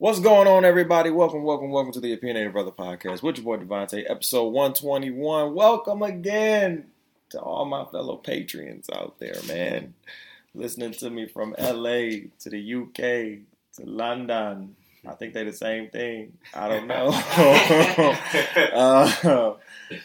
What's 0.00 0.18
going 0.18 0.48
on, 0.48 0.64
everybody? 0.64 1.10
Welcome, 1.10 1.42
welcome, 1.42 1.70
welcome 1.70 1.92
to 1.92 2.00
the 2.00 2.14
Opinionated 2.14 2.54
Brother 2.54 2.70
Podcast 2.70 3.22
with 3.22 3.36
your 3.36 3.44
boy 3.44 3.62
DeVonta, 3.62 4.02
episode 4.08 4.48
121. 4.48 5.54
Welcome 5.54 6.02
again 6.02 6.86
to 7.28 7.38
all 7.38 7.66
my 7.66 7.84
fellow 7.84 8.16
patrons 8.16 8.88
out 8.90 9.18
there, 9.18 9.34
man. 9.46 9.92
Listening 10.54 10.92
to 10.92 11.10
me 11.10 11.28
from 11.28 11.54
LA 11.58 12.30
to 12.38 12.48
the 12.48 12.74
UK 12.76 12.96
to 13.76 13.84
London. 13.84 14.74
I 15.06 15.12
think 15.16 15.34
they're 15.34 15.44
the 15.44 15.52
same 15.52 15.90
thing. 15.90 16.32
I 16.54 16.68
don't 16.68 16.86
know. 16.86 17.08
uh, 18.72 19.54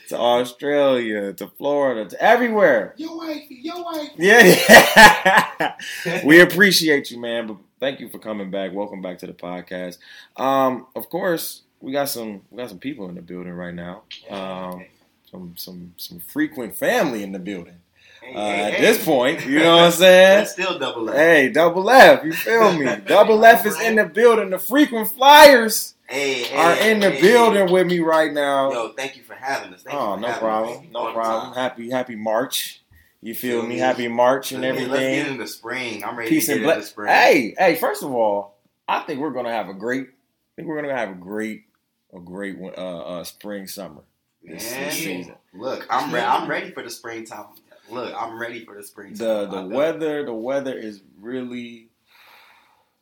to 0.10 0.18
Australia, 0.18 1.32
to 1.32 1.48
Florida, 1.48 2.10
to 2.10 2.22
everywhere. 2.22 2.96
Your 2.98 3.18
wifey, 3.18 3.60
your 3.62 3.82
wife. 3.82 4.10
Yeah, 4.18 5.76
we 6.26 6.42
appreciate 6.42 7.12
you, 7.12 7.20
man. 7.22 7.48
But 7.48 7.58
thank 7.80 8.00
you 8.00 8.10
for 8.10 8.20
coming 8.20 8.50
back. 8.52 8.74
Welcome 8.74 9.02
back 9.02 9.18
to 9.20 9.28
the 9.28 9.34
podcast. 9.34 9.98
Um, 10.38 10.88
of 10.96 11.10
course, 11.10 11.64
we 11.82 11.92
got 11.92 12.10
some 12.10 12.42
we 12.52 12.58
got 12.58 12.70
some 12.70 12.80
people 12.80 13.10
in 13.10 13.16
the 13.16 13.22
building 13.22 13.54
right 13.54 13.74
now. 13.74 14.04
Um, 14.30 14.86
some 15.30 15.54
some 15.58 15.94
some 15.98 16.20
frequent 16.20 16.76
family 16.76 17.24
in 17.24 17.32
the 17.32 17.40
building. 17.40 17.78
Uh, 18.24 18.38
at 18.40 18.80
this 18.80 19.06
point, 19.06 19.46
you 19.46 19.60
know 19.60 19.76
what 19.76 19.84
I'm 19.86 19.92
saying? 19.92 20.40
That's 20.40 20.52
still 20.54 20.80
double 20.80 21.08
F. 21.12 21.16
Hey, 21.16 21.50
double 21.50 21.88
F, 21.88 22.24
you 22.26 22.34
feel 22.34 22.74
me? 22.74 22.86
Double 23.06 23.46
F 23.46 23.68
is 23.68 23.80
in 23.80 23.98
the 23.98 24.06
building. 24.06 24.50
The 24.50 24.58
Freequent 24.58 25.12
Flyers 25.12 25.94
Hey, 26.08 26.42
hey, 26.44 26.56
are 26.56 26.76
in 26.90 27.02
the 27.02 27.12
hey. 27.12 27.22
building 27.22 27.72
with 27.72 27.86
me 27.86 28.00
right 28.00 28.34
now. 28.34 28.72
Yo, 28.72 28.90
thank 28.94 29.16
you 29.16 29.22
for 29.22 29.36
having 29.36 29.76
us. 29.76 29.84
Thank 29.84 29.96
Oh, 29.96 30.16
no 30.16 30.34
problem. 30.40 30.88
No 30.92 31.14
problem. 31.14 31.54
Happy 31.54 31.92
happy 31.92 32.16
March. 32.16 32.82
You 33.22 33.34
feel 33.34 33.64
me? 33.64 33.78
Happy 33.78 34.08
March 34.08 34.52
and 34.52 34.62
Let's 34.62 34.78
Let's 34.78 34.92
everything. 34.92 35.16
get 35.24 35.28
into 35.32 35.48
spring. 35.48 36.04
I'm 36.04 36.16
ready 36.18 36.30
Peace 36.30 36.46
to 36.48 36.54
and 36.54 36.62
get 36.64 36.76
into 36.76 36.86
spring. 36.88 37.08
Hey, 37.12 37.56
hey. 37.58 37.76
First 37.76 38.04
of 38.04 38.12
all, 38.12 38.58
I 38.88 39.02
think 39.02 39.20
we're 39.20 39.32
gonna 39.32 39.52
have 39.52 39.68
a 39.70 39.74
great. 39.74 40.08
I 40.08 40.56
think 40.56 40.68
we're 40.68 40.82
gonna 40.82 40.96
have 40.96 41.10
a 41.10 41.16
great, 41.16 41.64
a 42.16 42.20
great 42.20 42.58
uh, 42.62 42.72
uh, 42.82 43.24
spring 43.24 43.68
summer 43.68 44.02
this, 44.44 44.72
Man, 44.72 44.86
this 44.86 44.94
season. 44.96 45.36
Look, 45.54 45.88
I'm 45.90 46.14
re- 46.14 46.22
I'm 46.22 46.50
ready 46.50 46.72
for 46.72 46.84
the 46.84 46.90
springtime. 46.90 47.48
Look, 47.90 48.14
I'm 48.16 48.40
ready 48.40 48.64
for 48.66 48.76
the 48.76 48.84
springtime. 48.84 49.18
The 49.18 49.46
the 49.48 49.66
weather 49.66 50.26
the 50.26 50.34
weather 50.34 50.74
is 50.78 51.02
really. 51.20 51.88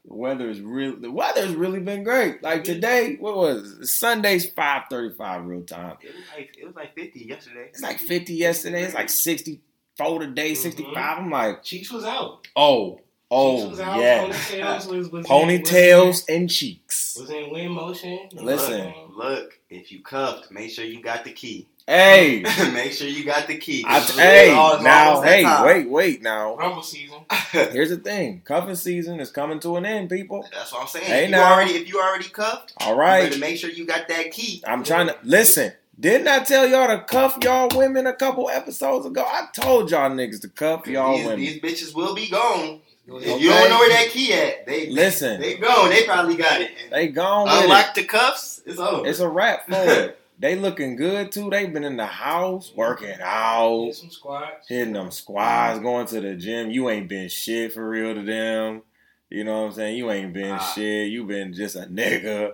The 0.06 0.16
weather 0.16 0.50
is 0.50 0.60
really 0.60 0.98
the 0.98 1.12
weather's 1.12 1.56
really 1.56 1.80
been 1.80 2.04
great. 2.04 2.44
Like 2.44 2.66
today, 2.66 3.16
what 3.20 3.38
was 3.38 3.72
it? 3.80 3.86
Sunday's 3.88 4.50
five 4.50 4.84
thirty 4.90 5.16
five 5.16 5.46
real 5.46 5.64
time. 5.64 5.98
It 6.02 6.14
was 6.14 6.26
like 6.36 6.58
it 6.58 6.66
was 6.66 6.76
like 6.76 6.94
50 6.94 7.20
yesterday. 7.22 7.68
It's 7.70 7.82
like 7.82 8.00
fifty 8.00 8.34
yesterday. 8.36 8.84
It's 8.84 8.94
like 8.94 9.10
sixty 9.10 9.62
four 9.98 10.20
today, 10.20 10.52
Mhm. 10.54 10.58
sixty 10.58 10.84
five. 10.94 11.20
I'm 11.20 11.30
like, 11.32 11.64
Cheeks 11.64 11.92
was 11.92 12.04
out. 12.06 12.48
oh, 12.56 13.00
oh 13.32 13.74
yeah, 13.76 14.26
Ponytails 14.28 14.88
was, 14.88 15.10
was 15.10 15.26
ponytails 15.26 16.24
and 16.30 16.50
cheeks. 16.50 17.18
Was 17.20 17.30
in 17.30 17.52
wind 17.52 17.72
motion. 17.72 18.30
Listen. 18.34 18.94
Look, 19.16 19.60
if 19.70 19.92
you 19.92 20.02
cuffed, 20.02 20.52
make 20.52 20.72
sure 20.72 20.86
you 20.86 21.02
got 21.02 21.24
the 21.24 21.32
key. 21.32 21.68
Hey, 21.86 22.42
make 22.74 22.94
sure 22.94 23.10
you 23.10 23.26
got 23.26 23.46
the 23.48 23.58
key. 23.58 23.84
I, 23.86 24.00
'cause 24.00 24.10
it's 24.12 24.18
hey, 24.20 24.52
all- 24.52 24.82
now, 24.82 25.22
hey, 25.22 25.44
time. 25.44 25.66
wait, 25.66 25.90
wait, 25.90 26.22
now. 26.22 26.56
Rumble 26.56 26.82
season. 26.82 27.18
Here's 27.52 27.90
the 27.90 27.98
thing: 27.98 28.42
cuffing 28.46 28.76
season 28.76 29.20
is 29.20 29.30
coming 29.32 29.60
to 29.60 29.76
an 29.76 29.86
end, 29.86 30.10
people. 30.10 30.48
That's 30.54 30.72
what 30.72 30.82
I'm 30.84 30.88
saying. 30.88 31.06
Hey, 31.06 31.24
if 31.26 31.30
you 31.30 31.36
now. 31.36 31.54
already 31.54 31.72
if 31.74 31.90
you 31.90 32.00
already 32.00 32.30
cuffed, 32.30 32.74
all 32.78 32.96
right, 32.96 33.18
you 33.18 33.24
right, 33.24 33.30
better 33.32 33.40
make 33.42 33.58
sure 33.58 33.70
you 33.70 33.86
got 33.86 34.08
that 34.08 34.32
key. 34.32 34.64
I'm 34.66 34.84
trying 34.86 35.08
to 35.08 35.18
listen. 35.24 35.74
Didn't 36.00 36.28
I 36.28 36.40
tell 36.44 36.68
y'all 36.68 36.88
to 36.88 37.04
cuff 37.04 37.38
y'all 37.44 37.70
women 37.76 38.08
a 38.08 38.14
couple 38.14 38.50
episodes 38.50 39.06
ago? 39.06 39.24
I 39.26 39.48
told 39.54 39.92
y'all 39.92 40.10
niggas 40.10 40.42
to 40.42 40.50
cuff 40.50 40.88
y'all 40.88 41.16
these, 41.18 41.26
women. 41.26 41.40
these 41.40 41.62
bitches 41.62 41.96
will 41.96 42.16
be 42.16 42.28
gone. 42.30 42.82
If 43.06 43.14
Okay. 43.14 43.38
you 43.40 43.50
don't 43.50 43.70
know 43.70 43.78
where 43.80 43.90
that 43.90 44.10
key 44.12 44.34
at, 44.34 44.66
they 44.66 44.90
Listen, 44.90 45.40
they 45.40 45.56
gone. 45.58 45.90
They 45.90 46.04
probably 46.06 46.36
got 46.36 46.62
it. 46.62 46.72
they 46.90 47.10
gone 47.10 47.46
with 47.46 47.54
it. 47.54 47.64
Unlock 47.66 47.94
the 47.96 48.06
cuffs. 48.06 48.62
It's 48.66 48.80
over. 48.80 49.08
It's 49.08 49.20
a 49.20 49.28
wrap 49.30 49.66
for 49.68 49.74
it. 49.76 50.20
They 50.40 50.56
looking 50.56 50.96
good 50.96 51.32
too. 51.32 51.50
They 51.50 51.68
been 51.68 51.84
in 51.84 51.98
the 51.98 52.06
house 52.08 52.72
working 52.76 53.16
out. 53.22 53.86
Hit 53.86 53.96
some 53.96 54.10
squats. 54.10 54.68
hitting 54.68 54.94
them 54.94 55.12
squads, 55.12 55.80
going 55.80 56.08
to 56.08 56.22
the 56.22 56.36
gym. 56.36 56.72
You 56.72 56.90
ain't 56.90 57.08
been 57.08 57.30
shit 57.30 57.72
for 57.74 57.88
real 57.88 58.16
to 58.16 58.22
them. 58.24 58.82
You 59.30 59.44
know 59.44 59.62
what 59.62 59.68
I'm 59.68 59.74
saying? 59.74 59.98
You 59.98 60.10
ain't 60.10 60.34
been 60.34 60.54
Ah. 60.54 60.74
shit. 60.74 61.10
You 61.12 61.26
been 61.26 61.54
just 61.54 61.76
a 61.76 61.82
nigga. 61.82 62.54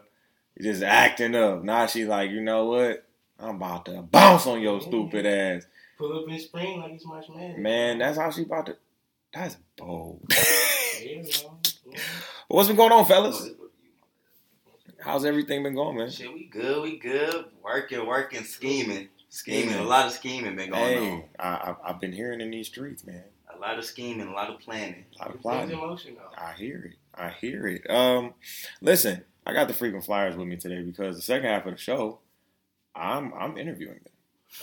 You 0.57 0.63
just 0.72 0.83
acting 0.83 1.35
up. 1.35 1.63
Now 1.63 1.85
she 1.85 2.05
like, 2.05 2.31
you 2.31 2.41
know 2.41 2.66
what? 2.66 3.05
I'm 3.39 3.55
about 3.55 3.85
to 3.85 4.01
bounce 4.01 4.45
on 4.47 4.61
your 4.61 4.81
stupid 4.81 5.25
ass. 5.25 5.66
Pull 5.97 6.23
up 6.23 6.29
in 6.29 6.39
spring 6.39 6.79
like 6.79 6.91
it's 6.94 7.05
March 7.05 7.25
man. 7.29 7.61
Man, 7.61 7.97
that's 8.00 8.17
how 8.17 8.31
she 8.31 8.44
about 8.44 8.66
to. 8.67 8.77
That's 9.33 9.57
bold. 9.77 10.22
Yeah. 10.29 10.44
Yeah. 11.91 11.97
What's 12.49 12.67
been 12.67 12.75
going 12.75 12.91
on, 12.91 13.05
fellas? 13.05 13.51
How's 14.99 15.23
everything 15.23 15.63
been 15.63 15.75
going, 15.75 15.97
man? 15.97 16.09
Shit, 16.09 16.31
we 16.33 16.45
good. 16.45 16.83
We 16.83 16.97
good. 16.97 17.45
Working, 17.63 18.05
working, 18.05 18.44
scheming, 18.44 19.07
scheming. 19.29 19.69
Scheming. 19.69 19.85
A 19.85 19.88
lot 19.88 20.05
of 20.05 20.11
scheming 20.11 20.55
been 20.57 20.72
going 20.72 20.83
Hey, 20.83 21.25
I, 21.39 21.47
I, 21.47 21.75
I've 21.85 22.01
been 22.01 22.11
hearing 22.11 22.41
in 22.41 22.51
these 22.51 22.67
streets, 22.67 23.05
man. 23.05 23.23
A 23.55 23.57
lot 23.59 23.79
of 23.79 23.85
scheming, 23.85 24.28
a 24.28 24.33
lot 24.33 24.49
of 24.49 24.59
planning. 24.59 25.05
A 25.16 25.23
lot 25.23 25.33
of 25.35 25.41
planning. 25.41 25.69
plotting. 25.69 25.83
in 25.83 25.89
motion 25.89 26.16
though. 26.16 26.38
I 26.38 26.53
hear 26.53 26.91
it. 26.91 26.97
I 27.16 27.29
hear 27.29 27.66
it. 27.67 27.89
Um, 27.89 28.33
listen, 28.81 29.23
I 29.45 29.53
got 29.53 29.67
the 29.67 29.73
Freequent 29.73 30.05
Flyers 30.05 30.35
with 30.35 30.47
me 30.47 30.57
today 30.57 30.81
because 30.81 31.16
the 31.16 31.22
second 31.22 31.47
half 31.47 31.66
of 31.66 31.72
the 31.72 31.78
show, 31.78 32.19
I'm 32.95 33.33
I'm 33.33 33.57
interviewing 33.57 34.00
them. 34.03 34.13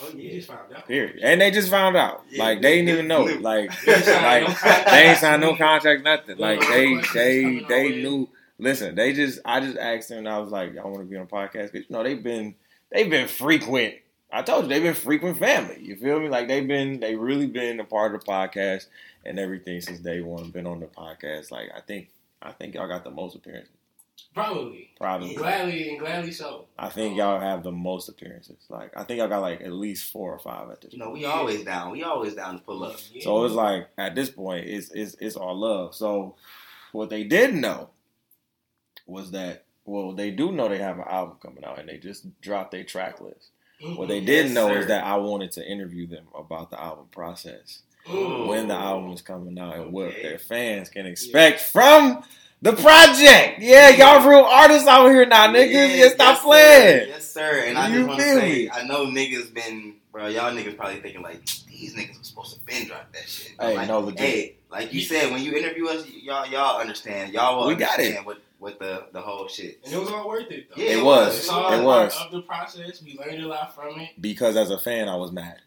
Oh, 0.02 0.10
you 0.16 0.30
just 0.32 0.48
found 0.48 0.72
out. 0.74 0.86
Period. 0.88 1.20
And 1.22 1.40
they 1.40 1.50
just 1.52 1.70
found 1.70 1.96
out. 1.96 2.24
Yeah, 2.28 2.42
like 2.42 2.60
they 2.62 2.76
didn't 2.76 2.86
they- 2.86 2.92
even 2.92 3.08
know. 3.08 3.26
they- 3.28 3.38
Like 3.38 3.70
They 3.84 3.94
signed 4.02 4.24
like 4.24 4.42
no 4.42 4.54
contract. 4.54 4.90
they 4.90 5.08
ain't 5.08 5.18
signed 5.18 5.42
no 5.42 5.56
contract, 5.56 6.02
nothing. 6.04 6.38
Like 6.38 6.60
they 6.60 7.00
they 7.14 7.64
they 7.68 7.88
knew. 8.02 8.28
Listen, 8.58 8.94
they 8.94 9.12
just 9.12 9.38
I 9.44 9.60
just 9.60 9.76
asked 9.78 10.08
them 10.08 10.18
and 10.18 10.28
I 10.28 10.38
was 10.38 10.50
like, 10.50 10.76
I 10.76 10.84
want 10.84 10.98
to 10.98 11.04
be 11.04 11.16
on 11.16 11.22
a 11.22 11.26
podcast 11.26 11.72
because 11.72 11.86
you 11.88 11.96
know 11.96 12.02
they've 12.02 12.22
been 12.22 12.54
they've 12.90 13.08
been 13.10 13.28
frequent. 13.28 13.94
I 14.32 14.42
told 14.42 14.64
you 14.64 14.68
they've 14.70 14.82
been 14.82 14.94
frequent 14.94 15.38
family. 15.38 15.78
You 15.80 15.94
feel 15.96 16.18
me? 16.18 16.28
Like 16.28 16.48
they've 16.48 16.66
been 16.66 16.98
they 17.00 17.14
really 17.14 17.46
been 17.46 17.78
a 17.80 17.84
part 17.84 18.14
of 18.14 18.20
the 18.20 18.26
podcast 18.26 18.86
and 19.24 19.38
everything 19.38 19.80
since 19.80 20.00
day 20.00 20.20
one. 20.20 20.50
Been 20.50 20.66
on 20.66 20.80
the 20.80 20.86
podcast. 20.86 21.50
Like 21.52 21.68
I 21.76 21.80
think 21.80 22.08
I 22.42 22.50
think 22.52 22.74
y'all 22.74 22.88
got 22.88 23.04
the 23.04 23.10
most 23.10 23.36
appearances. 23.36 23.70
Probably. 24.34 24.90
Probably. 24.98 25.34
Gladly 25.34 25.90
and 25.90 25.98
gladly 25.98 26.30
so. 26.32 26.66
I 26.78 26.88
think 26.90 27.16
y'all 27.16 27.40
have 27.40 27.62
the 27.62 27.72
most 27.72 28.08
appearances. 28.08 28.56
Like 28.68 28.90
I 28.96 29.02
think 29.04 29.18
y'all 29.18 29.28
got 29.28 29.40
like 29.40 29.60
at 29.62 29.72
least 29.72 30.12
four 30.12 30.32
or 30.32 30.38
five 30.38 30.70
at 30.70 30.80
this. 30.82 30.92
You 30.92 30.98
know, 30.98 31.06
point. 31.06 31.18
we 31.18 31.24
always 31.24 31.64
down. 31.64 31.90
We 31.92 32.02
always 32.02 32.34
down 32.34 32.58
to 32.58 32.62
pull 32.64 32.84
up. 32.84 32.96
Yeah. 33.12 33.24
So 33.24 33.44
it's 33.44 33.54
like 33.54 33.88
at 33.98 34.14
this 34.14 34.30
point, 34.30 34.66
it's 34.66 34.90
it's 34.92 35.16
it's 35.20 35.36
all 35.36 35.54
love. 35.58 35.94
So 35.94 36.34
what 36.92 37.08
they 37.10 37.24
didn't 37.24 37.60
know 37.60 37.90
was 39.06 39.30
that 39.32 39.64
well, 39.84 40.12
they 40.12 40.30
do 40.32 40.50
know 40.50 40.68
they 40.68 40.78
have 40.78 40.98
an 40.98 41.04
album 41.08 41.36
coming 41.40 41.64
out, 41.64 41.78
and 41.78 41.88
they 41.88 41.96
just 41.98 42.26
dropped 42.40 42.72
their 42.72 42.84
track 42.84 43.20
list. 43.20 43.50
Mhm. 43.82 43.96
What 43.96 44.08
they 44.08 44.20
didn't 44.20 44.46
Yes, 44.52 44.54
know 44.54 44.68
sir. 44.68 44.78
is 44.80 44.86
that 44.88 45.04
I 45.04 45.16
wanted 45.16 45.52
to 45.52 45.66
interview 45.66 46.06
them 46.06 46.26
about 46.34 46.70
the 46.70 46.80
album 46.82 47.06
process, 47.12 47.82
Mm. 48.06 48.48
when 48.48 48.68
the 48.68 48.74
album 48.74 49.12
is 49.12 49.22
coming 49.22 49.58
out, 49.58 49.76
and 49.76 49.92
what 49.92 50.12
their 50.22 50.38
fans 50.38 50.88
can 50.88 51.06
expect 51.06 51.60
from 51.60 52.24
the 52.62 52.72
project. 52.72 53.60
Yeah, 53.60 53.90
y'all 53.90 54.28
real 54.28 54.40
artists 54.40 54.88
out 54.88 55.08
here 55.08 55.26
now, 55.26 55.48
niggas. 55.48 55.96
Yeah, 55.96 56.08
stop 56.08 56.36
yes, 56.36 56.42
playing. 56.42 56.98
Sir. 57.00 57.06
Yes, 57.08 57.30
sir. 57.32 57.64
And 57.66 57.78
I 57.78 57.88
You 57.88 57.94
just 57.96 58.08
want 58.08 58.20
to 58.20 58.24
feel 58.26 58.40
say, 58.40 58.52
me? 58.52 58.70
I 58.70 58.82
know 58.84 59.06
niggas 59.06 59.54
been, 59.54 59.96
bro. 60.10 60.26
Y'all 60.28 60.52
niggas 60.52 60.76
probably 60.76 61.00
thinking 61.00 61.22
like 61.22 61.44
these 61.66 61.94
niggas 61.94 62.18
were 62.18 62.24
supposed 62.24 62.54
to 62.54 62.64
been 62.64 62.86
drop 62.86 63.12
that 63.12 63.28
shit. 63.28 63.52
Hey, 63.60 63.76
like, 63.76 63.88
no, 63.88 64.00
legit. 64.00 64.20
hey, 64.20 64.56
like 64.70 64.92
you 64.92 65.00
said, 65.02 65.30
when 65.30 65.42
you 65.42 65.52
interview 65.54 65.86
us, 65.88 66.08
y'all 66.10 66.46
y'all 66.46 66.80
understand. 66.80 67.32
Y'all 67.32 67.60
will 67.60 67.68
We 67.68 67.74
got 67.74 67.98
understand 67.98 68.26
what 68.26 68.38
what 68.58 68.78
the 68.78 69.06
the 69.12 69.20
whole 69.20 69.48
shit. 69.48 69.80
And 69.84 69.92
it 69.92 69.98
was 69.98 70.10
all 70.10 70.26
worth 70.28 70.50
it 70.50 70.68
though. 70.70 70.82
Yeah, 70.82 70.98
It 70.98 71.04
was. 71.04 71.38
It's 71.38 71.48
all 71.48 71.72
It 71.72 71.82
was. 71.82 72.14
part 72.14 72.26
of 72.26 72.32
the 72.32 72.42
process. 72.42 73.02
We 73.02 73.18
learned 73.18 73.42
a 73.42 73.48
lot 73.48 73.74
from 73.74 74.00
it. 74.00 74.10
Because 74.20 74.56
as 74.56 74.70
a 74.70 74.78
fan, 74.78 75.08
I 75.08 75.16
was 75.16 75.30
mad. 75.30 75.60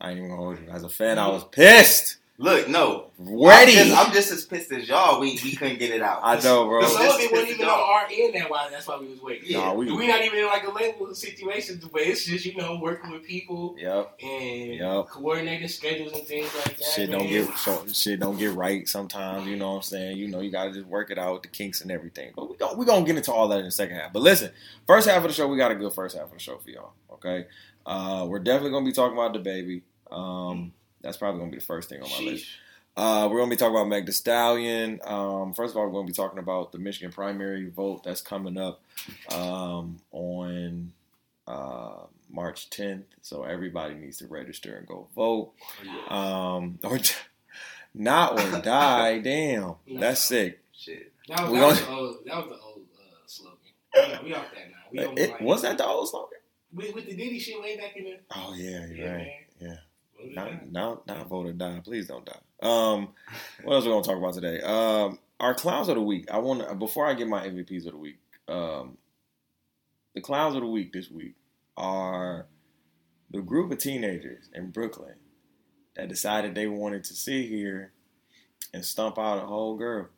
I 0.00 0.10
ain't 0.10 0.18
even 0.18 0.30
gonna 0.30 0.42
hold 0.42 0.58
you. 0.58 0.68
As 0.70 0.82
a 0.82 0.88
fan, 0.88 1.18
I 1.18 1.22
mm-hmm. 1.22 1.34
was 1.34 1.44
pissed. 1.44 2.16
Look, 2.42 2.68
no, 2.68 3.06
Ready. 3.20 3.78
I'm 3.78 3.86
just, 3.86 4.06
I'm 4.06 4.12
just 4.12 4.32
as 4.32 4.44
pissed 4.44 4.72
as 4.72 4.88
y'all. 4.88 5.20
We 5.20 5.38
we 5.44 5.54
couldn't 5.54 5.78
get 5.78 5.92
it 5.92 6.02
out. 6.02 6.18
I 6.24 6.40
know, 6.40 6.66
bro. 6.66 6.80
But 6.80 6.88
This- 6.88 6.96
Some 6.96 7.14
of 7.14 7.20
it 7.20 7.30
wasn't 7.30 7.50
even 7.50 7.66
on 7.66 7.78
our 7.78 8.08
end. 8.10 8.34
That 8.34 8.50
why 8.50 8.68
that's 8.68 8.88
why 8.88 8.98
we 8.98 9.06
was 9.06 9.22
waiting. 9.22 9.44
Yeah. 9.48 9.58
Nah, 9.58 9.74
we, 9.74 9.92
we 9.92 10.08
not 10.08 10.24
even 10.24 10.40
in 10.40 10.46
like 10.46 10.66
a 10.66 10.70
label 10.72 11.14
situation, 11.14 11.80
but 11.92 12.02
it's 12.02 12.24
just 12.24 12.44
you 12.44 12.56
know 12.56 12.80
working 12.82 13.12
with 13.12 13.22
people 13.22 13.76
Yep. 13.78 14.18
and 14.24 14.74
Yup. 14.74 15.08
coordinating 15.10 15.68
schedules 15.68 16.12
and 16.14 16.26
things 16.26 16.52
like 16.56 16.76
that. 16.78 16.84
Shit 16.84 17.12
don't 17.12 17.28
get 17.28 17.48
so, 17.58 17.84
shit 17.92 18.18
don't 18.18 18.36
get 18.36 18.54
right 18.54 18.88
sometimes. 18.88 19.46
You 19.46 19.54
know 19.54 19.70
what 19.70 19.76
I'm 19.76 19.82
saying? 19.82 20.16
You 20.16 20.26
know 20.26 20.40
you 20.40 20.50
gotta 20.50 20.72
just 20.72 20.86
work 20.86 21.12
it 21.12 21.18
out, 21.18 21.44
the 21.44 21.48
kinks 21.48 21.80
and 21.82 21.92
everything. 21.92 22.32
But 22.34 22.50
we 22.50 22.56
gon' 22.56 22.76
we 22.76 22.84
gonna 22.84 23.06
get 23.06 23.16
into 23.16 23.32
all 23.32 23.46
that 23.48 23.60
in 23.60 23.66
the 23.66 23.70
second 23.70 23.94
half. 23.98 24.12
But 24.12 24.22
listen, 24.22 24.50
first 24.88 25.08
half 25.08 25.18
of 25.18 25.28
the 25.28 25.32
show, 25.32 25.46
we 25.46 25.58
got 25.58 25.70
a 25.70 25.76
good 25.76 25.92
first 25.92 26.16
half 26.16 26.26
of 26.26 26.32
the 26.32 26.40
show 26.40 26.56
for 26.58 26.70
y'all. 26.70 26.92
Okay, 27.12 27.46
uh, 27.86 28.26
we're 28.28 28.40
definitely 28.40 28.72
gonna 28.72 28.84
be 28.84 28.90
talking 28.92 29.16
about 29.16 29.32
DaBaby. 29.32 29.82
Um, 30.10 30.72
that's 31.02 31.16
probably 31.16 31.40
gonna 31.40 31.50
be 31.52 31.58
the 31.58 31.64
first 31.64 31.88
thing 31.88 32.02
on 32.02 32.10
my 32.10 32.30
list. 32.30 32.46
Uh, 32.96 33.26
we're 33.30 33.38
gonna 33.38 33.50
be 33.50 33.56
talking 33.56 33.74
about 33.74 33.88
Meg 33.88 34.04
Thee 34.06 34.12
Stallion. 34.12 35.00
Um, 35.04 35.54
first 35.54 35.72
of 35.72 35.76
all, 35.78 35.86
we're 35.86 35.92
gonna 35.92 36.06
be 36.06 36.12
talking 36.12 36.38
about 36.38 36.72
the 36.72 36.78
Michigan 36.78 37.10
primary 37.10 37.68
vote 37.70 38.04
that's 38.04 38.20
coming 38.20 38.58
up 38.58 38.82
um, 39.30 39.96
on 40.10 40.92
uh, 41.46 42.02
March 42.30 42.68
10th. 42.70 43.04
So 43.22 43.44
everybody 43.44 43.94
needs 43.94 44.18
to 44.18 44.26
register 44.26 44.76
and 44.76 44.86
go 44.86 45.08
vote. 45.16 45.52
Um, 46.08 46.78
or 46.84 46.98
not 47.94 48.38
or 48.38 48.60
die. 48.60 49.18
Damn, 49.24 49.74
that's 49.98 50.20
sick. 50.20 50.60
Shit. 50.72 51.12
That 51.28 51.48
was, 51.48 51.52
that 51.60 51.66
was 51.66 51.80
gonna- 51.80 51.86
the 51.86 51.92
old. 52.02 52.16
That 52.26 52.36
was 52.36 52.46
the 52.48 52.62
old 52.64 52.80
uh, 52.98 53.26
slogan. 53.26 53.58
Yeah, 53.94 54.22
we 54.22 54.34
off 54.34 54.46
that 54.54 54.70
now. 54.70 54.76
We 55.14 55.22
It, 55.22 55.30
like- 55.32 55.40
was 55.40 55.62
that 55.62 55.78
the 55.78 55.86
old 55.86 56.08
slogan? 56.10 56.38
with, 56.74 56.94
with 56.94 57.06
the 57.06 57.14
Diddy 57.14 57.38
shit 57.38 57.60
way 57.60 57.76
back 57.76 57.94
in 57.96 58.04
the 58.04 58.18
Oh 58.34 58.54
yeah, 58.56 58.86
you're 58.86 58.96
yeah, 58.96 59.10
right. 59.12 59.18
man. 59.18 59.30
Yeah. 60.24 60.42
What 60.44 60.52
was 60.52 60.60
Now, 60.72 60.90
that? 60.92 61.06
now, 61.08 61.16
now, 61.18 61.24
vote 61.24 61.46
or 61.46 61.52
die. 61.52 61.80
Please 61.84 62.06
don't 62.08 62.24
die. 62.24 62.38
Um, 62.62 63.08
what 63.64 63.74
else 63.74 63.84
we 63.84 63.90
gonna 63.90 64.02
talk 64.04 64.16
about 64.18 64.34
today? 64.34 64.60
Um, 64.60 65.18
our 65.40 65.54
clowns 65.54 65.88
of 65.88 65.96
the 65.96 66.02
week. 66.02 66.30
I 66.30 66.38
want 66.38 66.66
to 66.68 66.74
before 66.74 67.06
I 67.06 67.14
get 67.14 67.28
my 67.28 67.46
MVPs 67.46 67.86
of 67.86 67.92
the 67.92 67.98
week. 67.98 68.18
Um, 68.48 68.96
the 70.14 70.20
clowns 70.20 70.54
of 70.54 70.60
the 70.60 70.66
week 70.68 70.92
this 70.92 71.10
week 71.10 71.34
are 71.76 72.46
the 73.30 73.40
group 73.40 73.72
of 73.72 73.78
teenagers 73.78 74.50
in 74.54 74.70
Brooklyn 74.70 75.14
that 75.96 76.08
decided 76.08 76.54
they 76.54 76.66
wanted 76.66 77.04
to 77.04 77.14
sit 77.14 77.46
here 77.48 77.92
and 78.74 78.84
stump 78.84 79.18
out 79.18 79.42
a 79.42 79.46
whole 79.46 79.76
girl, 79.76 80.08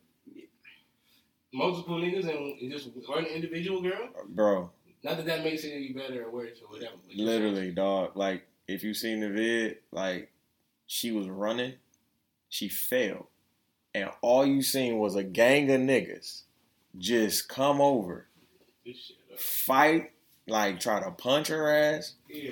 multiple 1.52 1.98
niggas 2.00 2.28
and 2.28 2.70
just 2.70 2.88
one 3.08 3.24
individual 3.24 3.80
girl. 3.80 4.08
bro. 4.28 4.70
Not 5.02 5.18
that 5.18 5.26
that 5.26 5.44
makes 5.44 5.64
it 5.64 5.72
any 5.72 5.92
better 5.92 6.24
or 6.24 6.30
worse 6.32 6.58
or 6.62 6.68
whatever. 6.74 6.94
Literally, 7.14 7.70
dog. 7.70 8.16
Like 8.16 8.46
if 8.68 8.82
you 8.82 8.94
seen 8.94 9.20
the 9.20 9.28
vid, 9.30 9.76
like 9.92 10.30
she 10.86 11.12
was 11.12 11.28
running, 11.28 11.74
she 12.48 12.68
fell, 12.68 13.28
and 13.94 14.10
all 14.22 14.44
you 14.46 14.62
seen 14.62 14.98
was 14.98 15.16
a 15.16 15.24
gang 15.24 15.70
of 15.70 15.80
niggas 15.80 16.42
just 16.98 17.48
come 17.48 17.80
over, 17.80 18.26
This 18.86 18.96
shit 18.96 19.16
up. 19.32 19.38
fight, 19.38 20.12
like 20.46 20.80
try 20.80 21.00
to 21.02 21.10
punch 21.10 21.48
her 21.48 21.68
ass, 21.68 22.14
Yeah. 22.28 22.50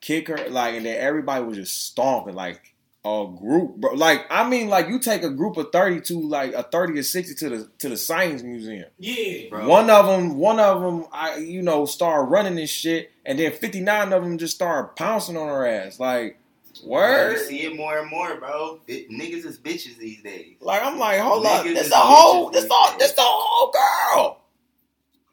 kick 0.00 0.28
her, 0.28 0.48
like, 0.50 0.74
and 0.74 0.86
then 0.86 0.96
everybody 1.00 1.44
was 1.44 1.56
just 1.56 1.86
stomping 1.86 2.34
like 2.34 2.74
a 3.04 3.26
group, 3.40 3.76
bro. 3.76 3.92
Like 3.94 4.26
I 4.28 4.48
mean, 4.48 4.68
like 4.68 4.88
you 4.88 4.98
take 4.98 5.22
a 5.22 5.30
group 5.30 5.56
of 5.56 5.70
thirty 5.72 6.00
to 6.02 6.20
like 6.20 6.52
a 6.52 6.64
thirty 6.64 6.98
or 6.98 7.02
sixty 7.04 7.34
to 7.36 7.48
the 7.48 7.70
to 7.78 7.88
the 7.88 7.96
science 7.96 8.42
museum. 8.42 8.86
Yeah. 8.98 9.48
Bro. 9.50 9.68
One 9.68 9.88
of 9.88 10.06
them, 10.06 10.36
one 10.36 10.58
of 10.58 10.82
them, 10.82 11.06
I 11.12 11.36
you 11.36 11.62
know, 11.62 11.86
start 11.86 12.28
running 12.28 12.56
this 12.56 12.70
shit, 12.70 13.12
and 13.28 13.38
then 13.38 13.52
fifty 13.52 13.80
nine 13.80 14.12
of 14.12 14.22
them 14.24 14.38
just 14.38 14.54
start 14.56 14.96
pouncing 14.96 15.36
on 15.36 15.46
her 15.48 15.66
ass. 15.66 16.00
Like, 16.00 16.40
Bro, 16.82 16.90
word. 16.90 17.32
You 17.32 17.38
see 17.44 17.62
it 17.62 17.76
more 17.76 17.98
and 17.98 18.10
more, 18.10 18.36
bro. 18.38 18.80
It, 18.86 19.10
niggas 19.10 19.44
is 19.44 19.58
bitches 19.58 19.98
these 19.98 20.22
days. 20.22 20.56
Like 20.60 20.82
I'm 20.82 20.98
like, 20.98 21.20
hold 21.20 21.44
up, 21.46 21.64
this 21.64 21.84
is 21.84 21.90
the 21.90 21.96
whole, 21.96 22.50
this 22.50 22.62
these 22.62 22.68
the, 22.70 22.86
days. 22.90 22.98
this 22.98 23.12
the 23.12 23.22
whole 23.22 23.70
girl. 23.70 24.40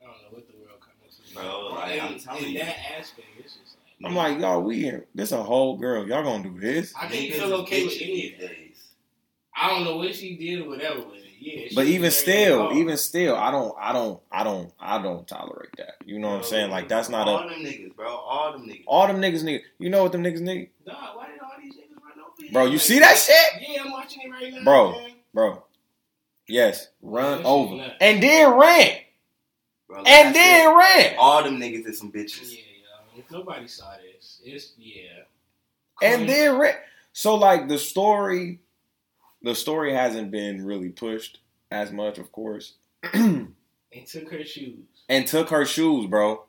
I 0.01 0.05
don't 0.05 0.13
know 0.21 0.27
what 0.31 0.47
the 0.47 0.57
world 0.57 0.79
coming 0.81 1.09
to. 1.09 1.33
Bro, 1.35 1.79
like, 1.79 2.01
I'm 2.03 2.19
telling 2.19 2.43
in 2.43 2.49
you. 2.51 2.59
that 2.59 2.75
aspect, 2.99 3.27
it's 3.39 3.53
just 3.55 3.77
like 4.01 4.09
I'm 4.11 4.15
like, 4.15 4.39
y'all, 4.39 4.61
we 4.61 4.87
in, 4.87 5.03
this 5.15 5.31
a 5.31 5.41
whole 5.41 5.77
girl. 5.77 6.05
Y'all 6.07 6.23
gonna 6.23 6.43
do 6.43 6.59
this? 6.59 6.93
I 6.95 7.07
can't 7.07 7.13
Niggas 7.13 7.33
feel 7.33 7.45
is 7.45 7.51
okay 7.61 7.85
with 7.85 7.93
any 8.01 8.05
these 8.05 8.33
of 8.33 8.39
that. 8.41 8.47
days. 8.49 8.87
I 9.55 9.69
don't 9.69 9.85
know 9.85 9.97
what 9.97 10.13
she 10.13 10.35
did 10.35 10.65
or 10.65 10.69
whatever 10.69 10.99
with 10.99 11.19
it. 11.19 11.24
Yeah. 11.39 11.67
But 11.75 11.85
even 11.87 12.11
still, 12.11 12.73
even 12.73 12.97
still, 12.97 13.35
I 13.35 13.51
don't, 13.51 13.75
I 13.79 13.93
don't, 13.93 14.21
I 14.31 14.43
don't, 14.43 14.71
I 14.79 15.01
don't 15.01 15.27
tolerate 15.27 15.69
that. 15.77 15.95
You 16.05 16.19
know 16.19 16.29
what 16.29 16.37
I'm 16.37 16.43
saying? 16.43 16.71
Like 16.71 16.87
that's 16.87 17.09
not 17.09 17.27
a 17.27 17.31
all 17.31 17.45
a. 17.47 17.49
them 17.49 17.59
niggas, 17.59 17.95
bro. 17.95 18.07
All 18.07 18.51
them 18.53 18.63
niggas. 18.67 18.83
All 18.87 19.07
them 19.07 19.17
niggas 19.17 19.43
need. 19.43 19.61
You 19.79 19.89
know 19.89 20.03
what 20.03 20.11
them 20.11 20.23
niggas 20.23 20.41
need, 20.41 20.69
Dog, 20.85 20.95
why 21.15 21.27
did 21.31 21.39
all 21.41 21.51
these 21.61 21.73
niggas 21.73 22.03
run 22.03 22.13
over 22.19 22.31
here? 22.41 22.51
bro? 22.51 22.65
You 22.65 22.71
Like, 22.73 22.81
see 22.81 22.99
that 22.99 23.17
shit, 23.17 23.67
Yeah, 23.69 23.83
I'm 23.83 23.91
watching 23.91 24.21
it 24.23 24.29
right 24.31 24.53
now, 24.53 24.63
Bro. 24.63 24.91
Man. 24.93 25.11
bro? 25.33 25.63
Yes, 26.47 26.87
run 27.01 27.31
That 27.31 27.37
shit 27.37 27.45
over, 27.45 27.75
nuts. 27.75 27.95
and 28.01 28.23
then 28.23 28.51
ran, 28.59 28.97
Bro, 29.87 29.97
like 30.03 30.07
and 30.07 30.35
then 30.35 30.65
said, 30.65 30.75
ran. 31.11 31.15
all 31.19 31.43
them 31.43 31.59
niggas 31.59 31.85
is 31.87 31.97
some 31.99 32.11
bitches. 32.11 32.51
Yeah, 32.51 32.59
yo. 32.59 33.19
If 33.19 33.31
nobody 33.31 33.67
saw 33.67 33.91
this, 33.97 34.41
it's 34.43 34.73
yeah. 34.77 35.23
and 36.01 36.27
then 36.29 36.57
re- 36.59 36.75
so 37.13 37.35
like 37.35 37.67
the 37.67 37.77
story 37.79 38.59
the 39.45 39.55
story 39.55 39.93
hasn't 39.93 40.31
been 40.31 40.65
really 40.65 40.89
pushed 40.89 41.39
as 41.71 41.91
much 41.91 42.17
of 42.17 42.31
course 42.31 42.73
and 43.13 43.53
took 44.07 44.31
her 44.31 44.43
shoes. 44.43 44.85
and 45.07 45.25
took 45.27 45.49
her 45.49 45.65
shoes 45.65 46.07
bro 46.07 46.43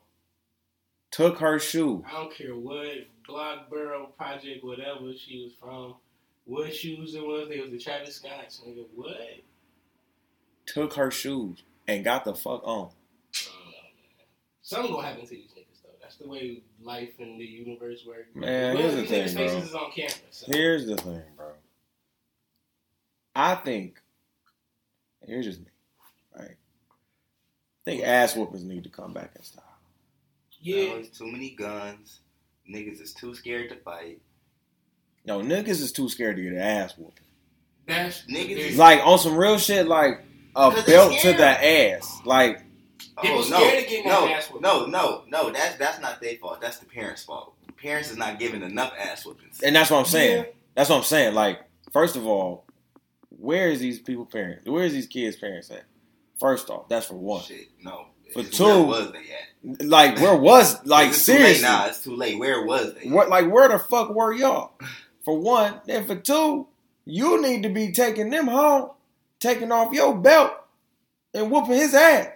took 1.11 1.39
her 1.39 1.59
shoe 1.59 2.03
I 2.07 2.11
don't 2.13 2.33
care 2.33 2.55
what 2.55 3.07
Blockborough 3.27 4.15
project, 4.15 4.63
whatever 4.63 5.13
she 5.13 5.43
was 5.43 5.53
from, 5.59 5.95
what 6.45 6.73
shoes 6.73 7.13
it 7.13 7.25
was. 7.25 7.49
They 7.49 7.59
was 7.59 7.71
the 7.71 7.77
Travis 7.77 8.15
Scott's 8.15 8.61
nigga. 8.65 8.85
What? 8.95 9.17
Took 10.65 10.93
her 10.93 11.11
shoes 11.11 11.63
and 11.87 12.03
got 12.03 12.23
the 12.25 12.33
fuck 12.33 12.61
on 12.65 12.83
man. 12.85 12.91
Something 14.61 14.93
gonna 14.93 15.07
happen 15.07 15.23
to 15.23 15.29
these 15.29 15.51
niggas 15.57 15.81
though. 15.83 15.89
That's 16.01 16.15
the 16.17 16.27
way 16.27 16.61
life 16.81 17.19
and 17.19 17.39
the 17.39 17.45
universe 17.45 18.05
work. 18.07 18.33
Man, 18.33 18.75
Well, 18.75 18.83
here's 18.83 18.95
the 18.95 19.05
thing, 19.05 19.35
bro. 19.35 19.57
is 19.57 19.73
on 19.73 19.91
camera. 19.91 20.11
So. 20.31 20.45
here's 20.49 20.85
the 20.87 20.97
thing 20.97 21.21
bro 21.35 21.51
i 23.37 23.53
think 23.55 24.01
here's 25.25 25.45
just 25.45 25.59
me 25.59 25.67
right 26.37 26.51
i 26.51 27.83
think 27.85 28.03
ass 28.03 28.33
whoopers 28.33 28.63
need 28.63 28.83
to 28.83 28.89
come 28.89 29.13
back 29.13 29.31
in 29.35 29.43
style 29.43 29.63
Yeah, 30.61 30.89
Bro, 30.89 30.97
it's 30.99 31.17
too 31.17 31.31
many 31.31 31.51
guns. 31.51 32.19
Niggas 32.69 32.99
is 33.01 33.13
too 33.13 33.33
scared 33.35 33.69
to 33.69 33.75
fight. 33.75 34.19
no 35.25 35.39
niggas 35.41 35.81
is 35.81 35.91
too 35.91 36.09
scared 36.09 36.35
to 36.37 36.41
get 36.43 36.53
an 36.53 36.57
ass 36.59 36.97
whooping 36.97 37.23
that's 37.85 38.23
Niggas 38.23 38.57
is 38.57 38.77
like 38.77 38.99
on 39.05 39.17
some 39.19 39.37
real 39.37 39.57
shit 39.57 39.87
like 39.87 40.21
a 40.55 40.71
belt 40.85 41.13
to 41.21 41.31
the 41.33 41.45
ass 41.45 42.19
like 42.25 42.61
oh, 43.17 43.21
People 43.21 43.37
oh 43.37 43.49
no, 43.49 43.57
scared 43.59 43.83
of 43.83 43.89
getting 43.89 44.07
no, 44.07 44.27
ass 44.27 44.47
whooping. 44.47 44.61
no, 44.63 44.85
no, 44.87 45.23
no. 45.29 45.51
That's 45.51 45.77
that's 45.77 46.01
not 46.01 46.19
their 46.19 46.35
fault. 46.35 46.59
That's 46.59 46.79
the 46.79 46.85
parents' 46.85 47.23
fault. 47.23 47.53
Parents 47.81 48.11
is 48.11 48.17
not 48.17 48.39
giving 48.39 48.61
enough 48.61 48.91
ass 48.99 49.25
whoopings. 49.25 49.61
And 49.61 49.73
that's 49.75 49.89
what 49.89 49.99
I'm 49.99 50.05
saying. 50.05 50.43
Yeah. 50.45 50.51
That's 50.75 50.89
what 50.89 50.97
I'm 50.97 51.03
saying. 51.03 51.33
Like, 51.33 51.61
first 51.93 52.15
of 52.17 52.25
all, 52.27 52.65
where 53.39 53.69
is 53.69 53.79
these 53.79 53.99
people 53.99 54.25
parents? 54.25 54.67
Where 54.69 54.83
is 54.83 54.93
these 54.93 55.07
kids' 55.07 55.35
parents 55.37 55.69
at? 55.71 55.83
First 56.39 56.69
off, 56.69 56.87
that's 56.89 57.07
for 57.07 57.15
one. 57.15 57.43
Shit, 57.43 57.67
no. 57.83 58.07
For 58.33 58.39
It's- 58.39 58.55
two- 58.57 58.63
where 58.65 58.83
was 58.83 59.11
they 59.11 59.19
at? 59.19 59.85
Like, 59.87 60.17
where 60.19 60.35
was 60.35 60.75
like 60.85 61.09
It's 61.09 61.25
too 61.25 61.31
late. 61.33 61.39
seriously? 61.39 61.63
Nah, 61.63 61.85
it's 61.87 62.03
too 62.03 62.15
late. 62.15 62.37
Where 62.37 62.65
was 62.65 62.93
they? 62.93 63.09
What 63.09 63.29
like 63.29 63.49
where 63.51 63.67
the 63.69 63.79
fuck 63.79 64.09
were 64.13 64.33
y'all? 64.33 64.73
For 65.23 65.37
one, 65.37 65.81
and 65.87 66.05
for 66.05 66.15
two, 66.15 66.67
you 67.05 67.41
need 67.41 67.63
to 67.63 67.69
be 67.69 67.91
taking 67.91 68.29
them 68.29 68.47
home, 68.47 68.91
taking 69.39 69.71
off 69.71 69.93
your 69.93 70.15
belt, 70.15 70.53
and 71.33 71.51
whooping 71.51 71.73
his 71.75 71.93
ass. 71.93 72.27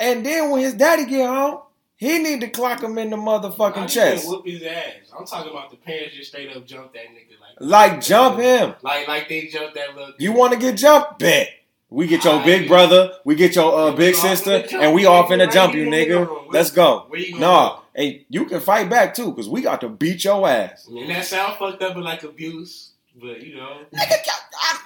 And 0.00 0.24
then 0.24 0.50
when 0.50 0.60
his 0.62 0.74
daddy 0.74 1.04
get 1.04 1.28
home, 1.28 1.60
he 1.98 2.20
need 2.20 2.40
to 2.42 2.48
clock 2.48 2.80
him 2.82 2.96
in 2.96 3.10
the 3.10 3.16
motherfucking 3.16 3.88
chest. 3.90 4.28
Whoop 4.28 4.46
his 4.46 4.62
ass. 4.62 4.84
I'm 5.18 5.26
talking 5.26 5.50
about 5.50 5.70
the 5.70 5.76
parents 5.76 6.14
just 6.14 6.30
straight 6.30 6.56
up 6.56 6.64
jump 6.64 6.92
that 6.94 7.06
nigga 7.06 7.38
like 7.60 7.92
Like 7.92 8.00
jump 8.00 8.38
him. 8.38 8.74
Like 8.82 9.08
like 9.08 9.28
they 9.28 9.46
jump 9.48 9.74
that 9.74 9.96
little. 9.96 10.14
You 10.16 10.32
want 10.32 10.52
to 10.52 10.58
get 10.60 10.76
jumped? 10.76 11.18
Bet. 11.18 11.50
We 11.90 12.06
get 12.06 12.22
your 12.22 12.34
Aight. 12.34 12.44
big 12.44 12.68
brother, 12.68 13.14
we 13.24 13.34
get 13.34 13.56
your 13.56 13.74
uh, 13.74 13.92
big 13.92 14.14
sister, 14.14 14.62
and 14.72 14.94
we 14.94 15.06
off 15.06 15.30
in 15.30 15.40
nigga. 15.40 15.52
jump 15.52 15.74
you, 15.74 15.90
Right 15.90 16.06
in 16.06 16.08
the 16.10 16.16
nigga. 16.16 16.52
Let's 16.52 16.70
go. 16.70 17.10
Nah, 17.36 17.80
hey, 17.96 18.26
you 18.28 18.44
can 18.44 18.60
fight 18.60 18.90
back 18.90 19.14
too, 19.14 19.32
cause 19.32 19.48
we 19.48 19.62
got 19.62 19.80
to 19.80 19.88
beat 19.88 20.22
your 20.22 20.46
ass. 20.46 20.86
And 20.86 21.08
that 21.08 21.24
sound 21.24 21.56
fucked 21.58 21.82
up 21.82 21.94
and 21.96 22.04
like 22.04 22.22
abuse, 22.24 22.92
but 23.16 23.42
you 23.42 23.56
know. 23.56 23.86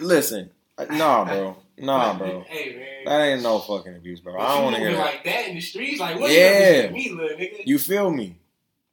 Listen, 0.01 0.51
nah, 0.91 1.25
bro, 1.25 1.57
nah, 1.79 2.17
bro. 2.19 2.45
Hey 2.47 2.77
man. 2.77 2.87
That 3.07 3.25
ain't 3.29 3.43
no 3.43 3.59
fucking 3.61 3.97
abuse, 3.97 4.21
bro. 4.21 4.35
But 4.35 4.43
I 4.43 4.55
don't 4.55 4.65
want 4.65 4.77
to 4.77 4.83
hear 4.83 4.93
that. 4.93 4.99
like 4.99 5.25
that 5.25 5.49
in 5.49 5.55
the 5.57 5.61
streets. 5.61 6.01
Like 6.01 6.19
what? 6.21 6.31
Yeah. 6.31 6.39
You 6.39 6.83
represent 6.89 6.93
me, 6.95 7.11
little 7.11 7.39
nigga. 7.39 7.67
You 7.67 7.79
feel 7.79 8.11
me? 8.11 8.39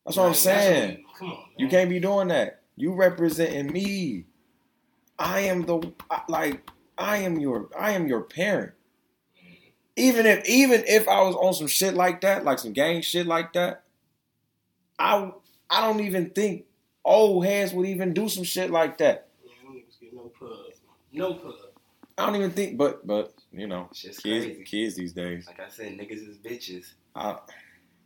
That's 0.05 0.17
what 0.17 0.27
I'm 0.27 0.33
saying. 0.33 1.03
what- 1.05 1.17
come 1.17 1.31
on. 1.31 1.43
You 1.57 1.67
can't 1.67 1.89
be 1.89 1.99
doing 1.99 2.29
that. 2.29 2.61
You 2.75 2.93
representing 2.93 3.71
me. 3.71 4.25
I 5.17 5.41
am 5.41 5.63
the 5.65 5.91
like 6.29 6.69
I 6.97 7.17
am 7.17 7.39
your 7.39 7.69
I 7.77 7.91
am 7.91 8.07
your 8.07 8.21
parent. 8.21 8.71
Mm-hmm. 9.37 9.55
Even 9.97 10.25
if 10.25 10.47
even 10.47 10.83
if 10.87 11.07
I 11.09 11.21
was 11.21 11.35
on 11.35 11.53
some 11.53 11.67
shit 11.67 11.93
like 11.93 12.21
that, 12.21 12.45
like 12.45 12.59
some 12.59 12.71
gang 12.73 13.01
shit 13.01 13.27
like 13.27 13.51
that, 13.53 13.83
I 14.97 15.31
I 15.69 15.81
don't 15.87 15.99
even 15.99 16.29
think 16.29 16.65
old 17.03 17.45
heads 17.45 17.73
would 17.73 17.85
even 17.87 18.13
do 18.13 18.29
some 18.29 18.45
shit 18.45 18.71
like 18.71 18.97
that. 18.99 19.27
Man, 19.67 19.83
get 19.99 20.13
no 20.13 20.31
pub. 20.39 20.49
No 21.11 21.33
pub. 21.33 21.53
I 22.19 22.25
don't 22.25 22.35
even 22.35 22.51
think, 22.51 22.77
but 22.77 23.05
but 23.05 23.33
you 23.51 23.67
know, 23.67 23.89
kids 23.93 24.19
crazy. 24.19 24.63
kids 24.63 24.95
these 24.95 25.13
days. 25.13 25.47
Like 25.47 25.59
I 25.59 25.69
said, 25.69 25.97
niggas 25.97 26.27
is 26.27 26.37
bitches. 26.37 26.93
I, 27.15 27.37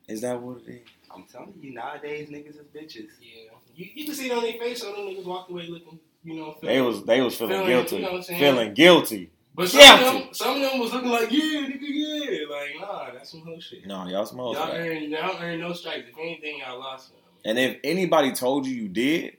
is 0.08 0.22
that 0.22 0.42
what 0.42 0.62
it 0.68 0.70
is? 0.70 0.82
I'm 1.14 1.24
telling 1.24 1.54
you, 1.60 1.74
nowadays 1.74 2.30
niggas 2.30 2.60
is 2.60 2.66
bitches. 2.76 3.10
Yeah. 3.22 3.52
You, 3.76 3.88
you 3.94 4.06
can 4.06 4.16
see 4.16 4.30
it 4.30 4.34
on 4.34 4.44
their 4.44 4.54
face. 4.54 4.82
So 4.82 4.92
them 4.94 5.06
niggas 5.06 5.26
walked 5.26 5.52
away 5.52 5.68
looking, 5.68 6.00
you 6.24 6.36
know. 6.36 6.58
They 6.62 6.82
was 6.82 7.04
they 7.04 7.22
was 7.22 7.36
feeling 7.36 7.54
Feeling, 7.54 7.68
guilty, 7.68 7.96
you 7.96 8.02
know 8.02 8.12
what 8.12 8.18
I'm 8.18 8.24
saying? 8.24 8.40
feeling 8.40 8.74
guilty. 8.74 9.30
But 9.56 9.70
some 9.70 10.00
of 10.00 10.14
them, 10.14 10.34
some 10.34 10.56
of 10.56 10.72
them 10.72 10.80
was 10.80 10.94
looking 10.94 11.12
like, 11.12 11.32
yeah, 11.32 11.68
nigga, 11.68 11.80
yeah. 11.82 12.48
Like, 12.50 12.70
nah, 12.80 13.12
that's 13.14 13.32
some 13.32 13.42
whole 13.42 13.60
shit. 13.60 13.86
No, 13.86 14.08
y'all 14.08 14.26
smoke. 14.26 14.56
Y'all 14.56 14.72
earned, 14.72 15.12
y'all 15.12 15.38
earned 15.40 15.62
no 15.62 15.74
stripes. 15.74 16.08
If 16.10 16.18
anything, 16.18 16.60
y'all 16.60 16.80
lost 16.80 17.12
them. 17.12 17.20
And 17.46 17.60
if 17.60 17.78
anybody 17.84 18.32
told 18.32 18.66
you 18.66 18.74
you 18.74 18.90
did, 18.90 19.38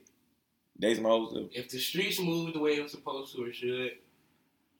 they 0.79 0.95
some 0.95 1.05
hoes 1.05 1.33
too. 1.33 1.49
If 1.51 1.69
the 1.69 1.79
streets 1.79 2.19
moved 2.19 2.55
the 2.55 2.59
way 2.59 2.77
it 2.77 2.83
was 2.83 2.91
supposed 2.91 3.35
to 3.35 3.43
or 3.43 3.51
should, 3.51 3.91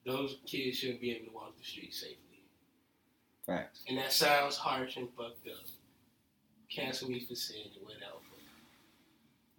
those 0.06 0.38
kids 0.46 0.78
shouldn't 0.78 1.00
be 1.00 1.10
able 1.10 1.26
to 1.26 1.32
walk 1.34 1.58
the 1.58 1.64
streets 1.64 2.00
safely. 2.00 2.16
Facts. 3.46 3.82
And 3.88 3.98
that 3.98 4.12
sounds 4.12 4.56
harsh 4.56 4.96
and 4.96 5.08
fucked 5.16 5.46
up. 5.48 5.64
Cancel 6.70 7.10
me 7.10 7.20
for 7.20 7.34
saying 7.34 7.66
it, 7.76 7.82
whatever. 7.84 8.16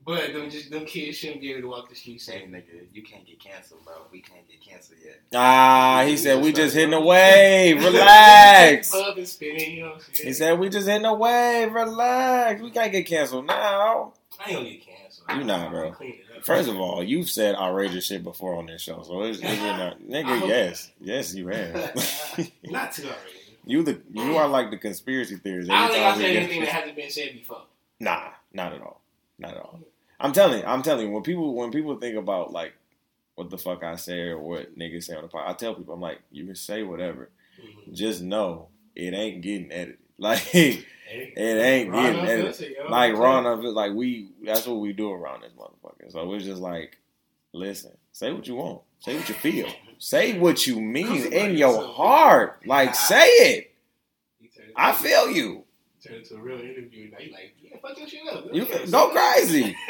But 0.08 0.32
them 0.32 0.50
just 0.50 0.72
them 0.72 0.86
kids 0.86 1.18
shouldn't 1.18 1.42
be 1.42 1.52
able 1.52 1.64
to 1.64 1.68
walk 1.68 1.90
the 1.90 1.96
street 1.96 2.22
Say, 2.22 2.40
safe. 2.40 2.50
nigga, 2.50 2.86
you 2.94 3.04
can't 3.04 3.26
get 3.28 3.42
canceled, 3.42 3.84
bro. 3.84 3.96
We 4.10 4.22
can't 4.22 4.48
get 4.48 4.62
canceled 4.62 5.00
yet. 5.04 5.20
Ah, 5.36 6.06
he 6.08 6.16
said 6.16 6.42
we 6.42 6.54
just 6.54 6.74
hitting 6.74 6.94
a 6.94 7.02
wave. 7.02 7.84
Relax. 7.84 8.90
Pub 8.94 9.18
and 9.18 9.28
spinning, 9.28 9.74
you 9.76 9.82
know 9.84 9.90
what 9.90 9.96
I'm 9.96 10.14
saying? 10.14 10.28
He 10.28 10.34
said 10.34 10.60
we 10.60 10.70
just 10.70 10.88
hitting 10.88 11.06
a 11.06 11.14
wave. 11.14 11.74
Relax. 11.74 12.62
We 12.62 12.72
can't 12.72 12.90
get 12.94 13.06
canceled 13.06 13.48
now. 13.48 14.14
I 14.40 14.50
ain't 14.50 14.58
gonna 14.58 14.70
get 14.70 14.76
canceled. 14.86 14.87
You 15.36 15.44
not, 15.44 15.72
bro. 15.72 15.92
Clean 15.92 16.12
it 16.14 16.38
up. 16.38 16.46
First 16.46 16.70
of 16.70 16.78
all, 16.78 17.04
you've 17.04 17.30
said 17.30 17.56
outrageous 17.56 18.06
shit 18.06 18.24
before 18.24 18.56
on 18.56 18.66
this 18.68 18.82
show, 18.82 19.02
so 19.04 19.24
it's, 19.24 19.40
it's 19.42 19.62
not, 19.62 20.00
nigga. 20.02 20.48
Yes, 20.48 20.92
yes, 21.00 21.34
you 21.36 21.48
have. 21.48 21.74
not 22.64 22.94
too 22.94 23.04
already. 23.04 23.18
you 23.66 23.84
the 23.84 24.02
you 24.14 24.38
are 24.38 24.48
like 24.48 24.72
the 24.72 24.78
conspiracy 24.78 25.36
theories. 25.36 25.70
I 25.70 25.88
don't 25.88 25.92
think 25.92 26.06
I 26.06 26.16
said 26.18 26.36
anything 26.36 26.60
that 26.62 26.70
hasn't 26.70 26.96
been 26.96 27.10
said 27.10 27.34
before. 27.34 27.64
Nah, 28.00 28.30
not 28.54 28.74
at 28.74 28.82
all. 28.82 29.02
Not 29.40 29.52
at 29.56 29.58
all. 29.58 29.80
I'm 30.20 30.32
telling 30.34 30.60
you, 30.60 30.66
I'm 30.66 30.82
telling 30.82 31.08
you, 31.08 31.12
when 31.14 31.24
people 31.24 31.54
when 31.54 31.72
people 31.72 31.96
think 31.98 32.16
about 32.18 32.52
like 32.52 32.74
what 33.36 33.50
the 33.50 33.58
fuck 33.58 33.84
I 33.84 33.96
say 33.98 34.30
or 34.30 34.40
what 34.40 34.78
niggas 34.78 35.04
say 35.04 35.16
on 35.16 35.24
the 35.24 35.28
pod, 35.28 35.44
I 35.48 35.54
tell 35.54 35.76
people 35.76 35.94
I'm 35.94 36.02
like, 36.02 36.22
you 36.32 36.46
can 36.46 36.56
say 36.56 36.84
whatever. 36.84 37.30
Mhm. 37.62 37.94
Just 37.94 38.22
know 38.22 38.70
it 38.96 39.14
ain't 39.14 39.42
getting 39.42 39.72
edited. 39.72 39.98
Like 40.18 40.86
it 41.10 41.38
ain't 41.38 41.92
Ron 41.92 42.14
don't 42.14 42.28
edited. 42.28 42.78
Like 42.90 43.14
Ron 43.16 43.46
of 43.46 43.64
it, 43.64 43.70
like 43.70 43.94
we 43.94 44.30
that's 44.44 44.68
what 44.68 44.80
we 44.80 44.94
do 44.94 45.12
around 45.12 45.44
this 45.44 45.52
motherfucker. 45.54 46.12
So 46.12 46.34
it's 46.34 46.46
just 46.46 46.62
like, 46.62 46.98
listen, 47.54 47.92
say 48.12 48.32
what 48.32 48.48
you 48.48 48.56
want. 48.56 48.82
Say 49.00 49.16
what 49.16 49.30
you 49.30 49.36
feel. 49.36 49.68
Say 50.00 50.38
what 50.38 50.68
you 50.68 50.80
mean 50.82 51.32
in 51.32 51.58
your 51.58 51.82
heart. 51.86 52.62
Like 52.66 52.96
say 52.96 53.26
it. 53.26 53.72
I 54.76 54.94
feel 54.94 55.32
you. 55.32 55.64
turned 56.04 56.18
into 56.18 56.36
a 56.36 56.40
real 56.40 56.60
interview. 56.60 57.10
Now 57.12 57.18
you 57.20 57.32
like, 57.32 57.56
yeah, 57.62 57.78
fuck 57.82 57.98
your 57.98 58.08
shit 58.08 58.28
up. 58.28 58.46
You 58.54 58.66
go 58.92 59.10
crazy. 59.10 59.76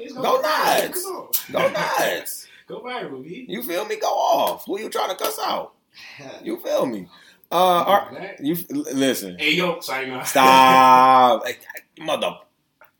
It, 0.00 0.14
Go 0.14 0.40
nuts. 0.40 1.04
Go 1.50 1.68
nuts. 1.70 2.46
Go 2.68 2.80
viral. 2.80 3.24
You 3.26 3.62
feel 3.62 3.84
me? 3.86 3.96
Go 3.96 4.06
off. 4.06 4.66
Who 4.66 4.78
you 4.78 4.88
trying 4.88 5.10
to 5.10 5.16
cuss 5.16 5.38
out? 5.42 5.72
You 6.44 6.58
feel 6.58 6.86
me? 6.86 7.08
Uh, 7.50 7.54
our, 7.82 8.34
you 8.40 8.56
listen. 8.70 9.38
Hey, 9.38 9.54
yo, 9.54 9.80
sorry, 9.80 10.06
no. 10.06 10.22
Stop, 10.22 11.42
Like, 11.44 11.60
mother. 11.98 12.36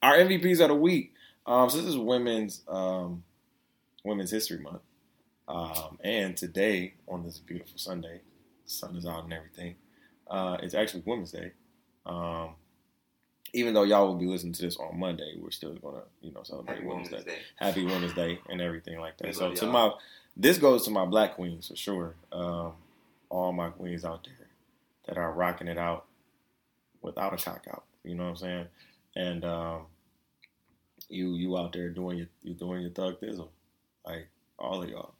Our 0.02 0.16
MVPs 0.18 0.60
of 0.60 0.68
the 0.68 0.74
week. 0.74 1.12
Um, 1.44 1.68
so 1.68 1.78
this 1.78 1.86
is 1.86 1.98
women's 1.98 2.62
um, 2.68 3.24
Women's 4.04 4.30
History 4.30 4.58
Month, 4.58 4.82
um, 5.48 5.98
and 6.02 6.36
today 6.36 6.94
on 7.06 7.24
this 7.24 7.38
beautiful 7.38 7.76
Sunday, 7.78 8.20
sun 8.66 8.96
is 8.96 9.06
out 9.06 9.24
and 9.24 9.32
everything. 9.32 9.74
Uh, 10.28 10.58
it's 10.62 10.74
actually 10.74 11.02
Women's 11.06 11.32
Day. 11.32 11.52
Um, 12.06 12.50
even 13.54 13.72
though 13.74 13.82
y'all 13.84 14.06
will 14.08 14.14
be 14.16 14.26
listening 14.26 14.52
to 14.54 14.62
this 14.62 14.76
on 14.76 14.98
Monday, 14.98 15.34
we're 15.38 15.50
still 15.50 15.74
gonna, 15.74 16.02
you 16.20 16.32
know, 16.32 16.42
celebrate 16.42 16.76
Happy 16.76 16.86
Women's 16.86 17.08
Day 17.08 17.22
Day. 17.22 17.38
happy 17.56 17.84
Women's 17.84 18.14
Day 18.14 18.38
and 18.48 18.60
everything 18.60 18.98
like 18.98 19.16
that. 19.18 19.34
So 19.34 19.52
to 19.52 19.64
y'all. 19.64 19.72
my 19.72 19.92
this 20.36 20.58
goes 20.58 20.84
to 20.84 20.90
my 20.90 21.06
black 21.06 21.34
queens 21.36 21.68
for 21.68 21.76
sure. 21.76 22.14
Um, 22.30 22.72
all 23.30 23.52
my 23.52 23.70
queens 23.70 24.04
out 24.04 24.24
there 24.24 24.37
that 25.08 25.18
are 25.18 25.32
rocking 25.32 25.68
it 25.68 25.78
out 25.78 26.04
without 27.02 27.32
a 27.32 27.42
cock 27.42 27.66
out. 27.70 27.84
You 28.04 28.14
know 28.14 28.24
what 28.24 28.30
I'm 28.30 28.36
saying? 28.36 28.66
And 29.16 29.44
um, 29.44 29.86
you 31.08 31.34
you 31.34 31.56
out 31.56 31.72
there 31.72 31.88
doing 31.88 32.18
your 32.18 32.28
you 32.42 32.54
doing 32.54 32.82
your 32.82 32.90
thug 32.90 33.20
thizzle, 33.20 33.48
like 34.06 34.28
all 34.58 34.82
of 34.82 34.88
y'all, 34.88 35.14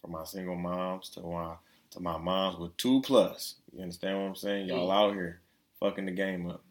from 0.00 0.12
my 0.12 0.24
single 0.24 0.56
moms 0.56 1.10
to 1.10 1.20
my 1.20 1.54
to 1.90 2.00
my 2.00 2.16
moms 2.16 2.58
with 2.58 2.76
two 2.76 3.02
plus. 3.02 3.56
You 3.72 3.82
understand 3.82 4.18
what 4.18 4.28
I'm 4.28 4.34
saying? 4.34 4.66
Y'all 4.68 4.90
out 4.90 5.14
here 5.14 5.40
fucking 5.78 6.06
the 6.06 6.12
game 6.12 6.48
up, 6.48 6.64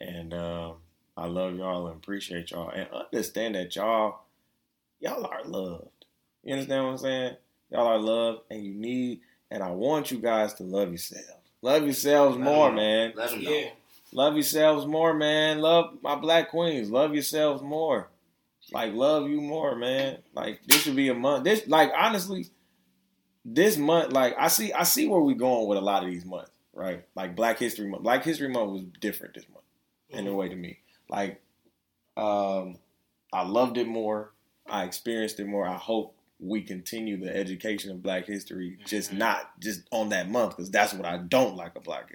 and 0.00 0.34
um, 0.34 0.76
I 1.16 1.26
love 1.26 1.56
y'all 1.56 1.88
and 1.88 1.96
appreciate 1.96 2.50
y'all 2.50 2.70
and 2.70 2.88
understand 2.90 3.54
that 3.54 3.74
y'all 3.74 4.20
y'all 5.00 5.26
are 5.26 5.44
loved. 5.44 6.04
You 6.44 6.52
understand 6.52 6.84
what 6.84 6.90
I'm 6.92 6.98
saying? 6.98 7.36
Y'all 7.70 7.86
are 7.86 7.98
loved, 7.98 8.40
and 8.50 8.64
you 8.64 8.74
need, 8.74 9.20
and 9.50 9.62
I 9.62 9.70
want 9.70 10.10
you 10.10 10.18
guys 10.18 10.54
to 10.54 10.62
love 10.62 10.88
yourselves. 10.88 11.37
Love 11.62 11.84
yourselves 11.84 12.36
Let 12.36 12.44
more, 12.44 12.68
'em 12.68 12.74
know. 12.76 12.80
man. 12.82 13.12
Let 13.16 13.30
them 13.30 13.42
know. 13.42 13.50
Yeah. 13.50 13.70
Love 14.12 14.34
yourselves 14.34 14.86
more, 14.86 15.12
man. 15.14 15.60
Love 15.60 15.98
my 16.02 16.14
black 16.14 16.50
queens. 16.50 16.90
Love 16.90 17.12
yourselves 17.14 17.62
more. 17.62 18.08
Like 18.72 18.94
love 18.94 19.28
you 19.28 19.40
more, 19.40 19.74
man. 19.76 20.18
Like 20.34 20.60
this 20.66 20.82
should 20.82 20.96
be 20.96 21.08
a 21.08 21.14
month. 21.14 21.44
This 21.44 21.66
like 21.68 21.90
honestly, 21.96 22.46
this 23.44 23.76
month, 23.76 24.12
like 24.12 24.34
I 24.38 24.48
see 24.48 24.72
I 24.72 24.84
see 24.84 25.06
where 25.08 25.20
we 25.20 25.34
going 25.34 25.68
with 25.68 25.78
a 25.78 25.82
lot 25.82 26.04
of 26.04 26.10
these 26.10 26.24
months, 26.24 26.50
right? 26.72 27.04
Like 27.14 27.34
Black 27.36 27.58
History 27.58 27.86
Month. 27.88 28.02
Black 28.02 28.24
History 28.24 28.48
Month 28.48 28.70
was 28.72 28.82
different 29.00 29.34
this 29.34 29.46
month 29.48 29.64
in 30.10 30.26
a 30.26 30.34
way 30.34 30.48
to 30.48 30.56
me. 30.56 30.78
Like 31.08 31.40
um 32.16 32.78
I 33.32 33.42
loved 33.46 33.76
it 33.78 33.86
more. 33.88 34.32
I 34.66 34.84
experienced 34.84 35.40
it 35.40 35.46
more. 35.46 35.66
I 35.66 35.76
hope 35.76 36.14
we 36.40 36.62
continue 36.62 37.16
the 37.16 37.34
education 37.34 37.90
of 37.90 38.02
Black 38.02 38.24
history, 38.26 38.78
just 38.86 39.10
Mhm. 39.10 39.18
not 39.18 39.58
just 39.60 39.82
on 39.90 40.10
that 40.10 40.28
month, 40.30 40.56
because 40.56 40.70
that's 40.70 40.94
what 40.94 41.04
I 41.06 41.18
don't 41.18 41.56
like 41.56 41.74
about 41.76 42.10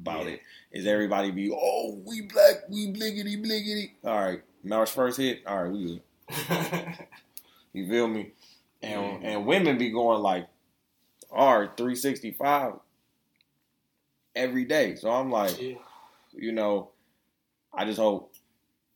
about 0.00 0.26
Yeah. 0.26 0.32
it. 0.32 0.42
Is 0.72 0.86
everybody 0.86 1.30
be 1.32 1.50
oh 1.52 1.94
we 2.06 2.22
black 2.22 2.68
we 2.68 2.86
bliggity 2.92 3.36
bliggity. 3.44 3.92
All 4.04 4.16
right, 4.24 4.42
March 4.62 4.90
first 4.90 5.18
hit. 5.18 5.44
All 5.46 5.62
right, 5.64 5.72
we 5.72 5.84
good. 5.84 6.02
You 7.72 7.88
feel 7.88 8.06
me? 8.06 8.32
And 8.82 9.22
Mhm. 9.22 9.24
and 9.24 9.46
women 9.46 9.78
be 9.78 9.90
going 9.90 10.22
like 10.22 10.46
R 11.30 11.74
three 11.76 11.96
sixty 11.96 12.30
five 12.30 12.74
every 14.36 14.64
day. 14.64 14.94
So 14.96 15.10
I'm 15.10 15.30
like, 15.30 15.60
yeah. 15.60 15.74
you 16.32 16.52
know, 16.52 16.90
I 17.72 17.84
just 17.84 17.98
hope 17.98 18.33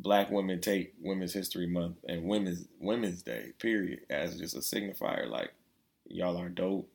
black 0.00 0.30
women 0.30 0.60
take 0.60 0.94
Women's 1.00 1.32
History 1.32 1.66
Month 1.66 1.96
and 2.08 2.24
Women's 2.24 2.66
Women's 2.80 3.22
Day, 3.22 3.52
period, 3.58 4.00
as 4.10 4.38
just 4.38 4.54
a 4.56 4.60
signifier. 4.60 5.28
Like, 5.28 5.52
y'all 6.06 6.38
are 6.38 6.48
dope. 6.48 6.88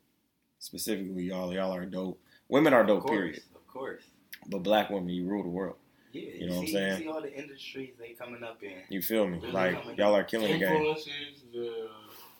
Specifically, 0.60 1.24
y'all, 1.24 1.53
y'all 1.53 1.74
are 1.74 1.86
dope. 1.86 2.19
Women 2.48 2.74
are 2.74 2.81
Of 2.81 2.88
dope, 2.88 3.01
course, 3.01 3.12
period. 3.17 3.41
Of 3.55 3.67
course. 3.67 4.03
But 4.48 4.60
black 4.63 4.89
women, 4.89 5.10
you 5.10 5.25
rule 5.25 5.43
the 5.43 5.50
world. 5.50 5.75
Yeah, 6.12 6.22
You 6.22 6.31
you, 6.33 6.48
know 6.48 6.55
what 6.55 6.62
I'm 6.62 6.67
saying? 6.67 6.91
You 6.91 7.03
see 7.03 7.10
all 7.10 7.22
the 7.22 7.33
industries 7.33 7.93
they 8.00 8.10
coming 8.10 8.43
up 8.43 8.62
in. 8.62 8.74
You 8.89 9.01
feel 9.01 9.27
me? 9.27 9.39
Really 9.39 9.51
Like, 9.51 9.98
y'all 9.98 10.15
are 10.15 10.24
killing 10.24 10.51
the 10.53 10.60
game. 10.60 10.81
Influencers, 10.83 11.51
the, 11.51 11.89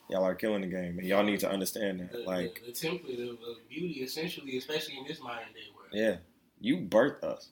Y'all 0.10 0.24
are 0.26 0.36
killing 0.36 0.62
the 0.62 0.68
game, 0.68 1.00
and 1.00 1.08
y'all 1.08 1.24
need 1.24 1.40
to 1.40 1.50
understand 1.50 2.00
the, 2.02 2.18
that. 2.18 2.28
Like, 2.28 2.62
the, 2.66 2.72
the 2.72 2.88
template 2.88 3.22
of, 3.24 3.36
of 3.42 3.68
beauty, 3.70 4.02
essentially, 4.04 4.58
especially 4.58 4.98
in 4.98 5.06
this 5.08 5.20
modern 5.22 5.48
day 5.54 5.62
world. 5.76 5.90
Yeah, 5.92 6.18
you 6.60 6.78
birthed 6.78 7.24
us. 7.24 7.50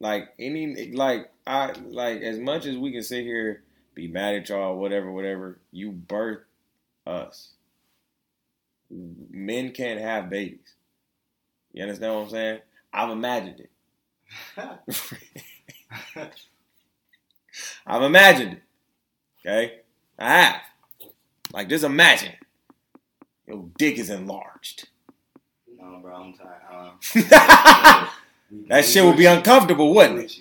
Like 0.00 0.34
any, 0.38 0.92
like 0.92 1.30
I, 1.46 1.72
like 1.88 2.20
as 2.22 2.38
much 2.38 2.66
as 2.66 2.76
we 2.76 2.92
can 2.92 3.02
sit 3.02 3.24
here, 3.24 3.62
be 3.94 4.08
mad 4.08 4.34
at 4.34 4.48
y'all, 4.48 4.76
whatever, 4.76 5.10
whatever. 5.10 5.58
You 5.70 5.92
birth 5.92 6.40
us. 7.06 7.52
Men 8.90 9.72
can't 9.72 10.00
have 10.00 10.30
babies. 10.30 10.74
You 11.72 11.82
understand 11.82 12.14
what 12.14 12.20
I'm 12.22 12.30
saying? 12.30 12.58
I've 12.92 13.10
imagined 13.10 13.60
it. 13.60 13.70
I've 17.86 18.02
imagined 18.02 18.52
it. 18.54 18.62
Okay, 19.46 19.80
I 20.18 20.28
have. 20.28 20.60
Like 21.52 21.68
just 21.68 21.84
imagine, 21.84 22.32
your 23.46 23.68
dick 23.76 23.98
is 23.98 24.10
enlarged. 24.10 24.88
no, 25.78 25.98
bro, 26.00 26.16
I'm 26.16 26.34
tired. 26.34 26.62
Um, 26.72 28.08
that 28.68 28.84
we- 28.84 28.90
shit 28.90 29.02
we 29.02 29.08
would 29.10 29.18
be 29.18 29.26
uncomfortable, 29.26 29.92
wouldn't 29.94 30.20
it? 30.20 30.38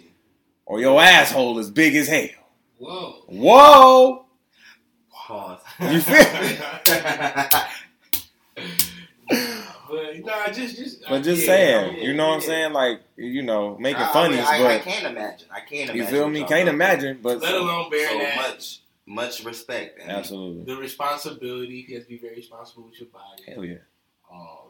Or 0.66 0.80
your 0.80 1.02
asshole 1.02 1.60
is 1.60 1.70
big 1.72 1.96
as 1.96 2.08
hell. 2.08 2.30
Whoa. 2.78 3.24
Whoa! 3.28 4.26
Pause. 5.12 5.60
You 5.82 6.00
feel 6.02 6.24
but 9.28 10.26
nah, 10.26 10.48
just 10.52 10.76
just. 10.78 11.04
But 11.08 11.24
just 11.24 11.42
yeah, 11.42 11.48
saying, 11.48 11.98
yeah, 11.98 12.04
you 12.04 12.14
know 12.14 12.28
what 12.30 12.36
I'm 12.36 12.42
saying? 12.42 12.74
Like, 12.74 13.02
you 13.16 13.42
know, 13.42 13.78
making 13.78 14.02
I- 14.02 14.10
I 14.10 14.14
funnies, 14.14 14.38
mean, 14.38 14.46
I, 14.48 14.76
I 14.76 14.80
can't 14.80 15.06
imagine. 15.06 15.48
I 15.52 15.60
can't 15.62 15.90
imagine. 15.90 15.96
you 15.98 16.06
feel 16.06 16.30
me? 16.30 16.40
y'all 16.40 16.48
Can't 16.50 16.70
imagine, 16.70 17.20
but 17.22 17.40
Let 17.40 17.54
alone 17.56 17.90
bearing 17.90 18.20
So 18.20 18.20
that 18.20 18.36
much, 18.36 18.80
much 19.06 19.44
respect. 19.46 20.00
And 20.02 20.12
absolutely, 20.12 20.66
the 20.74 20.80
responsibility. 20.80 21.86
You 21.88 21.96
have 21.96 22.04
to 22.06 22.10
be 22.10 22.18
very 22.18 22.36
responsible 22.36 22.84
with 22.86 23.00
your 23.00 23.10
body. 23.10 23.44
hell 23.48 23.64
yeah, 23.66 23.76
Um, 24.32 24.63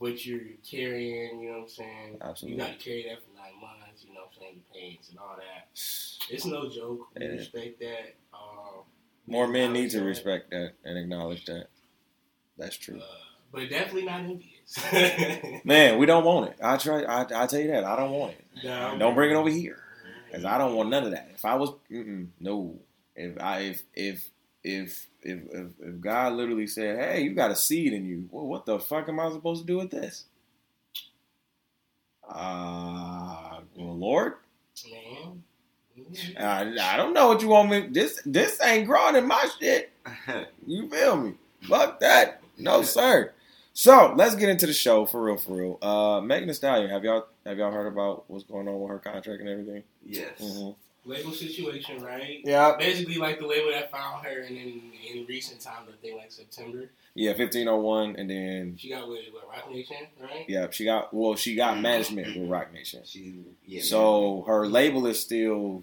what 0.00 0.24
you're 0.24 0.40
carrying, 0.68 1.40
you 1.40 1.50
know 1.50 1.58
what 1.58 1.62
I'm 1.64 1.68
saying? 1.68 2.18
absolutely. 2.22 2.58
You 2.58 2.64
got 2.66 2.78
to 2.78 2.84
carry 2.84 3.02
that 3.04 3.18
for 3.22 3.34
nine 3.36 3.60
months, 3.60 4.02
you 4.06 4.14
know 4.14 4.20
what 4.22 4.30
I'm 4.34 4.40
saying? 4.40 4.62
The 4.72 4.80
pains 4.80 5.08
and 5.10 5.18
all 5.18 5.36
that. 5.36 5.68
It's 5.74 6.46
no 6.46 6.68
joke. 6.70 7.08
We 7.14 7.26
Yeah. 7.26 7.32
respect 7.32 7.80
that. 7.80 8.14
Um, 8.32 8.84
More 9.26 9.46
men 9.46 9.72
need 9.74 9.90
to 9.90 9.98
that. 10.00 10.04
respect 10.06 10.50
that 10.50 10.72
and 10.84 10.98
acknowledge 10.98 11.44
that. 11.44 11.66
That's 12.56 12.76
true. 12.76 12.98
Uh, 12.98 13.04
but 13.52 13.68
definitely 13.68 14.06
not 14.06 14.20
envious. 14.20 15.60
Man, 15.64 15.98
we 15.98 16.06
don't 16.06 16.24
want 16.24 16.50
it. 16.50 16.56
I 16.62 16.76
try. 16.78 17.02
I, 17.02 17.22
I 17.22 17.46
tell 17.46 17.60
you 17.60 17.68
that 17.68 17.84
I 17.84 17.96
don't 17.96 18.10
want 18.12 18.32
it. 18.32 18.44
Nah, 18.64 18.96
Don't 18.96 19.14
bring 19.14 19.30
it 19.32 19.34
over 19.34 19.50
here, 19.50 19.82
cause 20.32 20.44
I 20.46 20.56
don't 20.58 20.74
want 20.76 20.88
none 20.88 21.04
of 21.04 21.10
that. 21.10 21.30
If 21.34 21.44
I 21.44 21.56
was, 21.56 21.70
no. 22.40 22.78
If 23.16 23.38
I 23.40 23.58
if 23.60 23.82
if 23.94 24.30
if 24.62 25.06
if 25.22 25.40
if, 25.52 25.66
if 25.80 26.00
God 26.00 26.34
literally 26.34 26.66
said, 26.66 26.98
"Hey, 26.98 27.22
you 27.22 27.34
got 27.34 27.50
a 27.50 27.56
seed 27.56 27.92
in 27.92 28.06
you," 28.06 28.28
well, 28.30 28.46
what 28.46 28.66
the 28.66 28.78
fuck 28.78 29.08
am 29.08 29.20
I 29.20 29.30
supposed 29.30 29.62
to 29.62 29.66
do 29.66 29.78
with 29.78 29.90
this? 29.90 30.24
Uh, 32.28 33.60
well, 33.76 33.98
Lord, 33.98 34.34
Man. 34.90 35.42
I, 36.38 36.94
I 36.94 36.96
don't 36.96 37.12
know 37.12 37.28
what 37.28 37.42
you 37.42 37.48
want 37.48 37.70
me. 37.70 37.88
This 37.90 38.20
this 38.24 38.60
ain't 38.62 38.86
growing 38.86 39.16
in 39.16 39.26
my 39.26 39.48
shit. 39.58 39.92
You 40.66 40.88
feel 40.88 41.16
me? 41.16 41.34
Fuck 41.62 42.00
that. 42.00 42.40
No 42.56 42.82
sir. 42.82 43.32
So 43.72 44.14
let's 44.16 44.34
get 44.34 44.48
into 44.48 44.66
the 44.66 44.72
show 44.72 45.06
for 45.06 45.22
real, 45.22 45.36
for 45.36 45.56
real. 45.56 45.78
Uh, 45.82 46.20
Megan 46.20 46.48
Thee 46.48 46.54
Stallion, 46.54 46.90
have 46.90 47.04
y'all 47.04 47.26
have 47.44 47.58
y'all 47.58 47.72
heard 47.72 47.86
about 47.86 48.24
what's 48.28 48.44
going 48.44 48.68
on 48.68 48.80
with 48.80 48.90
her 48.90 48.98
contract 48.98 49.40
and 49.40 49.48
everything? 49.48 49.82
yes. 50.04 50.40
Mm-hmm. 50.40 50.89
Label 51.04 51.32
situation, 51.32 52.02
right? 52.02 52.40
Yeah, 52.44 52.76
Basically, 52.78 53.16
like 53.16 53.38
the 53.38 53.46
label 53.46 53.70
that 53.70 53.90
found 53.90 54.24
her, 54.26 54.40
and 54.42 54.56
then 54.56 54.92
in 55.14 55.26
recent 55.26 55.60
times, 55.60 55.88
I 55.88 55.96
think 56.02 56.18
like 56.18 56.30
September, 56.30 56.90
yeah, 57.14 57.32
fifteen 57.34 57.68
oh 57.68 57.78
one, 57.78 58.16
and 58.16 58.28
then 58.28 58.76
she 58.76 58.90
got 58.90 59.08
with 59.08 59.20
what 59.32 59.48
Roc 59.48 59.70
Nation, 59.72 59.96
right? 60.20 60.44
yeah, 60.46 60.66
she 60.70 60.84
got 60.84 61.12
well, 61.14 61.36
she 61.36 61.54
got 61.54 61.80
management 61.80 62.36
with 62.36 62.48
Roc 62.50 62.72
Nation. 62.72 63.00
She, 63.06 63.44
yeah, 63.66 63.80
So 63.82 64.44
her 64.46 64.66
label 64.66 65.06
is 65.06 65.18
still 65.20 65.82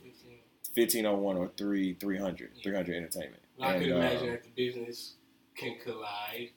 fifteen 0.76 1.06
oh 1.08 1.16
one 1.16 1.36
or 1.38 1.50
three 1.58 1.96
three 1.96 2.20
hundred, 2.20 2.52
three 2.62 2.76
hundred 2.76 2.98
entertainment. 2.98 3.42
I 3.60 3.74
could 3.74 3.84
And, 3.88 3.94
uh, 3.94 3.96
imagine 3.96 4.30
that 4.32 4.44
the 4.44 4.50
business 4.52 5.14
can 5.56 5.78
collide. 5.84 6.52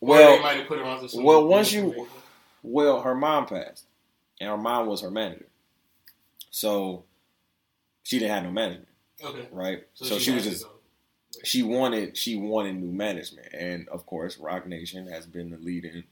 Or 0.00 0.16
they 0.16 0.24
Well, 0.24 0.42
might 0.42 0.56
have 0.56 0.66
put 0.66 0.78
her 0.78 0.84
onto 0.84 1.06
some 1.06 1.22
well, 1.22 1.46
once 1.46 1.72
you- 1.72 2.08
well, 2.64 3.02
her 3.02 3.14
mom 3.14 3.46
passed, 3.46 3.84
and 4.40 4.50
her 4.50 4.56
mom 4.58 4.88
was 4.88 5.00
her 5.02 5.10
manager, 5.12 5.46
so 6.50 7.04
she 8.02 8.18
didn't 8.18 8.32
have 8.34 8.44
no 8.44 8.50
management, 8.50 8.88
okay, 9.24 9.48
right? 9.52 9.84
So, 9.94 10.18
she, 10.18 10.32
was 10.32 10.44
just 10.44 10.66
she 11.44 11.62
wanted 11.62 12.16
she 12.16 12.36
wanted 12.36 12.76
new 12.76 12.92
management, 12.92 13.48
and 13.52 13.88
of 13.88 14.06
course, 14.06 14.38
Roc 14.38 14.66
Nation 14.66 15.06
has 15.08 15.26
been 15.26 15.50
the 15.50 15.58
leading 15.58 16.04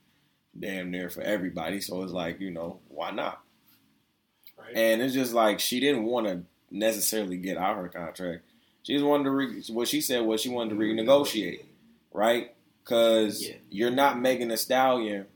damn 0.59 0.91
near 0.91 1.09
for 1.11 1.23
everybody. 1.23 1.81
So 1.81 2.03
it's 2.03 2.13
like 2.13 2.41
you 2.41 2.51
know 2.51 2.81
why 2.89 3.11
not? 3.11 3.41
right. 4.59 4.77
And 4.77 5.01
it's 5.03 5.15
just 5.15 5.33
like 5.33 5.61
she 5.61 5.81
didn't 5.81 6.05
want 6.05 6.27
to 6.27 6.43
necessarily 6.71 7.37
get 7.37 7.57
out 7.57 7.77
her 7.77 7.89
contract. 7.89 8.43
She 8.83 8.95
just 8.95 9.05
wanted 9.05 9.25
to 9.25 9.31
re- 9.31 9.63
what 9.71 9.89
she 9.89 10.01
said 10.01 10.23
was 10.23 10.41
she 10.41 10.49
wanted 10.49 10.71
to 10.71 10.77
renegotiate, 10.77 11.65
right? 12.13 12.55
Because 12.83 13.47
Yeah. 13.47 13.55
you're 13.69 13.91
not 13.91 14.19
making 14.21 14.51
a 14.51 14.57
Stallion 14.57 15.27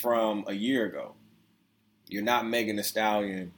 from 0.00 0.44
a 0.46 0.52
year 0.52 0.86
ago. 0.86 1.14
You're 2.08 2.22
not 2.22 2.46
making 2.46 2.78
a 2.78 2.82
Stallion 2.84 3.52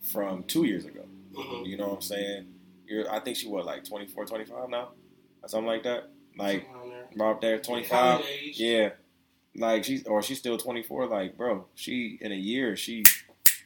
from 0.00 0.44
two 0.44 0.64
years 0.64 0.84
ago. 0.84 1.04
Mhm. 1.40 1.66
You 1.66 1.76
know 1.76 1.88
what 1.88 1.94
I'm 1.96 2.02
saying? 2.02 2.54
You're, 2.86 3.10
I 3.10 3.20
think 3.20 3.36
she 3.36 3.48
was 3.48 3.66
like 3.66 3.84
24, 3.84 4.26
25 4.26 4.68
now, 4.68 4.90
or 5.42 5.48
something 5.48 5.66
like 5.66 5.82
that. 5.84 6.10
Like 6.36 6.68
around 6.72 6.90
there. 6.90 7.08
about 7.14 7.40
there, 7.40 7.58
25. 7.58 8.20
Age. 8.22 8.58
Yeah, 8.58 8.90
like 9.56 9.84
she's 9.84 10.06
or 10.06 10.22
she's 10.22 10.38
still 10.38 10.56
24. 10.58 11.06
Like, 11.06 11.36
bro, 11.36 11.66
she 11.74 12.18
in 12.20 12.32
a 12.32 12.36
year 12.36 12.76
she 12.76 13.04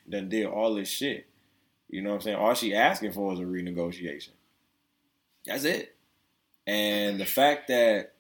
done 0.09 0.29
did 0.29 0.47
all 0.47 0.75
this 0.75 0.89
shit. 0.89 1.27
You 1.89 2.03
know 2.03 2.11
what 2.11 2.17
I'm 2.17 2.23
saying? 2.23 2.37
All 2.37 2.55
she 2.55 2.75
asking 2.75 3.13
for 3.13 3.33
is 3.33 3.39
a 3.41 3.45
renegotiation. 3.45 4.31
That's 5.47 5.65
it. 5.65 5.95
And 6.67 7.21
the 7.21 7.27
fact 7.27 7.69
that 7.69 8.15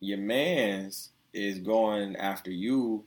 your 0.00 0.18
man's 0.18 1.10
is 1.32 1.58
going 1.58 2.16
after 2.16 2.50
you 2.50 3.04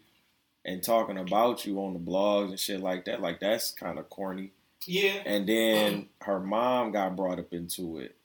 and 0.64 0.84
talking 0.84 1.18
about 1.18 1.66
you 1.66 1.80
on 1.80 1.94
the 1.94 2.00
blogs 2.00 2.50
and 2.50 2.60
shit 2.60 2.82
like 2.82 3.06
that, 3.06 3.22
like 3.22 3.40
that's 3.40 3.72
kind 3.72 3.98
of 3.98 4.10
corny. 4.10 4.52
Yeah, 4.88 5.22
And 5.26 5.48
then 5.48 6.10
her 6.22 6.40
mom 6.40 6.92
got 6.92 7.16
brought 7.16 7.40
up 7.40 7.54
into 7.54 8.00
it, 8.00 8.16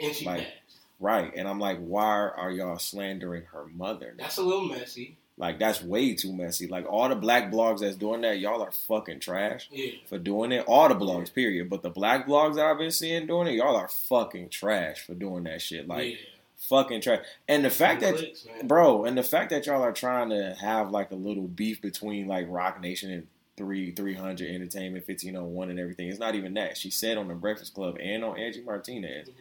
and 0.00 0.14
she 0.14 0.24
like, 0.24 0.40
passed. 0.40 0.52
right? 1.00 1.32
And 1.34 1.48
I'm 1.48 1.58
like, 1.58 1.78
why 1.78 2.28
are 2.28 2.50
y'all 2.50 2.78
slandering 2.78 3.44
her 3.52 3.66
mother? 3.66 4.14
now? 4.16 4.24
That's 4.24 4.38
a 4.38 4.42
little 4.42 4.66
messy. 4.68 5.16
Like 5.38 5.58
that's 5.58 5.82
way 5.82 6.14
too 6.14 6.32
messy. 6.32 6.66
Like 6.68 6.84
all 6.88 7.08
the 7.08 7.16
black 7.16 7.50
blogs 7.50 7.80
that's 7.80 7.96
doing 7.96 8.20
that, 8.20 8.38
y'all 8.38 8.62
are 8.62 8.70
fucking 8.70 9.20
trash 9.20 9.68
Yeah, 9.72 9.92
for 10.06 10.18
doing 10.18 10.52
it. 10.52 10.64
All 10.68 10.88
the 10.88 10.94
blogs, 10.94 11.32
period. 11.32 11.70
But 11.70 11.82
the 11.82 11.90
black 11.90 12.26
blogs 12.26 12.56
that 12.56 12.66
I've 12.66 12.78
been 12.78 12.90
seeing 12.90 13.26
doing 13.26 13.48
it, 13.48 13.54
y'all 13.54 13.74
are 13.74 13.88
fucking 13.88 14.50
trash 14.50 15.04
for 15.06 15.14
doing 15.14 15.44
that 15.44 15.62
shit. 15.62 15.88
Like 15.88 16.10
yeah. 16.10 16.16
fucking 16.58 17.00
trash. 17.00 17.24
And 17.48 17.64
the 17.64 17.70
fact 17.70 18.02
that 18.02 18.16
Clicks, 18.16 18.46
bro, 18.62 19.04
and 19.06 19.16
the 19.16 19.22
fact 19.22 19.50
that 19.50 19.64
y'all 19.66 19.82
are 19.82 19.92
trying 19.92 20.28
to 20.30 20.54
have 20.60 20.90
like 20.90 21.10
a 21.10 21.16
little 21.16 21.48
beef 21.48 21.80
between 21.80 22.28
like 22.28 22.46
Roc 22.48 22.80
Nation 22.80 23.10
and 23.10 23.26
three 23.56 23.92
three 23.92 24.14
hundred 24.14 24.50
Entertainment, 24.50 25.04
fifteen 25.04 25.36
oh 25.36 25.44
one 25.44 25.70
and 25.70 25.78
everything. 25.78 26.08
It's 26.08 26.18
not 26.18 26.34
even 26.34 26.54
that. 26.54 26.76
She 26.76 26.90
said 26.90 27.18
on 27.18 27.28
the 27.28 27.34
Breakfast 27.34 27.74
Club 27.74 27.96
and 28.00 28.24
on 28.24 28.38
Angie 28.38 28.62
Martinez, 28.62 29.28
Mhm. 29.28 29.32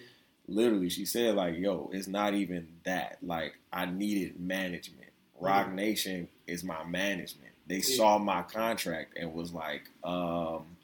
literally, 0.48 0.90
she 0.90 1.06
said 1.06 1.36
like, 1.36 1.58
"Yo, 1.58 1.90
it's 1.94 2.08
not 2.08 2.34
even 2.34 2.68
that. 2.84 3.18
Like, 3.22 3.56
I 3.72 3.86
needed 3.86 4.40
management. 4.40 5.10
Roc 5.40 5.72
Nation 5.72 6.28
is 6.46 6.64
my 6.64 6.84
management. 6.84 7.54
They 7.68 7.78
Yeah. 7.78 7.96
saw 7.96 8.18
my 8.18 8.42
contract 8.44 9.18
and 9.18 9.34
was 9.34 9.54
like, 9.54 9.84
um." 10.04 10.78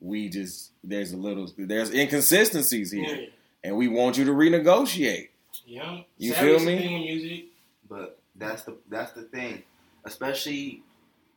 We 0.00 0.28
just 0.28 0.72
there's 0.82 1.12
a 1.12 1.16
little 1.16 1.48
there's 1.56 1.90
inconsistencies 1.94 2.90
here, 2.90 3.20
Yeah, 3.20 3.26
and 3.62 3.76
we 3.76 3.86
want 3.86 4.18
you 4.18 4.24
to 4.24 4.32
renegotiate. 4.32 5.28
yeah. 5.64 6.00
You 6.18 6.32
Savage 6.32 6.62
feel 6.62 6.66
me? 6.66 7.04
music. 7.04 7.44
But 7.88 8.18
that's 8.34 8.64
the 8.64 8.78
that's 8.88 9.12
the 9.12 9.22
thing, 9.22 9.62
especially 10.04 10.82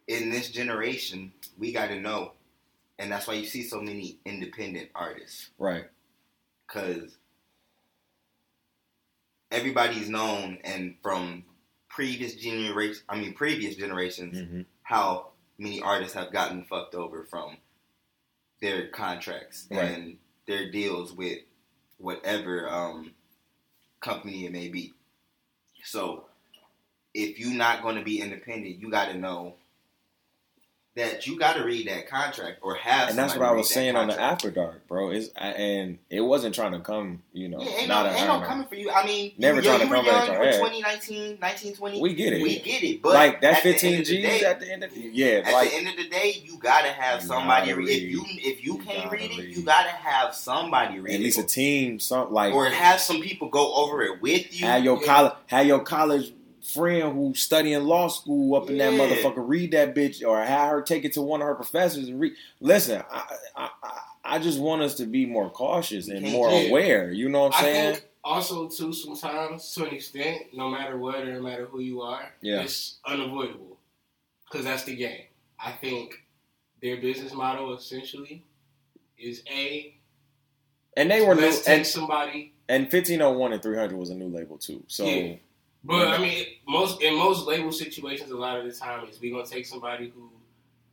in 0.07 0.29
this 0.29 0.49
generation, 0.51 1.31
we 1.57 1.71
got 1.71 1.87
to 1.87 1.99
know, 1.99 2.33
and 2.99 3.11
that's 3.11 3.27
why 3.27 3.33
you 3.35 3.45
see 3.45 3.63
so 3.63 3.81
many 3.81 4.19
independent 4.25 4.89
artists 4.95 5.49
Right. 5.57 5.85
because 6.67 7.17
everybody's 9.51 10.09
known, 10.09 10.59
and 10.63 10.95
from 11.01 11.43
previous 11.89 12.35
generation, 12.35 13.03
I 13.09 13.17
mean 13.17 13.33
previous 13.33 13.75
generations, 13.75 14.37
Mm-hmm. 14.37 14.61
how 14.83 15.29
many 15.57 15.81
artists 15.81 16.13
have 16.13 16.31
gotten 16.33 16.63
fucked 16.65 16.95
over 16.95 17.23
from 17.23 17.57
their 18.61 18.87
contracts 18.89 19.67
Right. 19.71 19.83
and 19.91 20.17
their 20.47 20.69
deals 20.71 21.13
with 21.13 21.39
whatever 21.97 22.69
um, 22.69 23.11
company 24.01 24.45
it 24.45 24.51
may 24.51 24.67
be. 24.69 24.93
So, 25.83 26.25
if 27.13 27.39
you're 27.39 27.53
not 27.53 27.81
going 27.81 27.95
to 27.95 28.03
be 28.03 28.19
independent, 28.21 28.79
you 28.81 28.89
got 28.89 29.05
to 29.07 29.17
know 29.17 29.55
that 30.95 31.27
you 31.27 31.37
got 31.37 31.57
to 31.57 31.63
read 31.65 31.87
that 31.89 32.07
contract 32.07 32.59
or 32.61 32.75
have. 32.75 33.09
and 33.09 33.17
that's 33.17 33.35
what 33.35 33.45
I 33.45 33.51
was 33.51 33.69
saying 33.69 33.97
on 33.97 34.07
the. 34.07 34.19
After 34.19 34.49
Dark, 34.49 34.87
bro. 34.87 35.11
Is 35.11 35.29
and 35.35 35.97
it 36.09 36.21
wasn't 36.21 36.55
trying 36.55 36.71
to 36.71 36.79
come, 36.79 37.21
you 37.33 37.49
know, 37.49 37.61
Yeah, 37.61 37.69
ain't 37.79 37.87
not 37.89 38.05
no, 38.05 38.17
ain't 38.17 38.27
no 38.27 38.39
coming 38.47 38.65
for 38.65 38.75
you. 38.75 38.89
I 38.89 39.05
mean, 39.05 39.33
Never 39.37 39.57
you, 39.57 39.63
trying 39.63 39.81
you 39.81 39.87
to 39.87 39.93
come 39.93 40.05
young, 40.05 40.15
at 40.15 40.27
you 40.27 40.33
your 40.33 40.43
head. 40.43 40.53
2019, 40.53 41.19
1920. 41.39 42.01
We 42.01 42.13
get 42.13 42.31
it. 42.33 42.41
We 42.41 42.59
get 42.59 42.81
it. 42.83 43.01
But 43.01 43.13
like 43.13 43.41
that 43.41 43.57
at 43.57 43.63
the 43.63 43.69
end 43.69 43.79
15 43.81 43.91
of 43.93 43.97
the 43.99 44.03
G's 44.05 44.23
day- 44.39 44.45
at 44.45 44.59
the 44.61 44.71
end 44.71 44.83
of 44.85 44.93
the 44.93 44.99
yeah, 45.01 45.27
At 45.45 45.53
like 45.53 45.69
the 45.71 45.75
end 45.75 45.87
of 45.89 45.97
the 45.97 46.07
day, 46.09 46.41
you 46.45 46.57
gotta 46.59 46.89
have 46.89 47.21
You 47.21 47.27
somebody. 47.27 47.65
gotta 47.71 47.77
read. 47.77 47.89
If 47.89 48.01
you 48.09 48.23
if 48.27 48.63
you 48.63 48.73
You 48.75 48.79
can't 48.79 49.11
read 49.11 49.31
it, 49.31 49.37
read. 49.37 49.55
you 49.57 49.63
gotta 49.63 49.89
have 49.89 50.33
somebody 50.33 50.99
read 51.01 51.15
at 51.15 51.19
least 51.19 51.39
it, 51.39 51.43
a 51.43 51.47
team, 51.47 51.99
some 51.99 52.31
like 52.31 52.53
or 52.53 52.69
have 52.69 53.01
some 53.01 53.19
people 53.21 53.49
go 53.49 53.73
over 53.75 54.01
it 54.03 54.21
with 54.21 54.57
you. 54.57 54.65
have 54.65 54.83
your 54.83 55.01
college, 55.01 55.33
have 55.47 55.65
your 55.67 55.81
college 55.81 56.33
friend 56.73 57.13
who's 57.13 57.41
studying 57.41 57.83
law 57.83 58.07
school 58.07 58.55
up 58.55 58.69
in 58.69 58.77
that 58.79 58.93
motherfucker 58.93 59.47
read 59.47 59.71
that 59.71 59.95
bitch, 59.95 60.25
or 60.25 60.43
have 60.43 60.69
her 60.71 60.81
take 60.81 61.05
it 61.05 61.13
to 61.13 61.21
one 61.21 61.41
of 61.41 61.47
her 61.47 61.55
professors 61.55 62.07
and 62.07 62.19
read. 62.19 62.33
Listen, 62.59 63.03
I 63.11 63.35
I, 63.55 63.69
I, 64.23 64.39
just 64.39 64.59
want 64.59 64.81
us 64.81 64.95
to 64.95 65.05
be 65.05 65.25
more 65.25 65.49
cautious 65.49 66.07
and 66.09 66.25
more 66.31 66.49
can't- 66.49 66.69
aware. 66.69 67.11
You 67.11 67.29
know 67.29 67.43
what 67.43 67.55
I'm 67.55 67.63
saying? 67.63 67.97
also 68.23 68.67
too 68.67 68.91
sometimes 68.91 69.71
to 69.75 69.85
an 69.85 69.93
extent, 69.93 70.41
no 70.51 70.67
matter 70.69 70.97
what 70.97 71.15
or 71.21 71.31
no 71.31 71.41
matter 71.43 71.65
who 71.67 71.79
you 71.79 72.01
are, 72.01 72.33
Yeah. 72.41 72.61
it's 72.61 72.97
unavoidable 73.05 73.77
because 74.49 74.65
that's 74.65 74.83
the 74.83 74.95
game. 74.95 75.25
I 75.59 75.71
think 75.73 76.23
their 76.81 76.97
business 76.97 77.33
model 77.33 77.75
essentially 77.77 78.43
is 79.17 79.43
a 79.49 79.93
and 80.97 81.11
they 81.11 81.21
were 81.21 81.35
let's 81.35 81.61
take 81.63 81.77
and 81.77 81.85
somebody. 81.87 82.53
and 82.67 82.83
1501 82.85 83.53
and 83.53 83.61
300 83.61 83.95
was 83.95 84.09
a 84.09 84.15
new 84.15 84.27
label 84.27 84.57
too. 84.57 84.83
So 84.87 85.05
Yeah. 85.05 85.35
But 85.87 86.07
I 86.07 86.17
mean, 86.17 86.45
most 86.67 87.01
in 87.01 87.15
most 87.15 87.45
label 87.45 87.71
situations, 87.71 88.31
a 88.31 88.35
lot 88.37 88.57
of 88.59 88.65
the 88.65 88.71
time 88.71 89.07
is 89.07 89.19
we 89.21 89.29
gonna 89.29 89.45
take 89.45 89.65
somebody 89.65 90.09
who 90.15 90.29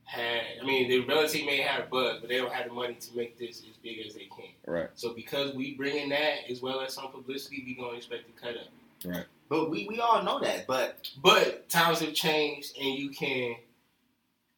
had. 0.04 0.42
I 0.60 0.64
mean, 0.66 0.88
the 0.90 1.00
relative 1.06 1.46
may 1.46 1.58
have 1.62 1.88
buzz, 1.88 2.20
but 2.20 2.28
they 2.28 2.36
don't 2.36 2.52
have 2.52 2.66
the 2.68 2.74
money 2.74 2.94
to 2.94 3.16
make 3.16 3.38
this 3.38 3.60
as 3.70 3.76
big 3.82 4.04
as 4.06 4.12
they 4.14 4.26
can. 4.26 4.50
right, 4.66 4.90
So 4.94 5.14
because 5.14 5.54
we 5.54 5.74
bring 5.74 5.96
in 5.96 6.10
that 6.10 6.50
as 6.50 6.60
well 6.60 6.80
as 6.82 6.92
some 6.94 7.10
publicity, 7.10 7.62
we 7.66 7.74
gonna 7.74 7.96
expect 7.96 8.26
to 8.26 8.40
cut 8.40 8.56
up. 8.56 8.66
right, 9.06 9.24
but 9.48 9.70
we, 9.70 9.86
we 9.88 9.98
all 9.98 10.22
know 10.22 10.38
that. 10.40 10.66
But 10.66 11.08
But 11.22 11.68
times 11.70 12.00
have 12.00 12.12
changed, 12.12 12.76
and 12.78 12.94
you 12.98 13.08
can 13.10 13.56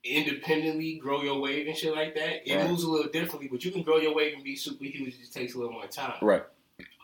independently 0.02 0.96
grow 0.96 1.22
your 1.22 1.38
wave 1.40 1.66
and 1.66 1.76
shit 1.76 1.94
like 1.94 2.14
that. 2.14 2.46
It 2.50 2.56
Right. 2.56 2.68
moves 2.68 2.82
a 2.84 2.90
little 2.90 3.10
differently, 3.10 3.48
but 3.48 3.64
you 3.64 3.70
can 3.70 3.82
grow 3.82 3.96
your 3.98 4.14
wave 4.14 4.34
and 4.34 4.44
be 4.44 4.56
super 4.56 4.84
huge. 4.84 5.14
It 5.14 5.20
just 5.20 5.32
takes 5.32 5.54
a 5.54 5.58
little 5.58 5.72
more 5.72 5.86
time. 5.86 6.16
right. 6.20 6.42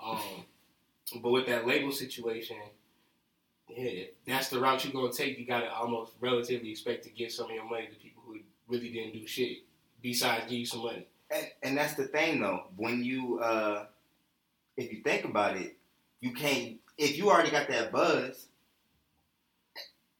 Um, 0.03 0.45
but 1.23 1.31
with 1.31 1.47
that 1.47 1.67
label 1.67 1.93
situation, 1.93 2.57
yeah, 3.77 4.05
that's 4.27 4.49
the 4.49 4.61
route 4.61 4.85
you're 4.85 4.93
gonna 4.93 5.13
take. 5.13 5.39
You 5.39 5.47
gotta 5.47 5.73
almost 5.73 6.13
relatively 6.21 6.71
expect 6.71 7.05
to 7.05 7.11
give 7.11 7.31
some 7.33 7.47
of 7.47 7.53
your 7.53 7.65
money 7.69 7.87
to 7.87 7.95
people 7.97 8.23
who 8.27 8.39
really 8.69 8.91
didn't 8.91 9.13
do 9.15 9.27
shit 9.27 9.59
besides 10.03 10.45
give 10.45 10.59
you 10.59 10.67
some 10.67 10.83
money. 10.83 11.07
and, 11.31 11.47
and 11.63 11.77
that's 11.77 11.95
the 11.95 12.05
thing 12.07 12.41
though. 12.41 12.65
When 12.77 13.03
you 13.05 13.39
uh, 13.41 13.87
if 14.77 14.93
you 14.93 15.03
think 15.03 15.25
about 15.25 15.57
it, 15.57 15.77
you 16.21 16.33
can't. 16.33 16.77
If 16.99 17.17
you 17.17 17.31
already 17.31 17.51
got 17.51 17.69
that 17.69 17.93
buzz, 17.93 18.47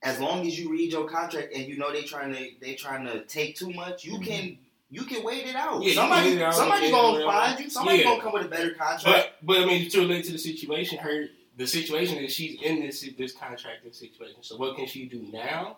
as 0.03 0.19
long 0.19 0.47
as 0.47 0.59
you 0.59 0.71
read 0.71 0.93
your 0.93 1.09
contract 1.09 1.53
and 1.55 1.67
you 1.67 1.77
know 1.77 1.93
they 1.93 2.03
trying 2.03 2.33
to 2.35 2.49
they 2.61 2.75
trying 2.75 3.05
to 3.07 3.25
take 3.27 3.57
too 3.57 3.71
much, 3.73 4.05
you 4.05 4.15
Mhm. 4.19 4.25
can 4.27 4.59
you 4.93 5.03
can 5.05 5.23
wait 5.23 5.47
it 5.47 5.55
out. 5.55 5.83
Yeah, 5.83 5.95
somebody, 5.95 6.31
wait 6.31 6.39
it 6.39 6.43
out, 6.43 6.55
somebody 6.55 6.91
gonna 6.91 7.25
find 7.25 7.61
you. 7.61 7.71
Somebody 7.71 7.99
Yeah. 7.99 8.05
gonna 8.05 8.23
come 8.23 8.33
with 8.33 8.47
a 8.47 8.49
better 8.49 8.71
contract. 8.71 9.05
But 9.05 9.37
but 9.43 9.59
I 9.59 9.67
mean 9.67 9.89
to 9.91 10.01
relate 10.01 10.25
to 10.25 10.33
the 10.33 10.39
situation, 10.39 10.99
her 10.99 11.29
the 11.61 11.67
situation 11.67 12.17
is 12.17 12.33
she's 12.33 12.59
in 12.63 12.81
this 12.81 13.07
this 13.19 13.33
contracting 13.33 13.93
situation. 13.93 14.37
So 14.41 14.57
what 14.57 14.77
can 14.77 14.87
she 14.87 15.05
do 15.05 15.27
now? 15.31 15.77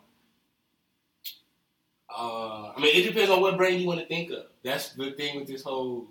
Uh, 2.08 2.70
I 2.70 2.74
mean, 2.78 2.94
it 2.94 3.02
depends 3.02 3.30
on 3.30 3.40
what 3.40 3.56
brain 3.56 3.80
you 3.80 3.88
want 3.88 3.98
to 3.98 4.06
think 4.06 4.30
of. 4.30 4.44
That's 4.62 4.90
the 4.90 5.10
thing 5.12 5.40
with 5.40 5.48
this 5.48 5.62
whole 5.64 6.06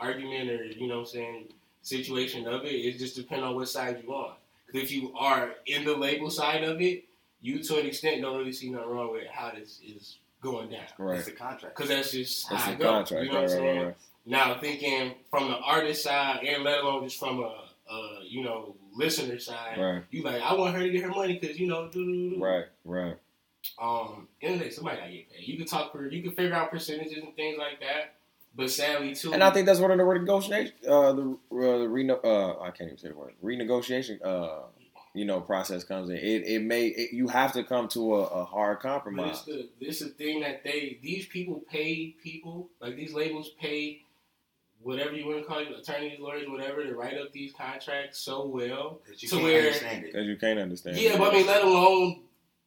argument 0.00 0.48
or 0.48 0.64
you 0.64 0.88
know 0.88 0.94
what 0.94 1.00
I'm 1.00 1.06
saying 1.06 1.48
situation 1.82 2.46
of 2.46 2.64
it. 2.64 2.68
It 2.68 2.96
just 2.98 3.16
depends 3.16 3.44
on 3.44 3.54
what 3.54 3.68
side 3.68 4.02
you 4.02 4.14
on. 4.14 4.36
Because 4.66 4.84
if 4.84 4.92
you 4.92 5.12
are 5.14 5.50
in 5.66 5.84
the 5.84 5.94
label 5.94 6.30
side 6.30 6.64
of 6.64 6.80
it, 6.80 7.04
you 7.42 7.62
to 7.62 7.80
an 7.80 7.86
extent 7.86 8.22
don't 8.22 8.38
really 8.38 8.52
see 8.52 8.70
nothing 8.70 8.88
wrong 8.88 9.12
with 9.12 9.26
how 9.30 9.50
this 9.50 9.80
is 9.86 10.16
going 10.42 10.70
down. 10.70 10.84
Right. 10.96 11.18
it's 11.18 11.28
a 11.28 11.32
contract. 11.32 11.76
Because 11.76 11.90
that's 11.90 12.12
just 12.12 12.48
That's 12.48 12.62
how 12.62 12.72
it 12.72 12.78
goes. 12.78 13.10
You 13.10 13.16
know 13.16 13.22
Right, 13.24 13.28
what 13.28 13.36
I'm 13.36 13.42
right, 13.42 13.50
saying? 13.50 13.76
right, 13.76 13.86
right. 13.88 13.96
Now 14.24 14.56
thinking 14.58 15.14
from 15.30 15.48
the 15.50 15.56
artist 15.58 16.04
side, 16.04 16.44
and 16.46 16.64
let 16.64 16.80
alone 16.80 17.04
just 17.04 17.18
from 17.18 17.40
a, 17.40 17.69
a 17.90 18.18
you 18.24 18.42
know 18.44 18.76
listener 18.94 19.38
side, 19.38 19.78
Right. 19.78 20.02
you 20.10 20.22
like 20.22 20.42
I 20.42 20.54
want 20.54 20.74
her 20.74 20.82
to 20.82 20.90
get 20.90 21.02
her 21.02 21.08
money 21.10 21.38
because 21.38 21.58
you 21.58 21.66
know. 21.66 21.90
Right. 22.38 22.64
Right. 22.84 23.16
Um, 23.80 24.28
end 24.40 24.54
of 24.54 24.58
the 24.60 24.64
day, 24.66 24.70
somebody 24.70 24.96
gotta 24.98 25.10
get 25.12 25.30
paid. 25.30 25.46
You 25.48 25.56
can 25.58 25.66
talk 25.66 25.92
for, 25.92 26.08
you 26.08 26.22
can 26.22 26.32
figure 26.32 26.54
out 26.54 26.70
percentages 26.70 27.18
and 27.22 27.34
things 27.36 27.58
like 27.58 27.80
that. 27.80 28.14
But 28.56 28.70
sadly, 28.70 29.14
too, 29.14 29.32
And 29.32 29.44
I 29.44 29.50
think 29.50 29.66
that's 29.66 29.78
where 29.80 29.94
the 29.96 30.02
renegotiation, 30.02 30.72
uh, 30.88 31.12
the 31.12 31.38
uh, 31.52 31.86
reno, 31.86 32.16
uh, 32.24 32.62
I 32.62 32.70
can't 32.70 32.88
even 32.88 32.98
say 32.98 33.08
the 33.08 33.14
word 33.14 33.34
renegotiation, 33.44 34.24
uh, 34.24 34.62
you 35.14 35.24
know, 35.24 35.40
process 35.40 35.84
comes 35.84 36.08
in. 36.10 36.16
It 36.16 36.46
it 36.46 36.62
may 36.62 36.86
it, 36.86 37.12
you 37.12 37.28
have 37.28 37.52
to 37.52 37.62
come 37.64 37.86
to 37.88 38.16
a, 38.16 38.22
a 38.24 38.44
hard 38.44 38.78
But 38.82 38.88
compromise. 38.88 39.36
it's 39.36 39.44
the 39.44 39.68
this 39.80 40.00
is 40.02 40.08
the 40.08 40.14
thing 40.24 40.40
that 40.40 40.64
they 40.64 40.98
these 41.02 41.26
people 41.26 41.62
pay 41.70 42.14
people 42.22 42.70
like 42.80 42.96
these 42.96 43.12
labels 43.12 43.50
pay 43.60 44.02
whatever 44.82 45.12
you 45.14 45.26
want 45.26 45.38
to 45.38 45.44
call 45.44 45.58
it 45.58 45.68
attorneys 45.78 46.18
lawyers 46.18 46.48
whatever 46.48 46.82
to 46.84 46.94
write 46.94 47.18
up 47.18 47.32
these 47.32 47.52
contracts 47.52 48.18
so 48.18 48.46
well 48.46 49.00
That 49.08 49.22
you 49.22 49.28
to 49.28 49.34
can't 49.34 49.44
where- 49.44 49.58
understand 49.66 50.04
it. 50.04 50.12
Because 50.12 50.26
you 50.26 50.36
can't 50.36 50.58
understand. 50.58 50.96
Yeah, 50.96 51.18
but 51.18 51.32
I 51.32 51.36
mean, 51.38 51.46
let 51.46 51.62
alone 51.64 52.22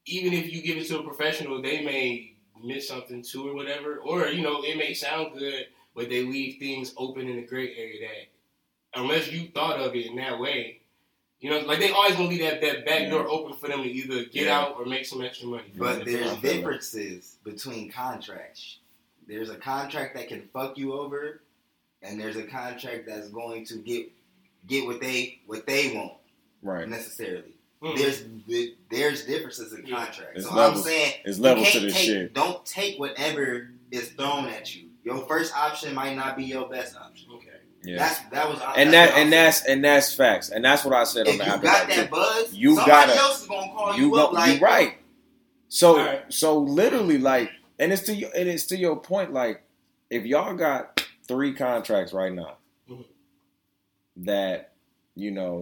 even 0.06 0.34
if 0.34 0.52
you 0.52 0.62
give 0.62 0.78
it 0.78 0.88
to 0.88 1.00
a 1.00 1.04
professional, 1.04 1.62
they 1.62 1.82
may 1.84 2.34
miss 2.64 2.88
something 2.88 3.22
too 3.24 3.48
or 3.48 3.54
whatever, 3.56 3.98
or 3.98 4.28
you 4.28 4.42
know, 4.42 4.62
it 4.64 4.78
may 4.78 4.94
sound 4.94 5.38
good, 5.38 5.66
but 5.96 6.10
they 6.10 6.24
leave 6.24 6.60
things 6.60 6.94
open 6.98 7.28
in 7.28 7.38
the 7.38 7.42
gray 7.42 7.74
area 7.76 8.08
that 8.08 9.00
unless 9.02 9.32
you 9.32 9.48
thought 9.54 9.80
of 9.80 9.96
it 9.96 10.06
in 10.06 10.16
that 10.18 10.40
way, 10.40 10.82
you 11.40 11.50
know, 11.50 11.60
like 11.60 11.80
they 11.80 11.92
always 11.92 12.16
gonna 12.16 12.28
leave 12.30 12.42
that, 12.42 12.62
that 12.62 12.86
back 12.86 13.02
Yeah. 13.04 13.10
door 13.10 13.28
open 13.28 13.54
for 13.58 13.68
them 13.68 13.82
to 13.84 13.90
either 13.90 14.26
get 14.26 14.46
Yeah. 14.46 14.60
out 14.60 14.76
or 14.78 14.86
make 14.86 15.06
some 15.06 15.24
extra 15.24 15.48
money. 15.48 15.72
But 15.76 16.06
there's 16.06 16.32
I 16.32 16.36
feel 16.36 16.42
that. 16.42 16.42
differences 16.58 17.38
between 17.44 17.90
contracts. 17.92 18.80
There's 19.28 19.50
a 19.50 19.56
contract 19.58 20.16
that 20.16 20.28
can 20.28 20.48
fuck 20.54 20.78
you 20.78 20.94
over, 20.94 21.43
and 22.04 22.20
there's 22.20 22.36
a 22.36 22.44
contract 22.44 23.06
that's 23.08 23.30
going 23.30 23.66
to 23.66 23.78
get 23.78 24.12
get 24.68 24.86
what 24.86 25.02
they 25.02 25.40
what 25.46 25.66
they 25.66 25.96
want 25.96 26.14
right. 26.62 26.88
necessarily. 26.88 27.54
Mm. 27.82 27.98
There's 27.98 28.24
there's 28.90 29.26
differences 29.26 29.74
in 29.74 29.82
contracts. 29.86 30.32
It's 30.36 30.48
so 30.48 30.56
levels. 30.56 30.86
I'm 30.86 30.92
saying 30.92 31.14
It's 31.26 31.38
you 31.38 31.44
levels 31.44 31.72
to 31.72 31.80
this 31.82 31.94
take, 31.94 32.06
shit. 32.06 32.34
Don't 32.34 32.66
take 32.66 32.98
whatever 33.00 33.70
is 33.92 34.10
thrown 34.10 34.48
at 34.48 34.74
you. 34.76 34.90
Your 35.04 35.18
first 35.28 35.56
option 35.56 35.94
might 35.94 36.16
not 36.16 36.38
be 36.38 36.46
your 36.46 36.70
best 36.70 36.96
option. 36.96 37.30
Okay. 37.34 37.48
Yeah. 37.84 37.98
That's 37.98 38.20
that 38.30 38.48
was 38.48 38.62
and 38.78 38.94
that's 38.94 39.12
that 39.12 39.20
and 39.22 39.34
that's 39.34 39.66
and 39.66 39.84
that's 39.84 40.16
facts. 40.16 40.50
And 40.50 40.64
that's 40.64 40.86
what 40.86 40.94
I 40.94 41.04
said 41.04 41.28
on 41.28 41.34
if 41.34 41.40
the 41.40 41.46
you 41.46 41.52
after 41.52 41.66
got 41.66 41.90
that 41.90 42.10
buzz, 42.10 42.54
You 42.54 42.76
gotta- 42.78 43.14
else 43.16 43.42
is 43.42 43.48
gonna 43.48 43.74
call 43.74 43.98
you, 43.98 44.08
you 44.08 44.16
up 44.16 44.32
go, 44.32 44.36
like 44.36 44.60
you 44.60 44.66
right. 44.66 44.98
So 45.68 46.00
Alright. 46.00 46.32
so 46.32 46.60
literally 46.60 47.18
like, 47.18 47.52
and 47.80 47.92
it's 47.92 48.04
to 48.04 48.16
your, 48.16 48.30
and 48.34 48.48
it's 48.48 48.68
to 48.68 48.78
your 48.78 48.96
point. 48.96 49.34
Like, 49.34 49.64
if 50.10 50.24
y'all 50.24 50.54
got 50.54 50.93
three 51.28 51.54
contracts 51.54 52.14
right 52.14 52.34
now, 52.34 52.58
Mhm. 52.90 53.06
that 54.18 54.74
you 55.16 55.30
know, 55.32 55.62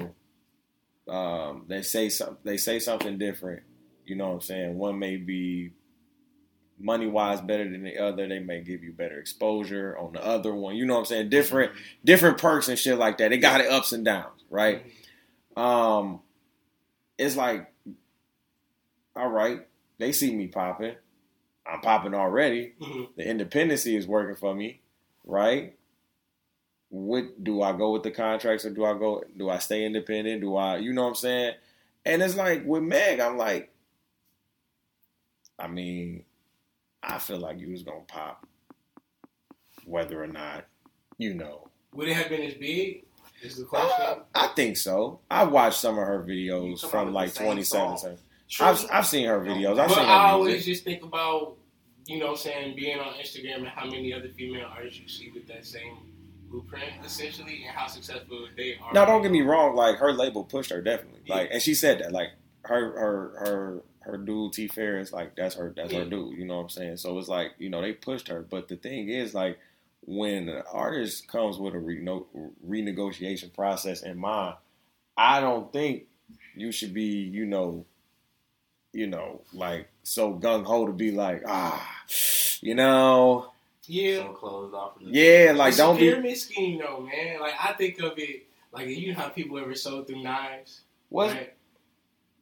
um, 1.09 1.65
they 1.67 1.81
say 1.81 2.07
some, 2.09 2.37
they 2.43 2.55
say 2.57 2.79
something 2.79 3.17
different. 3.17 3.63
You 4.05 4.15
know 4.15 4.27
what 4.29 4.33
I'm 4.35 4.41
saying? 4.41 4.77
One 4.77 4.97
may 4.97 5.17
be 5.17 5.71
money 6.79 7.05
wise 7.05 7.41
better 7.41 7.69
than 7.69 7.83
the 7.83 7.97
other. 7.97 8.27
They 8.27 8.39
may 8.39 8.61
give 8.61 8.81
you 8.83 8.91
better 8.93 9.19
exposure 9.19 9.97
on 9.97 10.13
the 10.13 10.25
other 10.25 10.53
one. 10.55 10.75
You 10.75 10.85
know 10.85 10.93
what 10.93 10.99
I'm 11.01 11.05
saying? 11.05 11.29
Different 11.29 11.73
different 12.03 12.37
perks 12.37 12.67
and 12.69 12.79
shit 12.79 12.97
like 12.97 13.17
that. 13.17 13.29
They 13.29 13.37
got 13.37 13.61
it 13.61 13.67
ups 13.69 13.91
and 13.91 14.03
downs, 14.05 14.43
right? 14.49 14.85
Um, 15.57 16.21
it's 17.17 17.35
like, 17.35 17.71
all 19.15 19.27
right, 19.29 19.67
they 19.97 20.11
see 20.13 20.33
me 20.35 20.47
popping. 20.47 20.95
I'm 21.65 21.81
popping 21.81 22.13
already. 22.15 22.73
Mhm. 22.79 23.15
The 23.15 23.27
independency 23.27 23.95
is 23.95 24.07
working 24.07 24.35
for 24.35 24.55
me, 24.55 24.80
right? 25.25 25.75
What 26.89 27.41
do 27.43 27.61
I 27.61 27.71
go 27.71 27.91
with 27.91 28.03
the 28.03 28.11
contracts 28.11 28.65
or 28.65 28.69
do 28.71 28.83
I 28.85 28.93
go? 28.93 29.23
Do 29.37 29.49
I 29.49 29.59
stay 29.59 29.85
independent? 29.85 30.41
Do 30.41 30.55
I, 30.55 30.77
you 30.77 30.91
know 30.93 31.03
what 31.03 31.09
I'm 31.09 31.15
saying? 31.15 31.53
And 32.05 32.21
it's 32.21 32.35
like 32.35 32.65
with 32.65 32.83
Meg, 32.83 33.19
I'm 33.19 33.37
like, 33.37 33.71
I 35.57 35.67
mean, 35.67 36.23
I 37.03 37.17
feel 37.19 37.37
like 37.37 37.59
you 37.59 37.69
was 37.71 37.83
gonna 37.83 38.01
pop, 38.07 38.45
whether 39.85 40.21
or 40.21 40.27
not, 40.27 40.65
you 41.17 41.33
know. 41.33 41.67
Would 41.93 42.07
it 42.07 42.13
have 42.15 42.29
been 42.29 42.41
as 42.41 42.55
big? 42.55 43.05
Is 43.43 43.57
the 43.57 43.65
question. 43.65 43.89
Uh, 43.99 44.15
I 44.35 44.47
think 44.47 44.77
so. 44.77 45.19
I 45.29 45.43
watched 45.45 45.79
some 45.79 45.97
of 45.97 46.05
her 46.05 46.23
videos 46.27 46.87
from 46.87 47.11
like 47.13 47.29
2017. 47.33 47.97
song. 47.97 48.17
I've, 48.59 48.85
I've 48.91 49.05
seen 49.07 49.27
her 49.27 49.39
videos. 49.39 49.79
I've 49.79 49.87
but 49.87 49.95
seen 49.95 50.05
I 50.05 50.27
her 50.27 50.27
always 50.33 50.53
music. 50.53 50.73
just 50.73 50.83
think 50.83 51.03
about, 51.03 51.55
you 52.07 52.19
know, 52.19 52.25
what 52.27 52.31
I'm 52.31 52.37
saying 52.37 52.75
being 52.75 52.99
on 52.99 53.13
Instagram 53.13 53.57
and 53.57 53.67
how 53.67 53.85
many 53.85 54.13
other 54.13 54.29
female 54.29 54.67
artists 54.73 54.99
you 54.99 55.07
see 55.07 55.31
with 55.33 55.47
that 55.47 55.65
same 55.65 55.97
blueprint, 56.49 56.83
essentially, 57.05 57.63
and 57.67 57.75
how 57.75 57.87
successful 57.87 58.47
they 58.57 58.75
are. 58.83 58.93
Now, 58.93 59.05
don't 59.05 59.21
get 59.21 59.31
me 59.31 59.41
wrong. 59.41 59.75
Like 59.75 59.97
her 59.97 60.11
label 60.11 60.43
pushed 60.43 60.71
her 60.71 60.81
definitely. 60.81 61.21
Like, 61.27 61.49
and 61.51 61.61
she 61.61 61.73
said 61.73 61.99
that. 61.99 62.11
Like 62.11 62.29
her, 62.63 62.91
her, 62.91 63.33
her, 63.39 63.83
her 64.01 64.17
dude 64.17 64.53
T 64.53 64.67
Farris. 64.67 65.13
Like 65.13 65.35
that's 65.35 65.55
her. 65.55 65.73
That's 65.75 65.91
her 65.93 65.99
Yeah. 66.03 66.09
dude. 66.09 66.37
You 66.37 66.45
know 66.45 66.57
what 66.57 66.63
I'm 66.63 66.69
saying? 66.69 66.97
So 66.97 67.17
it's 67.19 67.27
like 67.29 67.51
you 67.59 67.69
know 67.69 67.81
they 67.81 67.93
pushed 67.93 68.27
her. 68.29 68.41
But 68.41 68.67
the 68.67 68.75
thing 68.75 69.09
is, 69.09 69.33
like 69.33 69.59
when 70.05 70.49
an 70.49 70.63
artist 70.73 71.27
comes 71.27 71.57
with 71.59 71.75
a 71.75 71.79
reno- 71.79 72.25
renegotiation 72.67 73.53
process 73.53 74.01
in 74.01 74.17
mind, 74.17 74.55
I 75.15 75.39
don't 75.39 75.71
think 75.71 76.03
you 76.55 76.71
should 76.71 76.93
be. 76.93 77.03
You 77.05 77.45
know. 77.45 77.85
You 78.93 79.07
know, 79.07 79.41
like 79.53 79.87
so 80.03 80.33
gung 80.33 80.65
ho 80.65 80.85
to 80.85 80.91
be 80.93 81.11
like, 81.11 81.43
ah, 81.47 82.03
you 82.61 82.75
know, 82.75 83.51
Yeah. 83.85 84.17
So 84.17 84.33
closed 84.33 84.73
off. 84.75 84.95
from 84.97 85.05
the- 85.05 85.17
yeah, 85.19 85.53
like 85.55 85.69
it's 85.69 85.77
don't 85.77 85.95
a 85.95 85.99
be 85.99 86.09
pyramid 86.09 86.37
scheme, 86.37 86.79
though, 86.79 86.99
man. 87.01 87.39
Like 87.39 87.53
I 87.63 87.73
think 87.73 87.99
of 87.99 88.13
it 88.17 88.47
like 88.73 88.87
you 88.87 89.13
know 89.13 89.19
how 89.19 89.29
people 89.29 89.57
ever 89.59 89.75
sold 89.75 90.07
through 90.07 90.21
knives. 90.23 90.81
what? 91.09 91.31
right? 91.31 91.53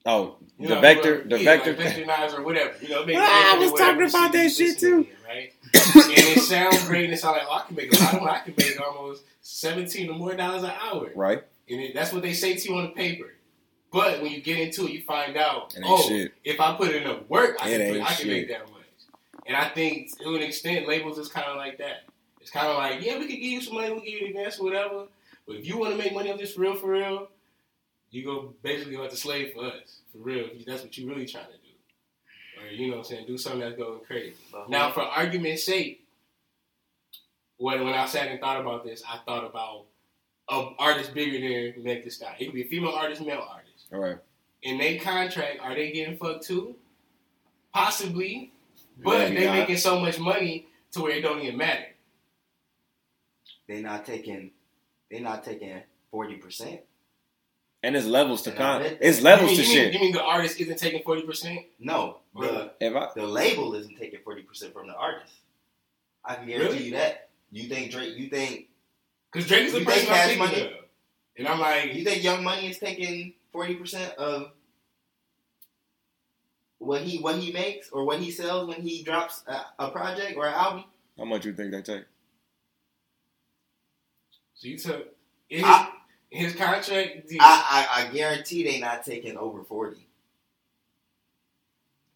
Oh, 0.05 0.37
You 0.57 0.69
the 0.69 0.75
know, 0.75 0.81
vector, 0.81 1.23
the 1.25 1.37
yeah, 1.39 1.43
vector. 1.57 1.71
like 1.73 1.79
vector 1.83 2.05
knives 2.05 2.33
or 2.33 2.41
whatever. 2.41 2.73
You 2.81 2.89
know, 2.89 3.05
make 3.05 3.17
Ah, 3.19 3.55
I 3.55 3.59
was 3.59 3.73
talking 3.73 4.03
about 4.09 4.31
that 4.31 4.49
shit 4.51 4.79
too. 4.79 4.99
in, 4.99 5.07
right? 5.27 5.53
and 5.73 6.11
it 6.13 6.39
sounds 6.41 6.83
great. 6.87 7.05
And 7.05 7.13
it 7.13 7.19
sounds 7.19 7.37
like, 7.37 7.47
oh, 7.49 7.55
I 7.57 7.67
can 7.67 7.75
make 7.75 7.93
a 7.93 8.03
lot 8.03 8.13
of 8.15 8.21
money. 8.21 8.31
I 8.31 8.39
can 8.39 8.53
make 8.57 8.79
almost 8.81 9.23
seventeen 9.41 10.09
or 10.09 10.13
more 10.17 10.33
dollars 10.33 10.63
an 10.63 10.71
hour. 10.81 11.11
right? 11.15 11.43
And 11.69 11.81
it, 11.81 11.93
that's 11.93 12.11
what 12.13 12.21
they 12.23 12.33
say 12.33 12.55
to 12.55 12.69
you 12.69 12.75
on 12.77 12.83
the 12.85 12.89
paper. 12.91 13.33
But 13.91 14.21
when 14.21 14.31
you 14.31 14.41
get 14.41 14.59
into 14.59 14.85
it, 14.85 14.91
you 14.91 15.01
find 15.01 15.35
out, 15.35 15.75
oh, 15.83 16.07
shit. 16.07 16.33
if 16.43 16.59
I 16.59 16.75
put 16.75 16.89
in 16.93 17.03
enough 17.03 17.27
work, 17.27 17.57
I 17.59 17.69
It 17.69 17.77
can, 17.79 17.93
put, 18.01 18.11
I 18.11 18.13
can 18.13 18.27
make 18.27 18.47
that 18.49 18.69
much. 18.69 18.75
And 19.47 19.57
I 19.57 19.69
think 19.69 20.15
to 20.19 20.35
an 20.35 20.41
extent, 20.43 20.87
labels 20.87 21.17
is 21.17 21.27
kind 21.27 21.47
of 21.47 21.57
like 21.57 21.79
that. 21.79 22.03
It's 22.39 22.51
kind 22.51 22.67
of 22.67 22.77
like, 22.77 23.03
yeah, 23.03 23.17
we 23.17 23.25
can 23.25 23.35
give 23.35 23.43
you 23.43 23.61
some 23.61 23.73
money, 23.75 23.89
we'll 23.91 24.01
give 24.01 24.13
you 24.13 24.25
an 24.27 24.27
advance 24.37 24.59
or 24.59 24.65
whatever. 24.65 25.07
But 25.47 25.55
if 25.55 25.65
you 25.67 25.77
want 25.79 25.91
to 25.93 25.97
make 25.97 26.13
money 26.13 26.31
on 26.31 26.37
this 26.37 26.53
for 26.53 26.61
real, 26.61 26.75
for 26.75 26.91
real, 26.91 27.29
you 28.11 28.23
go 28.23 28.53
basically 28.61 28.95
have 28.95 29.09
to 29.09 29.17
slave 29.17 29.53
for 29.53 29.65
us, 29.65 30.01
for 30.11 30.19
real. 30.19 30.47
That's 30.67 30.83
what 30.83 30.95
you 30.97 31.09
really 31.09 31.25
trying 31.25 31.45
to 31.47 31.51
do. 31.53 32.63
Or, 32.63 32.67
you 32.71 32.87
know 32.91 32.97
what 32.97 33.05
I'm 33.05 33.09
saying, 33.09 33.25
do 33.27 33.37
something 33.39 33.61
that's 33.61 33.75
going 33.75 34.01
crazy. 34.05 34.35
But 34.51 34.65
who- 34.65 34.71
Now, 34.71 34.91
for 34.91 35.01
argument's 35.01 35.63
sake, 35.63 36.05
when 37.57 37.83
when 37.83 37.93
I 37.93 38.05
sat 38.05 38.27
and 38.27 38.39
thought 38.39 38.61
about 38.61 38.83
this, 38.85 39.03
I 39.07 39.17
thought 39.25 39.45
about 39.45 39.85
an 40.49 40.75
artist 40.79 41.13
bigger 41.13 41.39
than 41.73 41.83
Meg 41.83 42.03
Thee 42.03 42.09
Stallion. 42.09 42.37
It 42.39 42.45
could 42.45 42.53
be 42.53 42.63
a 42.63 42.67
female 42.67 42.91
artist, 42.91 43.21
male 43.21 43.45
artist. 43.49 43.58
All 43.93 43.99
right. 43.99 44.17
In 44.61 44.77
their 44.77 44.99
contract, 44.99 45.59
are 45.61 45.73
they 45.73 45.91
getting 45.91 46.17
fucked 46.17 46.45
too? 46.45 46.75
Possibly, 47.73 48.51
but 49.01 49.29
they 49.29 49.45
not. 49.45 49.53
making 49.57 49.77
so 49.77 49.99
much 49.99 50.19
money 50.19 50.67
to 50.91 51.01
where 51.01 51.11
it 51.15 51.21
don't 51.21 51.39
even 51.41 51.57
matter. 51.57 51.85
They're 53.67 53.81
not 53.81 54.05
taking 54.05 54.51
They're 55.09 55.21
not 55.21 55.43
taking 55.43 55.81
forty 56.11 56.35
percent. 56.35 56.81
And 57.81 57.95
it's 57.95 58.05
levels 58.07 58.41
to 58.41 58.49
And 58.49 58.57
con. 58.59 58.81
I 58.81 58.97
It's 58.99 59.21
levels 59.21 59.51
you 59.51 59.57
to 59.57 59.61
mean, 59.61 59.71
you 59.71 59.75
mean, 59.77 59.85
shit. 59.85 59.93
You 59.93 59.99
mean 60.01 60.11
the 60.11 60.23
artist 60.23 60.59
isn't 60.59 60.77
taking 60.79 61.03
forty 61.03 61.21
percent? 61.21 61.59
No, 61.79 62.17
the 62.35 62.71
If 62.81 62.95
I 62.95 63.09
the 63.15 63.25
label 63.25 63.73
isn't 63.75 63.97
taking 63.97 64.19
forty 64.23 64.41
percent 64.41 64.73
from 64.73 64.87
the 64.87 64.95
artist. 64.95 65.33
I 66.25 66.35
can 66.35 66.47
guarantee 66.47 66.73
Really? 66.73 66.85
you 66.85 66.91
that. 66.93 67.29
You 67.51 67.69
think 67.69 67.91
Drake? 67.91 68.17
You 68.17 68.29
think 68.29 68.67
Because 69.31 69.47
Drake 69.47 69.67
is 69.67 69.73
the 69.73 69.79
You 69.79 69.85
person 69.85 70.01
I'm 70.09 70.13
Cash 70.15 70.27
thinking 70.27 70.45
Money? 70.45 70.61
of, 70.63 70.71
and 71.37 71.47
I'm 71.47 71.59
like, 71.59 71.93
you 71.93 72.03
think 72.03 72.23
Young 72.23 72.43
Money 72.43 72.67
is 72.69 72.77
taking 72.79 73.33
forty 73.51 73.75
percent 73.75 74.13
of 74.17 74.51
what 76.77 77.01
he 77.01 77.19
what 77.19 77.35
he 77.35 77.51
makes 77.51 77.89
or 77.89 78.05
what 78.05 78.19
he 78.19 78.31
sells 78.31 78.67
when 78.67 78.81
he 78.81 79.03
drops 79.03 79.43
a, 79.47 79.85
a 79.85 79.91
project 79.91 80.37
or 80.37 80.47
an 80.47 80.53
album? 80.53 80.83
How 81.17 81.25
much 81.25 81.43
do 81.43 81.49
you 81.49 81.55
think 81.55 81.71
they 81.71 81.81
take? 81.81 82.05
So 84.55 84.67
you 84.67 84.77
took 84.77 85.07
his, 85.47 85.63
I, 85.65 85.89
his 86.29 86.53
contract. 86.55 87.31
I, 87.39 87.87
I, 87.97 88.03
I 88.03 88.13
guarantee 88.13 88.63
they 88.63 88.79
not 88.79 89.05
taking 89.05 89.37
over 89.37 89.63
forty. 89.63 90.05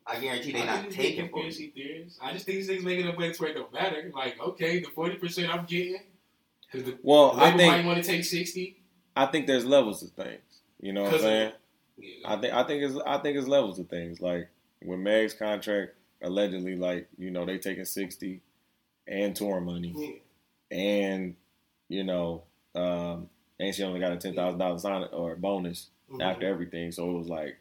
I 0.05 0.19
guarantee 0.19 0.51
they 0.51 0.63
I 0.63 0.65
not 0.65 0.91
taking 0.91 1.29
forty. 1.29 1.45
conspiracy 1.45 1.71
theories. 1.73 2.17
I 2.21 2.33
just 2.33 2.45
think 2.45 2.57
these 2.57 2.67
things 2.67 2.83
making 2.83 3.07
up 3.07 3.17
way 3.17 3.31
to 3.31 3.41
where 3.41 3.51
it 3.51 3.53
don't 3.55 3.71
matter. 3.73 4.11
Like, 4.13 4.39
okay, 4.39 4.79
the 4.79 4.89
forty 4.89 5.15
percent 5.15 5.53
I'm 5.53 5.65
getting 5.65 6.01
because 6.71 6.85
the 6.85 6.97
Well, 7.01 7.31
I 7.31 7.51
label 7.55 7.57
might 7.57 7.73
think 7.73 7.85
want 7.87 8.03
to 8.03 8.09
take 8.09 8.25
sixty. 8.25 8.77
I 9.15 9.25
think 9.27 9.47
there's 9.47 9.65
levels 9.65 10.03
of 10.03 10.11
things. 10.11 10.41
You 10.83 10.91
know 10.91 11.03
what 11.03 11.13
I'm 11.13 11.19
saying? 11.21 11.51
I 12.25 12.35
think 12.35 12.53
I 12.53 12.63
think 12.63 12.83
it's 12.83 12.99
I 13.05 13.17
think 13.19 13.37
it's 13.37 13.47
levels 13.47 13.79
of 13.79 13.87
things. 13.87 14.19
Like 14.19 14.49
with 14.83 14.99
Meg's 14.99 15.33
contract, 15.33 15.93
allegedly, 16.21 16.75
like 16.75 17.07
you 17.17 17.31
know 17.31 17.45
they 17.45 17.57
taking 17.57 17.85
sixty 17.85 18.41
and 19.07 19.33
tour 19.33 19.61
money, 19.61 19.93
yeah. 20.69 20.77
and 20.77 21.35
you 21.87 22.03
know, 22.03 22.43
um, 22.75 23.29
and 23.61 23.73
she 23.73 23.81
only 23.83 24.01
got 24.01 24.11
a 24.11 24.17
ten 24.17 24.35
thousand 24.35 24.59
dollars 24.59 24.81
sign 24.81 25.05
or 25.13 25.37
bonus 25.37 25.87
Mhm. 26.11 26.21
after 26.21 26.47
everything. 26.47 26.91
So 26.91 27.09
it 27.11 27.17
was 27.17 27.29
like, 27.29 27.57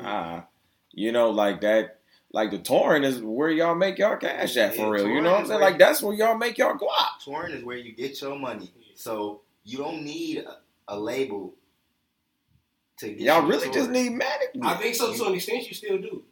ah, 0.00 0.46
you 0.92 1.12
know, 1.12 1.30
like 1.30 1.60
that. 1.60 1.98
Like 2.32 2.52
the 2.52 2.58
touring 2.58 3.02
is 3.02 3.20
where 3.20 3.50
y'all 3.50 3.74
make 3.74 3.98
y'all 3.98 4.16
cash 4.16 4.56
at 4.56 4.76
for 4.76 4.96
Yeah, 4.96 5.02
real. 5.02 5.08
You 5.08 5.20
know 5.20 5.32
what 5.32 5.40
I'm 5.40 5.46
saying? 5.46 5.60
Like 5.60 5.78
that's 5.78 6.00
where 6.00 6.14
y'all 6.14 6.38
make 6.38 6.56
y'all 6.56 6.78
guap. 6.78 7.18
Touring 7.24 7.52
is 7.52 7.64
where 7.64 7.76
you 7.76 7.92
get 7.92 8.18
your 8.22 8.38
money. 8.38 8.70
So 8.94 9.40
you 9.64 9.78
don't 9.78 10.04
need 10.04 10.38
a, 10.38 10.58
a 10.86 10.98
label 10.98 11.54
to 13.00 13.08
get 13.08 13.20
Y'all 13.20 13.42
you 13.42 13.48
really 13.48 13.58
touring. 13.66 13.74
just 13.74 13.90
need 13.90 14.10
management. 14.10 14.64
I 14.64 14.76
think 14.76 14.94
so 14.94 15.12
to 15.14 15.24
an 15.26 15.34
extent. 15.34 15.66
You 15.68 15.74
still 15.74 15.98
do. 15.98 16.22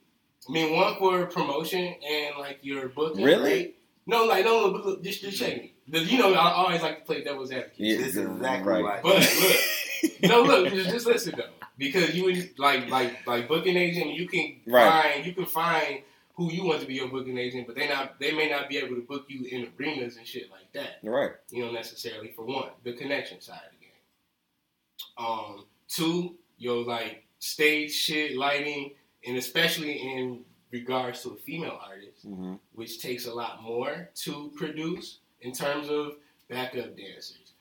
I 0.48 0.52
mean, 0.52 0.74
one 0.74 0.96
for 0.98 1.26
promotion 1.26 1.94
and 2.08 2.36
like 2.38 2.60
your 2.62 2.88
booking. 2.88 3.24
Really? 3.24 3.52
right? 3.52 3.74
No, 4.06 4.24
like 4.24 4.44
no, 4.44 4.66
no, 4.68 4.72
but 4.72 4.86
look, 4.86 5.02
just 5.04 5.20
just 5.20 5.38
check 5.38 5.56
me. 5.58 5.74
You 5.86 6.18
know, 6.18 6.32
I 6.34 6.52
always 6.52 6.80
like 6.82 7.00
to 7.00 7.04
play 7.04 7.22
devil's 7.22 7.50
advocate. 7.50 7.74
Yeah, 7.78 7.96
This 7.98 8.08
is 8.08 8.16
exactly 8.18 8.72
right. 8.72 8.82
why. 8.82 9.00
But 9.02 9.16
look, 9.40 10.30
no, 10.30 10.42
look, 10.42 10.72
just, 10.72 10.90
just 10.90 11.06
listen 11.06 11.34
though, 11.36 11.50
because 11.76 12.14
you 12.14 12.24
would 12.24 12.58
like 12.58 12.88
like 12.88 13.26
like 13.26 13.48
booking 13.48 13.76
agent, 13.76 14.10
you 14.14 14.26
can 14.28 14.56
Right. 14.66 15.12
find 15.14 15.26
you 15.26 15.32
can 15.34 15.44
find 15.46 16.02
who 16.36 16.50
you 16.52 16.64
want 16.64 16.80
to 16.80 16.86
be 16.86 16.94
your 16.94 17.08
booking 17.08 17.36
agent, 17.36 17.66
but 17.66 17.76
they 17.76 17.86
not 17.88 18.18
they 18.20 18.32
may 18.32 18.48
not 18.48 18.68
be 18.70 18.78
able 18.78 18.94
to 18.96 19.02
book 19.02 19.24
you 19.28 19.44
in 19.50 19.68
arenas 19.78 20.16
and 20.16 20.26
shit 20.26 20.50
like 20.50 20.72
that. 20.72 20.98
right. 21.02 21.32
You 21.50 21.64
know, 21.66 21.72
necessarily 21.72 22.28
for 22.34 22.44
one, 22.46 22.70
the 22.84 22.92
connection 22.94 23.40
side 23.42 23.60
of 23.66 23.72
the 23.78 23.84
game. 23.84 25.26
Um, 25.26 25.64
two, 25.88 26.36
your 26.58 26.84
like 26.84 27.24
stage 27.38 27.92
shit, 27.92 28.36
lighting, 28.36 28.92
and 29.26 29.36
especially 29.36 29.92
in 29.92 30.40
regards 30.70 31.22
to 31.22 31.30
a 31.30 31.36
female 31.36 31.78
artist 31.82 32.24
hmm 32.24 32.54
which 32.72 33.00
takes 33.00 33.26
a 33.26 33.34
lot 33.34 33.62
more 33.62 34.08
to 34.14 34.52
produce 34.56 35.18
in 35.40 35.52
terms 35.52 35.88
of 35.88 36.12
backup 36.48 36.96
dancers, 36.96 37.52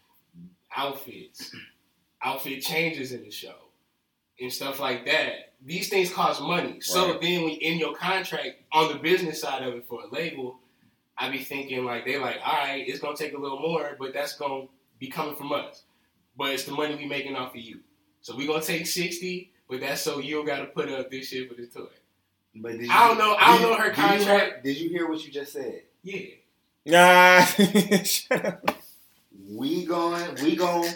outfits, 0.76 1.56
outfit 2.22 2.62
changes 2.62 3.12
in 3.14 3.24
the 3.24 3.32
show, 3.32 3.56
and 4.40 4.52
stuff 4.52 4.80
like 4.80 5.06
that. 5.06 5.54
These 5.66 5.90
things 5.90 6.14
cost 6.14 6.42
money. 6.42 6.80
So 6.82 7.18
then, 7.20 7.44
when 7.44 7.54
in 7.54 7.80
your 7.80 7.96
contract 7.96 8.62
on 8.72 8.90
the 8.92 9.00
business 9.00 9.42
side 9.42 9.64
of 9.64 9.74
it 9.74 9.86
for 9.88 10.04
a 10.04 10.08
label, 10.14 10.60
I 11.18 11.30
be 11.32 11.40
thinking 11.40 11.84
like 11.84 12.06
they 12.06 12.20
like, 12.20 12.38
all 12.46 12.54
right, 12.54 12.84
it's 12.88 13.00
gonna 13.00 13.18
take 13.18 13.34
a 13.34 13.40
little 13.40 13.60
more, 13.60 13.96
but 14.00 14.14
that's 14.14 14.36
gonna 14.38 14.66
be 15.00 15.08
coming 15.08 15.36
from 15.36 15.52
us. 15.52 15.84
But 16.38 16.52
it's 16.52 16.66
the 16.66 16.74
money 16.74 16.96
we 16.96 17.06
making 17.06 17.36
off 17.36 17.56
of 17.56 17.62
you. 17.62 17.80
So 18.28 18.36
we 18.36 18.46
gonna 18.46 18.62
take 18.62 18.86
sixty, 18.86 19.54
but 19.70 19.80
that's 19.80 20.02
so 20.02 20.20
you 20.20 20.36
don't 20.36 20.46
gotta 20.46 20.66
put 20.66 20.90
up 20.90 21.10
this 21.10 21.30
shit 21.30 21.48
for 21.48 21.56
this 21.56 21.70
tour. 21.70 21.88
But 22.56 22.74
did 22.74 22.82
you, 22.82 22.92
I 22.92 23.08
don't 23.08 23.18
know- 23.18 23.36
I 23.40 23.58
don't 23.58 23.62
did- 23.62 23.68
know 23.70 23.76
her 23.78 23.90
did 23.90 23.98
you 23.98 24.04
hear- 24.04 24.18
contract. 24.18 24.64
Did 24.66 24.78
you 24.78 24.90
hear 24.90 25.08
what 25.10 25.26
you 25.26 25.32
just 25.32 25.54
said? 25.54 25.84
Yeah. 26.04 26.26
Nah. 26.86 27.46
We 29.50 29.86
going, 29.86 30.36
we 30.44 30.58
going, 30.58 30.92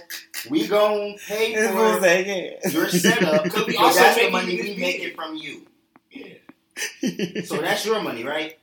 we 0.49 0.67
going 0.67 1.17
to 1.17 1.23
pay 1.25 1.55
That's 1.55 1.73
what 1.73 1.85
I'm 1.85 1.97
for 1.99 2.03
saying. 2.03 2.57
your 2.69 2.89
setup 2.89 3.43
Could 3.45 3.67
we 3.67 3.77
also 3.77 3.97
that's 3.97 4.17
the 4.17 4.23
make 4.23 4.31
money 4.33 4.55
we 4.57 4.61
this 4.67 4.77
making 4.77 5.01
big? 5.05 5.15
from 5.15 5.35
you. 5.37 5.67
Yeah. 6.11 7.43
So 7.45 7.61
that's 7.61 7.85
your 7.85 8.01
money, 8.01 8.25
right? 8.25 8.57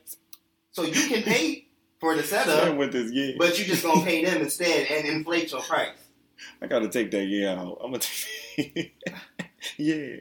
So 0.73 0.83
you 0.83 0.91
can 0.93 1.23
pay 1.23 1.65
for 1.99 2.15
the 2.15 2.21
setup, 2.21 2.77
with 2.77 2.91
this 2.91 3.11
yeah. 3.11 3.31
but 3.39 3.57
you 3.57 3.65
just 3.65 3.83
gonna 3.83 4.05
pay 4.05 4.23
them 4.23 4.43
instead 4.43 4.91
and 4.91 5.07
inflate 5.07 5.51
your 5.51 5.61
price. 5.61 5.95
I 6.61 6.67
gotta 6.67 6.87
take 6.89 7.09
that 7.11 7.25
yeah 7.25 7.53
out. 7.59 7.79
I'm 7.83 7.89
gonna 7.91 7.99
take 7.99 8.27
yeah. 9.77 10.15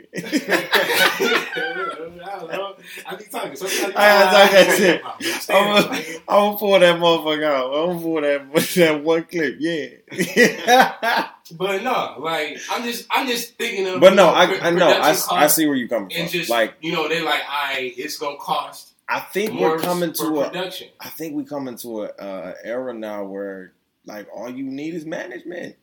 I 0.88 2.38
don't 2.40 2.50
know. 2.52 2.76
I 3.06 3.16
be 3.16 3.24
talking. 3.24 3.56
Sometimes 3.56 3.94
I 3.96 4.08
gotta 4.08 4.36
talk 4.36 4.50
that 4.52 4.76
shit. 4.76 5.02
I 5.04 5.58
I'm 5.58 5.82
gonna, 5.82 5.98
it, 5.98 6.26
pull 6.58 6.78
that 6.80 6.96
motherfucker 6.96 7.44
out. 7.44 7.72
I'm 7.74 7.86
gonna 7.88 8.00
pull 8.00 8.20
that 8.20 8.52
that 8.76 9.04
one 9.04 9.24
clip. 9.24 9.56
Yeah. 9.58 11.28
But 11.56 11.82
no, 11.82 12.16
like 12.18 12.58
I'm 12.70 12.82
just, 12.84 13.06
I'm 13.10 13.26
just 13.26 13.56
thinking 13.56 13.86
of. 13.88 14.00
but 14.00 14.10
no, 14.10 14.26
know, 14.30 14.34
I, 14.34 14.46
pro- 14.46 14.58
I 14.58 14.70
know. 14.70 14.88
I, 14.88 15.16
I 15.32 15.46
see 15.46 15.66
where 15.66 15.76
you're 15.76 15.88
coming 15.88 16.12
And 16.14 16.28
from. 16.30 16.38
just 16.38 16.50
like 16.50 16.74
you 16.80 16.92
know, 16.92 17.08
they 17.08 17.22
like, 17.22 17.42
I, 17.48 17.94
it's 17.96 18.18
gonna 18.18 18.36
cost 18.36 18.92
I 19.08 19.20
think 19.20 19.52
more 19.54 19.70
we're 19.70 19.78
coming 19.78 20.12
to 20.12 20.40
a. 20.40 20.48
production. 20.50 20.88
I 21.00 21.08
think 21.08 21.34
we 21.34 21.44
coming 21.44 21.76
to 21.78 22.02
a 22.04 22.06
uh, 22.08 22.54
era 22.62 22.92
now 22.92 23.24
where 23.24 23.72
like 24.04 24.28
all 24.34 24.50
you 24.50 24.64
need 24.64 24.94
is 24.94 25.06
management. 25.06 25.76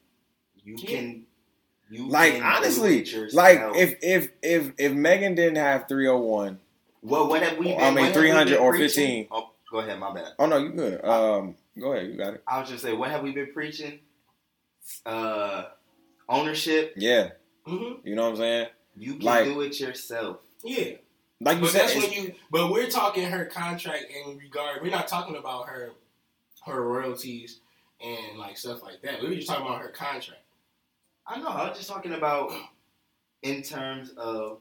You 0.63 0.75
Yeah. 0.77 0.87
can, 0.89 1.25
you 1.89 2.07
Like 2.09 2.41
honestly, 2.41 3.05
like 3.33 3.59
if 3.75 3.97
if 4.01 4.31
if 4.41 4.71
if 4.77 4.93
Megan 4.93 5.35
didn't 5.35 5.57
have 5.57 5.87
301, 5.87 6.59
what 7.01 7.29
what 7.29 7.41
have 7.43 7.57
we? 7.57 7.75
I 7.75 7.91
mean, 7.91 8.05
what 8.05 8.13
300 8.13 8.57
or 8.57 8.75
15. 8.75 9.27
Oh, 9.31 9.51
go 9.71 9.79
ahead, 9.79 9.99
my 9.99 10.13
bad. 10.13 10.33
oh 10.39 10.45
no, 10.47 10.57
you 10.57 10.69
good. 10.69 11.03
Um, 11.05 11.55
go 11.79 11.93
ahead, 11.93 12.07
you 12.07 12.17
got 12.17 12.33
it. 12.35 12.43
I 12.47 12.59
was 12.59 12.69
just 12.69 12.83
say, 12.83 12.93
what 12.93 13.11
have 13.11 13.21
we 13.21 13.31
been 13.33 13.51
preaching? 13.53 13.99
Uh, 15.05 15.65
ownership. 16.29 16.93
Yeah, 16.97 17.29
hmm 17.65 17.93
you 18.03 18.15
know 18.15 18.23
what 18.23 18.29
I'm 18.31 18.37
saying. 18.37 18.67
You 18.97 19.13
can 19.15 19.21
Like- 19.23 19.45
do 19.45 19.61
it 19.61 19.79
yourself. 19.79 20.37
Yeah, 20.63 20.95
Like 21.41 21.57
you 21.57 21.61
but 21.63 21.69
said, 21.71 21.81
that's 21.89 21.95
when 21.95 22.11
you. 22.11 22.33
But 22.49 22.71
we're 22.71 22.89
talking 22.89 23.25
her 23.29 23.45
contract 23.45 24.05
in 24.09 24.37
regard. 24.37 24.81
We're 24.81 24.89
not 24.91 25.07
talking 25.07 25.35
about 25.35 25.67
her, 25.69 25.91
her 26.65 26.81
royalties 26.81 27.59
and 28.01 28.39
like 28.39 28.57
stuff 28.57 28.81
like 28.81 29.01
that. 29.03 29.21
We 29.21 29.29
were 29.29 29.35
just 29.35 29.47
talking 29.47 29.65
about 29.65 29.81
her 29.81 29.89
contract. 29.89 30.41
I 31.27 31.39
know. 31.39 31.47
I 31.47 31.69
was 31.69 31.77
just 31.77 31.89
talking 31.89 32.13
about 32.13 32.51
in 33.41 33.61
terms 33.63 34.11
of 34.17 34.59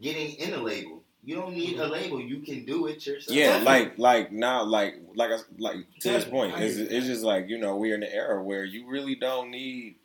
getting 0.00 0.34
in 0.36 0.54
a 0.54 0.58
label. 0.62 1.02
You 1.24 1.36
don't 1.36 1.54
need 1.54 1.78
a 1.78 1.86
label. 1.86 2.20
You 2.20 2.40
can 2.40 2.64
do 2.64 2.86
it 2.88 3.06
yourself. 3.06 3.36
yeah, 3.36 3.56
like 3.62 3.96
like 3.98 4.32
now, 4.32 4.64
like 4.64 4.96
like 5.14 5.30
like 5.58 5.76
to 6.00 6.08
this 6.10 6.24
point, 6.24 6.54
it's, 6.58 6.76
it's 6.76 7.06
just 7.06 7.22
like 7.22 7.48
you 7.48 7.58
know 7.58 7.76
we're 7.76 7.94
in 7.94 8.00
the 8.00 8.12
era 8.12 8.42
where 8.42 8.64
you 8.64 8.88
really 8.88 9.14
don't 9.14 9.50
need 9.50 9.96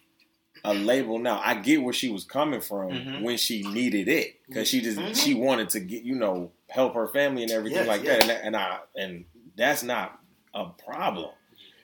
a 0.63 0.73
label 0.73 1.17
now. 1.17 1.41
I 1.43 1.55
get 1.55 1.81
where 1.81 1.93
she 1.93 2.09
was 2.11 2.23
coming 2.23 2.61
from 2.61 2.89
Mhm. 2.89 3.21
when 3.21 3.37
she 3.37 3.63
needed 3.63 4.07
it 4.07 4.39
because 4.47 4.67
she 4.67 4.81
just 4.81 4.99
Mhm. 4.99 5.15
she 5.23 5.33
wanted 5.33 5.69
to 5.69 5.79
get 5.79 6.03
you 6.03 6.15
know 6.15 6.51
help 6.69 6.93
her 6.93 7.07
family 7.07 7.41
and 7.43 7.51
everything 7.51 7.79
Yes, 7.79 7.87
like 7.87 8.03
yes. 8.03 8.23
that, 8.25 8.35
and, 8.37 8.45
and 8.47 8.55
I 8.55 8.79
and 8.95 9.25
that's 9.55 9.81
not 9.81 10.19
a 10.53 10.65
problem. 10.69 11.31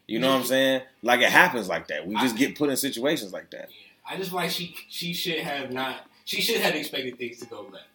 You 0.07 0.19
know 0.19 0.29
what 0.31 0.39
I'm 0.41 0.45
saying? 0.45 0.81
Like 1.01 1.21
it 1.21 1.29
happens 1.29 1.67
like 1.69 1.87
that. 1.87 2.05
We 2.07 2.15
just 2.15 2.35
I- 2.35 2.37
get 2.39 2.57
put 2.57 2.69
in 2.69 2.77
situations 2.77 3.31
like 3.33 3.49
that. 3.51 3.69
Yeah. 3.69 4.13
I 4.13 4.17
just 4.17 4.33
like 4.33 4.49
she 4.51 4.75
she 4.89 5.13
should 5.13 5.39
have 5.39 5.71
not 5.71 6.05
she 6.25 6.41
should 6.41 6.59
have 6.61 6.75
expected 6.75 7.17
things 7.17 7.39
to 7.39 7.45
go 7.45 7.63
left. 7.71 7.85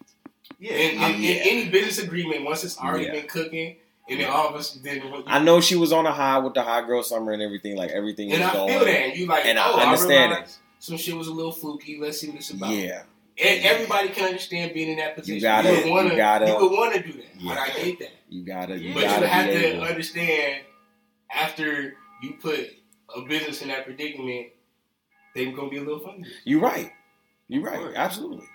Yeah. 0.58 0.72
In, 0.72 0.98
I- 1.02 1.08
in, 1.10 1.22
yeah. 1.22 1.30
in 1.30 1.38
any 1.48 1.68
business 1.68 1.98
agreement, 1.98 2.44
once 2.44 2.64
it's 2.64 2.78
already 2.78 3.04
Yeah. 3.06 3.12
been 3.12 3.26
cooking, 3.26 3.76
and 4.08 4.20
then 4.20 4.30
all 4.30 4.48
of 4.48 4.54
us 4.54 4.72
then 4.82 5.02
I 5.26 5.38
know 5.38 5.60
she 5.60 5.76
was 5.76 5.92
on 5.92 6.06
a 6.06 6.12
high 6.12 6.38
with 6.38 6.54
the 6.54 6.62
high 6.62 6.84
girl 6.86 7.02
summer 7.02 7.32
and 7.32 7.42
everything. 7.42 7.76
Like 7.76 7.90
everything 7.90 8.32
and 8.32 8.40
was 8.40 8.50
I 8.50 8.52
going. 8.54 8.68
feel 8.70 8.84
that 8.86 8.88
and 8.88 9.16
you 9.18 9.26
like 9.26 9.44
And 9.44 9.58
I 9.58 9.70
oh, 9.70 9.78
understand 9.80 10.30
realize 10.32 10.58
Some 10.78 10.96
shit 10.96 11.14
was 11.16 11.28
a 11.28 11.32
little 11.32 11.52
fluky. 11.52 11.98
Let's 12.00 12.20
see 12.20 12.28
what 12.28 12.36
it's 12.36 12.50
about. 12.50 12.70
Yeah, 12.70 13.02
And 13.42 13.64
everybody 13.64 14.08
can 14.08 14.24
understand 14.24 14.72
being 14.72 14.88
in 14.90 14.96
that 14.96 15.14
position. 15.14 15.34
You 15.36 15.40
gotta- 15.42 15.70
would 15.72 15.86
wanna, 15.90 16.10
you 16.10 16.16
gotta- 16.16 16.56
would 16.58 16.72
want 16.72 16.94
to 16.94 17.02
do 17.02 17.12
that. 17.12 17.24
Yeah. 17.38 17.48
But 17.54 17.58
I 17.58 17.84
get 17.84 17.98
that. 17.98 18.10
you 18.30 18.42
gotta. 18.44 18.78
You 18.78 18.94
But 18.94 19.02
gotta 19.02 19.26
you 19.26 19.32
have 19.32 19.46
to 19.46 19.66
able. 19.74 19.84
understand 19.84 20.62
after 21.30 21.94
you 22.22 22.34
put 22.40 22.70
a 23.16 23.22
business 23.22 23.62
in 23.62 23.68
that 23.68 23.84
predicament, 23.84 24.48
they're 25.34 25.52
gonna 25.52 25.68
be 25.70 25.76
a 25.78 25.82
little 25.82 26.00
funny. 26.00 26.24
You're 26.44 26.60
right. 26.60 26.92
You're 27.48 27.62
right. 27.62 27.94
Absolutely. 27.94 28.46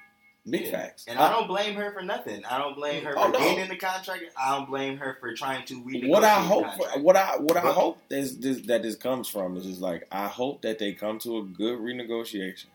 Big 0.50 0.66
Yeah. 0.66 0.72
facts. 0.72 1.06
And 1.08 1.18
I 1.18 1.32
don't 1.32 1.48
blame 1.48 1.76
her 1.76 1.94
for 1.94 2.02
nothing. 2.02 2.44
I 2.46 2.58
don't 2.58 2.76
blame 2.76 3.06
her 3.06 3.14
Oh, 3.18 3.28
for 3.28 3.32
no. 3.32 3.40
getting 3.40 3.60
in 3.60 3.70
the 3.70 3.78
contract. 3.78 4.24
I 4.38 4.58
don't 4.58 4.70
blame 4.70 4.98
her 4.98 5.16
for 5.22 5.34
trying 5.34 5.66
to 5.68 5.82
renegotiate. 5.82 6.10
what 6.10 6.24
I 6.26 6.42
hope, 6.42 6.66
contract. 6.66 7.00
what 7.00 7.16
I 7.16 7.38
what 7.38 7.56
I 7.58 7.72
hope 7.72 8.00
is 8.10 8.38
this, 8.40 8.60
that 8.68 8.84
this 8.84 8.96
comes 8.98 9.30
from 9.30 9.56
is 9.56 9.66
just 9.66 9.80
like 9.82 10.06
I 10.12 10.28
hope 10.28 10.62
that 10.64 10.80
they 10.80 10.92
come 10.94 11.18
to 11.20 11.38
a 11.38 11.44
good 11.44 11.80
renegotiation 11.80 12.66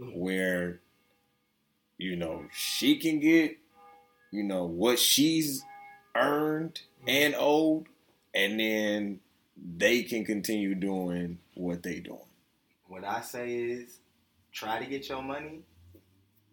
Mhm. 0.00 0.16
where 0.16 0.80
you 1.98 2.16
know 2.16 2.46
she 2.52 2.96
can 2.96 3.20
get 3.20 3.56
you 4.32 4.42
know 4.42 4.64
what 4.64 4.98
she's 4.98 5.64
earned 6.16 6.80
and 7.06 7.34
owed, 7.38 7.86
and 8.34 8.58
then 8.60 9.20
they 9.76 10.02
can 10.02 10.24
continue 10.24 10.74
doing 10.74 11.38
what 11.54 11.82
they 11.82 12.00
doing. 12.00 12.18
What 12.86 13.04
I 13.04 13.20
say 13.20 13.54
is, 13.54 13.98
try 14.52 14.78
to 14.78 14.86
get 14.86 15.08
your 15.08 15.22
money. 15.22 15.60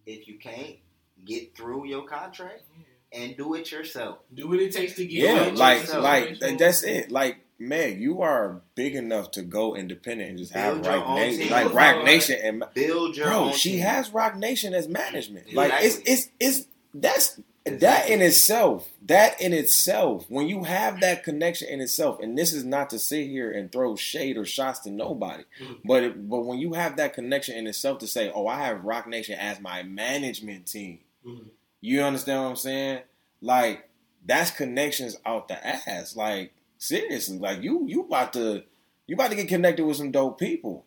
If 0.05 0.27
you 0.27 0.37
can't, 0.37 0.75
get 1.23 1.55
through 1.55 1.85
your 1.87 2.03
contract 2.03 2.63
and 3.11 3.35
do 3.37 3.53
it 3.55 3.71
yourself. 3.71 4.19
Do 4.33 4.47
what 4.49 4.59
it 4.59 4.73
takes 4.73 4.93
to 4.95 5.05
get. 5.05 5.23
Yeah, 5.23 5.35
money, 5.45 5.51
like 5.57 5.79
yourself. 5.81 6.03
like 6.03 6.39
that's 6.57 6.83
it. 6.83 7.11
Like 7.11 7.37
man, 7.57 8.01
you 8.01 8.21
are 8.21 8.61
big 8.75 8.95
enough 8.95 9.31
to 9.31 9.41
go 9.41 9.75
independent 9.75 10.29
and 10.29 10.37
just 10.39 10.53
have 10.53 10.81
Build 10.81 10.85
your 10.85 10.97
Roc 10.99 11.15
Nation, 11.15 11.49
like 11.49 11.73
Roc 11.73 12.03
Nation, 12.03 12.39
and 12.43 12.63
Build 12.73 13.17
your 13.17 13.27
bro, 13.27 13.37
own. 13.45 13.53
she 13.53 13.71
team. 13.73 13.79
has 13.81 14.09
Roc 14.11 14.35
Nation 14.35 14.73
as 14.73 14.87
management. 14.87 15.53
Like 15.53 15.71
it's 15.77 15.99
it's 16.05 16.29
it's 16.39 16.67
that's 16.93 17.39
that 17.65 18.09
in 18.09 18.21
itself. 18.21 18.89
That 19.07 19.39
in 19.41 19.51
itself, 19.53 20.25
when 20.29 20.47
you 20.47 20.63
have 20.63 21.01
that 21.01 21.23
connection 21.23 21.67
in 21.67 21.81
itself, 21.81 22.19
and 22.21 22.37
this 22.37 22.53
is 22.53 22.63
not 22.63 22.89
to 22.91 22.99
sit 22.99 23.27
here 23.27 23.51
and 23.51 23.71
throw 23.71 23.95
shade 23.95 24.37
or 24.37 24.45
shots 24.45 24.79
to 24.81 24.91
nobody, 24.91 25.43
Mhm. 25.59 25.79
but 25.83 26.03
it, 26.03 26.29
but 26.29 26.41
when 26.45 26.59
you 26.59 26.73
have 26.73 26.97
that 26.97 27.13
connection 27.13 27.55
in 27.55 27.65
itself 27.67 27.99
to 27.99 28.07
say, 28.07 28.31
oh, 28.33 28.47
I 28.47 28.57
have 28.63 28.83
Roc 28.85 29.07
Nation 29.07 29.37
as 29.39 29.59
my 29.59 29.83
management 29.83 30.67
team. 30.67 30.99
Mhm. 31.25 31.45
You 31.81 32.01
understand 32.03 32.43
what 32.43 32.49
I'm 32.49 32.55
saying? 32.55 32.99
Like 33.41 33.89
that's 34.25 34.51
connections 34.51 35.17
out 35.25 35.47
the 35.47 35.65
ass. 35.67 36.15
Like 36.15 36.53
seriously, 36.77 37.37
like 37.39 37.61
you 37.63 37.85
you 37.87 38.01
about 38.01 38.33
to 38.33 38.63
you 39.07 39.15
about 39.15 39.29
to 39.31 39.35
get 39.35 39.47
connected 39.47 39.85
with 39.85 39.97
some 39.97 40.11
dope 40.11 40.39
people. 40.39 40.83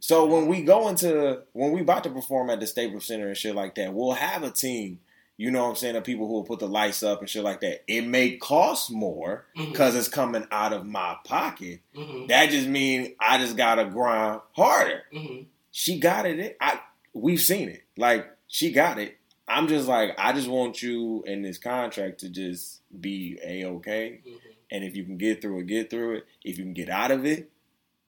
So 0.00 0.24
when 0.26 0.46
we 0.46 0.62
go 0.62 0.88
into 0.88 1.42
when 1.52 1.72
we 1.72 1.80
about 1.82 2.04
to 2.04 2.10
perform 2.10 2.50
at 2.50 2.60
the 2.60 2.66
Staples 2.66 3.06
Center 3.06 3.28
and 3.28 3.36
shit 3.36 3.54
like 3.54 3.74
that, 3.76 3.92
we'll 3.94 4.12
have 4.12 4.42
a 4.42 4.50
team. 4.50 5.00
You 5.40 5.50
know 5.52 5.62
what 5.62 5.70
I'm 5.70 5.76
saying? 5.76 5.94
Of 5.96 6.02
people 6.04 6.26
who 6.26 6.34
will 6.34 6.44
put 6.44 6.58
the 6.58 6.66
lights 6.68 7.02
up 7.04 7.20
and 7.20 7.30
shit 7.30 7.44
like 7.44 7.60
that. 7.60 7.84
It 7.86 8.02
may 8.02 8.36
cost 8.36 8.90
more 8.90 9.46
because 9.56 9.94
it's 9.94 10.08
coming 10.08 10.44
out 10.50 10.72
of 10.72 10.84
my 10.84 11.16
pocket. 11.24 11.80
Mhm. 11.94 12.26
That 12.28 12.50
just 12.50 12.66
means 12.68 13.10
I 13.20 13.38
just 13.38 13.56
gotta 13.56 13.84
grind 13.86 14.40
harder 14.52 15.04
Mhm. 15.12 15.46
she 15.70 16.00
got 16.00 16.26
it. 16.26 16.56
I 16.60 16.80
we've 17.14 17.40
seen 17.40 17.68
it. 17.68 17.84
Like 17.96 18.26
she 18.48 18.72
got 18.72 18.98
it. 18.98 19.16
I'm 19.46 19.68
just 19.68 19.86
like 19.88 20.10
I 20.18 20.32
just 20.32 20.48
want 20.48 20.82
you 20.82 21.22
in 21.24 21.42
this 21.42 21.56
contract 21.56 22.18
to 22.20 22.28
just 22.28 22.82
be 23.00 23.38
a 23.44 23.64
okay. 23.66 24.20
Mhm. 24.26 24.40
And 24.72 24.82
if 24.84 24.96
you 24.96 25.04
can 25.04 25.16
get 25.18 25.40
through 25.40 25.60
it, 25.60 25.66
get 25.68 25.88
through 25.88 26.16
it. 26.16 26.26
If 26.44 26.58
you 26.58 26.64
can 26.64 26.74
get 26.74 26.88
out 26.90 27.12
of 27.12 27.24
it 27.24 27.48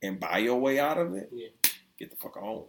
and 0.03 0.19
buy 0.19 0.39
your 0.39 0.59
way 0.59 0.81
out 0.81 0.99
of 0.99 1.15
it, 1.15 1.31
Yeah. 1.33 1.47
get 1.97 2.11
the 2.11 2.17
fuck 2.17 2.37
on 2.37 2.65
Mhm. 2.65 2.67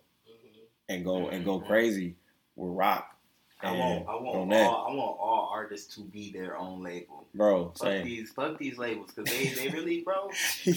and 0.88 1.04
go 1.04 1.30
and 1.30 1.44
go 1.44 1.60
Mhm. 1.60 1.66
crazy 1.66 2.16
with 2.56 2.72
Roc. 2.74 3.18
I 3.64 3.72
want, 3.72 4.08
I 4.08 4.16
want 4.16 4.54
all, 4.54 4.88
I 4.88 4.94
want 4.94 5.18
all 5.20 5.50
artists 5.52 5.94
to 5.96 6.02
be 6.02 6.32
their 6.32 6.58
own 6.58 6.84
label. 6.84 7.26
Bro, 7.34 7.74
Fuck 7.78 7.78
same. 7.88 8.06
these, 8.06 8.32
fuck 8.32 8.58
these 8.58 8.78
labels, 8.78 9.12
because 9.16 9.32
they, 9.32 9.48
they 9.50 9.70
really, 9.70 10.02
bro. 10.02 10.30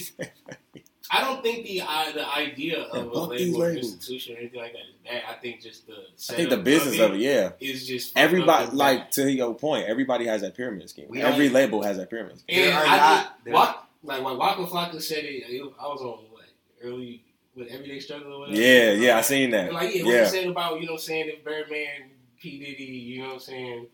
I 1.11 1.21
don't 1.21 1.43
think 1.43 1.67
the 1.67 1.83
uh, 1.83 2.13
the 2.13 2.27
idea 2.35 2.81
of 2.85 2.95
Yeah, 2.97 3.11
a 3.11 3.15
fuck 3.15 3.29
label 3.31 3.63
or 3.63 3.71
institution 3.73 4.35
or 4.37 4.39
anything 4.39 4.61
like 4.61 4.73
that 4.73 4.79
is 4.79 4.95
bad. 5.05 5.23
I 5.29 5.35
think 5.41 5.61
just 5.61 5.87
the 5.87 5.95
I 6.33 6.37
think 6.37 6.51
the 6.51 6.57
business 6.57 6.99
of 6.99 7.13
it, 7.15 7.21
yeah. 7.21 7.51
is 7.61 7.87
just 7.87 8.17
Everybody, 8.17 8.75
like 8.75 8.99
bad. 9.01 9.13
to 9.13 9.31
your 9.33 9.55
point, 9.55 9.87
everybody 9.87 10.25
has 10.27 10.41
that 10.41 10.57
pyramid 10.57 10.89
scheme. 10.89 11.07
We 11.11 11.21
don't- 11.21 11.33
Every 11.33 11.51
label 11.51 11.83
has 11.83 11.99
that 11.99 12.09
pyramid 12.09 12.39
scheme. 12.39 12.59
And 12.59 12.73
are 12.75 12.85
I 12.87 12.97
not- 12.97 13.45
think 13.45 13.55
there- 13.57 13.75
like 14.03 14.23
when 14.25 14.37
Waka 14.39 14.63
Flocka 14.67 15.01
said 15.01 15.25
it, 15.25 15.45
it, 15.49 15.63
I 15.81 15.87
was 15.89 16.01
on 16.01 16.25
what 16.31 16.45
early 16.83 17.23
with 17.55 17.69
Everyday 17.69 18.01
Struggle 18.01 18.33
or 18.33 18.39
whatever. 18.41 18.59
Yeah, 18.61 18.93
yeah, 18.93 19.17
I 19.19 19.21
seen 19.21 19.51
that. 19.51 19.67
And 19.67 19.75
like 19.75 19.95
yeah, 19.95 20.05
what 20.05 20.15
Yeah. 20.15 20.25
he 20.25 20.31
said 20.31 20.47
about 20.49 20.81
you 20.81 20.87
know 20.87 20.93
what 20.93 21.01
I'm 21.01 21.05
saying 21.05 21.29
if 21.29 21.45
Birdman, 21.45 22.11
P 22.45 22.59
Diddy, 22.59 22.85
you 22.85 23.23
know 23.23 23.29
what 23.29 23.35
I'm 23.37 23.41
saying, 23.41 23.87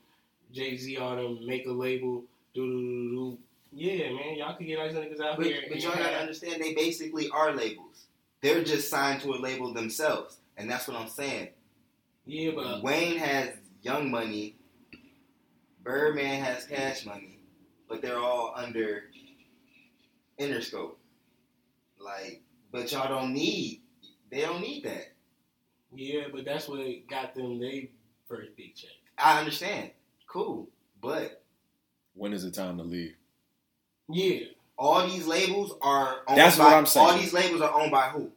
Jay 0.52 0.76
Z 0.76 0.96
on 0.96 1.16
them 1.18 1.46
make 1.46 1.66
a 1.66 1.70
label, 1.70 2.24
do 2.52 2.66
do 2.66 2.80
do 2.82 3.10
do. 3.14 3.38
Yeah, 3.72 4.10
man, 4.12 4.36
y'all 4.36 4.56
could 4.56 4.66
get 4.66 4.78
nice 4.80 4.92
niggas 4.92 5.20
out 5.20 5.36
But, 5.36 5.46
here. 5.46 5.62
but 5.68 5.80
y'all 5.80 5.94
gotta 5.94 6.16
understand, 6.16 6.60
they 6.60 6.74
basically 6.74 7.30
are 7.30 7.54
labels. 7.54 8.06
They're 8.42 8.64
just 8.64 8.90
signed 8.90 9.20
to 9.22 9.34
a 9.34 9.38
label 9.38 9.72
themselves, 9.72 10.38
and 10.56 10.68
that's 10.68 10.88
what 10.88 10.96
I'm 10.96 11.08
saying. 11.08 11.50
Yeah, 12.26 12.50
but 12.56 12.82
Wayne 12.82 13.18
has 13.18 13.50
Young 13.82 14.10
Money, 14.10 14.56
Birdman 15.84 16.42
has 16.42 16.64
Cash 16.66 17.06
Money, 17.06 17.38
but 17.88 18.02
they're 18.02 18.18
all 18.18 18.52
under 18.56 19.04
Interscope. 20.40 20.96
Like, 22.00 22.42
but 22.72 22.90
y'all 22.90 23.08
don't 23.08 23.32
need. 23.32 23.82
They 24.32 24.40
don't 24.40 24.60
need 24.60 24.84
that. 24.84 25.12
yeah, 25.94 26.22
but 26.32 26.44
that's 26.44 26.66
what 26.66 26.80
got 27.08 27.34
them 27.36 27.60
they 27.60 27.90
first 28.30 28.56
big 28.56 28.74
check. 28.74 28.90
I 29.18 29.38
understand. 29.38 29.90
Cool, 30.26 30.68
but 31.02 31.42
When 32.14 32.32
is 32.32 32.44
the 32.44 32.50
time 32.50 32.78
to 32.78 32.84
leave? 32.84 33.14
Yeah, 34.08 34.40
all 34.78 35.06
these 35.06 35.26
labels 35.26 35.74
are 35.82 36.18
owned 36.26 36.38
That's 36.38 36.56
by, 36.56 36.64
what 36.64 36.74
I'm 36.74 36.86
saying. 36.86 37.06
All 37.06 37.18
these 37.18 37.32
labels 37.32 37.60
are 37.60 37.72
owned 37.80 37.90
by 37.90 38.08
who? 38.08 38.30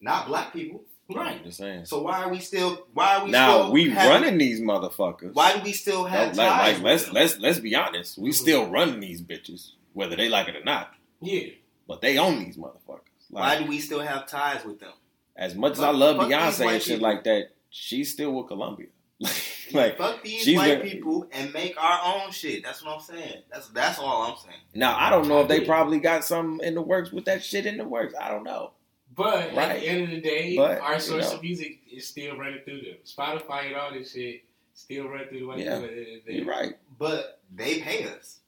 Not 0.00 0.26
black 0.26 0.52
people. 0.52 0.82
right. 1.14 1.38
I'm 1.38 1.44
just 1.44 1.58
saying. 1.58 1.86
So 1.86 2.02
why 2.02 2.24
are 2.24 2.28
we 2.28 2.40
still? 2.40 2.86
Why 2.92 3.16
are 3.16 3.24
we 3.24 3.30
now 3.30 3.62
still 3.62 3.72
we 3.72 3.90
have- 3.90 4.10
running 4.10 4.38
these 4.38 4.60
motherfuckers. 4.60 5.32
Why 5.34 5.56
do 5.56 5.62
we 5.62 5.72
still 5.72 6.02
No, 6.02 6.08
have 6.08 6.36
like, 6.36 6.48
ties 6.48 6.74
like, 6.74 6.82
let's 6.82 7.04
them? 7.04 7.14
let's 7.14 7.38
let's 7.38 7.58
be 7.60 7.74
honest. 7.74 8.18
We 8.18 8.30
mm-hmm. 8.30 8.42
still 8.42 8.70
running 8.70 9.00
these 9.00 9.22
bitches, 9.22 9.72
whether 9.92 10.16
they 10.16 10.28
like 10.28 10.48
it 10.48 10.56
or 10.56 10.64
not. 10.64 10.92
Yeah, 11.20 11.50
But 11.88 12.00
they 12.02 12.18
own 12.18 12.44
these 12.44 12.56
motherfuckers. 12.56 13.00
Why 13.30 13.58
do 13.58 13.66
we 13.66 13.78
still 13.80 14.00
have 14.00 14.26
ties 14.26 14.64
with 14.64 14.80
them? 14.80 14.92
as 15.36 15.54
much 15.54 15.72
as 15.72 15.80
I 15.80 15.90
love 15.90 16.16
Beyonce 16.16 16.72
and 16.74 16.82
shit 16.82 16.94
people. 16.98 17.08
like 17.08 17.24
that, 17.24 17.48
she's 17.76 18.12
still 18.12 18.32
with 18.32 18.46
Columbia. 18.46 18.86
like 19.72 19.98
Fuck 19.98 20.22
these 20.22 20.42
she's 20.42 20.56
white 20.56 20.80
been- 20.82 20.90
people 20.90 21.26
and 21.32 21.52
make 21.52 21.76
our 21.82 22.00
own 22.22 22.30
shit. 22.30 22.62
That's 22.64 22.84
what 22.84 22.94
I'm 22.94 23.00
saying. 23.00 23.42
That's 23.52 23.68
that's 23.68 23.98
all 23.98 24.22
I'm 24.22 24.36
saying. 24.38 24.60
now, 24.74 24.96
I 24.96 25.10
don't 25.10 25.28
know 25.28 25.40
if 25.40 25.48
they 25.48 25.60
probably 25.64 25.98
got 25.98 26.24
something 26.24 26.66
in 26.66 26.74
the 26.74 26.82
works 26.82 27.10
with 27.12 27.24
that 27.26 27.42
shit 27.42 27.66
in 27.66 27.76
the 27.76 27.84
works. 27.84 28.14
I 28.20 28.28
don't 28.28 28.44
know. 28.44 28.72
but 29.14 29.54
right? 29.54 29.70
at 29.70 29.80
the 29.80 29.86
end 29.88 30.02
of 30.04 30.10
the 30.10 30.20
day, 30.20 30.56
But, 30.56 30.80
our 30.80 30.94
you 30.94 31.00
source 31.00 31.30
know. 31.30 31.36
of 31.36 31.42
music 31.42 31.78
is 31.90 32.06
still 32.08 32.36
running 32.36 32.60
through 32.64 32.82
them. 32.82 32.96
Spotify 33.04 33.66
and 33.68 33.76
all 33.76 33.92
this 33.92 34.12
shit 34.12 34.44
still 34.74 35.08
run 35.08 35.26
through 35.28 35.40
the 35.40 35.46
white 35.46 35.58
Yeah. 35.58 35.78
people. 35.80 35.84
at 35.84 35.94
the 35.94 36.00
end 36.00 36.18
of 36.18 36.24
the 36.26 36.32
day. 36.32 36.38
You're 36.38 36.46
right. 36.46 36.74
But 36.98 37.40
they 37.54 37.80
pay 37.80 38.04
us. 38.08 38.40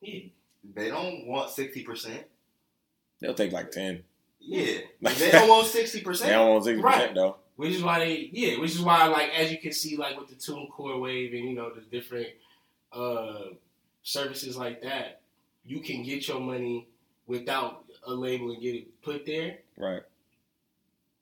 Yeah. 0.00 0.20
They 0.74 0.88
don't 0.88 1.26
want 1.26 1.50
sixty 1.50 1.82
percent. 1.82 2.24
They'll 3.20 3.34
take 3.34 3.52
like 3.52 3.70
ten. 3.70 4.04
Yeah, 4.40 4.78
they 5.02 5.30
don't 5.30 5.48
want 5.48 5.66
sixty 5.66 6.00
percent. 6.02 6.28
They 6.30 6.34
don't 6.36 6.50
want 6.50 6.64
sixty 6.64 6.82
Right. 6.82 6.94
percent 6.94 7.14
though. 7.16 7.36
Which 7.56 7.74
is 7.74 7.82
why 7.82 8.00
they, 8.00 8.30
yeah, 8.32 8.58
which 8.58 8.72
is 8.72 8.80
why, 8.82 9.06
like, 9.06 9.30
as 9.30 9.52
you 9.52 9.58
can 9.58 9.72
see, 9.72 9.96
like 9.96 10.18
with 10.18 10.28
the 10.28 10.34
TuneCore 10.34 11.00
Wave 11.00 11.32
and 11.34 11.44
you 11.44 11.54
know 11.54 11.70
the 11.70 11.82
different 11.82 12.28
uh, 12.92 13.50
services 14.02 14.56
like 14.56 14.82
that, 14.82 15.20
you 15.64 15.80
can 15.80 16.02
get 16.02 16.26
your 16.26 16.40
money 16.40 16.88
without 17.26 17.84
a 18.06 18.12
label 18.12 18.50
and 18.50 18.60
get 18.60 18.74
it 18.74 19.02
put 19.02 19.24
there. 19.24 19.58
Right. 19.78 20.02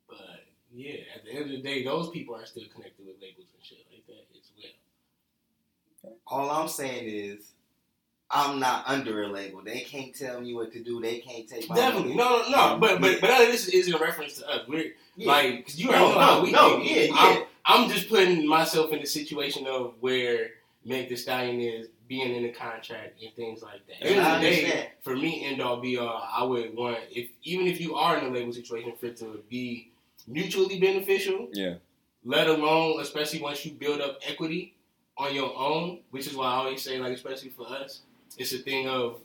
But 0.08 0.18
yeah, 0.72 1.00
at 1.14 1.24
the 1.24 1.32
end 1.32 1.44
of 1.44 1.50
the 1.50 1.60
day, 1.62 1.84
those 1.84 2.08
people 2.10 2.34
are 2.34 2.46
still 2.46 2.64
connected 2.74 3.06
with 3.06 3.16
labels 3.20 3.48
and 3.54 3.64
shit 3.64 3.84
like 3.92 4.06
that 4.06 4.24
as 4.34 4.50
well. 6.02 6.14
All 6.26 6.50
I'm 6.50 6.68
saying 6.68 7.04
is, 7.08 7.51
I'm 8.34 8.58
not 8.58 8.84
under 8.86 9.22
a 9.24 9.28
label. 9.28 9.60
They 9.62 9.80
can't 9.80 10.14
tell 10.14 10.40
me 10.40 10.54
what 10.54 10.72
to 10.72 10.80
do. 10.82 11.00
They 11.00 11.18
can't 11.18 11.46
take 11.48 11.68
my 11.68 11.76
Definitely, 11.76 12.14
money. 12.14 12.16
no, 12.16 12.42
no, 12.50 12.72
no. 12.74 12.78
But 12.78 13.00
but 13.00 13.20
but 13.20 13.28
none 13.28 13.42
of 13.42 13.48
this 13.48 13.68
is 13.68 13.88
in 13.88 14.00
reference 14.00 14.38
to 14.38 14.48
us. 14.48 14.66
We're 14.66 14.94
Yeah. 15.16 15.26
like, 15.28 15.66
cause 15.66 15.78
you 15.78 15.90
no, 15.90 15.96
already 15.96 16.14
know 16.14 16.18
how 16.20 16.36
no, 16.38 16.42
we 16.44 16.52
no, 16.52 16.78
think. 16.80 17.10
yeah, 17.10 17.14
I'm, 17.16 17.36
yeah. 17.38 17.44
I'm 17.66 17.90
just 17.90 18.08
putting 18.08 18.46
myself 18.48 18.92
in 18.92 19.00
the 19.00 19.06
situation 19.06 19.66
of 19.66 19.94
where 20.00 20.50
Meg 20.84 21.08
Thee 21.10 21.16
Stallion 21.16 21.60
is 21.60 21.88
being 22.08 22.34
in 22.34 22.44
a 22.46 22.52
contract 22.52 23.20
and 23.22 23.32
things 23.34 23.62
like 23.62 23.86
that. 23.86 23.96
At 23.96 24.00
the 24.02 24.08
end 24.16 24.20
I 24.20 24.34
of 24.36 24.40
the 24.42 24.48
day, 24.48 24.56
understand. 24.64 24.88
for 25.02 25.16
me, 25.16 25.44
end 25.46 25.60
all 25.62 25.80
be 25.80 25.98
all, 25.98 26.28
I 26.32 26.42
would 26.42 26.74
want 26.74 26.98
if 27.10 27.28
even 27.44 27.66
if 27.66 27.80
you 27.80 27.94
are 27.96 28.16
in 28.16 28.24
a 28.24 28.30
label 28.30 28.52
situation 28.52 28.92
for 28.98 29.06
it 29.06 29.16
to 29.18 29.42
be 29.50 29.90
mutually 30.26 30.78
beneficial. 30.80 31.48
Yeah. 31.52 31.74
Let 32.24 32.46
alone, 32.46 33.00
especially 33.00 33.42
once 33.42 33.66
you 33.66 33.72
build 33.72 34.00
up 34.00 34.18
equity 34.26 34.74
on 35.18 35.34
your 35.34 35.52
own, 35.58 36.00
which 36.12 36.26
is 36.28 36.34
why 36.36 36.46
I 36.46 36.54
always 36.54 36.80
say, 36.82 36.98
like, 37.00 37.12
especially 37.12 37.50
for 37.50 37.66
us, 37.68 38.00
it's 38.38 38.52
a 38.52 38.58
thing 38.58 38.88
of 38.88 39.20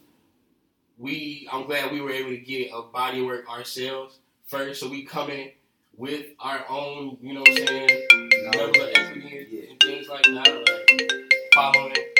we. 0.97 1.47
I'm 1.51 1.65
glad 1.65 1.91
we 1.91 2.01
were 2.01 2.11
able 2.11 2.29
to 2.31 2.37
get 2.37 2.71
a 2.73 2.81
body 2.83 3.21
work 3.21 3.49
ourselves 3.49 4.19
first, 4.45 4.79
so 4.79 4.89
we 4.89 5.03
come 5.03 5.29
in 5.29 5.51
with 5.95 6.27
our 6.39 6.63
own, 6.69 7.17
you 7.21 7.33
know 7.33 7.39
what 7.41 7.49
I'm 7.49 7.67
saying, 7.67 8.07
No, 8.11 8.49
level 8.59 8.81
of 8.83 8.89
equity 8.95 9.37
and, 9.39 9.47
yeah. 9.51 9.69
and 9.71 9.79
things 9.81 10.07
like 10.07 10.23
that, 10.23 10.47
like 10.69 11.33
following 11.55 11.93
it. 11.95 12.19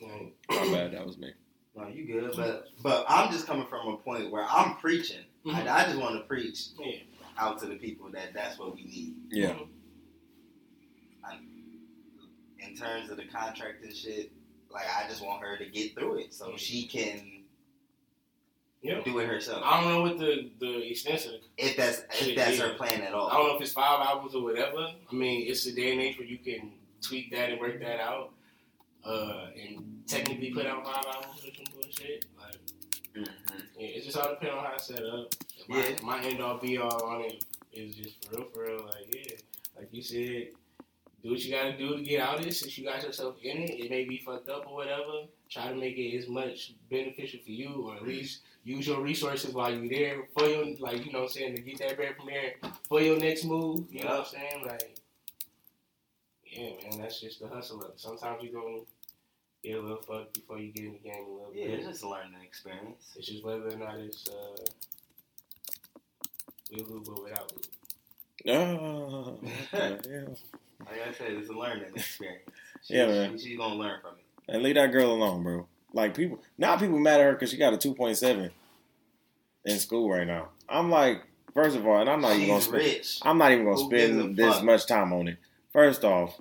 Like, 0.00 0.34
My 0.70 0.72
bad. 0.76 0.92
That 0.92 1.06
was 1.06 1.16
me. 1.18 1.32
No, 1.76 1.86
you 1.86 2.06
good, 2.06 2.32
but 2.36 2.68
but 2.82 3.04
I'm 3.08 3.30
just 3.30 3.46
coming 3.46 3.66
from 3.68 3.86
a 3.88 3.96
point 3.98 4.30
where 4.32 4.44
I'm 4.48 4.74
preaching. 4.76 5.24
Mhm. 5.46 5.54
I, 5.68 5.82
I 5.82 5.84
just 5.84 5.98
want 5.98 6.16
to 6.16 6.22
preach 6.26 6.68
yeah. 6.78 6.96
out 7.38 7.58
to 7.60 7.66
the 7.66 7.76
people 7.76 8.10
that 8.10 8.34
that's 8.34 8.58
what 8.58 8.74
we 8.74 8.82
need 8.84 9.14
Yeah. 9.30 9.50
Mhm. 9.50 9.68
in 12.60 12.76
terms 12.76 13.10
of 13.10 13.16
the 13.16 13.24
contract 13.24 13.84
and 13.84 13.94
shit. 13.94 14.32
Like 14.70 14.84
I 14.86 15.08
just 15.08 15.24
want 15.24 15.42
her 15.42 15.56
to 15.56 15.66
get 15.66 15.94
through 15.94 16.18
it 16.18 16.34
so 16.34 16.56
she 16.56 16.86
can 16.86 17.42
Yeah. 18.82 19.00
do 19.02 19.18
it 19.18 19.26
herself. 19.26 19.62
I 19.64 19.80
don't 19.80 19.90
know 19.92 20.02
what 20.02 20.18
the 20.18 20.50
the 20.58 20.90
extent 20.90 21.24
of 21.26 21.32
the 21.32 21.40
If 21.56 21.76
that's 21.76 22.02
if 22.20 22.36
that's 22.36 22.58
her 22.58 22.74
plan 22.74 23.02
at 23.02 23.12
all. 23.14 23.28
I 23.28 23.34
don't 23.34 23.48
know 23.48 23.56
if 23.56 23.62
it's 23.62 23.72
five 23.72 24.00
albums 24.06 24.34
or 24.34 24.42
whatever. 24.42 24.86
I 25.10 25.14
mean, 25.14 25.48
it's 25.48 25.66
a 25.66 25.72
day 25.74 25.92
and 25.92 26.00
age 26.00 26.18
where 26.18 26.26
you 26.28 26.38
can 26.38 26.72
tweak 27.02 27.30
that 27.32 27.50
and 27.50 27.60
work 27.60 27.80
that 27.80 28.00
out, 28.00 28.32
uh, 29.04 29.46
and 29.56 30.02
technically 30.06 30.50
put 30.52 30.66
out 30.66 30.84
five 30.84 31.04
albums 31.06 31.44
or 31.44 31.54
some 31.54 31.74
bullshit. 31.74 32.24
Like, 32.38 32.54
Mhm. 33.14 33.28
yeah, 33.78 33.86
it 33.96 34.04
just 34.04 34.16
all 34.16 34.30
depends 34.30 34.54
on 34.54 34.64
how 34.64 34.74
it's 34.74 34.86
set 34.86 35.02
up. 35.04 35.34
My, 35.68 35.88
Yeah. 35.88 36.00
my 36.02 36.22
end 36.24 36.40
all 36.40 36.58
be 36.58 36.76
all 36.78 37.02
on 37.04 37.22
it 37.22 37.44
is 37.72 37.94
just 37.96 38.24
for 38.24 38.36
real, 38.36 38.48
for 38.50 38.64
real. 38.64 38.84
Like, 38.84 39.14
yeah, 39.14 39.36
like 39.76 39.88
you 39.92 40.02
said, 40.02 40.52
do 41.22 41.30
what 41.30 41.40
you 41.44 41.50
gotta 41.52 41.76
do 41.76 41.96
to 41.96 42.02
get 42.02 42.20
out 42.20 42.38
of 42.40 42.46
it. 42.46 42.54
Since 42.54 42.78
you 42.78 42.84
got 42.84 43.02
yourself 43.02 43.36
in 43.42 43.58
it, 43.58 43.70
it 43.80 43.90
may 43.90 44.04
be 44.04 44.18
fucked 44.18 44.48
up 44.48 44.66
or 44.68 44.74
whatever. 44.76 45.24
Try 45.50 45.68
to 45.68 45.74
make 45.74 45.96
it 45.96 46.16
as 46.16 46.28
much 46.28 46.74
beneficial 46.90 47.40
for 47.44 47.50
you, 47.50 47.70
or 47.88 47.96
at 47.96 48.02
least 48.06 48.42
use 48.64 48.86
your 48.86 49.00
resources 49.02 49.52
while 49.54 49.72
you're 49.74 49.88
there 49.88 50.24
for 50.36 50.46
your, 50.46 50.64
like 50.78 51.04
you 51.04 51.12
know, 51.12 51.20
what 51.20 51.24
I'm 51.26 51.30
saying 51.30 51.56
to 51.56 51.62
get 51.62 51.78
that 51.78 51.96
bread 51.96 52.14
from 52.16 52.26
there 52.26 52.54
for 52.88 53.00
your 53.00 53.18
next 53.18 53.44
move. 53.44 53.86
You 53.90 54.04
know 54.04 54.10
what 54.10 54.20
I'm 54.20 54.26
saying? 54.26 54.64
Like, 54.66 54.96
yeah, 56.44 56.70
man, 56.90 57.00
that's 57.00 57.20
just 57.20 57.40
the 57.40 57.48
hustle 57.48 57.82
of 57.82 57.90
it. 57.90 58.00
Sometimes 58.00 58.42
you're 58.42 58.52
gonna 58.60 58.80
get 59.64 59.76
a 59.78 59.80
little 59.80 60.02
fucked 60.02 60.34
before 60.34 60.58
you 60.58 60.70
get 60.72 60.84
in 60.84 60.92
the 60.92 60.98
game 60.98 61.24
a 61.26 61.32
little 61.32 61.50
Yeah, 61.54 61.66
bit. 61.66 61.80
it's 61.80 61.88
just 61.88 62.02
a 62.04 62.08
learning 62.08 62.34
experience. 62.44 63.12
It's 63.16 63.26
just 63.26 63.44
whether 63.44 63.68
or 63.68 63.76
not 63.76 63.96
it's 63.98 64.28
uh, 64.28 64.64
with 66.70 66.88
lube 66.88 67.08
or 67.08 67.24
without 67.24 67.52
lube. 67.52 67.66
Oh, 68.46 69.38
yeah. 69.72 70.24
Like 70.80 71.08
I 71.08 71.12
said, 71.12 71.32
it's 71.32 71.48
a 71.50 71.52
learning 71.52 71.84
experience. 71.94 72.42
She, 72.84 72.94
Yeah, 72.94 73.06
man. 73.06 73.38
She, 73.38 73.48
she's 73.48 73.58
gonna 73.58 73.74
learn 73.74 74.00
from 74.00 74.12
it. 74.14 74.24
And 74.54 74.62
leave 74.62 74.76
that 74.76 74.92
girl 74.92 75.12
alone, 75.12 75.42
bro. 75.42 75.66
Like 75.92 76.14
people 76.14 76.40
now, 76.56 76.76
people 76.76 76.98
mad 76.98 77.20
at 77.20 77.26
her 77.26 77.32
because 77.32 77.50
she 77.50 77.56
got 77.56 77.72
a 77.74 77.78
two 77.78 77.94
point 77.94 78.16
seven 78.16 78.50
in 79.64 79.78
school 79.78 80.08
right 80.10 80.26
now. 80.26 80.48
I'm 80.68 80.90
like, 80.90 81.22
first 81.54 81.76
of 81.76 81.86
all, 81.86 82.00
and 82.00 82.08
I'm 82.08 82.20
not 82.20 82.36
even 82.36 82.48
gonna 82.48 82.60
spend. 82.60 82.76
rich. 82.82 83.18
I'm 83.22 83.38
not 83.38 83.52
even 83.52 83.64
gonna 83.64 83.76
Who 83.76 83.86
spend 83.86 84.36
this 84.36 84.54
fuck? 84.56 84.64
much 84.64 84.86
time 84.86 85.12
on 85.12 85.28
it. 85.28 85.38
First 85.72 86.04
off, 86.04 86.40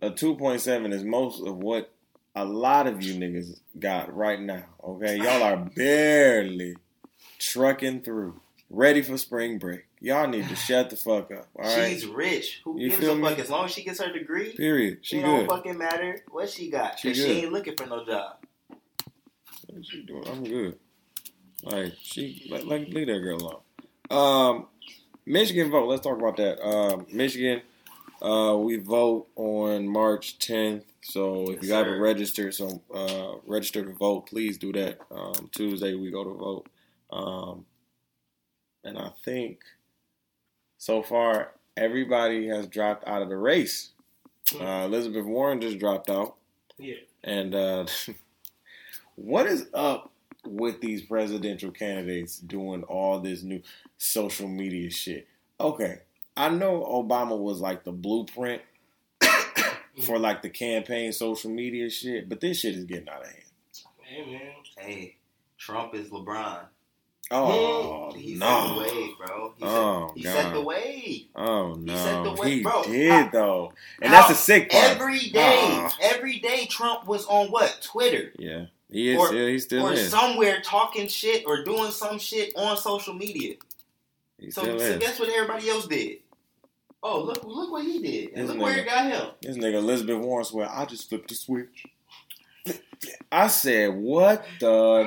a 0.00 0.10
two 0.10 0.36
point 0.36 0.60
seven 0.60 0.92
is 0.92 1.04
most 1.04 1.46
of 1.46 1.56
what 1.58 1.92
a 2.34 2.44
lot 2.44 2.86
of 2.86 3.02
you 3.02 3.14
niggas 3.14 3.60
got 3.78 4.14
right 4.14 4.40
now. 4.40 4.64
Okay, 4.82 5.16
y'all 5.18 5.42
are 5.42 5.56
barely 5.76 6.76
trucking 7.38 8.00
through, 8.02 8.40
ready 8.74 9.02
for 9.02 9.16
spring 9.16 9.58
break. 9.58 9.86
Y'all 10.00 10.26
need 10.26 10.48
to 10.48 10.56
shut 10.56 10.90
the 10.90 10.96
fuck 10.96 11.30
up. 11.30 11.48
All 11.56 11.64
right. 11.64 11.90
She's 11.90 12.06
rich. 12.06 12.60
Who 12.64 12.78
You 12.78 12.90
gives 12.90 13.06
a 13.06 13.14
me? 13.14 13.22
fuck? 13.22 13.38
As 13.38 13.50
long 13.50 13.64
as 13.66 13.72
she 13.72 13.82
gets 13.84 14.00
her 14.00 14.12
degree, 14.12 14.52
Period. 14.52 14.98
She 15.02 15.20
don't 15.20 15.46
fucking 15.48 15.78
matter 15.78 16.22
what 16.30 16.50
she 16.50 16.70
got. 16.70 16.98
She 16.98 17.08
Cause 17.08 17.16
she, 17.18 17.42
ain't 17.42 17.52
looking 17.52 17.76
for 17.76 17.86
no 17.86 18.04
job. 18.04 18.36
What 19.66 19.78
is 19.80 19.86
she 19.86 20.02
doing? 20.02 20.26
I'm 20.28 20.44
good. 20.44 20.78
Like 21.62 21.94
she, 22.02 22.46
like, 22.50 22.64
like 22.64 22.88
leave 22.88 23.06
that 23.06 23.20
girl 23.20 23.38
alone. 23.38 23.60
Um, 24.10 24.66
Michigan 25.24 25.70
vote. 25.70 25.88
Let's 25.88 26.02
talk 26.02 26.18
about 26.18 26.36
that. 26.36 26.62
Um, 26.62 27.06
Michigan, 27.10 27.62
uh, 28.20 28.56
we 28.58 28.76
vote 28.76 29.28
on 29.36 29.88
March 29.88 30.38
10th. 30.38 30.82
So 31.02 31.44
if 31.50 31.56
Yes, 31.56 31.64
you 31.64 31.72
haven't 31.74 32.00
registered, 32.00 32.54
so 32.54 32.82
uh, 32.94 33.38
register 33.46 33.84
to 33.84 33.92
vote. 33.92 34.26
Please 34.26 34.58
do 34.58 34.72
that. 34.72 34.98
Um, 35.10 35.48
Tuesday 35.52 35.94
we 35.94 36.10
go 36.10 36.24
to 36.24 36.30
vote. 36.34 36.66
Um, 37.10 37.64
and 38.84 38.98
I 38.98 39.10
think 39.24 39.60
so 40.78 41.02
far 41.02 41.52
everybody 41.76 42.46
has 42.48 42.66
dropped 42.66 43.06
out 43.06 43.22
of 43.22 43.28
the 43.28 43.36
race. 43.36 43.90
Uh, 44.60 44.84
Elizabeth 44.84 45.24
Warren 45.24 45.60
just 45.60 45.78
dropped 45.78 46.10
out. 46.10 46.36
Yeah. 46.78 46.96
And 47.22 47.54
uh, 47.54 47.86
what 49.16 49.46
is 49.46 49.66
up 49.72 50.10
with 50.46 50.80
these 50.80 51.02
presidential 51.02 51.70
candidates 51.70 52.38
doing 52.38 52.82
all 52.84 53.20
this 53.20 53.42
new 53.42 53.62
social 53.96 54.48
media 54.48 54.90
shit? 54.90 55.26
Okay, 55.58 56.00
I 56.36 56.48
know 56.50 56.84
Obama 56.84 57.38
was 57.38 57.60
like 57.60 57.84
the 57.84 57.92
blueprint 57.92 58.60
for 60.04 60.18
like 60.18 60.42
the 60.42 60.50
campaign 60.50 61.12
social 61.12 61.50
media 61.50 61.88
shit, 61.88 62.28
but 62.28 62.40
this 62.40 62.60
shit 62.60 62.74
is 62.74 62.84
getting 62.84 63.08
out 63.08 63.22
of 63.22 63.28
hand. 63.28 63.40
Hey 64.02 64.30
man, 64.30 64.52
Hey, 64.76 65.16
Trump 65.56 65.94
is 65.94 66.10
LeBron. 66.10 66.66
Oh 67.36 68.12
He 68.14 68.36
set 68.38 68.40
the 68.40 68.46
no! 68.46 68.78
wave, 68.78 69.10
bro. 69.18 69.54
He, 69.56 69.64
Oh, 69.64 70.08
set, 70.08 70.16
he 70.16 70.22
set 70.24 70.44
the 70.52 70.54
God. 70.58 70.64
wave. 70.66 71.24
Oh 71.34 71.74
He 71.76 71.88
set 71.88 72.12
the 72.14 72.22
no! 72.22 72.34
way- 72.34 72.50
He 72.56 72.62
bro, 72.62 72.82
did 72.84 73.32
though, 73.32 73.72
and 74.00 74.12
how 74.12 74.16
that's 74.20 74.28
the 74.28 74.34
sick 74.36 74.70
part. 74.70 74.84
Every 74.90 75.18
day, 75.30 75.58
Ah. 75.62 75.96
every 76.00 76.38
day, 76.38 76.66
Trump 76.66 77.06
was 77.06 77.26
on 77.26 77.48
what 77.50 77.78
Twitter 77.82 78.32
yeah, 78.38 78.66
he 78.90 79.10
is. 79.10 79.18
Or- 79.18 79.28
still, 79.28 79.46
he 79.48 79.58
still 79.58 79.86
or 79.86 79.92
is. 79.92 80.08
somewhere 80.10 80.60
talking 80.62 81.08
shit 81.08 81.44
or 81.46 81.64
doing 81.64 81.90
some 81.90 82.18
shit 82.18 82.52
on 82.56 82.76
social 82.76 83.14
media. 83.14 83.54
He 84.38 84.50
So, 84.50 84.62
so 84.62 84.76
is. 84.76 84.98
guess 84.98 85.18
what 85.18 85.28
everybody 85.30 85.68
else 85.70 85.86
did? 85.86 86.18
Oh, 87.06 87.20
look, 87.22 87.44
look 87.44 87.70
what 87.70 87.84
he 87.84 88.00
did, 88.00 88.30
and 88.32 88.48
This 88.48 88.56
look 88.56 88.62
where 88.64 88.74
nigga. 88.76 88.78
it 88.82 88.86
got 88.86 89.06
him. 89.06 89.26
This 89.42 89.56
nigga 89.58 89.74
Elizabeth 89.74 90.18
Warren 90.18 90.44
swear 90.44 90.68
I 90.70 90.86
just 90.86 91.08
flipped 91.08 91.28
the 91.28 91.34
switch. 91.34 91.84
I 93.30 93.48
said, 93.48 93.94
"What 93.94 94.44
the 94.60 95.04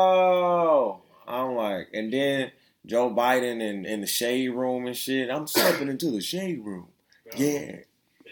no?" 0.00 1.02
I'm 1.26 1.54
like, 1.54 1.88
and 1.92 2.12
then 2.12 2.50
Joe 2.86 3.10
Biden 3.10 3.60
in, 3.60 3.84
in 3.86 4.00
the 4.00 4.06
shade 4.06 4.48
room 4.48 4.86
and 4.86 4.96
shit. 4.96 5.30
I'm 5.30 5.46
stepping 5.46 5.88
into 5.88 6.10
the 6.10 6.20
shade 6.20 6.64
room. 6.64 6.88
bro. 7.30 7.40
Yeah, 7.40 7.76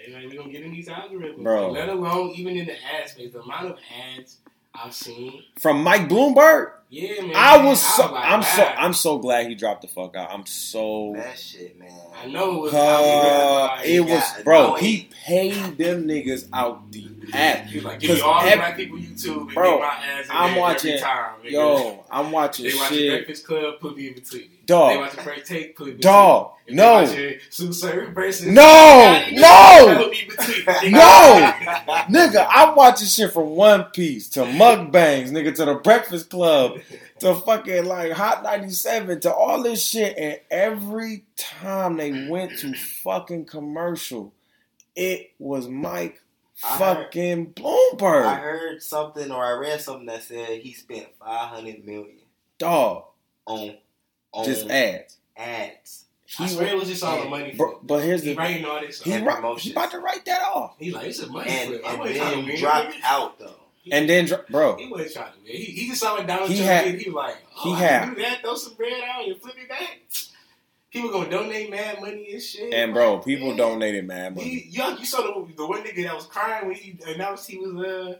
They 0.07 0.13
like 0.13 0.31
we 0.31 0.37
gonna 0.37 0.51
get 0.51 0.63
in 0.63 0.73
these 0.73 0.89
algorithms, 0.89 1.43
Bro. 1.43 1.73
Let 1.73 1.89
alone 1.89 2.31
even 2.31 2.57
in 2.57 2.67
the 2.67 2.75
ad 2.85 3.09
space, 3.09 3.33
the 3.33 3.41
amount 3.41 3.67
of 3.71 3.79
ads 4.19 4.39
I've 4.75 4.95
seen. 4.95 5.43
from 5.61 5.83
Mike 5.83 6.09
Bloomberg. 6.09 6.73
Yeah, 6.91 7.21
man. 7.21 7.33
I 7.37 7.63
was 7.65 7.83
so 7.83 8.11
like, 8.13 8.25
I'm 8.25 8.43
so. 8.43 8.63
I'm 8.65 8.93
so 8.95 9.19
glad 9.19 9.47
he 9.47 9.55
dropped 9.55 9.83
the 9.83 9.89
fuck 9.89 10.17
out. 10.17 10.31
I'm 10.33 10.47
so 10.47 11.13
That 11.17 11.39
shit, 11.39 11.79
man. 11.79 11.91
I 12.23 12.27
know 12.29 12.57
it 12.57 12.61
was. 12.63 12.75
uh, 12.75 13.79
it 13.85 14.01
was 14.01 14.11
was 14.11 14.43
bro. 14.43 14.65
annoying. 14.69 14.83
He 14.85 15.09
paid 15.25 15.77
them 15.79 16.09
niggas 16.09 16.49
out 16.53 16.91
the 16.91 17.07
ass. 17.35 17.69
he 17.71 17.77
was 17.77 17.85
like, 17.85 18.01
give 18.01 18.09
me 18.11 18.17
'Cause 18.17 18.25
all 18.25 18.43
the 18.43 18.51
ev- 18.51 18.59
black 18.59 18.77
people 18.77 18.99
YouTube 18.99 19.41
and 19.43 19.55
Bro, 19.55 19.79
get 19.79 19.81
my 19.81 20.05
ads 20.05 20.29
I'm 20.31 20.53
there 20.53 20.61
watching- 20.61 20.99
time. 20.99 21.33
Yo, 21.45 22.05
I'm 22.11 22.33
watching 22.33 22.65
They 22.67 22.75
watching 22.75 22.97
shit. 22.97 23.11
Breakfast 23.11 23.47
Club, 23.47 23.75
put 23.81 23.95
me 23.97 24.09
in 24.09 24.15
between. 24.15 24.49
Dog. 24.67 24.91
They 24.93 24.99
watching 24.99 25.21
First 25.21 25.47
Take, 25.47 25.77
put 25.77 25.87
me 25.87 25.93
in 25.93 26.01
Dog, 26.01 26.53
between. 26.67 26.77
no. 26.77 27.07
Sue 27.51 27.73
Surf 27.73 28.09
versus 28.15 28.47
No, 28.47 29.25
no. 29.33 29.95
Put 30.05 30.11
me 30.11 30.21
in 30.23 30.29
between. 30.29 30.65
it. 30.69 30.91
No. 30.93 31.53
Nigga, 32.11 32.47
I'm 32.51 32.75
watching 32.75 33.07
shit 33.07 33.33
from 33.33 33.51
One 33.51 33.85
Piece 33.85 34.29
to 34.31 34.45
Mug 34.45 34.91
Bangs, 34.91 35.31
nigga, 35.31 35.55
to 35.55 35.65
the 35.67 35.75
Breakfast 35.77 36.29
Club, 36.31 36.78
to 37.21 37.35
fucking 37.35 37.85
like 37.87 38.13
Hot 38.13 38.43
97, 38.43 39.21
to 39.21 39.33
all 39.35 39.63
this 39.63 39.87
shit. 39.87 40.17
And 40.19 40.41
every 40.51 41.25
time 41.37 41.97
they 41.97 42.29
went 42.29 42.59
to 42.61 42.73
fucking 42.75 43.47
commercial, 43.47 44.33
it 44.97 45.31
was 45.39 45.69
Mike 45.69 46.23
I 46.65 46.77
heard- 46.77 47.05
fucking 47.07 47.55
I 47.59 48.35
heard 48.35 48.83
something 48.83 49.31
or 49.31 49.45
I 49.45 49.53
read 49.53 49.81
something 49.81 50.07
that 50.07 50.23
said 50.25 50.61
he 50.61 50.73
spent 50.73 51.07
five 51.21 51.51
hundred 51.51 51.85
million 51.85 52.19
Dog, 52.59 53.05
on 53.47 53.77
on 54.33 54.45
just 54.45 54.69
ads. 54.69 55.19
ads. 55.37 56.05
I 56.39 56.43
He, 56.43 56.49
swear 56.55 56.67
it 56.67 56.77
was 56.77 56.89
just 56.89 57.03
all 57.05 57.23
the 57.23 57.29
money. 57.29 57.55
bro, 57.57 57.79
but 57.83 58.03
here's 58.03 58.23
he 58.23 58.31
the 58.33 58.37
writing 58.37 58.65
all 58.65 58.81
this. 58.81 59.01
he, 59.01 59.13
He, 59.13 59.19
right, 59.21 59.59
he 59.61 59.71
about 59.71 59.93
to 59.93 60.01
write 60.01 60.25
that 60.27 60.43
off. 60.43 60.75
he 60.79 60.91
like 60.91 61.07
it's 61.07 61.21
a 61.21 61.29
money 61.29 61.49
And, 61.49 61.69
flip. 61.71 61.83
I 61.87 61.91
and 61.91 61.99
wasn't 62.01 62.19
trying 62.19 62.31
to 62.33 62.37
then 62.39 62.47
win. 62.47 62.59
dropped 62.59 62.95
out 63.05 63.39
though. 63.39 63.55
He- 63.89 63.93
And 63.93 64.09
then, 64.09 64.29
bro, 64.51 64.77
he 64.77 64.87
wasn't 64.87 65.13
trying 65.15 65.33
to 65.33 65.39
win. 65.39 65.53
He, 65.53 65.65
he 65.65 65.89
just 65.89 66.01
saw 66.01 66.17
what 66.17 66.27
Donald 66.27 66.51
He 66.51 66.57
Trump 66.59 66.71
had- 66.71 66.85
did. 66.93 67.01
He 67.01 67.11
was 67.11 67.15
like, 67.17 67.37
oh, 67.57 67.63
he 67.65 67.73
I 67.75 67.79
had- 67.87 68.03
can 68.05 68.15
do 68.15 68.23
that. 68.23 68.41
Throw 68.43 68.55
some 68.55 68.75
bread 68.75 69.03
out 69.05 69.27
and 69.27 69.41
flip 69.41 69.55
it 69.59 69.69
back. 69.69 70.01
People 70.91 71.11
gonna 71.11 71.31
donate 71.31 71.71
mad 71.71 72.01
money 72.01 72.33
and 72.33 72.43
shit. 72.43 72.73
and 72.73 72.95
bro, 72.95 73.17
Like, 73.17 73.25
people 73.27 73.49
man. 73.49 73.57
donated 73.59 74.07
mad 74.07 74.35
money. 74.37 74.49
He, 74.49 74.69
you, 74.71 74.83
you 74.99 75.05
saw 75.05 75.21
the, 75.23 75.55
the 75.55 75.67
one 75.67 75.83
nigga 75.83 76.03
that 76.05 76.15
was 76.15 76.25
crying 76.27 76.67
when 76.67 76.77
he 76.77 76.99
announced 77.07 77.49
he 77.51 77.59
was 77.59 77.75
uh 77.85 78.19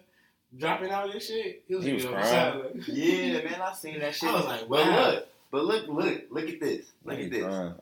dropping 0.57 0.91
out 0.91 1.11
this 1.13 1.29
shit. 1.29 1.63
He 1.67 1.75
was, 1.75 1.85
He 1.87 1.93
was 1.95 2.05
crying. 2.05 2.59
like- 2.59 2.73
Yeah, 2.89 3.43
man, 3.45 3.61
I 3.63 3.73
seen 3.73 3.99
that 4.01 4.15
shit. 4.15 4.29
I 4.29 4.33
was 4.35 4.45
like, 4.45 4.69
but 4.69 4.87
wow. 4.87 5.11
look, 5.11 5.29
but 5.51 5.65
look, 5.65 5.89
look, 5.89 6.23
look 6.31 6.49
at 6.49 6.61
this. 6.61 6.87
Look 7.05 7.19
at 7.19 7.31
this. 7.31 7.73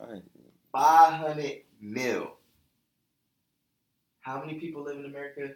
Five 0.70 1.12
hundred 1.14 1.62
mil. 1.80 2.32
How 4.20 4.40
many 4.40 4.54
people 4.60 4.82
live 4.84 4.98
in 4.98 5.04
America? 5.04 5.50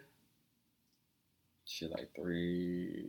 Shit 1.71 1.91
like 1.91 2.09
three. 2.15 3.05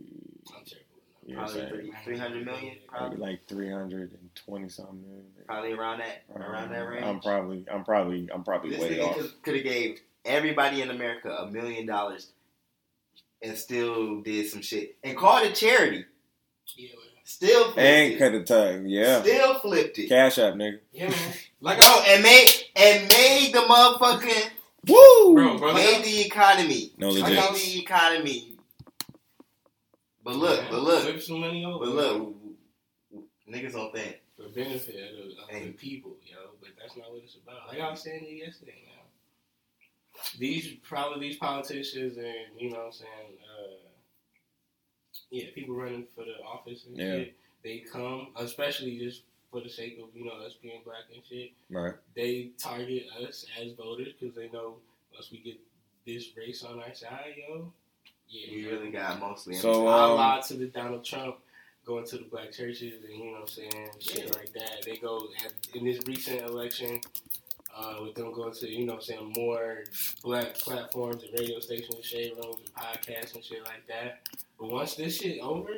I'm 0.49 0.63
terrible. 0.65 0.79
Yeah, 1.25 1.35
Probably 1.37 1.53
same. 1.61 1.69
three, 1.69 1.93
300 2.15 2.45
million, 2.45 2.75
Probably 2.87 3.17
probably, 3.17 3.31
like 3.31 3.47
three 3.47 3.71
hundred 3.71 4.11
and 4.11 4.29
twenty 4.35 4.67
something 4.67 5.01
million. 5.01 5.25
probably 5.47 5.71
around 5.71 5.99
that, 5.99 6.23
around 6.35 6.71
that 6.71 6.79
range. 6.81 7.05
I'm 7.05 7.19
probably, 7.21 7.65
I'm 7.71 7.83
probably, 7.85 8.29
I'm 8.33 8.43
probably 8.43 8.71
this 8.71 8.79
way 8.81 8.99
off. 8.99 9.17
could 9.41 9.55
have 9.55 9.63
gave 9.63 9.99
everybody 10.25 10.81
in 10.81 10.89
America 10.89 11.29
a 11.29 11.49
million 11.49 11.85
dollars 11.85 12.27
and 13.41 13.57
still 13.57 14.19
did 14.21 14.49
some 14.49 14.61
shit 14.61 14.97
and 15.03 15.17
called 15.17 15.45
it 15.45 15.55
charity. 15.55 16.03
Yeah. 16.75 16.89
Still 17.25 17.63
flipped 17.71 17.79
And 17.79 18.13
it. 18.13 18.17
could 18.17 18.33
have 18.33 18.45
tagged, 18.45 18.85
yeah. 18.87 19.21
Still 19.21 19.59
flipped 19.59 19.97
it. 19.99 20.09
Cash 20.09 20.39
app, 20.39 20.55
nigga. 20.55 20.79
Yeah, 20.91 21.09
man. 21.09 21.19
Like 21.61 21.79
oh, 21.81 22.05
and 22.09 22.21
made 22.21 22.49
and 22.75 23.07
made 23.07 23.51
the 23.53 23.59
motherfucking 23.61 24.49
Woo! 24.89 25.33
bro, 25.33 25.57
bro, 25.57 25.73
made 25.73 25.99
I, 25.99 26.01
the 26.01 26.25
economy. 26.25 26.91
No 26.97 27.07
legit. 27.11 27.29
Made 27.29 27.55
the 27.55 27.79
economy. 27.79 28.52
But 30.23 30.35
look, 30.35 30.61
man, 30.61 30.71
but 30.71 30.81
look, 30.81 31.03
flip 31.03 31.21
some 31.21 31.39
money 31.41 31.65
over. 31.65 31.85
but 31.85 31.89
look, 31.95 32.35
niggas 33.49 33.73
don't 33.73 33.93
think. 33.93 34.19
for 34.37 34.49
benefit 34.49 34.95
of 34.95 35.17
the, 35.17 35.41
of 35.41 35.47
the 35.49 35.53
Hey. 35.53 35.71
people, 35.71 36.15
yo. 36.25 36.37
But 36.59 36.69
that's 36.79 36.95
not 36.97 37.11
what 37.11 37.21
it's 37.23 37.35
about. 37.35 37.67
Like 37.67 37.79
I 37.79 37.89
was 37.91 38.01
saying 38.01 38.23
to 38.25 38.29
you 38.31 38.45
yesterday, 38.45 38.83
Now, 38.87 39.01
These 40.39 40.75
probably 40.83 41.27
these 41.29 41.37
politicians 41.37 42.17
and 42.17 42.35
you 42.57 42.69
know 42.71 42.77
what 42.79 42.85
I'm 42.87 42.91
saying, 42.93 43.37
uh, 43.43 43.89
yeah, 45.29 45.45
people 45.53 45.75
running 45.75 46.07
for 46.15 46.23
the 46.23 46.41
office 46.43 46.85
and 46.87 46.97
Yeah. 46.97 47.15
shit. 47.17 47.35
They 47.63 47.79
come, 47.79 48.29
especially 48.35 48.97
just 48.99 49.23
for 49.51 49.61
the 49.61 49.69
sake 49.69 49.99
of 49.99 50.09
you 50.15 50.25
know 50.25 50.31
us 50.33 50.55
being 50.61 50.81
black 50.83 51.03
and 51.13 51.23
shit. 51.29 51.51
Right. 51.69 51.93
They 52.15 52.51
target 52.57 53.05
us 53.21 53.45
as 53.61 53.73
voters 53.73 54.13
because 54.19 54.35
they 54.35 54.49
know 54.49 54.77
once 55.13 55.31
we 55.31 55.39
get 55.39 55.59
this 56.05 56.35
race 56.35 56.63
on 56.63 56.79
our 56.81 56.93
side, 56.93 57.35
yo, 57.37 57.71
yeah, 58.33 58.47
We 58.51 58.67
really 58.67 58.89
got 58.89 59.19
mostly. 59.19 59.55
So, 59.55 59.87
I 59.87 60.05
um, 60.05 60.15
lied 60.15 60.43
to 60.45 60.55
the 60.55 60.65
Donald 60.65 61.05
Trump 61.05 61.35
going 61.85 62.05
to 62.05 62.17
the 62.17 62.23
black 62.23 62.51
churches 62.51 63.03
and 63.03 63.13
you 63.13 63.25
know 63.25 63.31
what 63.33 63.41
I'm 63.41 63.47
saying, 63.47 63.89
shit 63.99 64.33
like 64.33 64.53
that. 64.53 64.83
They 64.85 64.97
go 64.97 65.27
at, 65.45 65.53
in 65.75 65.85
this 65.85 65.99
recent 66.07 66.41
election, 66.41 67.01
uh, 67.75 67.97
with 68.01 68.15
them 68.15 68.33
going 68.33 68.53
to, 68.53 68.69
you 68.69 68.85
know 68.85 68.93
what 68.93 69.01
I'm 69.01 69.05
saying, 69.05 69.33
more 69.35 69.83
black 70.23 70.55
platforms 70.55 71.23
and 71.23 71.37
radio 71.37 71.59
stations, 71.59 72.05
shade 72.05 72.33
rooms 72.41 72.57
and 72.59 72.73
podcasts 72.73 73.35
and 73.35 73.43
shit 73.43 73.63
like 73.65 73.85
that. 73.87 74.21
But 74.59 74.71
once 74.71 74.95
this 74.95 75.17
shit 75.17 75.39
over, 75.39 75.71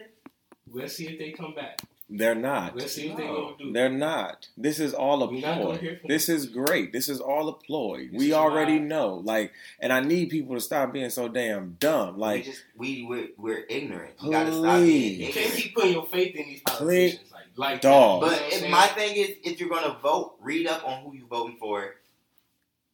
let's 0.71 0.95
see 0.95 1.07
if 1.07 1.19
they 1.19 1.31
come 1.31 1.55
back. 1.55 1.79
They're 2.07 2.35
not. 2.35 2.75
Let's 2.75 2.93
see 2.93 3.09
what 3.09 3.17
they 3.17 3.25
No, 3.25 3.41
gonna 3.45 3.57
do. 3.57 3.73
They're 3.73 3.89
not. 3.89 4.47
This 4.55 4.79
is 4.79 4.93
all 4.93 5.23
a 5.23 5.27
We're 5.31 5.41
not 5.41 5.59
gonna 5.61 5.77
ploy. 5.79 5.99
This 6.07 6.29
is 6.29 6.45
great. 6.45 6.93
This 6.93 7.09
is 7.09 7.19
all 7.19 7.47
a 7.49 7.53
ploy. 7.53 8.07
This 8.11 8.19
we 8.19 8.31
already 8.33 8.73
why- 8.77 8.85
know. 8.85 9.15
Like, 9.23 9.53
and 9.79 9.91
I 9.91 10.01
need 10.01 10.29
people 10.29 10.53
to 10.53 10.61
stop 10.61 10.93
being 10.93 11.09
so 11.09 11.27
damn 11.27 11.77
dumb. 11.79 12.15
we 12.15 12.21
Like, 12.21 12.43
just 12.45 12.63
we 12.77 13.03
we're, 13.09 13.29
we're 13.37 13.65
ignorant. 13.67 14.13
You 14.21 14.29
gotta 14.29 14.51
stop 14.51 14.81
being 14.81 15.19
You 15.19 15.25
Please. 15.25 15.33
can't 15.33 15.37
ignorant. 15.47 15.63
keep 15.63 15.75
putting 15.75 15.93
your 15.93 16.05
faith 16.05 16.35
in 16.35 16.45
these 16.45 16.61
politicians 16.61 17.31
like 17.31 17.43
like 17.57 17.81
Dog. 17.81 18.21
that. 18.21 18.29
But 18.29 18.53
You 18.53 18.59
know 18.61 18.65
if 18.67 18.71
my 18.71 18.87
thing 18.87 19.15
is, 19.15 19.29
if 19.43 19.59
you're 19.59 19.69
gonna 19.69 19.97
vote, 20.03 20.35
read 20.41 20.67
up 20.67 20.87
on 20.87 21.01
who 21.03 21.15
you're 21.15 21.27
voting 21.27 21.57
for. 21.59 21.95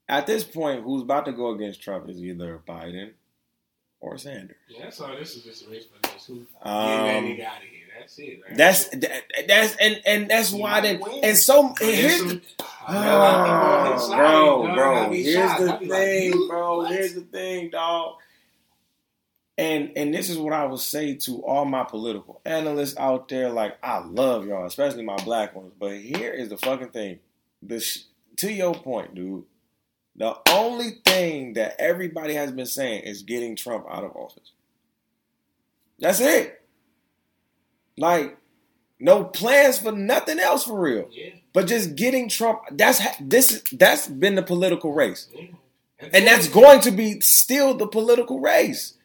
at 0.08 0.26
this 0.26 0.44
point, 0.46 0.84
who's 0.84 1.02
about 1.02 1.26
to 1.26 1.34
go 1.34 1.52
against 1.52 1.82
Trump 1.82 2.10
is 2.10 2.24
either 2.24 2.62
Biden 2.66 3.12
or 4.00 4.18
Sanders. 4.18 4.56
Yeah, 4.70 4.84
that's 4.84 5.02
all. 5.02 5.16
This 5.18 5.36
is 5.36 5.44
just 5.44 5.68
a 5.68 5.70
race 5.70 5.86
for 5.86 6.00
this. 6.14 6.26
Who 6.28 6.36
get 6.40 6.48
that 6.64 6.70
Um, 7.18 7.26
nigga 7.26 7.46
out 7.46 7.58
of 7.58 7.64
here? 7.68 7.81
That's 8.02 8.20
it. 8.20 8.42
Right? 8.48 8.58
that's 8.58 8.88
that, 8.90 9.24
that's 9.48 9.76
and 9.78 10.02
and 10.06 10.30
that's 10.30 10.50
He 10.52 10.60
why 10.62 10.82
might 10.82 11.00
then 11.00 11.20
and 11.24 11.38
so 11.38 11.70
But 11.70 11.80
there's 11.80 11.96
here's 12.00 12.18
some- 12.18 12.28
the 12.30 12.42
I 12.88 12.94
got 12.94 13.06
a 13.06 13.18
lot 13.18 13.36
of 13.36 13.46
people 13.46 13.70
on 13.72 13.94
his 13.94 14.02
Oh, 14.04 14.08
side, 14.10 14.18
bro, 14.18 14.68
dog. 14.68 14.76
bro. 14.76 15.12
Here's 15.14 15.36
shocked. 15.36 15.62
the 15.62 15.74
I 15.74 15.78
be 15.78 15.86
like, 15.86 15.98
thing, 16.00 16.48
bro. 16.48 16.78
What? 16.78 16.92
Here's 16.92 17.14
the 17.14 17.22
thing, 17.22 17.70
dog. 17.70 18.16
And 19.58 19.92
and 19.96 20.14
this 20.14 20.30
is 20.30 20.38
what 20.40 20.54
I 20.54 20.66
will 20.66 20.78
say 20.80 21.16
to 21.16 21.44
all 21.46 21.66
my 21.66 21.84
political 21.84 22.42
analysts 22.46 22.98
out 22.98 23.28
there. 23.30 23.50
Like 23.50 23.78
I 23.84 24.00
love 24.00 24.48
y'all, 24.48 24.66
especially 24.66 25.04
my 25.04 25.18
black 25.24 25.56
ones. 25.56 25.74
But 25.80 25.98
here 25.98 26.32
is 26.32 26.50
the 26.50 26.58
fucking 26.58 26.90
thing. 26.90 27.20
The 27.62 27.80
sh- 27.80 28.00
to 28.38 28.52
your 28.52 28.74
point, 28.74 29.14
dude. 29.14 29.44
The 30.16 30.36
only 30.50 31.00
thing 31.06 31.54
that 31.54 31.76
everybody 31.80 32.34
has 32.34 32.52
been 32.52 32.66
saying 32.66 33.04
is 33.04 33.22
getting 33.24 33.56
Trump 33.56 33.86
out 33.90 34.04
of 34.04 34.16
office. 34.16 34.52
That's 36.00 36.20
it. 36.20 36.61
Like 37.98 38.38
no 39.00 39.24
plans 39.24 39.80
for 39.80 39.92
nothing 39.92 40.40
else 40.40 40.64
for 40.66 40.80
real. 40.80 41.08
Yeah, 41.12 41.32
But 41.54 41.68
just 41.68 41.96
getting 41.96 42.30
Trump, 42.30 42.62
that's 42.72 43.02
this 43.20 43.64
that's 43.72 44.08
been 44.08 44.36
the 44.36 44.44
political 44.44 44.94
race. 44.94 45.28
yeah. 45.34 45.48
And 46.14 46.26
that's 46.26 46.48
going 46.48 46.82
to 46.82 46.92
be 46.92 47.20
still 47.22 47.76
the 47.76 47.86
political 47.88 48.40
race. 48.40 48.96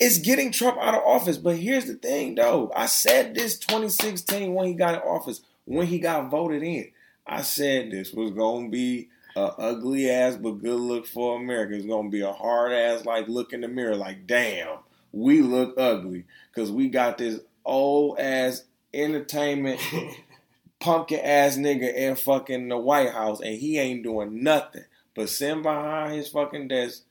It's 0.00 0.18
getting 0.18 0.52
Trump 0.52 0.78
out 0.80 0.94
of 0.94 1.02
office. 1.04 1.36
But 1.36 1.56
here's 1.58 1.84
the 1.84 1.94
thing 1.94 2.34
though. 2.34 2.72
I 2.74 2.86
said 2.86 3.34
this 3.34 3.58
2016 3.58 4.54
when 4.54 4.66
he 4.68 4.74
got 4.74 4.94
in 4.94 5.00
office, 5.00 5.42
when 5.66 5.86
he 5.86 5.98
got 5.98 6.30
voted 6.30 6.62
in. 6.62 6.90
I 7.26 7.42
said 7.42 7.90
this 7.90 8.12
was 8.12 8.30
gonna 8.30 8.68
be 8.68 9.08
a 9.36 9.40
ugly 9.58 10.10
ass 10.10 10.36
but 10.36 10.62
good 10.62 10.78
look 10.80 11.06
for 11.06 11.38
America. 11.40 11.74
It's 11.74 11.86
gonna 11.86 12.08
be 12.10 12.20
a 12.22 12.32
hard 12.32 12.72
ass 12.72 13.04
like 13.04 13.28
look 13.28 13.52
in 13.52 13.60
the 13.60 13.68
mirror, 13.68 13.96
like 13.96 14.26
damn, 14.26 14.78
we 15.12 15.40
look 15.42 15.74
ugly. 15.78 16.24
Cause 16.54 16.70
we 16.72 16.88
got 16.88 17.18
this 17.18 17.40
old 17.64 18.18
ass 18.18 18.64
entertainment 18.92 19.80
pumpkin 20.80 21.20
ass 21.20 21.56
nigga 21.56 21.92
in 21.94 22.16
fucking 22.16 22.68
the 22.68 22.76
White 22.76 23.10
House 23.10 23.40
and 23.40 23.54
he 23.54 23.78
ain't 23.78 24.02
doing 24.02 24.42
nothing 24.42 24.84
but 25.14 25.28
sitting 25.28 25.62
behind 25.62 26.14
his 26.14 26.28
fucking 26.28 26.68
desk. 26.68 27.02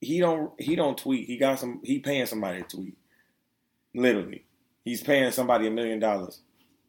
He 0.00 0.20
don't 0.20 0.52
he 0.60 0.76
don't 0.76 0.98
tweet. 0.98 1.26
He 1.26 1.36
got 1.36 1.58
some 1.58 1.80
he 1.82 1.98
paying 1.98 2.26
somebody 2.26 2.62
to 2.62 2.76
tweet. 2.76 2.98
Literally. 3.94 4.44
He's 4.84 5.02
paying 5.02 5.32
somebody 5.32 5.66
a 5.66 5.70
million 5.70 5.98
dollars 5.98 6.40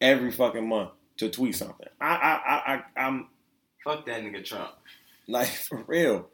every 0.01 0.31
fucking 0.31 0.67
month 0.67 0.91
to 1.17 1.29
tweet 1.29 1.55
something. 1.55 1.87
I 1.99 2.15
I 2.15 2.33
I, 2.33 2.73
I 2.75 3.05
I'm 3.05 3.27
Fuck 3.83 4.07
that 4.07 4.23
nigga 4.23 4.43
Trump. 4.43 4.71
like 5.27 5.47
for 5.69 5.83
real. 5.87 6.27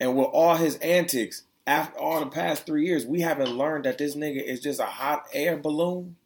And 0.00 0.16
with 0.16 0.28
all 0.32 0.56
his 0.56 0.76
antics, 0.76 1.42
after 1.66 1.98
all 1.98 2.20
the 2.20 2.26
past 2.30 2.66
three 2.66 2.86
years, 2.86 3.06
we 3.06 3.20
haven't 3.20 3.50
learned 3.50 3.84
that 3.84 3.98
this 3.98 4.16
nigga 4.16 4.42
is 4.42 4.60
just 4.60 4.80
a 4.80 4.84
hot 4.86 5.26
air 5.32 5.56
balloon. 5.56 6.16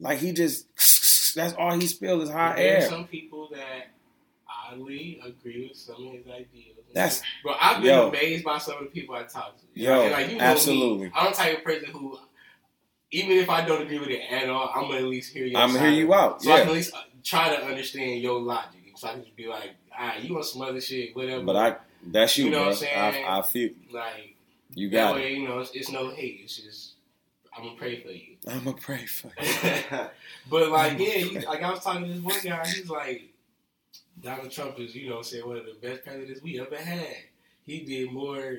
Like 0.00 0.18
he 0.18 0.32
just 0.32 0.66
that's 1.34 1.54
all 1.54 1.72
he 1.78 1.86
spills 1.86 2.24
is 2.24 2.30
hot 2.30 2.56
There's 2.56 2.84
air. 2.84 2.90
some 2.90 3.06
people 3.06 3.48
that 3.52 3.88
oddly 4.70 5.20
agree 5.24 5.68
with 5.68 5.76
some 5.76 6.06
of 6.06 6.12
his 6.14 6.26
ideas. 6.26 6.76
That's 6.92 7.22
Bro, 7.42 7.54
I've 7.60 7.82
been 7.82 7.86
Yo. 7.86 8.08
amazed 8.08 8.44
by 8.44 8.58
some 8.58 8.76
of 8.78 8.84
the 8.84 8.90
people 8.90 9.14
I 9.16 9.24
talk 9.24 9.56
to. 9.58 9.64
Yo, 9.80 10.08
like, 10.10 10.30
you 10.30 10.38
know 10.38 10.44
absolutely. 10.44 11.06
Me, 11.06 11.12
I'm 11.14 11.30
the 11.32 11.36
type 11.36 11.58
of 11.58 11.64
person 11.64 11.90
who, 11.90 12.16
even 13.10 13.36
if 13.38 13.50
I 13.50 13.64
don't 13.66 13.82
agree 13.82 13.98
with 13.98 14.10
it 14.10 14.20
at 14.30 14.48
all, 14.48 14.70
I'm 14.74 14.82
gonna 14.82 14.98
at 14.98 15.04
least 15.04 15.32
hear 15.32 15.44
you. 15.46 15.56
I'ma 15.58 15.78
hear 15.80 15.90
you 15.90 16.14
out, 16.14 16.42
So 16.42 16.52
I 16.52 16.60
can 16.60 16.68
at 16.68 16.74
least 16.74 16.94
uh, 16.94 17.00
try 17.24 17.54
to 17.56 17.64
understand 17.64 18.20
your 18.20 18.40
logic. 18.40 18.80
So 18.96 19.08
I 19.08 19.14
can 19.14 19.24
just 19.24 19.34
be 19.34 19.48
like, 19.48 19.70
all 19.98 20.06
right, 20.06 20.22
you 20.22 20.32
want 20.34 20.44
some 20.46 20.62
other 20.62 20.80
shit, 20.80 21.16
whatever. 21.16 21.42
but 21.44 21.56
I 21.56 21.76
that's 22.06 22.38
you, 22.38 22.44
You 22.46 22.50
know 22.52 22.60
what 22.60 22.68
I'm 22.68 22.74
saying? 22.74 23.24
I, 23.24 23.38
I 23.38 23.42
feel 23.42 23.70
like 23.92 24.33
you 24.74 24.90
that 24.90 24.96
got 24.96 25.16
it. 25.16 25.20
way, 25.20 25.34
you 25.34 25.48
know, 25.48 25.60
it's, 25.60 25.70
it's 25.72 25.90
no 25.90 26.10
hate. 26.10 26.40
It's 26.44 26.56
just 26.56 26.94
I'm 27.56 27.64
gonna 27.64 27.76
pray 27.76 28.00
for 28.00 28.10
you. 28.10 28.36
I'ma 28.48 28.72
pray 28.72 29.06
for 29.06 29.30
you. 29.40 29.78
but 30.50 30.70
like, 30.70 30.98
yeah, 30.98 31.06
he, 31.06 31.38
like 31.40 31.62
I 31.62 31.70
was 31.70 31.80
talking 31.80 32.06
to 32.06 32.12
this 32.12 32.22
one 32.22 32.40
guy. 32.42 32.66
He's 32.66 32.90
like, 32.90 33.22
Donald 34.20 34.50
Trump 34.50 34.78
is, 34.80 34.94
you 34.94 35.08
know, 35.08 35.22
saying 35.22 35.46
one 35.46 35.58
of 35.58 35.66
the 35.66 35.76
best 35.86 36.04
presidents 36.04 36.42
we 36.42 36.60
ever 36.60 36.76
had. 36.76 37.16
He 37.62 37.80
did 37.80 38.12
more 38.12 38.58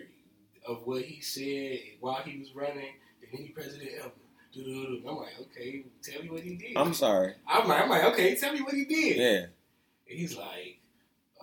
of 0.67 0.85
what 0.85 1.03
he 1.03 1.21
said 1.21 1.79
while 1.99 2.21
he 2.23 2.39
was 2.39 2.55
running 2.55 2.93
than 3.21 3.39
any 3.39 3.49
president 3.49 3.89
ever. 3.99 4.11
I'm 4.57 5.17
like, 5.17 5.33
okay, 5.41 5.83
tell 6.01 6.23
me 6.23 6.29
what 6.29 6.39
he 6.39 6.55
did. 6.55 6.77
I'm 6.77 6.93
sorry. 6.93 7.33
I'm 7.45 7.67
like, 7.67 7.81
I'm 7.81 7.89
like, 7.89 8.05
okay, 8.05 8.35
tell 8.35 8.53
me 8.53 8.61
what 8.61 8.73
he 8.73 8.85
did. 8.85 9.17
Yeah. 9.17 9.45
And 10.09 10.19
he's 10.19 10.37
like, 10.37 10.79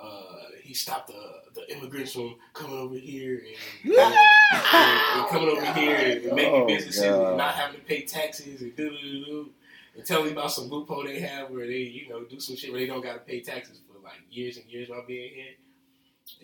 uh, 0.02 0.46
he 0.62 0.74
stopped 0.74 1.08
the 1.08 1.60
the 1.60 1.70
immigrants 1.76 2.12
from 2.12 2.36
coming 2.54 2.78
over 2.78 2.94
here 2.96 3.42
and, 3.84 3.92
and, 3.94 4.04
and 4.04 5.28
coming 5.28 5.48
over 5.48 5.72
here 5.74 5.96
and 5.96 6.32
making 6.34 6.62
Oh, 6.62 6.66
businesses 6.66 7.02
God. 7.04 7.28
and 7.28 7.36
not 7.36 7.54
having 7.54 7.78
to 7.80 7.86
pay 7.86 8.02
taxes 8.02 8.62
and 8.62 8.74
do 8.76 8.90
do 8.90 9.24
do. 9.24 9.50
And 9.94 10.04
tell 10.06 10.24
me 10.24 10.30
about 10.30 10.50
some 10.50 10.68
loophole 10.70 11.04
they 11.04 11.20
have 11.20 11.50
where 11.50 11.66
they, 11.66 11.76
you 11.80 12.08
know, 12.08 12.24
do 12.24 12.40
some 12.40 12.56
shit 12.56 12.70
where 12.72 12.80
they 12.80 12.86
don't 12.86 13.02
got 13.02 13.12
to 13.12 13.18
pay 13.18 13.40
taxes 13.42 13.80
for 13.86 13.98
like 14.02 14.14
years 14.30 14.56
and 14.56 14.64
years 14.66 14.88
while 14.88 15.04
being 15.06 15.30
here. 15.34 15.54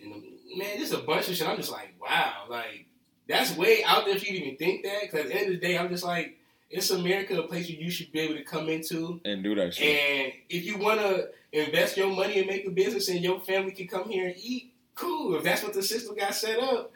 And 0.03 0.13
um, 0.13 0.23
man, 0.55 0.77
just 0.77 0.93
a 0.93 0.99
bunch 0.99 1.27
of 1.29 1.35
shit. 1.35 1.47
I'm 1.47 1.57
just 1.57 1.71
like, 1.71 1.95
wow, 1.99 2.43
like 2.49 2.85
that's 3.27 3.57
way 3.57 3.83
out 3.83 4.05
there 4.05 4.15
if 4.15 4.29
you 4.29 4.37
even 4.37 4.57
think 4.57 4.83
that. 4.83 5.01
Because 5.01 5.21
at 5.21 5.27
the 5.29 5.35
end 5.35 5.47
of 5.55 5.59
the 5.59 5.67
day, 5.67 5.77
I'm 5.79 5.89
just 5.89 6.03
like, 6.03 6.37
it's 6.69 6.91
America, 6.91 7.39
a 7.41 7.47
place 7.47 7.67
where 7.67 7.79
you 7.79 7.89
should 7.89 8.11
be 8.11 8.19
able 8.19 8.35
to 8.35 8.43
come 8.43 8.69
into 8.69 9.19
And 9.25 9.43
do 9.43 9.55
that 9.55 9.73
shit. 9.73 9.87
and 9.99 10.33
if 10.49 10.63
you 10.65 10.77
want 10.77 10.99
to 10.99 11.29
invest 11.51 11.97
your 11.97 12.13
money 12.13 12.39
and 12.39 12.47
make 12.47 12.65
a 12.65 12.69
business 12.69 13.09
and 13.09 13.21
your 13.21 13.39
family 13.39 13.71
can 13.71 13.87
come 13.87 14.09
here 14.09 14.27
and 14.27 14.35
eat, 14.37 14.73
cool. 14.95 15.35
If 15.35 15.43
that's 15.43 15.63
what 15.63 15.73
the 15.73 15.83
system 15.83 16.15
got 16.15 16.35
set 16.35 16.59
up, 16.59 16.91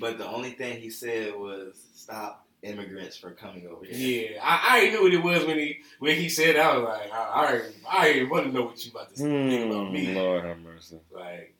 but 0.00 0.18
the 0.18 0.26
only 0.26 0.50
thing 0.50 0.80
he 0.80 0.90
said 0.90 1.34
was 1.34 1.76
stop 1.94 2.46
immigrants 2.62 3.16
from 3.16 3.34
coming 3.34 3.66
over 3.66 3.84
here. 3.84 4.32
yeah, 4.32 4.40
I, 4.42 4.60
I 4.68 4.78
already 4.78 4.90
knew 4.90 5.02
what 5.02 5.12
it 5.12 5.22
was 5.22 5.44
when 5.46 5.58
he 5.58 5.78
when 5.98 6.16
he 6.16 6.28
said. 6.28 6.56
That. 6.56 6.66
I 6.66 6.76
was 6.76 6.88
like, 6.88 7.12
I, 7.12 7.16
I, 7.16 7.46
already, 7.46 7.74
I 7.88 7.96
already 7.96 8.24
want 8.24 8.46
to 8.46 8.52
know 8.52 8.62
what 8.64 8.84
you 8.84 8.90
about 8.90 9.10
to 9.10 9.16
think 9.16 9.70
about 9.70 9.92
me. 9.92 10.06
Hmm, 10.06 10.16
Lord 10.16 10.44
have 10.44 10.58
mercy. 10.58 11.00
Like, 11.10 11.54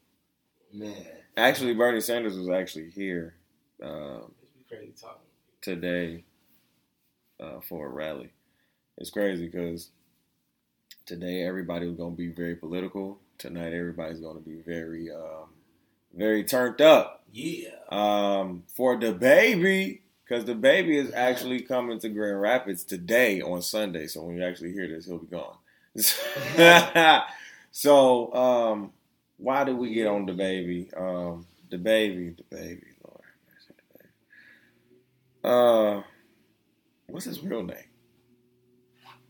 Man. 0.72 0.94
Actually, 1.36 1.74
Bernie 1.74 2.00
Sanders 2.00 2.36
was 2.36 2.48
actually 2.48 2.90
here 2.90 3.34
um, 3.82 4.32
crazy 4.68 4.92
talking. 5.00 5.20
today 5.60 6.24
uh, 7.40 7.60
for 7.60 7.86
a 7.86 7.88
rally. 7.88 8.32
It's 8.98 9.10
crazy 9.10 9.46
because 9.46 9.90
today 11.06 11.44
everybody 11.44 11.86
was 11.86 11.96
going 11.96 12.12
to 12.12 12.16
be 12.16 12.28
very 12.28 12.56
political. 12.56 13.18
Tonight 13.38 13.72
everybody's 13.72 14.20
going 14.20 14.36
to 14.36 14.42
be 14.42 14.56
very, 14.56 15.10
um, 15.10 15.48
very 16.14 16.44
turned 16.44 16.80
up 16.80 17.22
Yeah, 17.32 17.70
um, 17.90 18.64
for 18.74 18.98
DaBaby 18.98 20.00
because 20.24 20.44
DaBaby 20.44 20.96
is 20.96 21.12
actually 21.14 21.60
coming 21.60 22.00
to 22.00 22.08
Grand 22.08 22.40
Rapids 22.40 22.82
today 22.82 23.40
on 23.40 23.62
Sunday. 23.62 24.08
So 24.08 24.24
when 24.24 24.36
you 24.36 24.44
actually 24.44 24.72
hear 24.72 24.88
this, 24.88 25.06
he'll 25.06 25.18
be 25.18 25.28
gone. 25.28 25.56
so 27.70 28.34
um, 28.34 28.92
why 29.36 29.64
did 29.64 29.76
we 29.76 29.94
get 29.94 30.08
on 30.08 30.26
DaBaby? 30.26 31.00
Um, 31.00 31.46
DaBaby, 31.70 32.36
the 32.36 32.42
baby, 32.50 32.86
Lord, 33.04 33.22
DaBaby. 35.44 35.98
Uh, 35.98 36.02
what's 37.06 37.26
his 37.26 37.42
real 37.42 37.62
name? 37.62 37.76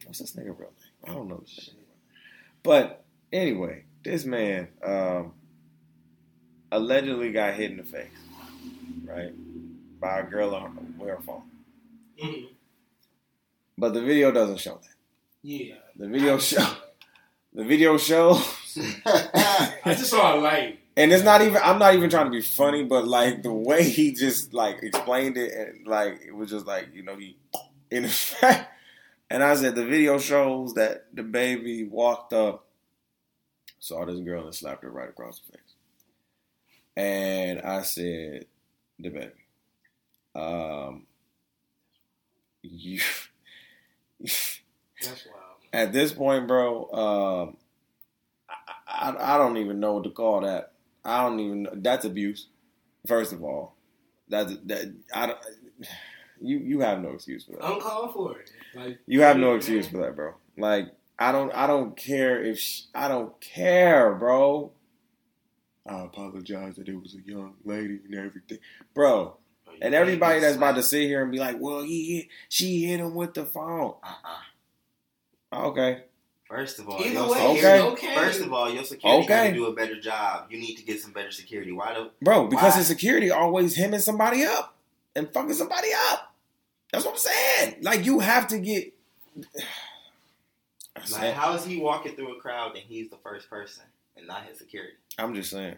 What's 0.06 0.20
this 0.20 0.32
nigga 0.32 0.46
real 0.58 0.70
name? 0.70 1.04
I 1.04 1.12
don't 1.12 1.28
know 1.28 1.38
this 1.38 1.70
nigga. 1.74 1.82
But 2.62 3.04
anyway, 3.32 3.84
this 4.02 4.24
man 4.24 4.68
um, 4.84 5.32
allegedly 6.72 7.32
got 7.32 7.54
hit 7.54 7.70
in 7.70 7.76
the 7.78 7.84
face, 7.84 8.08
right, 9.04 9.32
by 10.00 10.20
a 10.20 10.24
girl 10.24 10.54
on 10.54 10.94
her 11.00 11.18
phone. 11.24 11.42
Mhm. 12.22 12.48
But 13.78 13.92
the 13.94 14.00
video 14.02 14.32
doesn't 14.32 14.58
show 14.58 14.80
that. 14.82 14.94
yeah. 15.42 15.74
The 15.96 16.08
video 16.08 16.38
show, 16.38 16.66
the 17.52 17.64
video 17.64 17.96
shows. 17.98 18.38
I 19.06 19.94
just 19.94 20.10
saw 20.10 20.34
a 20.34 20.40
light 20.40 20.78
And 20.96 21.10
it's 21.12 21.24
not 21.24 21.40
even. 21.42 21.60
I'm 21.62 21.78
not 21.78 21.94
even 21.94 22.10
trying 22.10 22.26
to 22.26 22.30
be 22.30 22.42
funny, 22.42 22.84
but 22.84 23.06
like 23.06 23.42
the 23.42 23.52
way 23.52 23.82
he 23.88 24.12
just 24.12 24.52
like 24.54 24.82
explained 24.82 25.36
it, 25.38 25.52
and 25.52 25.86
like 25.86 26.20
it 26.26 26.34
was 26.34 26.50
just 26.50 26.66
like 26.66 26.88
you 26.94 27.02
know 27.02 27.16
he, 27.16 27.36
in 27.90 28.04
effect. 28.04 28.70
And 29.30 29.42
I 29.42 29.54
said 29.56 29.74
the 29.74 29.84
video 29.84 30.18
shows 30.18 30.74
that 30.74 31.14
DaBaby 31.14 31.90
walked 31.90 32.32
up, 32.32 32.66
saw 33.78 34.04
this 34.04 34.20
girl 34.20 34.44
and 34.44 34.54
slapped 34.54 34.84
her 34.84 34.90
right 34.90 35.08
across 35.08 35.40
the 35.40 35.52
face. 35.52 35.74
And 36.96 37.60
I 37.60 37.82
said, 37.82 38.46
DaBaby, 39.02 39.32
um, 40.34 41.06
you. 42.62 43.00
That's 44.20 44.60
wild. 45.02 45.42
At 45.72 45.92
this 45.92 46.12
point, 46.12 46.46
bro, 46.46 46.90
um, 46.92 47.56
I, 48.48 49.10
I, 49.10 49.34
I 49.34 49.38
don't 49.38 49.56
even 49.56 49.80
know 49.80 49.94
what 49.94 50.04
to 50.04 50.10
call 50.10 50.42
that. 50.42 50.72
I 51.04 51.22
don't 51.22 51.40
even 51.40 51.62
know. 51.64 51.70
That's 51.74 52.04
abuse. 52.04 52.48
First 53.06 53.32
of 53.32 53.42
all, 53.44 53.76
that's 54.28 54.56
that. 54.64 54.94
I 55.14 55.26
don't. 55.26 55.38
You 56.40 56.58
you 56.58 56.80
have 56.80 57.00
no 57.00 57.10
excuse 57.10 57.44
for 57.44 57.52
that. 57.52 57.64
Uncalled 57.64 58.12
for 58.12 58.38
it. 58.38 58.50
Like 58.74 58.98
You 59.06 59.22
have 59.22 59.36
no 59.38 59.54
excuse 59.54 59.88
for 59.88 59.98
that, 59.98 60.14
bro. 60.16 60.34
Like 60.58 60.88
I 61.18 61.32
don't 61.32 61.50
I 61.54 61.66
don't 61.66 61.96
care 61.96 62.42
if 62.42 62.58
she, 62.58 62.84
I 62.94 63.08
don't 63.08 63.38
care, 63.40 64.14
bro. 64.14 64.72
I 65.88 66.00
apologize 66.04 66.76
that 66.76 66.88
it 66.88 67.00
was 67.00 67.14
a 67.14 67.30
young 67.30 67.54
lady 67.64 68.00
and 68.04 68.14
everything, 68.14 68.58
bro. 68.92 69.36
Oh, 69.68 69.72
and 69.80 69.94
everybody 69.94 70.40
that's 70.40 70.56
about 70.56 70.74
to 70.74 70.82
sit 70.82 71.02
here 71.02 71.22
and 71.22 71.30
be 71.30 71.38
like, 71.38 71.56
"Well, 71.60 71.82
he 71.82 72.16
hit, 72.16 72.26
she 72.48 72.84
hit 72.84 72.98
him 73.00 73.14
with 73.14 73.34
the 73.34 73.44
phone." 73.46 73.94
Uh-uh. 74.02 75.68
Okay, 75.68 76.02
First 76.48 76.78
of 76.78 76.88
all, 76.88 77.00
Either 77.00 77.12
your 77.12 77.30
way, 77.30 77.54
security, 77.54 77.82
okay. 77.88 78.14
first 78.14 78.40
of 78.40 78.52
all, 78.52 78.70
your 78.72 78.84
security 78.84 79.26
got 79.26 79.38
Okay. 79.40 79.48
to 79.50 79.54
do 79.56 79.66
a 79.66 79.72
better 79.72 79.98
job. 80.00 80.46
You 80.50 80.58
need 80.58 80.76
to 80.76 80.84
get 80.84 81.00
some 81.00 81.12
better 81.12 81.30
security. 81.30 81.72
Why 81.72 81.94
do 81.94 82.10
bro. 82.22 82.46
Because 82.46 82.72
Why? 82.72 82.78
his 82.78 82.86
security 82.86 83.30
always 83.30 83.74
hemming 83.76 84.00
somebody 84.00 84.44
up 84.44 84.75
and 85.16 85.28
fucking 85.32 85.54
somebody 85.54 85.88
up. 86.10 86.32
That's 86.92 87.04
what 87.04 87.14
I'm 87.14 87.18
saying. 87.18 87.76
Like 87.82 88.04
you 88.06 88.20
have 88.20 88.46
to 88.48 88.58
get. 88.58 88.92
Like 91.12 91.34
how 91.34 91.54
is 91.54 91.64
he 91.64 91.76
walking 91.78 92.16
through 92.16 92.36
a 92.36 92.40
crowd 92.40 92.70
and 92.74 92.82
he's 92.82 93.10
the 93.10 93.18
first 93.18 93.50
person 93.50 93.84
and 94.16 94.26
not 94.26 94.44
his 94.46 94.58
security? 94.58 94.94
I'm 95.18 95.34
just 95.34 95.50
saying. 95.50 95.76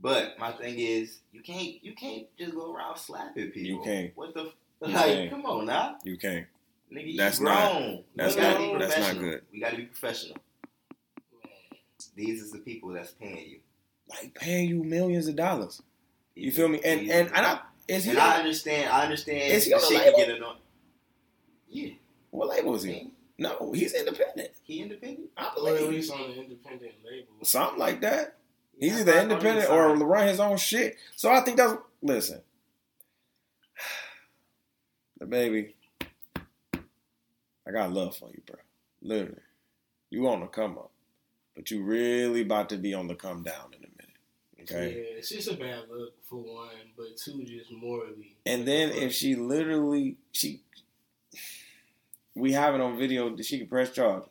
But 0.00 0.38
my 0.38 0.50
thing 0.52 0.78
is, 0.78 1.18
you 1.30 1.42
can't 1.42 1.74
you 1.84 1.94
can't 1.94 2.24
just 2.38 2.54
go 2.54 2.74
around 2.74 2.96
slapping 2.96 3.50
people. 3.50 3.60
You 3.62 3.82
can't. 3.84 4.12
What 4.16 4.32
the 4.34 4.44
You 4.80 4.88
like? 4.94 4.94
can't. 5.04 5.30
Come 5.30 5.44
on 5.46 5.66
now, 5.66 5.96
You 6.04 6.16
can't. 6.16 6.46
nigga. 6.92 7.16
That's 7.18 7.38
you 7.38 7.44
not- 7.44 7.72
grown. 7.72 8.04
that's 8.16 8.34
not- 8.34 8.78
that's 8.80 8.98
not 8.98 9.18
good. 9.18 9.42
We 9.52 9.60
got 9.60 9.70
to 9.72 9.76
be 9.76 9.84
professional. 9.84 10.38
These 12.16 12.42
is 12.42 12.50
the 12.50 12.58
people 12.58 12.88
that's 12.94 13.12
paying 13.12 13.46
you. 13.48 13.58
Like 14.08 14.34
paying 14.34 14.68
you 14.70 14.82
millions 14.82 15.28
of 15.28 15.36
dollars. 15.36 15.82
You 16.34 16.50
feel 16.50 16.68
me? 16.68 16.80
And 16.84 17.02
and 17.10 17.28
and 17.28 17.46
I 17.46 17.60
is 17.88 18.04
he? 18.04 18.10
and 18.10 18.18
I 18.18 18.38
understand. 18.38 18.90
I 18.90 19.02
understand. 19.04 19.38
Is 19.52 19.64
he 19.64 19.70
the 19.70 19.76
on 19.76 19.80
the 19.82 19.86
shit 19.88 19.98
label? 19.98 20.18
can 20.18 20.26
get 20.28 20.36
annoying. 20.36 20.56
Yeah, 21.68 21.88
what 22.30 22.48
label 22.48 22.74
is 22.74 22.82
he? 22.82 23.10
No, 23.38 23.72
he's 23.72 23.92
independent. 23.94 24.50
he 24.62 24.80
independent. 24.82 25.30
I 25.36 25.44
Or 25.44 25.46
at 25.46 25.54
believe 25.78 25.88
least 25.90 26.12
on 26.12 26.20
an 26.20 26.32
independent 26.32 26.92
label. 27.04 27.32
something 27.42 27.78
like 27.78 28.00
that. 28.02 28.36
He's 28.78 29.00
either 29.00 29.18
independent 29.20 29.70
or 29.70 29.94
run 29.96 30.28
his 30.28 30.40
own 30.40 30.56
shit. 30.56 30.96
So 31.16 31.30
I 31.30 31.40
think 31.40 31.56
that's 31.56 31.74
listen. 32.02 32.40
DaBaby, 35.20 35.72
I 36.36 37.70
got 37.72 37.92
love 37.92 38.16
for 38.16 38.28
you, 38.30 38.42
bro. 38.46 38.56
Literally, 39.02 39.40
you 40.10 40.26
on 40.28 40.40
the 40.40 40.46
come 40.46 40.78
up, 40.78 40.90
but 41.56 41.70
you 41.70 41.82
really 41.82 42.42
about 42.42 42.68
to 42.70 42.76
be 42.76 42.94
on 42.94 43.08
the 43.08 43.14
come 43.14 43.42
down 43.42 43.68
in 43.72 43.78
a 43.78 43.80
minute. 43.82 43.91
Okay. 44.62 44.94
Yeah, 44.94 45.18
it's 45.18 45.28
just 45.28 45.50
a 45.50 45.54
bad 45.54 45.84
look 45.90 46.14
for 46.28 46.36
one, 46.36 46.68
but 46.96 47.16
two, 47.16 47.44
just 47.44 47.72
morally. 47.72 48.36
And 48.46 48.66
then 48.66 48.90
if 48.90 49.12
she 49.12 49.34
literally 49.34 50.16
she 50.32 50.62
we 52.34 52.52
have 52.52 52.74
it 52.74 52.80
on 52.80 52.98
video 52.98 53.34
that 53.34 53.44
she 53.44 53.58
can 53.58 53.66
press 53.68 53.90
charge. 53.90 54.24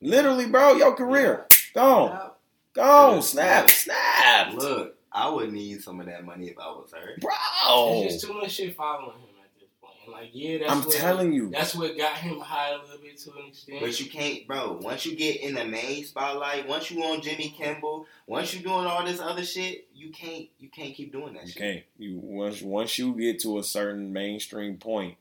Literally, 0.00 0.46
bro, 0.46 0.74
your 0.74 0.94
career. 0.94 1.46
Go. 1.74 2.32
Go. 2.74 3.20
Snap. 3.20 3.70
Snap. 3.70 4.52
Look, 4.54 4.96
I 5.10 5.28
would 5.28 5.52
need 5.52 5.82
some 5.82 6.00
of 6.00 6.06
that 6.06 6.24
money 6.24 6.48
if 6.48 6.58
I 6.58 6.68
was 6.68 6.92
her. 6.92 7.16
Bro. 7.20 8.02
It's 8.04 8.14
just 8.14 8.26
too 8.26 8.34
much 8.34 8.52
shit 8.52 8.76
following 8.76 9.18
him 9.18 9.34
at 9.42 9.58
this 9.58 9.70
point. 9.80 9.94
And 10.04 10.05
like, 10.16 10.30
yeah, 10.32 10.58
that's 10.58 10.72
I'm 10.72 10.82
what, 10.82 10.94
telling 10.94 11.32
you. 11.32 11.50
That's 11.50 11.74
what 11.74 11.96
got 11.96 12.16
him 12.16 12.38
high 12.40 12.70
a 12.70 12.78
little 12.82 12.98
bit 13.02 13.18
to 13.18 13.30
an 13.32 13.46
extent. 13.48 13.80
But 13.80 14.00
you 14.00 14.06
can't, 14.10 14.46
bro. 14.46 14.78
Once 14.80 15.06
you 15.06 15.16
get 15.16 15.40
in 15.40 15.54
the 15.54 15.64
main 15.64 16.04
spotlight, 16.04 16.66
once 16.68 16.90
you 16.90 17.02
on 17.04 17.20
Jimmy 17.22 17.54
Kimmel, 17.56 18.06
once 18.26 18.54
you 18.54 18.60
doing 18.60 18.86
all 18.86 19.04
this 19.04 19.20
other 19.20 19.44
shit, 19.44 19.86
you 19.94 20.10
can't, 20.10 20.46
you 20.58 20.68
can't 20.70 20.94
keep 20.94 21.12
doing 21.12 21.34
that 21.34 21.42
You 21.46 21.52
shit. 21.52 21.62
can't. 21.62 21.82
You 21.98 22.18
once 22.22 22.62
once 22.62 22.98
you 22.98 23.14
get 23.14 23.40
to 23.40 23.58
a 23.58 23.62
certain 23.64 24.12
mainstream 24.12 24.76
point, 24.76 25.16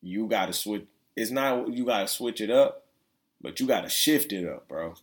you 0.00 0.26
gotta 0.26 0.52
switch 0.52 0.84
it's 1.16 1.30
not 1.30 1.72
you 1.72 1.84
gotta 1.84 2.08
switch 2.08 2.40
it 2.40 2.50
up, 2.50 2.84
but 3.40 3.60
you 3.60 3.66
gotta 3.66 3.88
shift 3.88 4.32
it 4.32 4.48
up, 4.48 4.68
bro. 4.68 4.94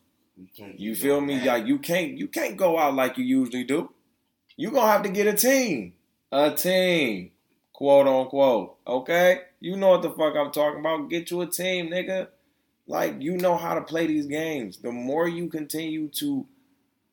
You. 0.55 0.73
You 0.77 0.95
feel 0.95 1.21
me? 1.21 1.37
that. 1.39 1.45
Like 1.45 1.65
you 1.67 1.79
can't 1.79 2.17
you 2.17 2.27
can't 2.27 2.57
go 2.57 2.77
out 2.77 2.93
like 2.95 3.17
you 3.17 3.23
usually 3.23 3.63
do. 3.63 3.91
You 4.55 4.71
gonna 4.71 4.91
have 4.91 5.03
to 5.03 5.09
get 5.09 5.27
a 5.27 5.33
team. 5.33 5.93
A 6.31 6.51
team. 6.51 7.31
Quote 7.79 8.07
unquote. 8.09 8.75
Okay? 8.85 9.39
You 9.61 9.77
know 9.77 9.87
what 9.91 10.01
the 10.01 10.09
fuck 10.09 10.35
I'm 10.35 10.51
talking 10.51 10.81
about. 10.81 11.09
Get 11.09 11.31
you 11.31 11.39
a 11.39 11.47
team, 11.47 11.89
nigga. 11.89 12.27
Like 12.87 13.21
you 13.21 13.37
know 13.37 13.55
how 13.55 13.73
to 13.75 13.81
play 13.81 14.05
these 14.05 14.25
games. 14.25 14.79
The 14.79 14.91
more 14.91 15.29
you 15.29 15.47
continue 15.47 16.09
to 16.15 16.45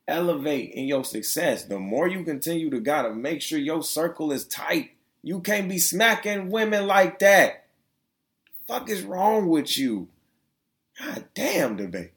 elevate 0.09 0.73
in 0.73 0.89
your 0.89 1.05
success, 1.05 1.62
the 1.67 1.79
more 1.79 2.09
you 2.09 2.25
continue 2.25 2.69
to 2.71 2.81
gotta 2.81 3.14
make 3.14 3.43
sure 3.43 3.61
your 3.61 3.85
circle 3.85 4.33
is 4.33 4.45
tight. 4.45 4.91
You 5.23 5.39
can't 5.39 5.69
be 5.69 5.79
smacking 5.79 6.51
women 6.51 6.89
like 6.89 7.21
that. 7.21 7.67
Fuck 8.67 8.91
is 8.91 9.03
wrong 9.03 9.49
with 9.49 9.79
you? 9.79 10.09
God 10.99 11.27
damn, 11.33 11.77
debate. 11.77 12.11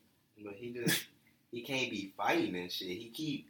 But 0.43 0.55
he 0.55 0.71
just, 0.71 1.05
he 1.51 1.61
can't 1.61 1.91
be 1.91 2.13
fighting 2.17 2.55
and 2.55 2.71
shit. 2.71 2.87
He 2.87 3.11
keep 3.13 3.47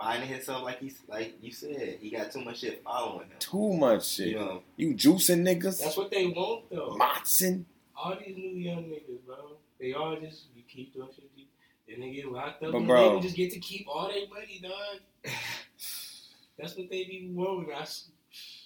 finding 0.00 0.28
himself 0.28 0.62
like 0.62 0.78
he's 0.80 0.98
like 1.08 1.34
you 1.42 1.52
said. 1.52 1.98
He 2.00 2.10
got 2.10 2.32
too 2.32 2.40
much 2.42 2.60
shit 2.60 2.82
following 2.82 3.28
him. 3.28 3.36
Too 3.38 3.72
much 3.74 4.06
shit. 4.08 4.28
You 4.28 4.34
know, 4.36 4.62
You 4.76 4.94
juicing 4.94 5.42
niggas. 5.42 5.80
that's 5.82 5.96
what 5.96 6.10
they 6.10 6.26
want, 6.26 6.70
though. 6.70 6.96
Motzing. 6.98 7.64
all 7.96 8.16
these 8.24 8.36
new 8.36 8.50
young 8.58 8.84
niggas, 8.84 9.24
bro, 9.26 9.56
they 9.78 9.92
all 9.92 10.16
just 10.18 10.44
you 10.56 10.62
keep 10.68 10.94
doing 10.94 11.08
shit. 11.14 11.30
you- 11.36 11.44
Then 11.88 12.00
they 12.00 12.10
get 12.14 12.30
locked 12.32 12.62
up, 12.62 12.72
But 12.72 12.78
and 12.78 12.86
bro- 12.86 13.16
they 13.16 13.20
just 13.22 13.36
get 13.36 13.52
to 13.52 13.58
keep 13.58 13.86
all 13.88 14.08
their 14.08 14.26
money, 14.28 14.60
dog. 14.62 15.00
That's 16.58 16.76
what 16.76 16.88
they 16.90 17.04
be 17.04 17.28
wanting. 17.32 17.72
I 17.74 17.80
s- 17.82 18.08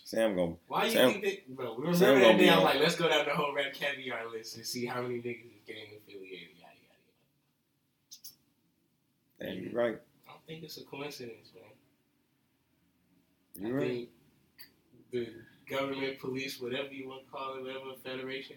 Sam 0.04 0.36
gonna 0.36 0.54
Why 0.68 0.84
you 0.84 0.90
Sam- 0.92 1.10
think 1.12 1.24
that, 1.24 1.56
bro? 1.56 1.74
We 1.78 1.94
Sam 1.94 2.08
remember 2.14 2.20
gonna 2.20 2.32
that 2.34 2.38
be 2.38 2.44
day. 2.44 2.50
I'm 2.50 2.62
like, 2.62 2.78
let's 2.78 2.94
go 2.96 3.08
down 3.08 3.24
the 3.24 3.32
whole 3.34 3.54
RapCaviar 3.54 4.30
list 4.30 4.56
and 4.56 4.66
see 4.66 4.84
how 4.86 5.00
many 5.02 5.16
niggas 5.16 5.46
is 5.46 5.62
gang 5.66 5.86
affiliated. 5.96 6.48
Yada 6.60 6.74
yada. 9.40 9.54
Damn, 9.54 9.64
you 9.64 9.70
right. 9.72 9.98
I 10.44 10.52
think 10.52 10.64
it's 10.64 10.76
a 10.76 10.84
coincidence, 10.84 11.50
man. 11.54 11.64
You 13.56 13.68
I 13.68 13.78
right. 13.78 13.88
think 13.88 14.08
the 15.10 15.28
government, 15.70 16.18
police, 16.20 16.60
whatever 16.60 16.92
you 16.92 17.08
want 17.08 17.24
to 17.24 17.30
call 17.30 17.54
it, 17.54 17.62
whatever 17.62 17.94
federation, 18.04 18.56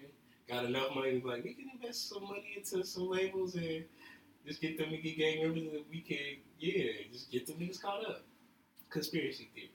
got 0.50 0.66
enough 0.66 0.94
money 0.94 1.14
to 1.14 1.20
be 1.20 1.28
like, 1.28 1.44
we 1.44 1.54
can 1.54 1.70
invest 1.74 2.10
some 2.10 2.24
money 2.24 2.58
into 2.58 2.86
some 2.86 3.10
labels 3.10 3.56
and 3.56 3.86
just 4.46 4.60
get 4.62 4.78
them 4.78 4.90
to 4.90 4.98
get 4.98 5.18
gang 5.18 5.44
members 5.44 5.64
and 5.74 5.86
we 5.90 6.02
can, 6.02 6.18
yeah, 6.60 6.92
just 7.12 7.32
get 7.32 7.48
them 7.48 7.58
niggas 7.58 7.82
caught 7.82 8.06
up. 8.06 8.24
Conspiracy 8.90 9.50
theory. 9.54 9.72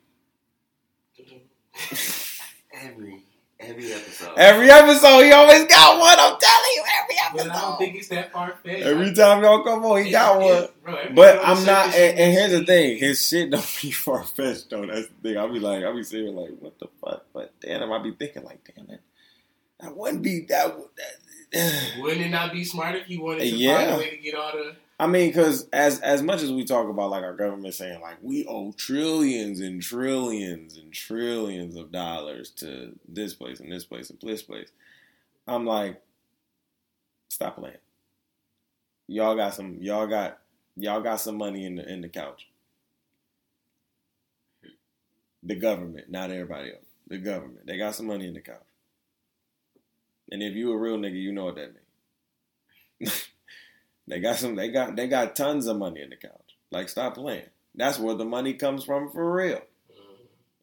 every 2.72 3.22
every 3.60 3.92
episode. 3.92 4.32
Every 4.36 4.70
episode, 4.70 5.22
he 5.22 5.32
always 5.32 5.64
got 5.66 5.98
one. 5.98 6.16
I'm 6.18 6.38
telling 6.40 6.72
you, 6.76 6.84
every 7.02 7.16
episode. 7.26 7.48
But 7.48 7.56
I 7.56 7.60
don't 7.60 7.78
think 7.78 7.96
it's 7.96 8.08
that 8.08 8.32
far 8.32 8.54
fetched. 8.64 8.82
Every 8.82 9.12
time 9.14 9.42
y'all 9.42 9.62
come 9.64 9.84
on, 9.84 10.04
he 10.04 10.10
got 10.10 10.40
one. 10.40 10.68
But 11.14 11.40
I'm 11.44 11.64
not. 11.64 11.86
And, 11.94 12.18
and 12.18 12.32
here's 12.32 12.52
the 12.52 12.64
thing: 12.64 12.98
his 12.98 13.26
shit 13.28 13.50
don't 13.52 13.78
be 13.82 13.90
far 13.90 14.24
fetched 14.24 14.70
though. 14.70 14.86
That's 14.86 15.08
the 15.08 15.14
thing. 15.22 15.38
I'll 15.38 15.52
be 15.52 15.60
like, 15.60 15.84
I'll 15.84 15.94
be 15.96 16.02
saying 16.04 16.34
like, 16.34 16.50
what 16.60 16.78
the 16.78 16.88
fuck? 17.04 17.24
But 17.32 17.52
damn, 17.60 17.82
I 17.82 17.86
might 17.86 18.02
be 18.04 18.12
thinking 18.12 18.44
like, 18.44 18.60
damn 18.74 18.90
it, 18.90 19.00
that 19.80 19.96
wouldn't 19.96 20.22
be 20.22 20.46
that. 20.48 20.74
that 20.96 21.12
Wouldn't 22.00 22.22
it 22.22 22.30
not 22.30 22.52
be 22.52 22.64
smart 22.64 22.94
if 22.96 23.10
you 23.10 23.22
wanted 23.22 23.40
to 23.40 23.46
Yeah. 23.48 23.76
find 23.76 23.90
a 23.92 23.98
way 23.98 24.10
to 24.10 24.16
get 24.16 24.34
all 24.34 24.52
the 24.52 24.74
I 25.02 25.08
mean, 25.08 25.30
because 25.30 25.68
as 25.72 25.98
as 25.98 26.22
much 26.22 26.42
as 26.42 26.52
we 26.52 26.64
talk 26.64 26.88
about 26.88 27.10
like 27.10 27.24
our 27.24 27.34
government 27.34 27.74
saying 27.74 28.00
like 28.00 28.18
we 28.22 28.46
owe 28.46 28.70
trillions 28.70 29.58
and 29.58 29.82
trillions 29.82 30.76
and 30.76 30.92
trillions 30.92 31.74
of 31.74 31.90
dollars 31.90 32.50
to 32.58 32.92
this 33.08 33.34
place 33.34 33.58
and 33.58 33.72
this 33.72 33.84
place 33.84 34.10
and 34.10 34.20
this 34.22 34.42
place, 34.42 34.68
I'm 35.48 35.66
like, 35.66 36.00
stop 37.28 37.56
playing. 37.56 37.78
Y'all 39.08 39.34
got 39.34 39.54
some. 39.54 39.78
Y'all 39.80 40.06
got 40.06 40.38
y'all 40.76 41.02
got 41.02 41.20
some 41.20 41.36
money 41.36 41.66
in 41.66 41.74
the 41.74 41.92
in 41.92 42.00
the 42.00 42.08
couch. 42.08 42.46
The 45.42 45.56
government, 45.56 46.12
not 46.12 46.30
everybody 46.30 46.70
else. 46.70 46.86
The 47.08 47.18
government, 47.18 47.66
they 47.66 47.76
got 47.76 47.96
some 47.96 48.06
money 48.06 48.28
in 48.28 48.34
the 48.34 48.40
couch. 48.40 48.62
And 50.30 50.44
if 50.44 50.54
you 50.54 50.70
a 50.70 50.78
real 50.78 50.96
nigga, 50.96 51.20
you 51.20 51.32
know 51.32 51.46
what 51.46 51.56
that 51.56 51.72
means. 53.00 53.28
They 54.08 54.20
got 54.20 54.36
some. 54.36 54.56
They 54.56 54.68
got. 54.68 54.96
They 54.96 55.08
got 55.08 55.36
tons 55.36 55.66
of 55.66 55.78
money 55.78 56.02
in 56.02 56.10
the 56.10 56.16
couch. 56.16 56.56
Like, 56.70 56.88
stop 56.88 57.14
playing. 57.14 57.46
That's 57.74 57.98
where 57.98 58.14
the 58.14 58.24
money 58.24 58.54
comes 58.54 58.84
from 58.84 59.10
for 59.10 59.32
real. 59.32 59.62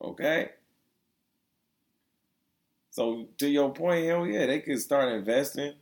Okay. 0.02 0.50
So 2.92 3.28
to 3.38 3.48
your 3.48 3.74
point, 3.74 4.06
hell 4.06 4.26
yeah, 4.26 4.46
they 4.46 4.60
could 4.60 4.80
start 4.80 5.14
investing 5.14 5.74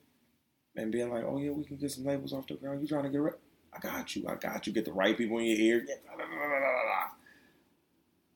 and 0.75 0.91
being 0.91 1.09
like, 1.09 1.23
oh 1.25 1.39
yeah, 1.39 1.51
we 1.51 1.65
can 1.65 1.77
get 1.77 1.91
some 1.91 2.05
labels 2.05 2.33
off 2.33 2.47
the 2.47 2.55
ground. 2.55 2.81
You 2.81 2.87
trying 2.87 3.03
to 3.03 3.09
get 3.09 3.17
right? 3.17 3.33
I 3.73 3.79
got 3.79 4.15
you. 4.15 4.27
I 4.27 4.35
got 4.35 4.67
you. 4.67 4.73
Get 4.73 4.85
the 4.85 4.93
right 4.93 5.17
people 5.17 5.39
in 5.39 5.45
your 5.45 5.57
ear. 5.57 5.85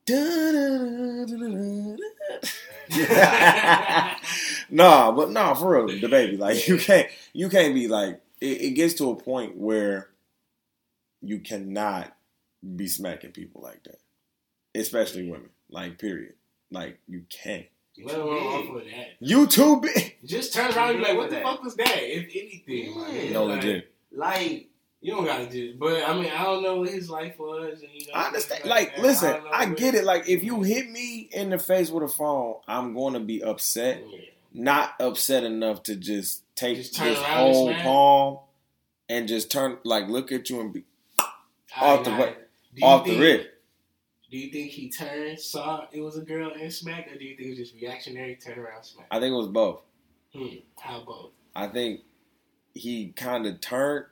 Nah, 4.72 5.12
but 5.12 5.30
nah, 5.30 5.52
for 5.52 5.84
real, 5.84 5.98
DaBaby. 5.98 6.38
Like 6.38 6.66
you 6.66 6.78
can't, 6.78 7.06
you 7.34 7.50
can't 7.50 7.74
be 7.74 7.88
like. 7.88 8.20
It, 8.42 8.60
it 8.60 8.70
gets 8.70 8.94
to 8.94 9.10
a 9.10 9.16
point 9.16 9.56
where 9.56 10.08
you 11.20 11.38
cannot 11.38 12.14
be 12.76 12.88
smacking 12.88 13.30
people 13.30 13.62
like 13.62 13.82
that, 13.84 13.98
especially 14.74 15.30
women. 15.30 15.50
Like 15.70 15.98
period. 15.98 16.34
Like 16.70 16.98
you 17.08 17.24
can't. 17.30 17.66
Let 18.02 18.18
alone 18.18 18.36
off 18.42 18.76
of 18.76 18.84
that. 18.84 19.08
You 19.20 19.46
too 19.46 19.80
big. 19.80 20.16
Just 20.24 20.54
turn 20.54 20.72
around 20.72 20.90
and 20.90 20.98
be 20.98 21.04
like, 21.04 21.16
what 21.16 21.30
the 21.30 21.36
That. 21.36 21.44
fuck 21.44 21.62
was 21.62 21.76
that? 21.76 21.98
If 21.98 22.24
anything. 22.34 22.98
Like, 22.98 23.30
No, 23.30 23.44
like, 23.44 23.56
legit. 23.62 23.92
Like, 24.10 24.68
You 25.02 25.12
don't 25.12 25.24
gotta 25.26 25.46
do 25.46 25.74
But 25.78 26.02
I 26.08 26.14
mean, 26.14 26.30
I 26.30 26.42
don't 26.44 26.62
know 26.62 26.76
what 26.76 26.88
his 26.88 27.10
life 27.10 27.38
was. 27.38 27.82
And, 27.82 27.90
you 27.92 28.06
know, 28.06 28.14
I 28.14 28.26
understand. 28.28 28.62
things 28.62 28.70
Like, 28.70 28.98
listen, 28.98 29.32
don't 29.32 29.54
I 29.54 29.66
get 29.66 29.94
it. 29.94 30.04
Like, 30.04 30.28
if 30.28 30.42
you 30.42 30.62
hit 30.62 30.90
me 30.90 31.28
in 31.32 31.50
the 31.50 31.58
face 31.58 31.90
with 31.90 32.02
a 32.04 32.08
phone, 32.08 32.56
I'm 32.66 32.94
going 32.94 33.14
to 33.14 33.20
be 33.20 33.42
upset. 33.42 34.02
Yeah. 34.10 34.18
Not 34.54 34.94
upset 35.00 35.44
enough 35.44 35.82
to 35.84 35.96
just 35.96 36.44
take 36.54 36.76
Just 36.76 36.98
this 36.98 37.18
and 37.18 37.26
whole 37.26 37.68
smack? 37.68 37.82
palm 37.84 38.38
and 39.08 39.26
just 39.28 39.50
turn, 39.50 39.78
like, 39.84 40.08
look 40.08 40.30
at 40.32 40.50
you 40.50 40.60
and 40.60 40.72
be 40.72 40.84
Off 41.80 42.04
the 42.04 42.10
now, 42.10 42.18
rip. 42.18 42.50
do 42.74 42.80
you 42.80 42.86
off 42.86 43.04
the 43.04 43.10
think- 43.12 43.22
rip. 43.22 43.48
Do 44.30 44.38
you 44.38 44.50
think 44.50 44.70
he 44.70 44.90
turned, 44.90 45.38
saw 45.40 45.86
it 45.92 46.00
was 46.00 46.16
a 46.16 46.22
girl 46.22 46.52
and 46.58 46.72
smacked, 46.72 47.10
or 47.12 47.18
do 47.18 47.24
you 47.24 47.36
think 47.36 47.48
it 47.48 47.50
was 47.50 47.58
just 47.58 47.74
reactionary, 47.74 48.36
turn 48.36 48.58
around, 48.58 48.82
smack? 48.84 49.06
I 49.10 49.20
think 49.20 49.32
it 49.32 49.36
was 49.36 49.48
both. 49.48 49.82
Hmm. 50.34 50.46
How 50.78 51.00
both? 51.04 51.32
I 51.54 51.66
think 51.68 52.00
he 52.74 53.08
kind 53.08 53.46
of 53.46 53.60
turned, 53.60 54.06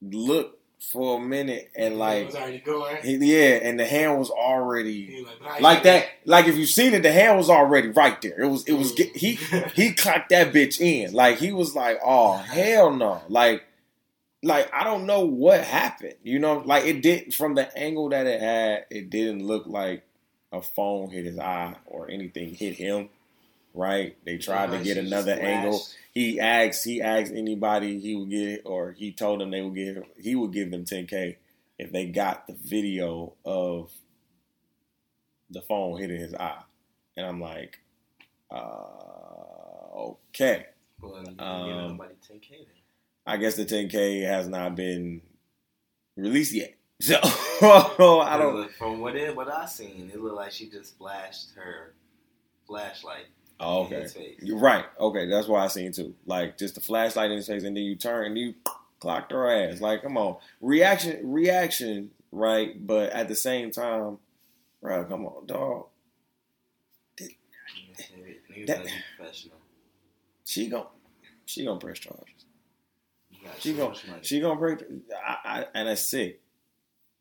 looked 0.00 0.59
for 0.80 1.18
a 1.18 1.20
minute, 1.20 1.70
and 1.76 1.98
like, 1.98 2.26
was 2.26 2.34
already 2.34 2.58
going. 2.58 2.96
he, 3.02 3.16
yeah, 3.16 3.60
and 3.62 3.78
the 3.78 3.84
hand 3.84 4.18
was 4.18 4.30
already 4.30 5.26
like, 5.42 5.60
like 5.60 5.82
that. 5.84 6.06
Like 6.24 6.46
if 6.46 6.56
you've 6.56 6.70
seen 6.70 6.94
it, 6.94 7.02
the 7.02 7.12
hand 7.12 7.36
was 7.36 7.50
already 7.50 7.88
right 7.88 8.20
there. 8.22 8.40
It 8.40 8.48
was. 8.48 8.64
It 8.64 8.72
was. 8.72 8.92
He 8.96 9.36
mm. 9.36 9.70
he 9.72 9.92
clocked 9.92 10.30
that 10.30 10.52
bitch 10.52 10.80
in. 10.80 11.12
Like 11.12 11.38
he 11.38 11.52
was 11.52 11.74
like, 11.74 12.00
oh 12.04 12.36
hell 12.36 12.92
no. 12.92 13.22
Like 13.28 13.64
like 14.42 14.72
I 14.72 14.84
don't 14.84 15.06
know 15.06 15.26
what 15.26 15.60
happened. 15.60 16.14
You 16.22 16.38
know, 16.38 16.62
like 16.64 16.84
it 16.84 17.02
did 17.02 17.34
from 17.34 17.54
the 17.54 17.76
angle 17.78 18.08
that 18.10 18.26
it 18.26 18.40
had. 18.40 18.86
It 18.90 19.10
didn't 19.10 19.46
look 19.46 19.66
like 19.66 20.04
a 20.52 20.62
phone 20.62 21.10
hit 21.10 21.26
his 21.26 21.38
eye 21.38 21.76
or 21.86 22.10
anything 22.10 22.54
hit 22.54 22.74
him. 22.74 23.10
Right? 23.72 24.16
They 24.24 24.38
tried 24.38 24.70
to 24.72 24.82
get 24.82 24.96
another 24.96 25.32
angle. 25.32 25.80
He 26.12 26.40
asked. 26.40 26.84
He 26.84 27.00
asked 27.00 27.32
anybody 27.32 28.00
he 28.00 28.16
would 28.16 28.30
get, 28.30 28.62
or 28.64 28.92
he 28.92 29.12
told 29.12 29.40
them 29.40 29.50
they 29.50 29.62
would 29.62 29.74
give. 29.74 30.02
He 30.18 30.34
would 30.34 30.52
give 30.52 30.70
them 30.70 30.84
10k 30.84 31.36
if 31.78 31.92
they 31.92 32.06
got 32.06 32.46
the 32.46 32.54
video 32.54 33.34
of 33.44 33.90
the 35.50 35.62
phone 35.62 35.98
hitting 35.98 36.20
his 36.20 36.34
eye. 36.34 36.62
And 37.16 37.26
I'm 37.26 37.40
like, 37.40 37.78
uh, 38.50 40.14
okay. 40.30 40.66
well, 41.00 41.24
Um, 41.38 41.96
give 41.96 42.38
10K 42.38 42.50
then. 42.50 42.66
I 43.26 43.36
guess 43.36 43.56
the 43.56 43.64
10K 43.64 44.22
has 44.26 44.46
not 44.48 44.74
been 44.76 45.22
released 46.16 46.54
yet. 46.54 46.74
So 47.60 48.20
I 48.20 48.36
don't. 48.38 48.70
From 48.72 49.00
what 49.00 49.16
it, 49.16 49.34
what 49.34 49.50
I 49.50 49.66
seen, 49.66 50.10
it 50.12 50.20
looked 50.20 50.36
like 50.36 50.52
she 50.52 50.68
just 50.68 50.96
flashed 50.98 51.52
her 51.56 51.94
flashlight 52.66 53.26
Oh, 53.60 53.84
okay. 53.84 54.06
You're 54.40 54.58
right. 54.58 54.86
Okay, 54.98 55.28
that's 55.28 55.46
what 55.46 55.60
I 55.60 55.68
seen 55.68 55.92
too. 55.92 56.14
Like 56.26 56.56
just 56.56 56.74
the 56.74 56.80
flashlight 56.80 57.30
in 57.30 57.36
his 57.36 57.46
face, 57.46 57.62
and 57.62 57.76
then 57.76 57.84
you 57.84 57.94
turn 57.94 58.26
and 58.26 58.38
you 58.38 58.54
clocked 59.00 59.32
her 59.32 59.50
ass. 59.50 59.80
Like, 59.80 60.02
come 60.02 60.16
on, 60.16 60.36
reaction, 60.60 61.30
reaction, 61.30 62.10
right? 62.32 62.74
But 62.86 63.10
at 63.10 63.28
the 63.28 63.34
same 63.34 63.70
time, 63.70 64.18
bro, 64.80 65.04
come 65.04 65.26
on, 65.26 65.46
dog. 65.46 65.86
That-. 68.66 68.86
She 70.44 70.68
gon' 70.68 70.86
she 71.44 71.64
gonna 71.64 71.78
press 71.78 71.98
charges. 71.98 72.46
She 73.58 73.72
so 73.72 73.76
gon' 73.76 73.88
much 73.90 74.06
money. 74.08 74.20
she 74.22 74.40
gonna 74.40 74.58
break. 74.58 74.80
I, 75.26 75.36
I, 75.44 75.66
and 75.74 75.88
that's 75.88 76.08
sick. 76.08 76.40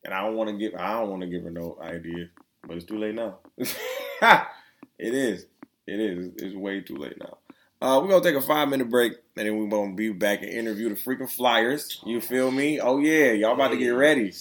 And 0.04 0.14
I 0.14 0.22
don't 0.22 0.36
want 0.36 0.50
to 0.50 0.58
give. 0.58 0.74
I 0.76 0.94
don't 0.94 1.10
want 1.10 1.22
to 1.22 1.28
give 1.28 1.44
her 1.44 1.52
no 1.52 1.78
idea, 1.82 2.30
but 2.66 2.78
it's 2.78 2.86
too 2.86 2.98
late 2.98 3.16
now. 3.16 3.40
it 3.58 5.14
is. 5.14 5.46
It 5.90 6.00
is. 6.00 6.32
It's 6.36 6.56
way 6.56 6.82
too 6.82 6.98
late 6.98 7.18
now. 7.20 7.40
Uh, 7.82 8.00
we're 8.00 8.10
gonna 8.10 8.24
take 8.24 8.36
a 8.36 8.42
five 8.42 8.70
minute 8.70 8.92
break, 8.92 9.14
and 9.36 9.48
then 9.48 9.58
we're 9.58 9.70
gonna 9.70 9.96
be 9.96 10.12
back 10.12 10.44
and 10.44 10.52
interview 10.52 10.90
the 10.90 10.96
Freequent 10.96 11.32
Flyers. 11.32 12.00
You 12.06 12.22
feel 12.22 12.52
me? 12.52 12.80
Oh 12.80 13.00
yeah, 13.00 13.32
y'all 13.32 13.56
about 13.56 13.70
to 13.70 13.78
get 13.78 13.90
ready. 13.90 14.32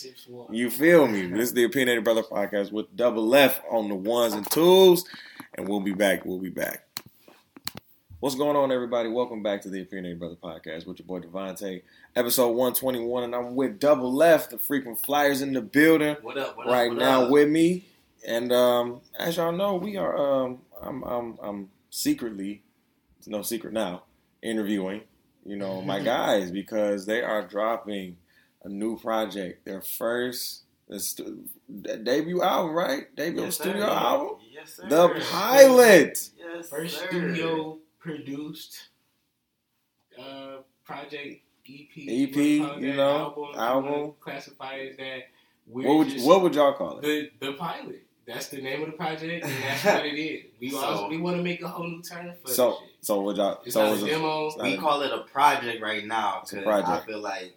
You 0.51 0.69
feel 0.71 1.07
me? 1.07 1.27
This 1.29 1.49
is 1.49 1.53
the 1.55 1.65
Opinionated 1.65 2.05
Brother 2.05 2.23
podcast 2.23 2.71
with 2.71 2.95
Double 2.95 3.27
Left 3.27 3.63
on 3.71 3.89
the 3.89 3.95
ones 3.95 4.35
and 4.35 4.49
twos, 4.51 5.05
and 5.55 5.67
we'll 5.67 5.81
be 5.81 5.95
back. 5.95 6.27
We'll 6.27 6.39
be 6.39 6.51
back. 6.51 6.85
What's 8.21 8.35
going 8.35 8.57
on, 8.57 8.71
everybody? 8.71 9.09
Welcome 9.09 9.43
back 9.43 9.63
to 9.63 9.71
the 9.71 9.81
Opinionated 9.81 10.19
Brother 10.19 10.37
podcast 10.37 10.87
with 10.87 10.99
your 10.99 11.07
boy 11.07 11.21
DeVonta, 11.21 11.81
episode 12.15 12.49
121, 12.49 13.23
and 13.23 13.35
I'm 13.35 13.55
with 13.55 13.79
Double 13.79 14.13
Left, 14.13 14.51
the 14.51 14.59
Freequent 14.59 14.99
Flyers 14.99 15.41
in 15.41 15.55
the 15.55 15.63
building 15.63 16.17
What 16.21 16.37
up? 16.37 16.59
What 16.59 16.67
right 16.67 16.91
up? 16.91 16.97
What 16.97 16.99
now 16.99 17.23
up? 17.23 17.31
with 17.31 17.49
me. 17.49 17.85
And 18.27 18.53
um, 18.53 19.01
as 19.19 19.37
y'all 19.37 19.53
know, 19.53 19.77
we 19.77 19.97
are 19.97 20.17
um, 20.19 20.59
I'm, 20.83 21.03
I'm 21.05 21.39
I'm 21.43 21.69
secretly, 21.91 22.63
it's 23.19 23.29
no 23.29 23.43
secret 23.43 23.73
now, 23.73 24.05
interviewing, 24.43 25.03
you 25.45 25.57
know, 25.57 25.83
my 25.83 26.01
guys 26.15 26.51
because 26.51 27.07
they 27.07 27.23
are 27.23 27.47
dropping 27.47 28.17
a 28.65 28.69
new 28.69 28.99
project, 28.99 29.65
their 29.65 29.81
first 29.81 30.63
the 30.89 30.99
stu- 30.99 31.45
debut 32.03 32.43
album, 32.43 32.75
right? 32.75 33.15
Debut 33.15 33.43
Yes, 33.43 33.57
sir. 33.59 33.65
studio 33.65 33.85
album, 33.87 34.37
Yes, 34.51 34.75
sir. 34.75 34.89
the 34.89 35.21
pilot. 35.31 36.31
Yes, 36.37 36.69
First 36.71 36.99
sir. 36.99 37.07
studio 37.09 37.79
produced 37.99 38.89
uh, 40.19 40.59
project 40.85 41.43
EP. 41.69 41.89
EP, 41.97 42.37
you, 42.37 42.63
wanna 42.63 42.69
call 42.71 42.79
it 42.79 42.83
you 42.83 42.91
that, 42.93 42.97
know, 42.97 43.19
album. 43.19 43.45
you 43.53 43.61
album. 43.61 43.93
wanna 43.93 44.13
Classify 44.21 44.79
as 44.79 44.97
that. 44.97 45.21
What 45.67 45.85
would 45.99 46.09
just- 46.09 46.21
you, 46.25 46.27
what 46.29 46.41
would 46.43 46.55
y'all 46.55 46.73
call 46.73 46.99
it? 46.99 47.03
the 47.03 47.47
the 47.47 47.53
pilot? 47.53 48.07
That's 48.29 48.49
the 48.49 48.61
name 48.61 48.83
of 48.83 48.91
the 48.91 48.97
project, 48.97 49.45
and 49.45 49.63
that's 49.65 49.85
what 49.85 50.05
it 50.07 50.19
is. 50.19 50.45
We 50.61 50.71
So- 50.71 50.79
also, 50.79 51.09
we 51.09 51.17
want 51.17 51.37
to 51.39 51.43
make 51.43 51.63
a 51.63 51.69
whole 51.69 51.89
new 51.89 52.03
term 52.03 52.35
for 52.45 52.49
So 52.53 52.71
this 52.71 52.79
shit. 52.81 52.89
so 53.07 53.21
would 53.23 53.37
y'all? 53.39 53.61
It's 53.65 53.73
so 53.75 53.95
not 53.95 54.03
a 54.03 54.07
demo. 54.07 54.47
it's 54.49 54.57
We 54.59 54.77
call 54.77 55.01
it 55.03 55.11
a 55.13 55.23
project 55.23 55.81
right 55.83 56.05
now 56.05 56.41
It's 56.43 56.53
a 56.53 56.57
because 56.57 56.85
I 56.85 57.01
feel 57.07 57.21
like 57.21 57.57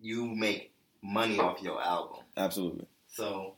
you 0.00 0.26
make 0.26 0.72
money 1.02 1.38
off 1.38 1.62
your 1.62 1.80
album. 1.80 2.20
absolutely. 2.36 2.86
So 3.06 3.54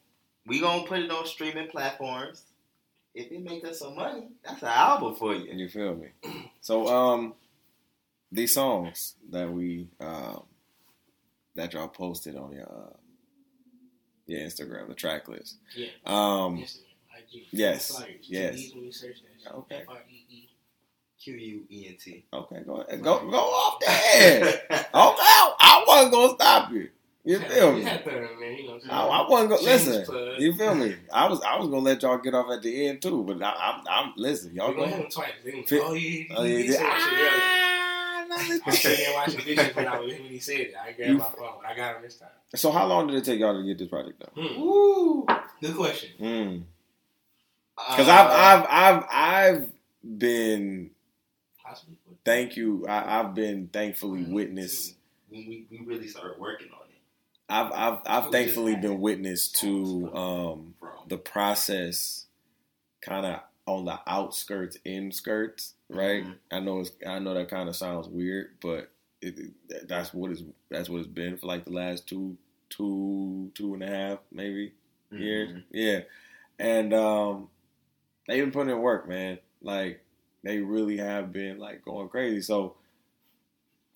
we 0.47 0.61
gonna 0.61 0.87
put 0.87 0.99
it 1.01 1.11
on 1.11 1.27
streaming 1.27 1.69
platforms. 1.69 2.45
If 3.15 3.33
it 3.33 3.43
make 3.43 3.65
us 3.65 3.79
some 3.79 3.97
money, 3.97 4.29
that's 4.45 4.61
an 4.63 4.69
album 4.69 5.15
for 5.15 5.35
you. 5.35 5.51
You 5.55 5.69
feel 5.71 5.95
me? 5.95 6.09
So 6.61 6.87
um, 6.89 7.35
these 8.31 8.53
songs 8.53 9.15
that 9.31 9.51
we 9.51 9.89
um 9.99 10.43
that 11.55 11.73
y'all 11.73 11.89
posted 11.89 12.37
on 12.37 12.53
your 12.53 12.69
uh, 12.71 12.97
your 14.27 14.41
Instagram, 14.41 14.89
the 14.89 14.95
track 14.95 15.29
list. 15.29 15.57
Yeah. 15.75 15.89
Um, 16.05 16.59
Instagram, 16.59 16.83
IG, 17.35 17.43
yes, 17.51 17.91
Flyers, 17.91 18.11
yes. 18.23 18.55
TDs 18.57 18.75
when 18.75 18.85
you 18.85 18.93
search 18.93 19.17
that 19.23 19.43
shit. 19.43 19.53
Okay. 19.53 19.77
F-R-E-E. 19.83 20.49
Q 21.23 21.35
U 21.35 21.63
E 21.71 21.87
N 21.89 21.97
T. 22.01 22.25
okay, 22.33 22.61
go 22.65 22.83
ahead. 22.83 23.03
go 23.03 23.29
go 23.29 23.39
off 23.39 23.81
there. 23.81 24.43
okay, 24.71 24.85
I 24.95 25.85
wasn't 25.87 26.13
gonna 26.13 26.35
stop 26.35 26.71
you. 26.73 26.89
You 27.25 27.41
feel 27.41 27.73
me? 27.73 27.83
had 27.83 28.05
to, 28.05 28.11
man. 28.13 28.57
You 28.57 28.67
know, 28.69 28.79
I, 28.89 29.01
I 29.25 29.29
wasn't 29.29 29.51
gonna 29.51 29.63
listen. 29.63 30.37
You 30.39 30.53
feel 30.55 30.75
me? 30.77 30.95
I 31.13 31.29
was 31.29 31.41
I 31.41 31.57
was 31.59 31.67
gonna 31.69 31.81
let 31.81 32.03
y'all 32.03 32.19
get 32.19 32.35
off 32.35 32.49
at 32.53 32.63
the 32.63 32.87
end 32.87 33.03
too, 33.03 33.25
but 33.25 33.43
I, 33.43 33.51
I'm 33.51 33.85
I'm 33.89 34.13
listen. 34.17 34.55
Y'all 34.55 34.73
go. 34.73 34.83
ahead 34.85 35.11
twice. 35.11 35.33
Gonna- 35.45 35.65
Oh 35.81 35.95
yeah, 35.95 37.76
Oh, 38.37 38.41
he, 38.41 38.49
yeah, 38.49 38.55
he 38.55 38.61
said 38.61 38.67
that 38.67 38.67
shit 38.67 38.67
earlier. 38.67 38.67
Ah, 38.67 38.67
no, 38.67 38.67
I 38.67 38.71
listen. 38.71 38.71
was 38.71 38.79
sitting 38.81 39.05
there 39.05 39.15
watching 39.15 39.45
dishes 39.45 39.77
when 39.77 39.89
I 39.89 39.99
was 40.01 40.13
when 40.13 40.23
he 40.23 40.39
said 40.39 40.61
it. 40.61 40.75
I 40.81 40.93
grabbed 40.93 41.11
You- 41.13 41.19
my 41.19 41.25
phone. 41.25 41.65
I 41.67 41.77
got 41.77 41.97
him 41.97 42.03
this 42.03 42.17
time. 42.17 42.29
So 42.55 42.71
how 42.71 42.87
long 42.87 43.07
did 43.09 43.17
it 43.17 43.25
take 43.25 43.41
y'all 43.41 43.59
to 43.61 43.67
get 43.67 43.79
this 43.79 43.89
project 43.89 44.21
done? 44.21 44.31
Hmm. 44.49 44.61
Woo! 44.61 45.27
Good 45.61 45.77
question. 45.77 46.11
Mm. 46.21 46.63
Uh, 47.79 47.91
Because 47.97 48.09
I've, 48.09 48.31
I've, 48.31 48.67
I've, 48.71 49.05
I've 49.11 50.19
been, 50.19 50.91
Possibly. 51.63 51.97
thank 52.25 52.57
you, 52.57 52.87
I, 52.89 53.21
I've 53.21 53.35
been 53.35 53.69
thankfully 53.73 54.23
witness. 54.25 54.95
when 55.29 55.47
we, 55.47 55.67
we 55.71 55.85
really 55.85 56.09
started 56.09 56.39
working 56.41 56.69
on 56.73 56.79
it. 56.89 56.97
I've, 57.49 57.73
I've, 57.73 57.99
I've 58.25 58.33
thankfully 58.33 58.77
been 58.77 59.01
witness 59.01 59.49
to 59.61 60.11
um, 60.15 60.75
the 61.09 61.17
process, 61.19 62.27
kind 63.01 63.27
of 63.27 63.41
on 63.67 63.85
the 63.85 63.99
outskirts, 64.07 64.79
in 64.85 65.11
skirts, 65.13 65.75
right? 65.89 66.25
Mhm. 66.25 66.35
I 66.51 66.61
know, 66.61 66.81
it's, 66.81 66.93
I 67.07 67.19
know 67.19 67.35
that 67.35 67.49
kind 67.49 67.69
of 67.69 67.77
sounds 67.77 68.09
weird, 68.09 68.57
but 68.61 68.91
it, 69.21 69.53
that's 69.89 70.13
what 70.15 70.31
it's, 70.31 70.43
that's 70.71 70.89
what 70.89 70.99
it's 70.99 71.09
been 71.09 71.37
for 71.37 71.47
like 71.47 71.65
the 71.65 71.73
last 71.73 72.07
two, 72.07 72.37
two, 72.71 73.51
two 73.55 73.75
and 73.75 73.83
a 73.83 73.87
half, 73.87 74.19
maybe 74.33 74.73
years. 75.11 75.51
Mhm. 75.51 75.65
Yeah, 75.71 76.01
and 76.59 76.93
um, 76.95 77.49
they've 78.29 78.43
been 78.45 78.53
putting 78.53 78.75
in 78.75 78.81
work, 78.81 79.09
man. 79.09 79.39
Like 79.63 80.03
they 80.43 80.59
really 80.61 80.99
have 80.99 81.33
been 81.33 81.59
like 81.59 81.85
going 81.85 82.09
crazy. 82.09 82.43
So 82.43 82.77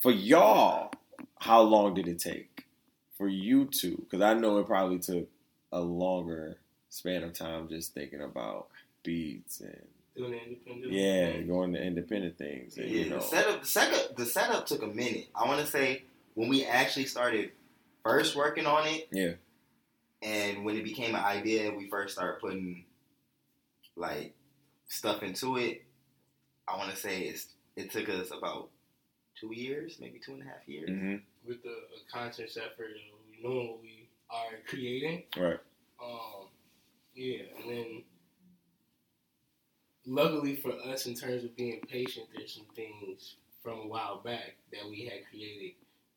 for 0.01 0.11
y'all, 0.13 0.91
how 1.39 1.63
long 1.63 1.95
did 1.95 2.09
it 2.09 2.19
take 2.19 2.67
for 3.17 3.29
you 3.29 3.67
two? 3.67 3.97
Because 3.99 4.23
I 4.23 4.35
know 4.35 4.59
it 4.59 4.67
probably 4.67 4.99
took 4.99 5.29
a 5.73 5.81
longer 5.81 6.59
span 6.89 7.23
of 7.23 7.33
time 7.33 7.69
just 7.69 7.95
thinking 7.95 8.23
about 8.23 8.69
beats 9.03 9.61
and 9.61 9.87
Doing 10.17 10.33
the 10.33 10.43
independent. 10.43 10.93
yeah, 10.93 11.33
thing. 11.33 11.47
going 11.47 11.73
to 11.75 11.83
independent 11.83 12.37
things. 12.39 12.77
And, 12.77 12.91
Yeah, 12.91 13.05
you 13.05 13.11
know, 13.11 13.17
the 13.19 13.23
setup, 13.23 13.61
the 13.63 13.67
setup, 13.67 14.17
the 14.17 14.27
setup 14.27 14.67
took 14.67 14.83
a 14.83 14.87
minute. 14.89 15.29
I 15.35 15.47
want 15.47 15.61
to 15.61 15.67
say 15.67 16.03
when 16.35 16.49
we 16.49 16.65
actually 16.65 17.07
started 17.07 17.53
first 18.05 18.35
working 18.37 18.67
on 18.67 18.87
it, 18.87 19.09
yeah, 19.13 19.33
and 20.23 20.65
when 20.65 20.77
it 20.77 20.85
became 20.85 21.15
an 21.15 21.23
idea, 21.25 21.73
we 21.73 21.89
first 21.89 22.15
started 22.15 22.41
putting 22.41 22.85
like 23.97 24.35
stuff 24.89 25.23
into 25.23 25.57
it. 25.57 25.83
I 26.67 26.77
want 26.77 26.91
to 26.91 26.97
say 26.97 27.23
it's 27.23 27.47
it 27.77 27.91
took 27.91 28.09
us 28.09 28.31
about 28.37 28.69
two 29.41 29.55
years, 29.55 29.99
maybe 30.01 30.19
two 30.25 30.33
and 30.33 30.43
a 30.43 30.45
half 30.47 30.67
years. 30.69 30.89
hmm 30.91 31.17
With 31.47 31.63
the 31.63 31.71
a 31.71 32.13
conscious 32.13 32.57
effort 32.57 32.91
of 32.91 33.43
knowing 33.43 33.69
what 33.69 33.81
we 33.83 34.09
are 34.29 34.59
creating. 34.67 35.23
right, 35.37 35.59
Um, 36.03 36.47
yeah, 37.15 37.43
and 37.63 37.71
then 37.71 38.03
luckily 40.07 40.57
for 40.57 40.73
us, 40.73 41.07
in 41.07 41.15
terms 41.15 41.45
of 41.45 41.57
being 41.57 41.81
patient, 41.89 42.27
there's 42.35 42.55
some 42.55 42.67
things 42.75 43.37
from 43.63 43.79
a 43.81 43.87
while 43.87 44.21
back 44.23 44.57
that 44.73 44.89
we 44.89 45.05
had 45.05 45.29
created, 45.29 45.73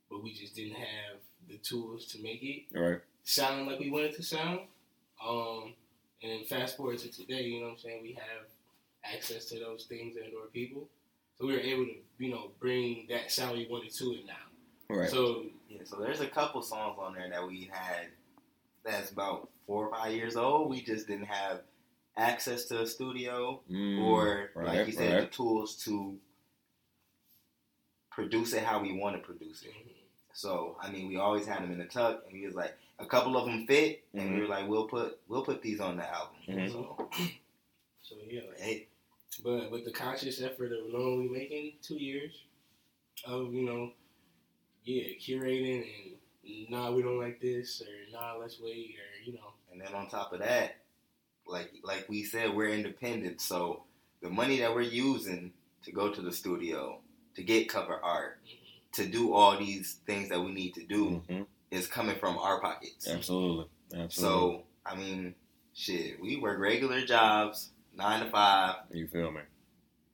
but 0.09 0.23
we 0.23 0.33
just 0.33 0.55
didn't 0.55 0.75
have 0.75 1.19
the 1.49 1.57
tools 1.57 2.05
to 2.05 2.21
make 2.21 2.41
it 2.41 2.79
right, 2.79 3.01
sound 3.23 3.67
like 3.67 3.79
we 3.79 3.91
wanted 3.91 4.15
to 4.15 4.23
sound. 4.23 4.61
Um, 5.25 5.73
and 6.21 6.45
fast 6.47 6.77
forward 6.77 6.99
to 6.99 7.11
today, 7.11 7.43
you 7.43 7.59
know 7.59 7.67
what 7.67 7.73
I'm 7.73 7.79
saying? 7.79 8.01
We 8.01 8.13
have 8.13 8.45
access 9.03 9.45
to 9.45 9.59
those 9.59 9.85
things 9.85 10.15
and 10.15 10.33
or 10.33 10.47
people, 10.47 10.87
so 11.37 11.45
we 11.45 11.53
were 11.53 11.59
able 11.59 11.85
to, 11.85 11.95
you 12.17 12.31
know, 12.31 12.51
bring 12.59 13.07
that 13.09 13.31
sound 13.31 13.57
we 13.57 13.67
wanted 13.69 13.93
to 13.93 14.11
it 14.13 14.25
now. 14.25 14.95
right. 14.95 15.09
So 15.09 15.45
Yeah, 15.69 15.79
so 15.83 15.97
there's 15.97 16.21
a 16.21 16.27
couple 16.27 16.61
songs 16.61 16.97
on 16.99 17.13
there 17.13 17.29
that 17.29 17.45
we 17.45 17.69
had 17.71 18.07
that's 18.85 19.11
about 19.11 19.49
four 19.65 19.87
or 19.87 19.91
five 19.91 20.13
years 20.13 20.35
old. 20.35 20.69
We 20.69 20.81
just 20.81 21.07
didn't 21.07 21.25
have 21.27 21.61
access 22.17 22.65
to 22.65 22.81
a 22.81 22.87
studio 22.87 23.61
Mm, 23.69 23.99
or, 24.03 24.51
right, 24.55 24.67
like 24.77 24.87
you 24.87 24.93
said, 24.93 25.13
right. 25.15 25.21
the 25.29 25.35
tools 25.35 25.75
to 25.85 26.17
produce 28.11 28.53
it 28.53 28.63
how 28.63 28.79
we 28.81 28.93
want 28.97 29.15
to 29.15 29.21
produce 29.21 29.63
it. 29.63 29.73
So 30.33 30.77
I 30.81 30.89
mean, 30.91 31.07
we 31.09 31.17
always 31.17 31.45
had 31.45 31.61
them 31.63 31.71
in 31.71 31.77
the 31.79 31.85
tuck, 31.85 32.23
and 32.25 32.33
we 32.33 32.45
was 32.45 32.55
like, 32.55 32.75
a 32.99 33.05
couple 33.05 33.37
of 33.37 33.45
them 33.45 33.65
fit, 33.67 34.03
and 34.13 34.29
Mhm. 34.29 34.35
we 34.35 34.41
were 34.41 34.47
like, 34.47 34.67
we'll 34.67 34.87
put 34.87 35.19
we'll 35.27 35.43
put 35.43 35.61
these 35.61 35.79
on 35.79 35.97
the 35.97 36.07
album. 36.11 36.35
Mhm. 36.47 36.71
So 36.71 37.09
so 38.01 38.15
yeah, 38.27 38.41
hey, 38.57 38.87
But 39.43 39.71
with 39.71 39.83
the 39.85 39.91
conscious 39.91 40.41
effort 40.41 40.71
of 40.71 40.91
knowing 40.91 41.21
we 41.21 41.29
making 41.29 41.73
two 41.81 41.95
years 41.97 42.43
of, 43.25 43.51
you 43.53 43.65
know, 43.65 43.91
yeah, 44.83 45.05
curating 45.19 45.83
and 46.43 46.69
nah, 46.69 46.91
we 46.91 47.01
don't 47.01 47.19
like 47.19 47.39
this 47.41 47.81
or 47.81 48.11
nah, 48.11 48.35
let's 48.35 48.59
wait 48.59 48.95
or 48.99 49.23
you 49.25 49.33
know. 49.33 49.53
and 49.71 49.81
then 49.81 49.93
on 49.95 50.07
top 50.09 50.33
of 50.33 50.39
that, 50.39 50.82
like 51.47 51.71
like 51.83 52.07
we 52.09 52.23
said, 52.23 52.53
we're 52.55 52.69
independent, 52.69 53.41
so 53.41 53.83
the 54.21 54.29
money 54.29 54.59
that 54.59 54.73
we're 54.73 54.81
using 54.81 55.53
to 55.83 55.91
go 55.91 56.09
to 56.11 56.21
the 56.21 56.31
studio 56.31 56.99
to 57.35 57.43
get 57.43 57.67
cover 57.69 57.99
art 58.03 58.39
to 58.93 59.05
do 59.05 59.33
all 59.33 59.57
these 59.57 59.99
things 60.05 60.29
that 60.29 60.39
we 60.39 60.51
need 60.53 60.73
to 60.75 60.85
do 60.85 61.21
Mhm. 61.27 61.45
is 61.71 61.87
coming 61.87 62.15
from 62.15 62.37
our 62.37 62.61
pockets. 62.61 63.07
Absolutely, 63.07 63.65
absolutely. 63.93 64.09
So 64.11 64.63
I 64.85 64.95
mean, 64.95 65.35
shit, 65.73 66.21
we 66.21 66.37
work 66.37 66.59
regular 66.59 67.05
jobs, 67.05 67.71
nine 67.93 68.23
to 68.23 68.29
five. 68.29 68.75
you 68.91 69.07
feel 69.07 69.31
me? 69.31 69.41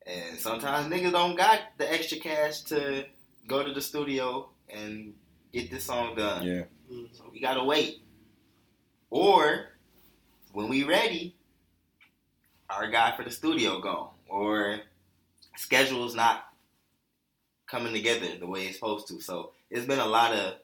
And 0.05 0.39
sometimes 0.39 0.91
niggas 0.91 1.11
don't 1.11 1.35
got 1.35 1.59
the 1.77 1.91
extra 1.91 2.17
cash 2.17 2.61
to 2.61 3.05
go 3.47 3.63
to 3.63 3.73
the 3.73 3.81
studio 3.81 4.49
and 4.69 5.13
get 5.53 5.69
this 5.69 5.83
song 5.83 6.15
done. 6.15 6.43
Yeah, 6.45 6.63
So 7.13 7.29
we 7.31 7.39
gotta 7.39 7.63
wait. 7.63 8.01
Or 9.09 9.69
when 10.59 10.67
we 10.67 10.83
ready, 10.83 11.33
our 12.69 12.89
guy 12.91 13.15
for 13.15 13.23
the 13.23 13.31
studio 13.31 13.79
gone. 13.79 14.09
Or 14.27 14.81
schedule's 15.55 16.13
not 16.15 16.43
coming 17.65 17.93
together 17.93 18.27
the 18.37 18.45
way 18.45 18.65
it's 18.65 18.75
supposed 18.75 19.07
to. 19.07 19.21
So 19.21 19.51
it's 19.69 19.85
been 19.85 19.99
a 19.99 20.05
lot 20.05 20.33
of 20.33 20.55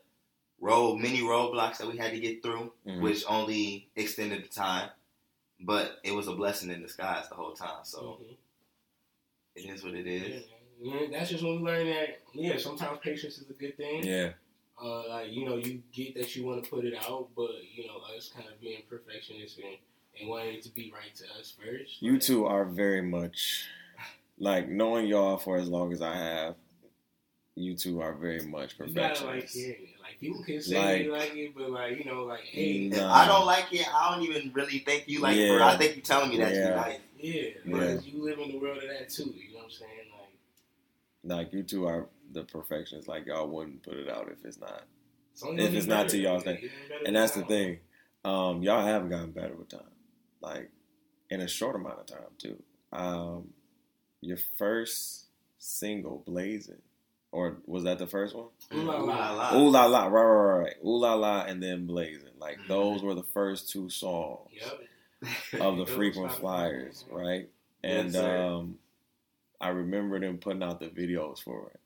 road 0.59 0.97
many 0.97 1.21
roadblocks 1.21 1.77
that 1.77 1.87
we 1.87 1.97
had 1.97 2.11
to 2.11 2.19
get 2.19 2.43
through, 2.43 2.73
Mhm. 2.85 2.99
which 3.01 3.23
only 3.29 3.87
extended 3.95 4.43
the 4.43 4.49
time. 4.49 4.89
But 5.61 5.99
it 6.03 6.11
was 6.11 6.27
a 6.27 6.35
blessing 6.35 6.69
in 6.71 6.81
disguise 6.81 7.29
the 7.29 7.35
whole 7.35 7.53
time. 7.53 7.85
So 7.85 8.19
Mhm. 8.21 8.35
it 9.55 9.65
is 9.65 9.81
what 9.81 9.93
it 9.95 10.05
Yeah, 10.05 10.27
is. 10.27 10.45
man. 10.47 10.51
Yeah, 10.81 11.07
that's 11.17 11.29
just 11.29 11.41
when 11.41 11.55
we 11.55 11.71
learn 11.71 11.87
that 11.87 12.21
yeah, 12.33 12.57
sometimes 12.57 12.99
patience 13.01 13.37
is 13.37 13.49
a 13.49 13.53
good 13.53 13.77
thing. 13.77 14.03
yeah, 14.05 14.33
Uh, 14.81 15.07
like 15.07 15.31
you 15.31 15.45
know, 15.45 15.55
you 15.55 15.81
get 15.93 16.15
that 16.15 16.35
you 16.35 16.45
want 16.45 16.63
to 16.63 16.69
put 16.69 16.83
it 16.85 16.93
out, 16.95 17.29
but 17.35 17.51
you 17.73 17.87
know, 17.87 17.97
us 18.17 18.29
kind 18.35 18.47
of 18.49 18.59
being 18.59 18.81
perfectionists 18.89 19.57
and, 19.57 19.75
and 20.19 20.29
wanting 20.29 20.55
it 20.55 20.63
to 20.63 20.69
be 20.69 20.91
right 20.93 21.15
to 21.15 21.23
us 21.39 21.53
first. 21.57 22.01
you 22.01 22.19
two 22.19 22.45
are 22.45 22.65
very 22.65 23.01
much 23.01 23.65
like 24.37 24.67
knowing 24.67 25.07
y'all 25.07 25.37
for 25.37 25.57
as 25.57 25.69
long 25.69 25.93
as 25.93 26.01
I 26.01 26.13
have. 26.15 26.55
You 27.57 27.73
two 27.73 28.01
are 28.01 28.11
very 28.13 28.41
much 28.45 28.75
You 28.77 28.87
gotta 28.93 28.99
like 28.99 29.13
perfectionists. 29.13 29.55
hearing 29.55 29.83
it. 29.83 29.89
Like 30.01 30.19
people 30.19 30.43
can 30.43 30.61
say 30.61 30.73
they 31.03 31.07
Like- 31.09 31.21
like 31.29 31.37
it, 31.37 31.55
but 31.55 31.69
like 31.71 31.97
you 31.97 32.03
know, 32.03 32.25
like 32.25 32.41
hey, 32.41 32.89
Nah. 32.89 33.13
I 33.13 33.25
don't 33.27 33.45
like 33.45 33.71
it, 33.71 33.87
I 33.95 34.13
don't 34.13 34.25
even 34.27 34.51
really 34.53 34.79
think 34.79 35.05
you 35.07 35.21
like 35.21 35.37
it. 35.37 35.47
Bro. 35.57 35.65
I 35.65 35.77
think 35.77 35.95
you 35.95 36.01
telling 36.01 36.31
me 36.31 36.37
that 36.39 36.53
Yeah. 36.53 36.69
you 36.71 36.75
like 36.75 37.01
it. 37.19 37.61
yeah, 37.65 37.71
because 37.71 38.05
you 38.05 38.21
live 38.21 38.39
in 38.39 38.51
the 38.51 38.57
world 38.57 38.79
of 38.79 38.89
that 38.89 39.07
too. 39.09 39.23
You 39.33 39.53
know 39.53 39.59
what 39.59 39.63
I'm 39.65 39.71
saying? 39.71 39.89
Like 41.23 41.37
Like 41.37 41.53
you 41.53 41.63
two 41.63 41.87
are 41.87 42.07
the 42.35 42.43
perfectionists. 42.43 43.09
Like 43.09 43.27
y'all 43.27 43.47
wouldn't 43.49 43.83
put 43.83 43.95
it 43.97 44.09
out 44.09 44.29
if 44.31 44.45
it's 44.45 44.59
not. 44.59 44.83
it's 45.33 45.43
If 45.43 45.75
it's 45.75 45.87
not 45.87 46.05
better. 46.07 46.09
to 46.17 46.23
y'all's 46.23 46.43
thing. 46.43 46.59
And 47.05 47.15
that's 47.15 47.33
the 47.33 47.43
thing. 47.45 47.79
Um, 48.25 48.63
y'all 48.63 48.85
have 48.85 49.09
gotten 49.09 49.31
better 49.31 49.55
with 49.55 49.69
time. 49.69 49.81
Like 50.41 50.71
in 51.29 51.41
a 51.41 51.47
short 51.47 51.75
amount 51.75 51.99
of 51.99 52.07
time 52.07 52.33
too. 52.37 52.61
Um, 52.93 53.49
your 54.21 54.37
first 54.57 55.25
single, 55.59 56.23
Blazing, 56.25 56.81
or 57.31 57.57
was 57.67 57.83
that 57.85 57.99
the 57.99 58.07
first 58.07 58.35
one? 58.35 58.47
Ooh 58.73 58.83
la 58.83 59.31
la. 59.33 59.57
Ooh 59.57 59.69
la 59.69 59.85
la, 59.85 60.05
right, 60.07 60.23
right, 60.23 60.33
right, 60.53 60.63
right. 60.65 60.75
Ooh 60.85 60.97
la 60.99 61.15
la, 61.15 61.41
and 61.43 61.61
then 61.63 61.85
Blazing. 61.87 62.29
Like 62.39 62.59
Mhm. 62.59 62.67
those 62.67 63.03
were 63.03 63.15
the 63.15 63.23
first 63.23 63.69
two 63.69 63.89
songs 63.89 64.49
Yep. 64.53 64.81
of 65.61 65.77
the 65.77 65.85
Those 65.85 65.95
Freequent 65.95 66.31
Flyers, 66.33 67.05
right? 67.11 67.49
And 67.83 68.11
sir. 68.13 68.37
um, 68.41 68.79
I 69.61 69.69
remember 69.69 70.19
them 70.19 70.37
putting 70.37 70.63
out 70.63 70.79
the 70.79 70.87
videos 70.89 71.39
for 71.41 71.71
it, 71.73 71.79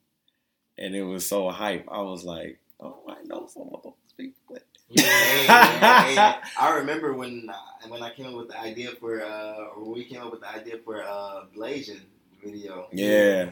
and 0.80 0.96
it 0.96 1.04
was 1.04 1.26
so 1.28 1.50
hype. 1.50 1.86
I 1.92 2.02
was 2.02 2.24
like, 2.24 2.60
"Oh, 2.80 3.04
I 3.08 3.24
know 3.26 3.48
some 3.48 3.70
of 3.74 3.84
those 3.84 3.94
people." 4.18 4.58
Hey, 4.92 5.04
hey, 5.04 6.16
hey. 6.16 6.36
I 6.60 6.76
remember 6.78 7.14
when 7.14 7.48
uh, 7.50 7.88
when 7.90 8.02
I 8.02 8.12
came 8.14 8.26
up 8.28 8.34
with 8.34 8.48
the 8.48 8.60
idea 8.60 8.90
for 9.00 9.22
uh, 9.24 9.68
or 9.76 9.84
when 9.84 9.94
we 9.94 10.06
came 10.06 10.22
up 10.22 10.32
with 10.32 10.42
the 10.42 10.50
idea 10.50 10.78
for 10.84 11.04
uh, 11.04 11.44
Blasian 11.56 12.02
video. 12.44 12.88
Yeah, 12.92 13.52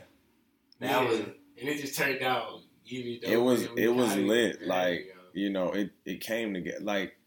That 0.80 1.04
Yeah. 1.04 1.04
was 1.04 1.20
and 1.20 1.70
it 1.70 1.80
just 1.82 1.96
turned 1.98 2.22
out 2.24 2.62
It 2.86 3.38
was- 3.42 3.70
we 3.70 3.84
it 3.84 3.90
was 3.90 4.16
lit, 4.16 4.60
There 4.60 4.68
like, 4.68 5.00
you 5.34 5.44
you 5.44 5.50
know, 5.52 5.74
it 5.74 5.92
it 6.06 6.22
came 6.22 6.54
together. 6.56 6.80
Like, 6.84 7.18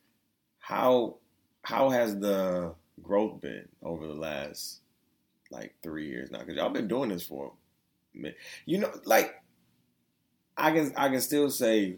how 0.59 1.19
how 1.63 1.91
has 1.91 2.19
the 2.19 2.75
growth 3.03 3.41
been 3.41 3.69
over 3.83 4.07
the 4.09 4.15
last 4.15 4.81
like 5.53 5.75
three 5.83 6.09
years 6.09 6.31
now? 6.33 6.41
Because 6.41 6.57
y'all 6.57 6.71
been 6.71 6.89
doing 6.89 7.11
this 7.11 7.23
for, 7.27 7.53
a 8.15 8.19
minute. 8.19 8.39
you 8.67 8.79
know, 8.79 8.91
like 9.05 9.40
I 10.61 10.71
can 10.73 10.93
I 10.97 11.09
can 11.09 11.21
still 11.21 11.51
say 11.51 11.97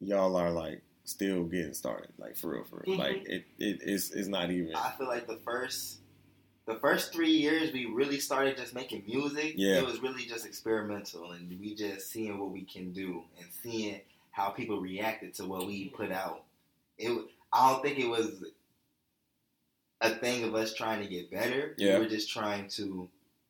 y'all 0.00 0.36
are 0.36 0.50
like 0.50 0.82
still 1.04 1.44
getting 1.44 1.74
started, 1.74 2.10
like 2.18 2.36
for 2.36 2.50
real, 2.52 2.64
for 2.64 2.82
real. 2.86 2.96
Mhm. 2.96 2.98
Like 2.98 3.22
it, 3.26 3.44
it 3.58 3.80
it's 3.82 4.10
it's 4.10 4.28
not 4.28 4.50
even. 4.50 4.74
I 4.74 4.92
feel 4.98 5.08
like 5.08 5.26
the 5.26 5.38
first 5.44 5.98
the 6.66 6.74
first 6.76 7.12
three 7.14 7.30
years 7.32 7.72
we 7.72 7.86
really 7.86 8.18
started 8.20 8.56
just 8.56 8.74
making 8.74 9.04
music. 9.06 9.54
Yeah. 9.56 9.78
It 9.78 9.86
was 9.86 10.00
really 10.02 10.26
just 10.26 10.44
experimental 10.46 11.32
and 11.32 11.48
we 11.58 11.74
just 11.74 12.10
seeing 12.10 12.38
what 12.38 12.50
we 12.50 12.62
can 12.62 12.92
do 12.92 13.22
and 13.38 13.46
seeing 13.62 14.00
how 14.32 14.50
people 14.50 14.78
reacted 14.80 15.32
to 15.34 15.46
what 15.46 15.66
we 15.66 15.88
put 15.88 16.12
out. 16.12 16.42
It 16.98 17.10
wa- 17.10 17.22
I 17.52 17.72
don't 17.72 17.82
think 17.82 17.98
it 17.98 18.08
was 18.08 18.44
a 20.02 20.10
thing 20.10 20.44
of 20.44 20.54
us 20.54 20.74
trying 20.74 21.00
to 21.02 21.08
get 21.08 21.30
better. 21.30 21.74
Yeah. 21.78 21.94
We 21.98 22.04
were 22.04 22.10
just 22.10 22.30
trying 22.30 22.68
to 22.70 23.08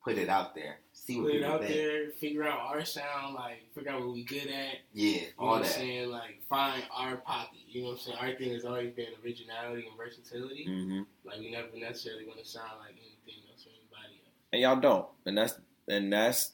put 0.08 0.18
it 0.18 0.28
out 0.28 0.54
there. 0.54 0.78
See 0.92 1.16
what 1.16 1.26
Put 1.26 1.34
it 1.36 1.44
out 1.44 1.60
think. 1.62 1.72
there, 1.74 2.10
figure 2.20 2.46
out 2.46 2.58
our 2.60 2.84
sound, 2.84 3.34
like 3.34 3.62
figure 3.74 3.90
out 3.92 4.00
what 4.00 4.12
we 4.12 4.24
good 4.24 4.48
at. 4.48 4.76
Yeah, 4.92 5.10
You 5.12 5.20
know 5.20 5.26
all 5.38 5.46
what 5.48 5.56
I'm 5.56 5.62
that. 5.62 5.70
saying? 5.72 6.10
Like 6.10 6.42
find 6.48 6.82
our 6.94 7.16
pocket. 7.16 7.58
You 7.68 7.82
know 7.82 7.88
what 7.88 7.92
I'm 7.94 7.98
saying? 8.00 8.18
Our 8.20 8.34
thing 8.34 8.52
has 8.52 8.64
always 8.64 8.92
been 8.94 9.08
originality 9.24 9.86
and 9.88 9.96
versatility. 9.96 10.64
hmm 10.64 11.00
Like 11.24 11.38
we 11.40 11.50
never 11.50 11.68
necessarily 11.76 12.26
want 12.26 12.38
to 12.40 12.44
sound 12.44 12.72
like 12.80 12.90
anything 12.92 13.42
else 13.50 13.64
or 13.66 13.70
anybody 13.70 14.20
else. 14.24 14.34
and 14.52 14.62
y'all 14.62 14.80
don't 14.80 15.06
and 15.26 15.38
that's 15.38 15.54
and 15.88 16.12
that's 16.12 16.52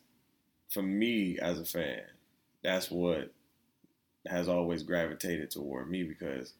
for 0.70 0.82
me 0.82 1.38
as 1.38 1.59
a 1.61 1.64
fan 1.64 2.02
that's 2.62 2.90
what 2.90 3.32
has 4.26 4.48
always 4.48 4.82
gravitated 4.82 5.50
toward 5.50 5.90
me 5.90 6.02
because 6.02 6.55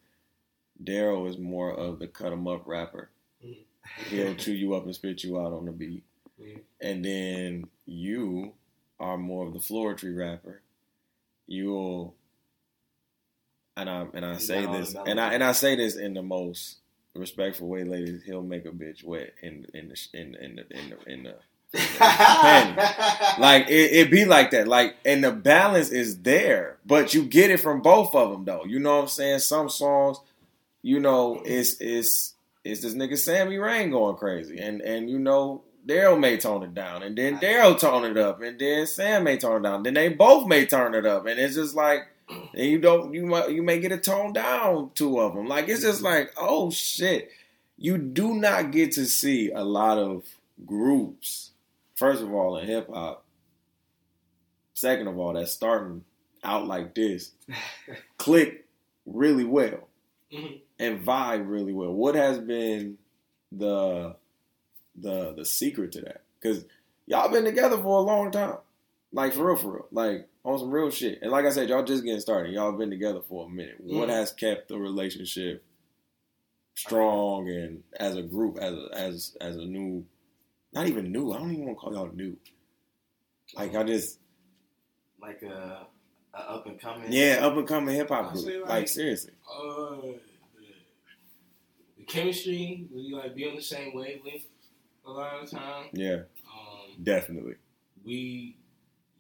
Daryl 0.83 1.29
is 1.29 1.39
more 1.39 1.73
of 1.73 1.99
the 1.99 2.07
cut 2.09 2.33
'em 2.33 2.47
up 2.49 2.67
rapper. 2.67 3.11
Mhm. 3.45 3.57
He'll 4.11 4.35
chew 4.35 4.53
you 4.53 4.75
up 4.75 4.85
and 4.85 4.95
spit 4.95 5.23
you 5.25 5.39
out 5.39 5.53
on 5.53 5.65
the 5.67 5.73
beat. 5.73 6.03
And 6.81 7.05
then 7.05 7.69
you 7.87 8.53
are 9.01 9.17
more 9.17 9.47
of 9.47 9.53
the 9.53 9.59
floetry 9.59 10.17
rapper. 10.17 10.63
You'll 11.47 12.15
and 13.77 13.91
I 13.91 14.07
and 14.15 14.25
I 14.25 14.39
say 14.39 14.67
this 14.67 14.95
and 15.07 15.21
I 15.21 15.35
and 15.35 15.43
I 15.43 15.53
say 15.53 15.77
this 15.77 15.97
in 15.97 16.15
the 16.15 16.23
most 16.23 16.79
respectful 17.15 17.69
way, 17.69 17.85
ladies. 17.85 18.23
He'll 18.25 18.43
make 18.43 18.65
a 18.65 18.71
bitch 18.71 19.05
wet 19.05 19.35
in 19.43 19.67
in 19.75 19.89
the 19.89 20.09
in 20.13 20.33
the, 20.33 20.45
in 20.45 20.57
the 20.57 20.79
in 20.79 20.91
the, 20.91 21.13
in 21.13 21.23
the 21.25 21.35
like 23.41 23.69
it, 23.69 23.93
it 23.93 24.11
be 24.11 24.25
like 24.25 24.53
that. 24.53 24.69
Like 24.69 24.97
and 25.05 25.25
the 25.25 25.33
balance 25.33 25.91
is 25.91 26.23
there 26.23 26.79
but 26.87 27.15
you 27.15 27.25
get 27.25 27.51
it 27.51 27.59
from 27.59 27.83
both 27.83 28.15
of 28.15 28.31
them 28.31 28.45
though. 28.45 28.65
You 28.65 28.79
know 28.79 28.97
what 28.97 29.03
i'm 29.03 29.09
saying? 29.09 29.41
Some 29.41 29.69
songs 29.69 30.19
you 30.83 31.01
know 31.01 31.43
it's 31.45 31.81
it's 31.81 32.35
it's 32.63 32.83
this 32.83 32.95
nigga 32.95 33.19
sammy 33.19 33.59
rain 33.59 33.91
going 33.91 34.17
crazy. 34.17 34.59
And 34.59 34.81
and 34.83 35.11
you 35.11 35.19
know 35.19 35.63
daryl 35.87 36.19
may 36.19 36.37
tone 36.37 36.63
it 36.63 36.75
down 36.75 37.03
and 37.03 37.17
then 37.17 37.39
daryl 37.39 37.79
tone 37.79 38.05
it 38.05 38.17
up 38.17 38.41
and 38.43 38.59
then 38.59 38.87
sam 38.87 39.25
may 39.25 39.37
tone 39.37 39.61
it 39.65 39.69
down 39.69 39.83
then 39.83 39.95
they 39.95 40.09
both 40.09 40.47
may 40.47 40.65
turn 40.65 40.95
it 40.95 41.05
up 41.07 41.27
and 41.27 41.39
it's 41.39 41.55
just 41.55 41.75
like 41.75 42.01
and 42.29 42.67
you 42.67 42.79
don't 42.79 43.13
you 43.13 43.27
might 43.27 43.51
you 43.51 43.63
may 43.63 43.79
get 43.79 43.93
a 43.93 43.99
tone 43.99 44.33
down 44.33 44.91
two 44.95 45.21
of 45.21 45.35
them 45.35 45.47
like 45.47 45.69
it's 45.69 45.83
just 45.83 46.03
like 46.03 46.33
oh 46.39 46.71
shit 46.71 47.31
you 47.77 47.99
do 47.99 48.35
not 48.35 48.71
get 48.71 48.93
to 48.93 49.05
see 49.05 49.51
a 49.51 49.63
lot 49.65 49.99
of 49.99 50.25
groups 50.65 51.51
first 51.97 52.23
of 52.23 52.33
all 52.33 52.57
in 52.57 52.67
hip 52.67 52.89
hop, 52.89 53.25
second 54.75 55.07
of 55.09 55.19
all, 55.19 55.33
that's 55.33 55.53
starting 55.53 56.05
out 56.43 56.67
like 56.67 56.95
this, 56.95 57.33
click 58.19 58.67
really 59.07 59.45
well 59.45 59.89
Mhm. 60.33 60.61
and 60.79 61.05
vibe 61.07 61.49
really 61.49 61.73
well. 61.73 61.93
What 61.93 62.15
has 62.17 62.39
been 62.39 62.99
the 63.53 64.17
the 64.97 65.33
the 65.35 65.45
secret 65.45 65.93
to 65.93 66.01
that? 66.03 66.23
Because 66.41 66.65
y'all 67.07 67.31
been 67.31 67.45
together 67.45 67.77
for 67.79 67.99
a 67.99 68.03
long 68.03 68.31
time, 68.31 68.57
like 69.13 69.33
for 69.33 69.47
real, 69.47 69.57
for 69.57 69.73
real, 69.73 69.87
like 69.91 70.29
on 70.45 70.59
some 70.59 70.71
real 70.71 70.91
shit. 70.91 71.21
And 71.23 71.31
like 71.31 71.45
I 71.47 71.51
said, 71.51 71.69
y'all 71.69 71.85
just 71.85 72.05
getting 72.05 72.21
started. 72.21 72.53
Y'all 72.53 72.73
been 72.73 72.91
together 72.91 73.21
for 73.29 73.47
a 73.47 73.49
minute. 73.49 73.77
What 73.81 74.09
Mhm. 74.09 74.13
has 74.13 74.33
kept 74.33 74.69
the 74.69 74.79
relationship 74.79 75.65
strong 76.75 77.49
and 77.49 77.83
as 77.99 78.17
a 78.17 78.23
group, 78.23 78.59
as 78.59 78.75
a, 78.75 78.89
as 78.93 79.37
as 79.41 79.57
a 79.57 79.65
new, 79.65 80.05
not 80.73 80.87
even 80.87 81.13
new. 81.13 81.33
I 81.33 81.39
don't 81.39 81.53
even 81.53 81.67
want 81.67 81.79
to 81.79 81.81
call 81.81 81.95
y'all 81.95 82.11
new. 82.15 82.37
Like 83.55 83.75
I 83.75 83.85
just 83.85 84.19
like 85.21 85.43
a, 85.43 85.87
a 86.35 86.39
up 86.39 86.67
and 86.67 86.79
coming. 86.81 87.13
yeah, 87.13 87.39
up 87.43 87.57
and 87.57 87.67
coming 87.67 87.95
hip 87.95 88.09
hop 88.09 88.33
group. 88.33 88.45
Like, 88.63 88.69
like- 88.69 88.89
seriously, 88.89 89.33
Uh, 89.51 89.97
the, 90.01 90.19
the 91.99 92.05
chemistry, 92.05 92.87
we 92.93 93.15
like 93.15 93.35
be 93.35 93.49
on 93.49 93.55
the 93.57 93.63
same 93.63 93.95
wavelength 93.95 94.45
a 95.07 95.11
lot 95.11 95.43
of 95.43 95.51
the 95.51 95.57
time. 95.57 95.87
yeah, 95.93 96.23
Um, 96.47 97.03
definitely. 97.03 97.55
we, 98.05 98.57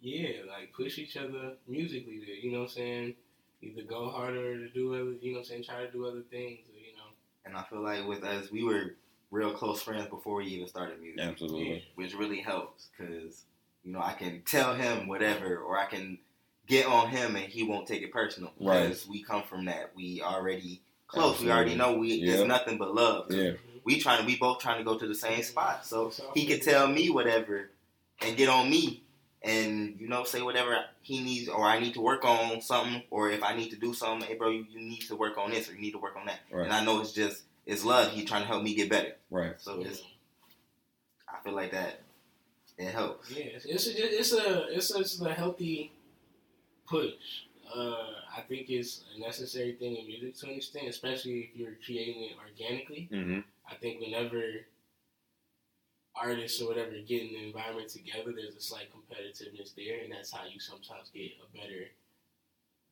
yeah, 0.01 0.29
like 0.49 0.73
push 0.73 0.99
each 0.99 1.17
other 1.17 1.55
musically. 1.69 2.21
There, 2.25 2.35
you 2.35 2.53
know 2.53 2.61
what 2.61 2.71
I'm 2.71 2.75
saying? 2.77 3.15
Either 3.63 3.83
go 3.83 4.09
harder 4.11 4.59
to 4.59 4.69
do 4.71 4.95
other, 4.95 5.13
you 5.21 5.33
know 5.33 5.39
what 5.39 5.41
I'm 5.41 5.45
saying? 5.45 5.65
Try 5.65 5.87
to 5.87 5.91
do 5.91 6.07
other 6.07 6.23
things, 6.31 6.61
or, 6.69 6.79
you 6.79 6.95
know. 6.97 7.11
And 7.47 7.57
I 7.57 7.63
feel 7.65 7.81
like 7.83 8.07
with 8.07 8.23
us, 8.25 8.51
we 8.51 8.63
were 8.65 8.95
real 9.31 9.53
close 9.53 9.83
friends 9.83 10.09
before 10.09 10.37
we 10.37 10.47
even 10.47 10.67
started 10.69 11.01
music, 11.01 11.21
Absolutely. 11.21 11.85
which 11.95 12.15
really 12.15 12.41
helps 12.41 12.89
because 12.97 13.45
you 13.83 13.93
know 13.93 14.01
I 14.01 14.13
can 14.13 14.43
tell 14.47 14.75
him 14.75 15.09
whatever, 15.09 15.59
or 15.59 15.79
I 15.79 15.87
can 15.87 16.19
get 16.67 16.87
on 16.87 17.09
him 17.09 17.37
and 17.37 17.45
he 17.47 17.63
won't 17.63 17.87
take 17.87 18.03
it 18.03 18.13
personal 18.13 18.51
Right. 18.61 18.83
because 18.85 19.07
we 19.09 19.23
come 19.23 19.43
from 19.43 19.65
that. 19.67 19.93
We 19.95 20.23
already 20.23 20.81
close. 21.07 21.41
We 21.41 21.51
already 21.51 21.75
know 21.75 21.99
we 21.99 22.15
Yep. 22.15 22.39
it's 22.39 22.49
nothing 22.49 22.79
but 22.79 22.95
love. 22.95 23.31
Yeah, 23.31 23.53
We 23.85 24.01
trying 24.01 24.21
to 24.21 24.27
we 24.27 24.37
both 24.37 24.61
trying 24.61 24.79
to 24.79 24.85
go 24.85 24.99
to 24.99 25.07
the 25.07 25.15
same 25.15 25.43
spot, 25.43 25.85
so 25.85 26.13
he 26.35 26.47
could 26.47 26.63
tell 26.63 26.89
me 26.89 27.11
whatever 27.11 27.71
and 28.21 28.37
get 28.37 28.49
on 28.49 28.71
me 28.71 29.03
and 29.43 29.97
you 30.01 30.09
know 30.09 30.25
say 30.25 30.41
whatever 30.41 30.79
he 31.03 31.23
needs 31.23 31.49
or 31.49 31.65
I 31.65 31.79
need 31.79 31.95
to 31.95 32.01
work 32.01 32.25
on 32.25 32.61
something 32.63 33.03
or 33.11 33.31
if 33.31 33.43
I 33.43 33.55
need 33.55 33.71
to 33.71 33.77
do 33.77 33.93
something, 33.93 34.27
hey 34.27 34.37
bro, 34.37 34.51
you, 34.51 34.65
you 34.71 34.81
need 34.81 35.03
to 35.03 35.17
work 35.17 35.37
on 35.37 35.51
this 35.51 35.69
or 35.69 35.75
you 35.75 35.81
need 35.81 35.93
to 35.93 35.99
work 35.99 36.17
on 36.17 36.27
that. 36.27 36.41
Right. 36.51 36.65
And 36.65 36.73
I 36.73 36.85
know 36.85 37.01
it's 37.01 37.13
just 37.13 37.43
it's 37.67 37.85
love. 37.85 38.11
He's 38.11 38.29
trying 38.29 38.43
to 38.43 38.49
help 38.49 38.63
me 38.63 38.75
get 38.75 38.91
better. 38.91 39.13
right. 39.31 39.55
So 39.59 39.81
it's 39.81 40.03
I 41.29 41.43
feel 41.45 41.55
like 41.55 41.73
that 41.73 42.01
it 42.79 42.91
helps. 42.91 43.31
Yeah, 43.31 43.45
it's, 43.45 43.67
it's 43.67 43.87
a 43.87 44.19
it's 44.19 44.33
a 44.33 44.67
it's 44.75 44.95
a, 44.95 44.99
it's 44.99 45.21
a 45.21 45.35
healthy 45.35 45.93
push. 46.89 47.13
Uh, 47.75 47.97
I 48.37 48.41
think 48.43 48.69
it's 48.69 49.03
a 49.17 49.21
necessary 49.21 49.73
thing 49.73 49.97
in 49.97 50.07
music 50.07 50.37
to 50.37 50.47
an 50.47 50.55
extent, 50.55 50.89
especially 50.89 51.51
if 51.51 51.57
you're 51.57 51.77
creating 51.85 52.25
it 52.25 52.33
organically. 52.39 53.09
Mm-hmm. 53.11 53.41
I 53.71 53.75
think 53.77 54.01
whenever 54.01 54.43
artists 56.17 56.61
or 56.61 56.69
whatever 56.69 56.93
get 57.07 57.23
in 57.23 57.33
the 57.33 57.47
environment 57.47 57.89
together, 57.89 58.33
there's 58.35 58.55
a 58.57 58.61
slight 58.61 58.89
competitiveness 58.93 59.75
there, 59.75 60.01
and 60.05 60.13
that's 60.13 60.31
how 60.33 60.45
you 60.47 60.61
sometimes 60.61 61.11
get 61.13 61.33
a 61.43 61.57
better 61.57 61.87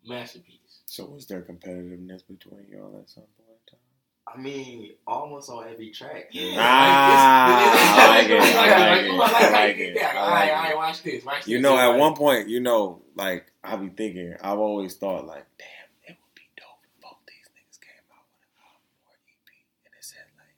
masterpiece. 0.07 0.81
So 0.87 1.05
was 1.07 1.27
there 1.27 1.43
competitiveness 1.43 2.27
between 2.27 2.67
y'all 2.71 2.99
at 3.01 3.09
some 3.11 3.25
point 3.37 3.51
in 3.51 3.71
time? 3.71 3.79
I 4.27 4.39
mean, 4.41 4.93
almost 5.07 5.51
on 5.51 5.69
every 5.69 5.91
track. 5.91 6.29
Yeah, 6.31 6.55
Ah, 6.57 8.15
like, 8.17 8.31
it's, 8.31 8.31
I 8.31 8.31
it's, 8.31 8.31
like 8.31 8.31
like, 8.31 8.31
it, 8.31 8.41
I 8.41 8.57
like, 8.57 8.71
like 8.71 8.91
like, 8.91 9.05
it, 9.05 9.11
I 9.11 9.17
like, 9.19 9.33
like 9.33 9.53
like, 9.53 9.77
it, 9.79 9.99
I 9.99 10.31
like 10.31 10.49
it. 10.49 10.55
all 10.55 10.63
right, 10.63 10.77
watch 10.77 11.03
this, 11.03 11.25
watch 11.25 11.47
You 11.49 11.57
this. 11.59 11.63
know, 11.63 11.77
at 11.77 11.99
one 11.99 12.15
point, 12.15 12.49
you 12.49 12.61
know, 12.61 13.03
like 13.17 13.53
I 13.65 13.77
be 13.77 13.89
thinking, 13.89 14.35
I've 14.43 14.59
always 14.59 14.95
thought, 14.95 15.27
like, 15.27 15.45
damn, 15.59 15.91
it 16.07 16.17
would 16.23 16.35
be 16.35 16.47
dope 16.57 16.81
if 16.87 17.01
both 17.03 17.19
these 17.27 17.47
niggas 17.51 17.81
came 17.83 18.07
out 18.15 18.23
with 18.31 18.47
an 18.47 18.55
album 18.63 18.95
or 19.07 19.13
an 19.13 19.27
EP, 19.27 19.51
and 19.87 19.93
it 19.99 20.05
said 20.05 20.25
like 20.39 20.55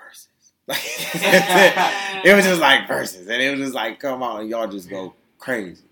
verses. 0.00 0.53
it 2.24 2.34
was 2.34 2.44
just 2.44 2.60
like 2.60 2.88
verses, 2.88 3.28
and 3.28 3.40
it 3.42 3.50
was 3.50 3.60
just 3.60 3.74
like, 3.74 4.00
come 4.00 4.22
on, 4.22 4.48
y'all 4.48 4.66
just 4.68 4.88
go 4.88 5.14
crazy. 5.38 5.82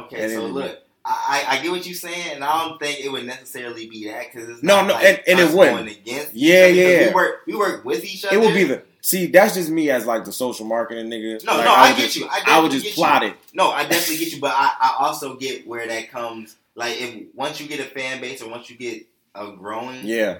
Okay, 0.00 0.24
And 0.24 0.32
so 0.32 0.46
look, 0.46 0.78
I, 1.04 1.44
I 1.48 1.56
I 1.58 1.62
get 1.62 1.70
what 1.70 1.84
you're 1.86 1.94
saying, 1.94 2.34
and 2.36 2.44
I 2.44 2.66
don't 2.68 2.78
think 2.78 3.00
it 3.00 3.10
would 3.10 3.26
necessarily 3.26 3.88
be 3.88 4.08
that 4.08 4.32
because 4.32 4.48
it's 4.48 4.62
No, 4.62 4.76
not 4.76 4.86
no, 4.86 4.94
like 4.94 5.04
and- 5.04 5.22
and 5.28 5.40
it 5.40 5.54
wouldn't. 5.56 5.88
against. 5.90 6.34
Yeah, 6.34 6.68
each 6.68 6.76
yeah. 6.76 7.08
We 7.08 7.14
work 7.14 7.34
we 7.46 7.56
work 7.56 7.84
with 7.84 8.04
each 8.04 8.24
other. 8.24 8.36
It 8.36 8.40
would 8.40 8.54
be 8.54 8.64
the 8.64 8.82
see. 9.00 9.26
That's 9.26 9.54
just 9.54 9.68
me 9.70 9.90
as 9.90 10.06
like 10.06 10.24
the 10.24 10.32
social 10.32 10.64
marketing 10.66 11.06
nigga. 11.10 11.44
no, 11.44 11.56
Like, 11.56 11.64
no. 11.64 11.74
I, 11.74 11.88
would 11.90 11.96
get 11.96 12.04
just, 12.04 12.16
you. 12.16 12.26
I, 12.30 12.42
I 12.46 12.60
would 12.60 12.70
just 12.72 12.94
plot 12.94 13.22
you. 13.22 13.28
it. 13.28 13.36
No, 13.52 13.70
I 13.70 13.82
definitely 13.86 14.24
get 14.24 14.32
you, 14.34 14.40
but 14.40 14.52
I, 14.56 14.72
I 14.80 14.96
also 15.06 15.36
get 15.36 15.66
where 15.66 15.86
that 15.86 16.10
comes. 16.10 16.56
Like 16.74 17.00
if 17.00 17.26
once 17.34 17.60
you 17.60 17.68
get 17.68 17.80
a 17.80 17.84
fan 17.84 18.20
base 18.20 18.40
or 18.42 18.48
once 18.50 18.70
you 18.70 18.76
get 18.76 19.06
a 19.34 19.52
growing, 19.52 20.04
Yeah. 20.04 20.38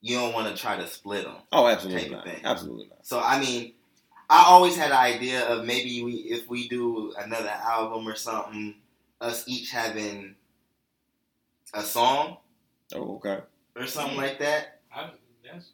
You 0.00 0.16
don't 0.16 0.32
want 0.34 0.54
to 0.54 0.60
try 0.60 0.76
to 0.76 0.86
split 0.86 1.24
them. 1.24 1.36
Oh, 1.52 1.66
absolutely 1.66 2.10
not. 2.10 2.28
Absolutely 2.44 2.88
not. 2.88 3.04
So 3.06 3.20
I 3.20 3.40
mean, 3.40 3.72
I 4.28 4.44
always 4.46 4.76
had 4.76 4.90
the 4.90 4.98
idea 4.98 5.46
of 5.46 5.64
maybe 5.64 6.02
we 6.02 6.12
if 6.12 6.48
we 6.48 6.68
do 6.68 7.14
another 7.18 7.48
album 7.48 8.06
or 8.08 8.14
something, 8.16 8.74
us 9.20 9.44
each 9.46 9.70
having 9.70 10.34
a 11.74 11.82
song 11.82 12.36
Oh, 12.94 13.16
okay. 13.16 13.40
or 13.74 13.86
something 13.86 14.16
like 14.16 14.38
that. 14.38 14.80
I, 14.94 15.10
that's, 15.44 15.70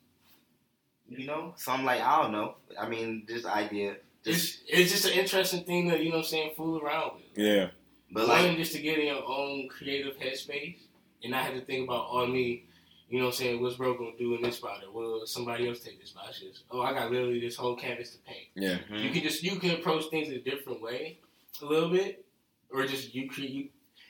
You 1.08 1.26
know, 1.26 1.52
something 1.56 1.84
like 1.86 2.00
I 2.00 2.22
don't 2.22 2.32
know. 2.32 2.56
I 2.80 2.88
mean, 2.88 3.24
this 3.28 3.44
idea. 3.44 3.96
Just 4.24 4.60
it's, 4.68 4.92
it's 4.92 4.92
just 4.92 5.04
an 5.06 5.18
interesting 5.18 5.64
thing 5.64 5.90
to, 5.90 5.98
you 5.98 6.10
know 6.10 6.16
what 6.18 6.24
I'm 6.24 6.28
saying, 6.30 6.52
fool 6.56 6.80
around 6.80 7.16
with. 7.16 7.24
Yeah. 7.36 7.68
but 8.12 8.28
One, 8.28 8.46
like 8.48 8.56
just 8.56 8.72
to 8.72 8.80
get 8.80 8.98
in 8.98 9.06
your 9.06 9.24
own 9.26 9.68
creative 9.68 10.16
headspace 10.16 10.76
and 11.22 11.32
not 11.32 11.44
have 11.44 11.54
to 11.54 11.60
think 11.60 11.88
about 11.88 12.06
oh, 12.10 12.18
all 12.20 12.26
me, 12.26 12.64
you 13.12 13.18
know 13.18 13.26
what 13.26 13.34
I'm 13.34 13.38
saying, 13.38 13.60
what's 13.60 13.76
bro 13.76 13.92
gonna 13.92 14.16
do 14.18 14.34
in 14.34 14.40
this 14.40 14.56
spot 14.56 14.82
or 14.86 14.90
will 14.90 15.26
somebody 15.26 15.68
else 15.68 15.80
take 15.80 16.00
this 16.00 16.10
spot? 16.10 16.32
Just, 16.32 16.64
oh, 16.70 16.80
I 16.80 16.94
got 16.94 17.10
literally 17.10 17.40
this 17.40 17.56
whole 17.56 17.76
canvas 17.76 18.12
to 18.12 18.18
paint. 18.20 18.46
Yeah. 18.54 18.78
You 18.96 19.10
can 19.10 19.22
just 19.22 19.42
you 19.42 19.56
can 19.56 19.72
approach 19.72 20.06
things 20.06 20.30
a 20.30 20.38
different 20.38 20.80
way, 20.80 21.18
a 21.60 21.66
little 21.66 21.90
bit, 21.90 22.24
or 22.70 22.86
just 22.86 23.14
you 23.14 23.28
create 23.28 23.50
you 23.50 23.68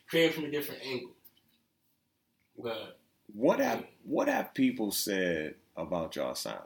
create 0.09 0.33
from 0.33 0.45
a 0.45 0.51
different 0.53 0.83
angle. 0.87 1.11
But 2.57 2.97
What 3.35 3.59
have 3.59 3.85
what 4.05 4.29
have 4.29 4.55
people 4.55 4.93
said 4.93 5.57
about 5.77 6.15
y'all 6.15 6.37
sound? 6.37 6.63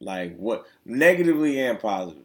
Like 0.00 0.36
what 0.36 0.66
negatively 0.84 1.58
and 1.58 1.80
positively? 1.80 2.24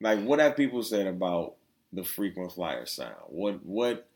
Like 0.00 0.24
what 0.24 0.40
have 0.40 0.56
people 0.56 0.82
said 0.82 1.06
about 1.06 1.54
the 1.92 2.02
Freequent 2.02 2.50
Flyer 2.50 2.86
sound? 2.86 3.14
What 3.28 3.64
what 3.64 4.08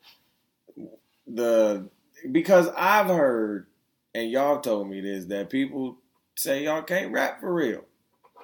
the 1.26 1.89
because 2.31 2.69
I've 2.77 3.07
heard 3.07 3.66
and 4.14 4.31
y'all 4.31 4.61
told 4.61 4.89
me 4.89 5.01
this 5.01 5.27
that 5.27 5.51
people 5.51 5.99
say 6.35 6.64
y'all 6.64 6.83
can't 6.83 7.12
rap 7.12 7.41
for 7.41 7.53
real. 7.53 7.85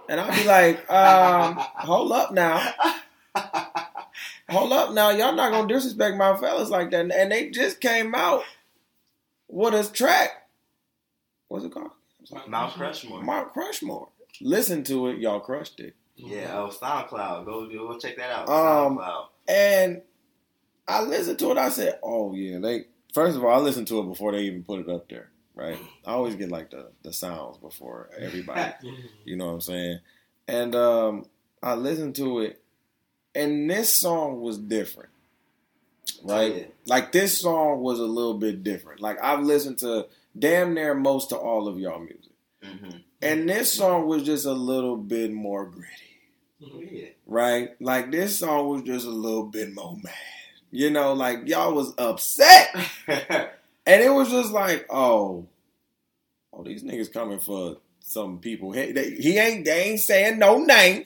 And 0.09 0.21
I'll 0.21 0.37
be 0.37 0.45
like, 0.47 0.91
um, 0.91 1.57
hold 1.57 2.13
up 2.13 2.33
now. 2.33 2.73
Hold 4.51 4.73
up 4.73 4.93
now. 4.93 5.11
Y'all 5.11 5.35
not 5.35 5.51
gonna 5.51 5.67
disrespect 5.67 6.17
my 6.17 6.37
fellas 6.37 6.71
like 6.71 6.91
that. 6.91 7.11
And 7.11 7.33
they 7.33 7.51
just 7.51 7.81
came 7.81 8.15
out 8.15 8.43
with 9.49 9.75
a 9.75 9.91
track. 9.93 10.31
What's 11.49 11.65
it 11.65 11.73
called? 11.73 11.91
Mount 12.47 12.75
Crushmore. 12.75 13.23
Mount 13.23 13.53
Crushmore. 13.55 14.09
Listen 14.41 14.85
to 14.85 15.09
it, 15.09 15.19
y'all 15.19 15.41
crushed 15.41 15.81
it. 15.81 15.95
Yeah, 16.17 16.53
oh 16.59 16.69
SoundCloud. 16.69 17.45
Go 17.45 17.67
go 17.69 17.99
check 17.99 18.17
that 18.17 18.31
out. 18.31 18.49
Um, 18.49 18.99
SoundCloud. 18.99 19.27
And 19.49 20.03
I 20.87 21.03
listened 21.03 21.39
to 21.41 21.51
it. 21.51 21.59
I 21.59 21.71
said, 21.71 21.99
"Oh 22.03 22.35
yeah." 22.35 22.59
They 22.59 22.85
first 23.15 23.37
of 23.37 23.45
all, 23.45 23.55
I 23.55 23.63
listened 23.63 23.87
to 23.89 24.01
it 24.01 24.09
before 24.09 24.33
they 24.33 24.43
even 24.43 24.63
put 24.65 24.81
it 24.81 24.89
up 24.91 25.09
there. 25.09 25.31
Right? 25.57 25.79
I 26.05 26.11
always 26.13 26.35
get 26.35 26.51
like 26.51 26.71
the 26.71 26.91
the 27.03 27.13
sounds 27.13 27.57
before 27.59 28.11
everybody. 28.19 28.73
You 29.25 29.37
know 29.37 29.47
what 29.47 29.53
I'm 29.53 29.61
saying? 29.61 29.99
And 30.49 30.75
um, 30.75 31.25
I 31.63 31.75
listened 31.77 32.17
to 32.17 32.41
it, 32.41 32.61
and 33.37 33.71
this 33.71 33.99
song 34.01 34.41
was 34.43 34.59
different, 34.59 35.09
right? 36.25 36.55
Yeah. 36.57 36.65
Like 36.87 37.13
this 37.13 37.41
song 37.41 37.81
was 37.81 37.99
a 38.01 38.05
little 38.05 38.35
bit 38.35 38.63
different. 38.65 39.01
Like 39.01 39.23
I've 39.23 39.45
listened 39.45 39.79
to 39.79 40.07
damn 40.39 40.75
near 40.75 40.93
most 40.95 41.29
to 41.31 41.37
all 41.37 41.69
of 41.69 41.79
y'all 41.79 42.01
music, 42.01 42.33
Mhm. 42.63 43.03
and 43.23 43.49
this 43.49 43.73
song 43.73 44.07
was 44.09 44.25
just 44.25 44.45
a 44.47 44.53
little 44.53 44.97
bit 44.97 45.33
more 45.33 45.67
gritty, 45.67 46.19
Mhm. 46.63 46.89
Yeah. 46.93 47.09
right? 47.27 47.81
Like 47.81 48.11
this 48.11 48.41
song 48.41 48.69
was 48.69 48.83
just 48.83 49.07
a 49.07 49.11
little 49.11 49.47
bit 49.47 49.73
more 49.73 49.97
mad. 50.03 50.13
You 50.75 50.91
know, 50.91 51.13
like 51.13 51.47
y'all 51.47 51.73
was 51.73 51.95
upset, 51.99 52.75
and 53.07 54.03
it 54.03 54.13
was 54.13 54.29
just 54.29 54.51
like, 54.51 54.87
oh, 54.91 55.47
oh, 56.53 56.65
these 56.65 56.83
niggas 56.83 57.13
coming 57.13 57.39
for 57.39 57.77
some 58.01 58.41
people. 58.41 58.73
He, 58.73 58.91
they, 58.91 59.11
he 59.13 59.39
ain't, 59.39 59.65
they 59.65 59.85
ain't 59.85 60.01
saying 60.01 60.41
no 60.41 60.59
name. 60.59 61.05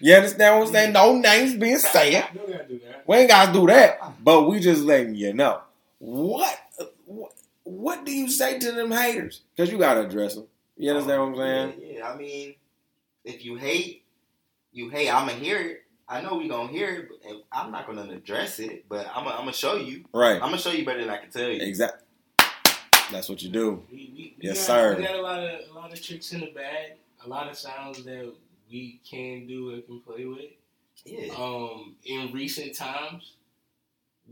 You 0.00 0.14
understand 0.14 0.58
what 0.58 0.68
I'm 0.68 0.72
saying? 0.72 0.92
No 0.94 1.14
names 1.14 1.56
being 1.56 1.76
said. 1.78 2.26
You 2.32 2.40
don't 2.40 2.52
gotta 2.52 2.68
do 2.68 2.80
that. 2.86 3.04
We 3.06 3.16
ain't 3.18 3.28
gotta 3.28 3.52
do 3.52 3.66
that, 3.66 4.24
but 4.24 4.48
we 4.48 4.60
just 4.60 4.82
letting 4.82 5.14
you 5.14 5.34
know. 5.34 5.60
What, 5.98 6.58
what, 7.04 7.34
what 7.64 8.06
do 8.06 8.12
you 8.12 8.30
say 8.30 8.58
to 8.60 8.72
them 8.72 8.92
haters? 8.92 9.42
Because 9.54 9.70
you 9.70 9.76
gotta 9.76 10.06
address 10.06 10.36
them. 10.36 10.46
You 10.78 10.92
understand 10.92 11.20
what 11.20 11.26
I'm 11.26 11.34
oh, 11.34 11.36
saying? 11.36 11.74
Yeah, 11.82 11.98
yeah. 11.98 12.08
I 12.08 12.16
mean, 12.16 12.54
if 13.26 13.44
you 13.44 13.56
hate, 13.56 14.04
you 14.72 14.88
hate. 14.88 15.10
I'ma 15.10 15.32
hear 15.32 15.58
it. 15.58 15.82
I 16.10 16.20
know 16.22 16.34
we 16.34 16.48
gonna 16.48 16.72
hear 16.72 16.88
it, 16.90 17.08
but 17.08 17.44
I'm 17.52 17.70
not 17.70 17.86
gonna 17.86 18.10
address 18.10 18.58
it. 18.58 18.86
But 18.88 19.06
I'm 19.14 19.24
gonna, 19.24 19.36
I'm 19.36 19.52
show 19.52 19.76
you. 19.76 20.04
Right. 20.12 20.34
I'm 20.34 20.40
gonna 20.50 20.58
show 20.58 20.72
you 20.72 20.84
better 20.84 21.00
than 21.00 21.10
I 21.10 21.18
can 21.18 21.30
tell 21.30 21.48
you. 21.48 21.62
Exactly. 21.62 22.04
That's 23.12 23.28
what 23.28 23.42
you 23.42 23.48
do. 23.48 23.84
We, 23.90 23.96
we, 23.96 24.34
we 24.38 24.48
Yes, 24.48 24.58
got, 24.58 24.66
sir. 24.66 24.96
We 24.96 25.04
got 25.04 25.14
a 25.14 25.22
lot 25.22 25.38
of 25.38 25.60
a 25.70 25.72
lot 25.72 25.92
of 25.92 26.02
tricks 26.02 26.32
in 26.32 26.40
the 26.40 26.50
bag. 26.50 26.94
A 27.24 27.28
lot 27.28 27.48
of 27.48 27.56
sounds 27.56 28.04
that 28.04 28.32
we 28.68 29.00
can 29.08 29.46
do 29.46 29.70
and 29.70 29.86
can 29.86 30.00
play 30.00 30.24
with. 30.24 30.50
Yeah. 31.04 31.32
Um, 31.34 31.94
in 32.04 32.32
recent 32.32 32.74
times, 32.74 33.34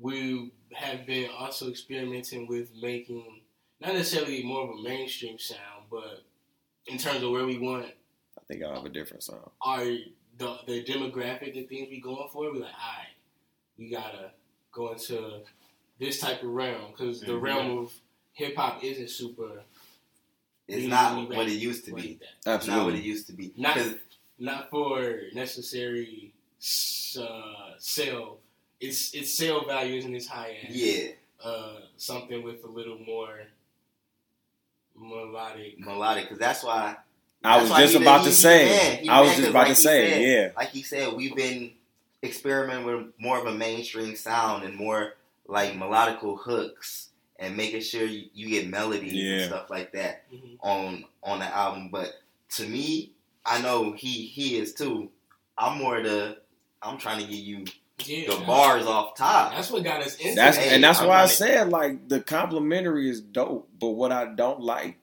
we 0.01 0.53
have 0.73 1.07
been 1.07 1.31
also 1.39 1.69
experimenting 1.71 2.49
with 2.49 2.71
making 2.81 3.41
not 3.81 3.95
necessarily 3.95 4.43
more 4.43 4.65
of 4.65 4.79
a 4.79 4.83
mainstream 4.83 5.39
sound, 5.39 5.85
but 5.91 6.25
in 6.87 6.99
terms 6.99 7.23
of 7.23 7.31
where 7.31 7.47
we 7.47 7.59
want 7.59 7.87
I 8.37 8.41
think 8.49 8.65
I'll 8.65 8.75
have 8.75 8.85
a 8.85 8.89
different 8.89 9.23
sound. 9.23 9.43
our 9.63 9.85
the, 10.39 10.59
the 10.67 10.85
demographic 10.85 11.57
and 11.57 11.69
things 11.69 11.89
we 11.91 12.01
going 12.01 12.29
for, 12.33 12.51
we 12.53 12.61
like, 12.61 12.71
all 12.73 12.99
right, 12.99 13.15
we 13.79 13.91
gotta 13.91 14.31
go 14.73 14.93
into 14.93 15.41
this 15.99 16.21
type 16.21 16.43
of 16.43 16.51
realm 16.51 16.93
because 16.93 17.21
the 17.21 17.33
Mhm. 17.33 17.41
realm 17.43 17.79
of 17.79 17.93
hip 18.33 18.57
hop 18.57 18.83
isn't 18.85 19.11
super. 19.11 19.63
It's 20.69 20.87
not 20.87 21.29
what 21.29 21.49
it 21.49 21.53
used 21.55 21.85
to 21.87 21.95
be. 21.95 22.21
that. 22.45 22.57
It's 22.57 22.67
not 22.67 22.85
what 22.85 22.95
it 22.95 23.03
used 23.03 23.27
to 23.29 23.33
be. 23.33 23.53
Not 23.57 23.75
'Cause- 23.77 23.95
not 24.39 24.71
for 24.71 25.23
necessary 25.33 26.33
uh, 27.19 27.75
sale. 27.79 28.39
Its 28.81 29.13
its 29.15 29.33
sale 29.35 29.65
value 29.65 29.97
isn't 29.99 30.15
as 30.15 30.27
high 30.29 30.57
as 30.69 30.77
yeah, 30.77 31.13
uh, 31.43 31.81
something 31.97 32.43
with 32.45 32.63
a 32.65 32.69
little 32.69 32.99
more 32.99 33.41
melodic. 34.95 35.79
melodic. 35.81 36.25
Because 36.25 36.39
that's 36.39 36.63
why. 36.63 36.97
I 37.45 37.61
was 37.63 37.71
just 37.71 37.95
about 37.95 38.25
to 38.25 38.33
say. 38.33 39.07
I 39.09 39.21
was 39.21 39.35
just 39.37 39.49
about 39.49 39.69
to 39.69 39.75
say. 39.75 40.33
Yeah. 40.35 40.51
Like 40.57 40.75
you 40.75 40.83
said, 40.83 41.13
we've 41.15 41.35
been 41.37 41.73
experimenting 42.23 42.85
with 42.87 43.07
more 43.19 43.39
of 43.39 43.47
a 43.47 43.55
mainstream 43.55 44.17
sound 44.17 44.65
and 44.65 44.75
more 44.77 45.15
like 45.47 45.73
melodical 45.75 46.39
hooks 46.39 47.09
and 47.39 47.57
making 47.57 47.81
sure 47.81 48.05
you, 48.05 48.25
you 48.35 48.49
get 48.49 48.69
melodies 48.69 49.13
Yeah. 49.13 49.33
and 49.35 49.45
stuff 49.45 49.71
like 49.71 49.93
that 49.93 50.25
Mhm. 50.33 50.57
on 50.61 51.05
on 51.23 51.39
the 51.39 51.45
album. 51.47 51.91
But 51.91 52.15
to 52.57 52.67
me, 52.67 53.13
I 53.47 53.61
know 53.63 53.93
he 53.93 54.27
he 54.27 54.57
is 54.57 54.75
too. 54.75 55.11
I'm 55.57 55.79
more 55.79 56.03
the 56.03 56.39
I'm 56.83 56.99
trying 56.99 57.21
to 57.25 57.27
get 57.31 57.39
you 57.41 57.65
Yeah, 58.05 58.31
the 58.37 58.45
bars 58.45 58.85
off 58.87 59.17
top. 59.17 59.53
That's 59.53 59.71
what 59.71 59.83
got 59.85 60.01
us 60.03 60.17
into 60.17 60.35
That's 60.35 60.59
and 60.59 60.83
that's 60.85 61.01
I'm 61.01 61.07
why 61.09 61.15
I 61.15 61.19
trying 61.27 61.29
to- 61.29 61.35
said 61.35 61.69
like 61.71 62.09
the 62.09 62.21
complimentary 62.21 63.09
is 63.09 63.21
dope, 63.21 63.69
but 63.81 63.91
what 63.91 64.11
I 64.13 64.27
don't 64.27 64.61
like 64.61 64.99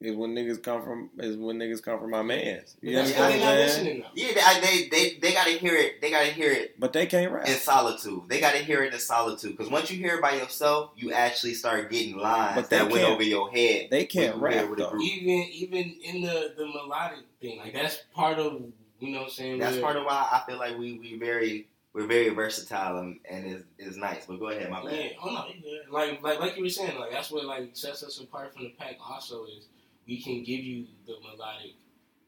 is 0.00 0.14
when 0.14 0.34
niggas 0.34 0.62
come 0.62 0.82
from 0.82 1.10
is 1.18 1.36
when 1.36 1.58
niggas 1.58 1.82
come 1.82 1.98
from 1.98 2.10
my 2.10 2.22
mans. 2.22 2.76
You 2.80 2.94
That's 2.94 3.10
understand 3.10 3.40
why 3.40 3.46
what 3.46 3.58
I'm 3.62 3.68
saying? 3.68 3.84
listening. 3.84 4.04
Yeah, 4.14 4.60
they, 4.60 4.60
they 4.60 4.88
they 4.88 5.18
they 5.20 5.32
gotta 5.32 5.50
hear 5.50 5.74
it. 5.74 6.00
They 6.00 6.10
gotta 6.10 6.26
hear 6.30 6.52
it 6.52 6.78
But 6.78 6.92
they 6.92 7.06
can't 7.06 7.32
rap. 7.32 7.48
in 7.48 7.54
solitude. 7.54 8.22
They 8.28 8.40
gotta 8.40 8.58
hear 8.58 8.84
it 8.84 8.92
in 8.94 9.00
solitude. 9.00 9.56
Because 9.56 9.70
once 9.72 9.90
you 9.90 9.98
hear 9.98 10.16
it 10.16 10.22
by 10.22 10.34
yourself, 10.34 10.92
you 10.96 11.12
actually 11.12 11.54
start 11.54 11.90
getting 11.90 12.16
lines 12.16 12.54
But 12.54 12.70
that 12.70 12.90
went 12.90 13.04
over 13.04 13.22
your 13.22 13.50
head. 13.50 13.88
They 13.90 14.06
can't 14.06 14.36
rap 14.36 14.70
with 14.70 14.78
a 14.78 14.82
though. 14.82 14.98
Even 15.00 15.48
even 15.50 15.96
in 16.04 16.22
the 16.22 16.54
the 16.56 16.66
melodic 16.66 17.24
thing, 17.40 17.58
like 17.58 17.72
that's 17.74 17.98
part 18.14 18.38
of 18.38 18.62
you 19.00 19.10
know 19.12 19.18
what 19.18 19.24
I'm 19.24 19.30
saying. 19.30 19.58
That's 19.58 19.78
part 19.78 19.96
of 19.96 20.04
why 20.04 20.28
I 20.30 20.42
feel 20.48 20.58
like 20.58 20.78
we 20.78 20.98
we 20.98 21.18
very 21.18 21.66
we're 21.92 22.06
very 22.06 22.28
versatile 22.28 22.98
and, 22.98 23.18
and 23.28 23.46
is 23.46 23.62
is 23.78 23.96
nice. 23.96 24.26
But 24.26 24.38
go 24.38 24.48
ahead, 24.50 24.70
my 24.70 24.82
Yeah, 24.82 25.08
oh 25.20 25.30
no, 25.30 25.46
you 25.52 25.60
good. 25.60 25.92
Like 25.92 26.22
like 26.22 26.38
like 26.38 26.56
you 26.56 26.62
were 26.62 26.68
saying, 26.70 26.96
like 26.98 27.10
that's 27.10 27.32
what 27.32 27.44
like 27.46 27.70
sets 27.72 28.04
us 28.04 28.20
apart 28.20 28.54
from 28.54 28.62
the 28.64 28.74
pack. 28.78 28.96
Also, 29.04 29.44
is 29.46 29.66
we 30.08 30.20
can 30.20 30.42
give 30.42 30.60
you 30.64 30.86
the 31.06 31.14
melodic, 31.22 31.74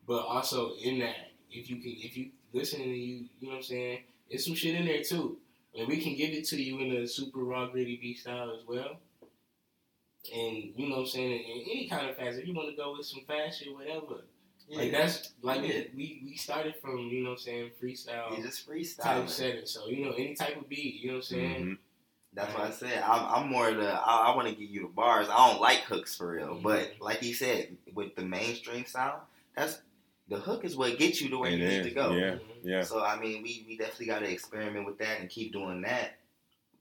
but 0.07 0.21
also 0.27 0.75
in 0.83 0.99
that, 1.01 1.33
if 1.51 1.69
you 1.71 1.77
can, 1.77 1.95
if 1.97 2.17
you 2.17 2.31
listen 2.53 2.81
and 2.83 2.91
you, 2.95 3.25
you 3.41 3.49
know 3.49 3.51
what 3.51 3.57
I'm 3.57 3.63
saying, 3.63 3.99
it's 4.29 4.45
some 4.45 4.55
shit 4.55 4.75
in 4.75 4.85
there 4.87 5.03
too, 5.03 5.39
and 5.77 5.89
we 5.89 6.01
can 6.01 6.15
give 6.15 6.31
it 6.31 6.47
to 6.49 6.63
you 6.63 6.79
in 6.81 6.93
a 7.03 7.07
super 7.09 7.41
raw, 7.41 7.67
gritty 7.67 7.99
beat 8.01 8.19
style 8.19 8.51
as 8.51 8.67
well. 8.69 8.99
And 10.35 10.57
you 10.77 10.89
know 10.89 10.97
what 10.97 11.01
I'm 11.03 11.07
saying, 11.07 11.33
in, 11.33 11.63
any 11.71 11.89
kind 11.89 12.09
of 12.11 12.17
fast, 12.17 12.39
if 12.39 12.47
you 12.47 12.55
want 12.55 12.69
to 12.71 12.77
go 12.77 12.95
with 12.97 13.07
some 13.07 13.23
fast 13.27 13.61
shit, 13.61 13.75
whatever. 13.75 14.25
Like 14.73 14.93
that's 14.93 15.33
like 15.43 15.63
Yeah. 15.63 15.83
we 15.97 16.23
we 16.25 16.37
started 16.37 16.77
from 16.81 16.99
you 17.09 17.25
know 17.25 17.31
what 17.31 17.39
I'm 17.41 17.45
saying 17.45 17.71
freestyle 17.83 18.37
You 18.37 18.45
just 18.45 18.69
type 19.01 19.29
setting. 19.29 19.67
So 19.67 19.89
you 19.89 20.05
know 20.05 20.13
any 20.13 20.35
type 20.37 20.57
of 20.61 20.69
beat, 20.69 21.01
you 21.01 21.09
know 21.09 21.15
what 21.15 21.25
I'm 21.25 21.37
saying. 21.37 21.65
Mhm. 21.65 21.79
That's 22.33 22.55
why 22.55 22.67
I 22.69 22.71
said 22.71 23.03
I'm, 23.03 23.45
I'm 23.45 23.49
more 23.51 23.73
the 23.73 23.89
I, 23.93 24.31
I 24.33 24.37
want 24.37 24.49
to 24.49 24.55
give 24.55 24.71
you 24.71 24.83
the 24.83 24.89
bars. 24.89 25.27
I 25.29 25.51
don't 25.51 25.61
like 25.61 25.81
hooks 25.81 26.17
for 26.17 26.31
real, 26.31 26.55
Mhm. 26.57 26.63
but 26.63 26.93
like 27.01 27.19
he 27.19 27.33
said, 27.33 27.77
with 27.95 28.15
the 28.15 28.23
mainstream 28.23 28.85
sound, 28.87 29.21
that's 29.57 29.81
the 30.29 30.37
hook 30.39 30.65
is 30.65 30.77
what 30.77 30.97
gets 30.99 31.21
you 31.21 31.29
to 31.31 31.39
where 31.39 31.51
It 31.51 31.59
you 31.59 31.67
need 31.67 31.83
to 31.83 31.91
go. 31.91 32.13
Yeah. 32.13 32.31
Mhm. 32.35 32.41
Yeah. 32.63 32.83
So 32.83 33.03
I 33.05 33.19
mean, 33.19 33.43
we, 33.43 33.65
we 33.67 33.77
definitely 33.77 34.07
got 34.07 34.21
to 34.21 34.31
experiment 34.31 34.87
with 34.87 34.99
that 34.99 35.21
and 35.21 35.29
keep 35.29 35.53
doing 35.53 35.81
that. 35.83 36.19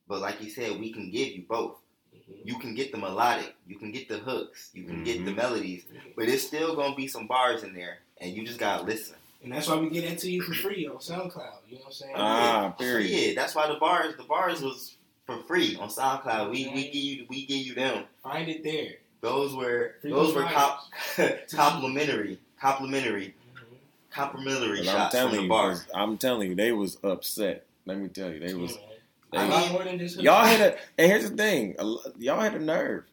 But 0.08 0.22
like 0.22 0.38
he 0.38 0.50
said, 0.50 0.80
we 0.80 0.91
can 0.93 1.10
give 1.10 1.30
you 1.30 1.43
both. 1.50 1.78
Mhm. 2.16 2.45
You 2.45 2.60
can 2.60 2.76
get 2.76 2.91
the 2.91 3.00
melodic, 3.00 3.56
you 3.68 3.78
can 3.78 3.91
get 3.91 4.08
the 4.08 4.20
hooks, 4.20 4.70
you 4.74 4.84
can 4.84 5.04
get 5.04 5.26
the 5.26 5.32
Mhm. 5.32 5.36
melodies, 5.38 5.84
but 6.16 6.30
it's 6.30 6.43
still 6.45 6.76
gonna 6.76 6.95
be 6.95 7.08
some 7.08 7.26
bars 7.26 7.64
in 7.64 7.74
there, 7.74 8.00
and 8.21 8.36
you 8.36 8.46
just 8.46 8.59
gotta 8.59 8.84
listen. 8.84 9.16
And 9.42 9.51
that's 9.54 9.67
why 9.67 9.78
we 9.78 9.89
get 9.89 10.08
that 10.08 10.20
to 10.20 10.30
you 10.32 10.42
for 10.43 10.54
free 10.54 10.86
on 10.86 10.97
SoundCloud. 10.97 11.54
You 11.67 11.76
know 11.76 11.82
what 11.82 11.86
I'm 11.88 11.92
saying? 11.93 12.13
Ah, 12.16 12.70
period. 12.78 13.09
Yeah, 13.09 13.34
that's 13.42 13.55
why 13.55 13.67
the 13.67 13.76
bars 13.80 14.16
the 14.17 14.24
bars 14.24 14.62
was 14.62 14.96
for 15.30 15.43
free 15.43 15.78
on 15.80 15.89
SoundCloud. 15.89 16.50
We 16.50 16.72
we 16.74 16.86
give 16.86 16.96
you 16.96 17.26
we 17.30 17.46
give 17.46 17.58
you 17.66 17.76
them. 17.76 18.06
Find 18.24 18.50
it 18.50 18.64
there. 18.64 18.93
Those 19.22 19.54
were 19.56 19.96
Free 20.01 20.12
those 20.12 20.34
were 20.34 20.43
vibes. 20.43 20.80
comp- 21.18 21.39
complimentary, 21.51 22.39
complimentary, 22.60 23.36
mm-hmm. 23.56 23.76
complimentary 24.10 24.78
'Cause 24.80 24.88
I'm 24.88 24.96
shots 24.96 25.16
from 25.16 25.30
telling 25.32 25.47
the 25.50 25.56
you, 25.56 25.80
I'm 25.93 26.18
telling 26.18 26.50
you, 26.50 26.56
they 26.56 26.72
was 26.72 26.97
upset. 27.04 27.66
Let 27.86 28.00
me 28.00 28.08
tell 28.10 28.32
you, 28.32 28.39
they 28.39 28.54
was. 28.54 28.78
They, 29.32 29.47
lot 29.47 29.72
more 29.72 29.84
than 29.84 30.00
this. 30.00 30.16
hook. 30.16 30.24
y'all 30.24 30.46
hit 30.47 30.60
a. 30.62 30.78
And 30.97 31.12
here's 31.12 31.30
the 31.30 31.36
thing, 31.38 31.76
y'all 32.18 32.39
had 32.39 32.56
a 32.56 32.60
nerve. 32.60 33.04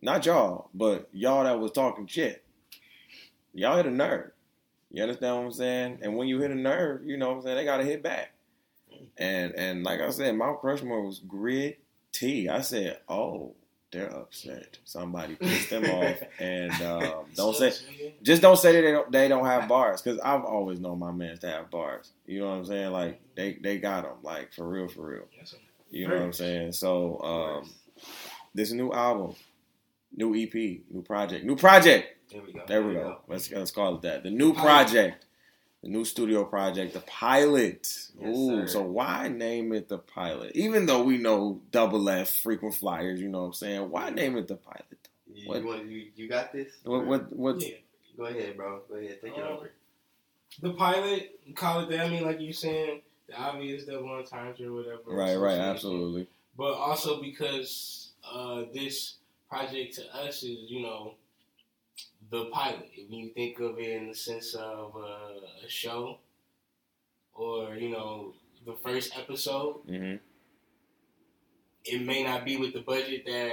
Not 0.00 0.26
y'all, 0.26 0.68
but 0.74 1.08
y'all 1.12 1.44
that 1.44 1.60
was 1.60 1.70
talking 1.70 2.08
shit. 2.08 2.42
Y'all 3.54 3.76
hit 3.76 3.86
a 3.86 3.90
nerve. 3.90 4.32
You 4.90 5.04
understand 5.04 5.36
what 5.36 5.44
I'm 5.44 5.52
saying? 5.52 5.98
And 6.02 6.16
when 6.16 6.26
you 6.26 6.40
hit 6.40 6.50
a 6.50 6.56
nerve, 6.56 7.04
you 7.04 7.16
know 7.16 7.28
what 7.28 7.36
I'm 7.36 7.42
saying. 7.42 7.56
They 7.56 7.64
got 7.64 7.76
to 7.76 7.84
hit 7.84 8.02
back. 8.02 8.32
And 9.18 9.54
and 9.54 9.84
like 9.84 10.00
I 10.00 10.10
said, 10.10 10.34
Mount 10.36 10.60
Crushmore 10.60 11.04
was 11.04 11.20
gritty. 11.20 12.48
I 12.48 12.60
said, 12.60 12.98
oh, 13.08 13.54
they're 13.92 14.14
upset. 14.14 14.78
Somebody 14.84 15.34
pissed 15.36 15.70
them 15.70 15.84
off. 15.84 16.16
And 16.38 16.72
um, 16.82 17.26
don't 17.36 17.54
say 17.54 17.72
just 18.22 18.42
don't 18.42 18.56
say 18.58 18.72
that 18.72 18.80
they 18.82 18.90
don't 18.90 19.12
they 19.12 19.28
don't 19.28 19.44
have 19.44 19.68
bars 19.68 20.00
because 20.02 20.18
I've 20.20 20.44
always 20.44 20.80
known 20.80 20.98
my 20.98 21.12
mans 21.12 21.40
to 21.40 21.48
have 21.48 21.70
bars. 21.70 22.10
You 22.26 22.40
know 22.40 22.48
what 22.48 22.56
I'm 22.56 22.64
saying? 22.64 22.90
Like 22.90 23.20
they 23.36 23.58
they 23.62 23.78
got 23.78 24.04
them 24.04 24.16
like 24.22 24.52
for 24.54 24.66
real 24.66 24.88
for 24.88 25.06
real. 25.06 25.28
You 25.90 26.08
know 26.08 26.14
what 26.14 26.22
I'm 26.22 26.32
saying? 26.32 26.72
So 26.72 27.20
um, 27.20 27.70
this 28.54 28.72
new 28.72 28.92
album, 28.92 29.34
new 30.16 30.34
EP, 30.34 30.54
new 30.54 31.02
project, 31.04 31.44
new 31.44 31.56
project. 31.56 32.08
There 32.32 32.42
we 32.42 32.52
go. 32.52 32.62
There 32.66 32.82
we 32.82 32.94
go. 32.94 33.18
Let's 33.28 33.50
let's 33.52 33.70
call 33.70 33.96
it 33.96 34.02
that. 34.02 34.22
The 34.22 34.30
new 34.30 34.54
project, 34.54 35.26
the 35.82 35.88
new 35.88 36.04
studio 36.04 36.44
project, 36.44 36.94
the 36.94 37.00
pilot. 37.00 37.88
Yes, 38.20 38.36
Ooh, 38.36 38.60
sir. 38.62 38.66
so 38.68 38.82
why 38.82 39.28
name 39.28 39.72
it 39.72 39.88
the 39.88 39.98
pilot? 39.98 40.52
Even 40.54 40.86
though 40.86 41.02
we 41.02 41.18
know 41.18 41.60
Double 41.70 42.08
F, 42.08 42.30
Freequent 42.36 42.74
Flyers. 42.76 43.20
You 43.20 43.28
know 43.28 43.40
what 43.40 43.46
I'm 43.46 43.52
saying? 43.54 43.90
Why 43.90 44.10
name 44.10 44.36
it 44.36 44.48
the 44.48 44.56
pilot? 44.56 44.86
You, 45.34 45.48
What? 45.48 45.60
you, 45.62 45.66
want, 45.66 45.86
you, 45.86 46.06
you 46.14 46.28
got 46.28 46.52
this? 46.52 46.72
What 46.84 47.06
what 47.06 47.32
what? 47.34 47.60
Yeah. 47.60 47.76
Go 48.16 48.24
ahead, 48.26 48.56
bro. 48.56 48.82
Go 48.88 48.96
ahead. 48.96 49.20
Take 49.22 49.36
it 49.36 49.42
Um, 49.42 49.52
over. 49.56 49.70
The 50.60 50.74
pilot, 50.74 51.40
call 51.54 51.80
it 51.80 51.88
that. 51.90 52.00
I 52.00 52.08
mean, 52.10 52.24
like 52.24 52.38
you 52.40 52.52
saying, 52.52 53.00
the 53.26 53.40
obvious 53.40 53.84
double 53.84 54.10
entendre 54.10 54.66
or 54.68 54.74
whatever. 54.74 55.00
Right, 55.06 55.36
right, 55.36 55.58
absolutely. 55.58 56.26
But 56.58 56.74
also 56.74 57.22
because 57.22 58.10
uh, 58.30 58.64
this 58.74 59.14
project 59.48 59.94
to 59.94 60.14
us 60.14 60.42
is, 60.42 60.70
you 60.70 60.82
know, 60.82 61.14
the 62.32 62.46
pilot. 62.46 62.90
When 63.08 63.18
you 63.20 63.28
think 63.30 63.60
of 63.60 63.78
it 63.78 63.90
in 63.90 64.08
the 64.08 64.14
sense 64.14 64.54
of 64.54 64.96
uh, 64.96 65.64
a 65.64 65.68
show 65.68 66.18
or, 67.34 67.74
you 67.76 67.90
know, 67.90 68.34
the 68.66 68.74
first 68.82 69.16
episode, 69.16 69.82
hmm 69.88 70.14
it 71.84 72.00
may 72.00 72.22
not 72.22 72.44
be 72.44 72.56
with 72.56 72.72
the 72.72 72.80
budget 72.80 73.24
that 73.26 73.52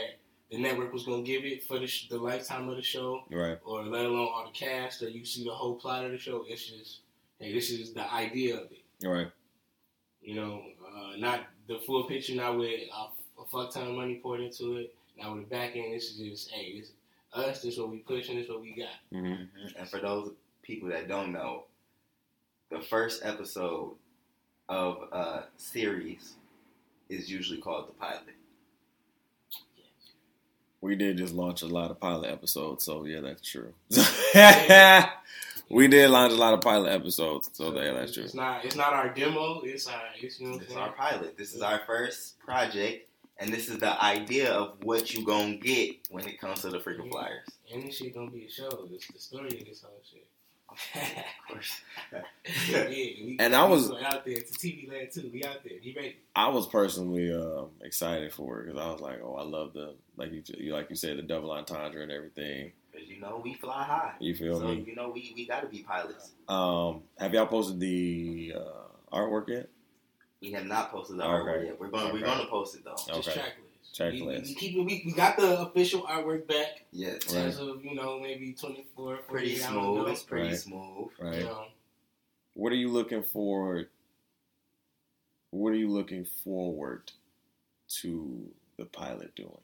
the 0.52 0.58
network 0.60 0.94
was 0.94 1.04
going 1.04 1.26
to 1.26 1.32
give 1.32 1.44
it 1.46 1.64
for 1.64 1.80
the, 1.80 1.88
sh- 1.88 2.10
the 2.10 2.18
lifetime 2.18 2.70
of 2.70 2.76
the 2.76 2.82
show, 2.84 3.24
Right. 3.32 3.58
or 3.66 3.84
let 3.86 4.06
alone 4.06 4.28
all 4.32 4.46
the 4.46 4.52
cast, 4.52 5.02
or 5.02 5.10
you 5.10 5.26
see 5.26 5.44
the 5.46 5.50
whole 5.52 5.76
plot 5.78 6.06
of 6.06 6.12
the 6.12 6.18
show. 6.20 6.46
It's 6.48 6.64
just, 6.70 7.00
hey, 7.40 7.52
this 7.54 7.72
is 7.72 7.92
the 7.94 8.06
idea 8.14 8.58
of 8.58 8.68
it. 8.72 8.84
Right. 9.08 9.32
You 10.22 10.36
know, 10.36 10.62
uh, 10.88 11.18
not 11.18 11.48
the 11.68 11.80
full 11.88 12.04
picture, 12.04 12.36
not 12.36 12.56
with 12.56 12.70
a, 12.70 13.42
a 13.42 13.46
fuck 13.52 13.74
ton 13.74 13.88
of 13.88 13.96
money 13.96 14.20
poured 14.22 14.42
into 14.42 14.78
it, 14.78 14.94
not 15.18 15.34
with 15.36 15.46
the 15.46 15.56
back 15.56 15.76
end. 15.76 15.94
This 15.96 16.12
is 16.12 16.18
just, 16.20 16.52
hey, 16.52 16.80
this 16.80 16.92
us. 17.34 17.62
This 17.62 17.74
is 17.74 17.80
what 17.80 17.90
we 17.90 18.00
pushing. 18.00 18.36
This 18.36 18.46
is 18.46 18.50
what 18.52 18.62
we 18.62 18.74
got. 18.74 18.90
hmm 19.12 19.26
Mhm. 19.26 19.48
And 19.78 19.90
for 19.90 20.00
those 20.00 20.34
people 20.62 20.90
that 20.90 21.08
don't 21.08 21.32
know, 21.32 21.66
the 22.70 22.82
first 22.82 23.24
episode 23.26 23.96
of 24.68 24.98
a 25.12 25.46
series 25.58 26.36
is 27.10 27.30
usually 27.30 27.60
called 27.60 27.88
the 27.90 27.94
pilot. 27.94 28.36
We 30.82 30.96
did 30.96 31.18
just 31.18 31.34
launch 31.34 31.62
a 31.62 31.68
lot 31.68 31.92
of 31.92 32.00
pilot 32.00 32.32
episodes, 32.32 32.86
so 32.86 33.04
yeah, 33.06 33.20
that's 33.20 33.42
true. 33.42 33.74
we 35.70 35.88
did 35.90 36.10
launch 36.10 36.32
a 36.32 36.38
lot 36.38 36.54
of 36.54 36.62
pilot 36.62 36.90
episodes, 36.94 37.50
so 37.52 37.78
yeah, 37.78 37.92
that's 37.92 38.14
true. 38.14 38.24
It's 38.24 38.34
not. 38.34 38.64
It's 38.64 38.78
not 38.78 38.94
our 38.94 39.10
demo. 39.10 39.60
It's 39.62 39.88
our. 39.88 40.02
It's 40.22 40.40
you 40.40 40.48
know 40.48 40.54
what 40.54 40.62
This 40.62 40.70
I'm 40.70 40.78
is 40.78 40.78
our 40.78 40.92
pilot. 40.94 41.38
This 41.38 41.54
is 41.54 41.62
our 41.62 41.82
first 41.86 42.40
project, 42.40 43.09
and 43.40 43.54
this 43.54 43.70
is 43.70 43.80
the 43.80 44.02
idea 44.04 44.52
of 44.52 44.76
what 44.84 45.14
you 45.14 45.26
gonna 45.26 45.56
get 45.56 45.98
when 46.10 46.28
it 46.28 46.40
comes 46.40 46.62
to 46.62 46.70
the 46.70 46.80
Freequent 46.80 47.12
Flyers. 47.12 47.48
And 47.74 47.84
this 47.84 47.98
shit 47.98 48.14
gonna 48.14 48.32
be 48.32 48.46
a 48.46 48.50
show. 48.50 48.88
It's 48.92 49.08
the 49.08 49.20
story 49.20 49.48
of 49.60 49.66
this 49.66 49.82
whole 49.82 50.02
shit. 50.10 50.26
Of 50.96 51.48
course. 51.54 51.82
yeah, 52.70 52.88
we, 52.88 53.38
And 53.40 53.56
I 53.56 53.66
was- 53.66 53.92
out 53.92 54.24
there 54.26 54.36
to 54.36 54.44
TV 54.44 54.90
land 54.90 55.10
too. 55.14 55.30
We 55.34 55.44
out 55.44 55.64
there. 55.64 55.78
You 55.82 55.94
ready? 55.96 56.18
I 56.36 56.48
was 56.50 56.68
personally 56.68 57.34
um, 57.34 57.70
excited 57.82 58.32
for 58.34 58.60
it 58.62 58.68
because 58.68 58.80
I 58.80 58.92
was 58.92 59.02
like, 59.02 59.20
oh, 59.24 59.36
I 59.36 59.44
love 59.44 59.74
the 59.74 59.96
like 60.16 60.32
you, 60.32 60.44
you 60.58 60.74
like 60.74 60.90
you 60.90 60.96
said 60.96 61.18
the 61.18 61.22
double 61.24 61.52
entendre 61.52 62.04
and 62.04 62.12
everything. 62.12 62.72
Because 62.92 63.08
you 63.10 63.20
know 63.20 63.42
we 63.44 63.56
fly 63.56 63.84
high. 63.84 64.14
You 64.20 64.36
feel 64.36 64.60
so 64.60 64.68
me? 64.68 64.84
you 64.86 64.96
know 64.96 65.10
we, 65.10 65.32
we 65.36 65.48
gotta 65.48 65.68
be 65.68 65.80
pilots. 65.80 66.32
Um, 66.48 67.02
have 67.18 67.34
y'all 67.34 67.48
posted 67.48 67.80
the 67.80 68.54
uh, 68.58 69.16
artwork 69.16 69.50
yet? 69.50 69.70
We 70.42 70.52
have 70.54 70.66
not 70.66 70.92
posted 70.92 71.18
the 71.18 71.24
Okay. 71.26 71.34
artwork 71.52 71.66
yet. 71.66 71.80
We're 71.80 71.90
gonna 71.90 72.14
we're 72.14 72.22
gonna 72.22 72.46
post 72.48 72.76
it 72.76 72.84
though. 72.86 72.96
Just 72.96 73.10
Okay. 73.30 73.34
track 73.34 73.54
list. 73.62 73.96
Track 73.96 74.14
we. 74.14 74.22
We, 74.22 74.54
keep 74.56 74.76
we, 74.78 75.04
we 75.06 75.12
got 75.14 75.36
the 75.38 75.62
official 75.62 76.04
artwork 76.04 76.48
back 76.48 76.86
Yes. 76.92 77.28
Right. 77.34 77.46
as 77.46 77.60
of 77.60 77.84
you 77.84 77.96
know 77.96 78.20
maybe 78.20 78.54
24, 78.54 79.18
Pretty 79.18 79.56
smooth. 79.56 80.02
ago. 80.02 80.08
It's 80.08 80.24
pretty 80.24 80.50
Right. 80.50 80.58
smooth. 80.58 81.10
You 81.20 81.26
Right. 81.26 81.40
know, 81.46 81.68
What 82.54 82.72
are 82.72 82.76
you 82.78 82.90
looking 82.90 83.24
for? 83.24 83.86
What 85.52 85.70
are 85.72 85.76
you 85.78 85.90
looking 85.90 86.26
forward 86.26 87.12
to 88.02 88.54
the 88.78 88.86
pilot 88.86 89.34
doing? 89.36 89.58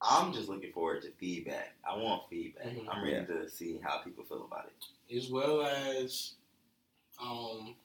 I'm 0.00 0.32
just 0.32 0.48
looking 0.48 0.72
forward 0.72 1.02
to 1.02 1.10
feedback. 1.12 1.74
I 1.88 1.96
want 1.96 2.28
feedback. 2.28 2.66
Mhm. 2.66 2.88
I'm 2.88 3.02
ready 3.04 3.26
to 3.26 3.48
see 3.50 3.78
how 3.82 3.98
people 3.98 4.24
feel 4.24 4.44
about 4.44 4.66
it. 4.66 5.16
as 5.16 5.30
well 5.30 5.62
as 5.62 6.34
um, 7.20 7.76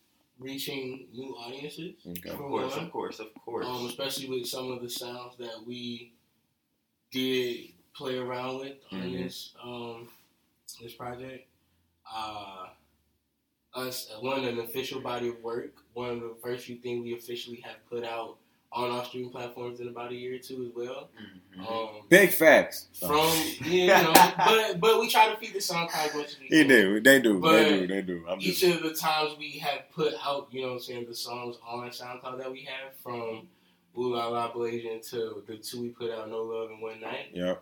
reaching 0.42 1.08
new 1.14 1.34
audiences. 1.38 1.94
Okay. 2.06 2.30
Of 2.32 2.38
course, 2.38 2.76
one. 2.76 2.86
of 2.86 2.92
course, 2.92 3.20
of 3.20 3.28
course. 3.46 3.66
um, 3.66 3.86
especially 3.88 4.28
with 4.30 4.48
some 4.48 4.72
of 4.72 4.82
the 4.82 4.90
sounds 4.90 5.38
that 5.38 5.64
we 5.66 6.14
did 7.12 7.70
play 7.96 8.18
around 8.18 8.60
with 8.60 8.78
on 8.92 9.02
Mhm. 9.04 9.24
this 9.24 9.54
um, 9.64 10.10
this 10.82 10.94
project. 10.94 11.48
Uh, 12.12 12.68
us 13.74 14.12
one 14.20 14.44
an 14.44 14.60
official 14.60 15.00
body 15.00 15.30
of 15.30 15.42
work, 15.42 15.74
one 15.94 16.10
of 16.10 16.20
the 16.22 16.36
first 16.44 16.66
few 16.66 16.76
things 16.78 17.04
we 17.04 17.14
officially 17.14 17.62
have 17.62 17.78
put 17.90 18.04
out 18.04 18.38
on 18.74 18.90
our 18.90 19.04
streaming 19.04 19.30
platforms 19.32 19.80
in 19.82 19.88
about 19.90 20.12
a 20.12 20.16
year 20.16 20.36
or 20.36 20.40
two 20.40 20.66
as 20.66 20.76
well. 20.76 21.10
Mhm. 21.58 21.68
Um, 21.70 21.90
Big 22.08 22.30
facts. 22.32 22.88
from 23.00 23.18
yeah, 23.66 24.00
you 24.00 24.04
know, 24.06 24.14
but 24.38 24.80
but 24.80 25.00
we 25.02 25.10
try 25.10 25.30
to 25.30 25.38
feed 25.38 25.54
the 25.54 25.60
SoundCloud 25.60 26.08
as 26.08 26.16
much 26.16 26.26
as 26.28 26.38
we 26.40 26.48
can. 26.48 26.68
do. 26.68 27.00
They 27.02 27.20
do. 27.22 27.40
But 27.40 27.52
they 27.64 27.80
do. 27.80 27.88
They 27.88 28.02
do. 28.02 28.26
I'm 28.30 28.40
each 28.40 28.62
just. 28.62 28.76
of 28.78 28.84
the 28.84 28.94
times 28.94 29.38
we 29.38 29.52
have 29.60 29.90
put 29.94 30.14
out, 30.26 30.48
you 30.52 30.62
know 30.62 30.68
what 30.70 30.74
I'm 30.76 30.80
saying, 30.80 31.06
the 31.08 31.16
songs 31.16 31.58
on 31.68 31.90
SoundCloud 31.90 32.38
that 32.38 32.52
we 32.52 32.62
have 32.62 32.96
from 33.04 33.48
Ooh 33.98 34.16
La 34.16 34.28
La 34.30 34.52
Blazing 34.54 35.02
to 35.10 35.44
the 35.46 35.58
two 35.58 35.82
we 35.82 35.90
put 35.90 36.10
out, 36.12 36.30
No 36.30 36.44
Love 36.44 36.70
and 36.70 36.82
One 36.82 37.02
Night, 37.02 37.32
Yep. 37.34 37.62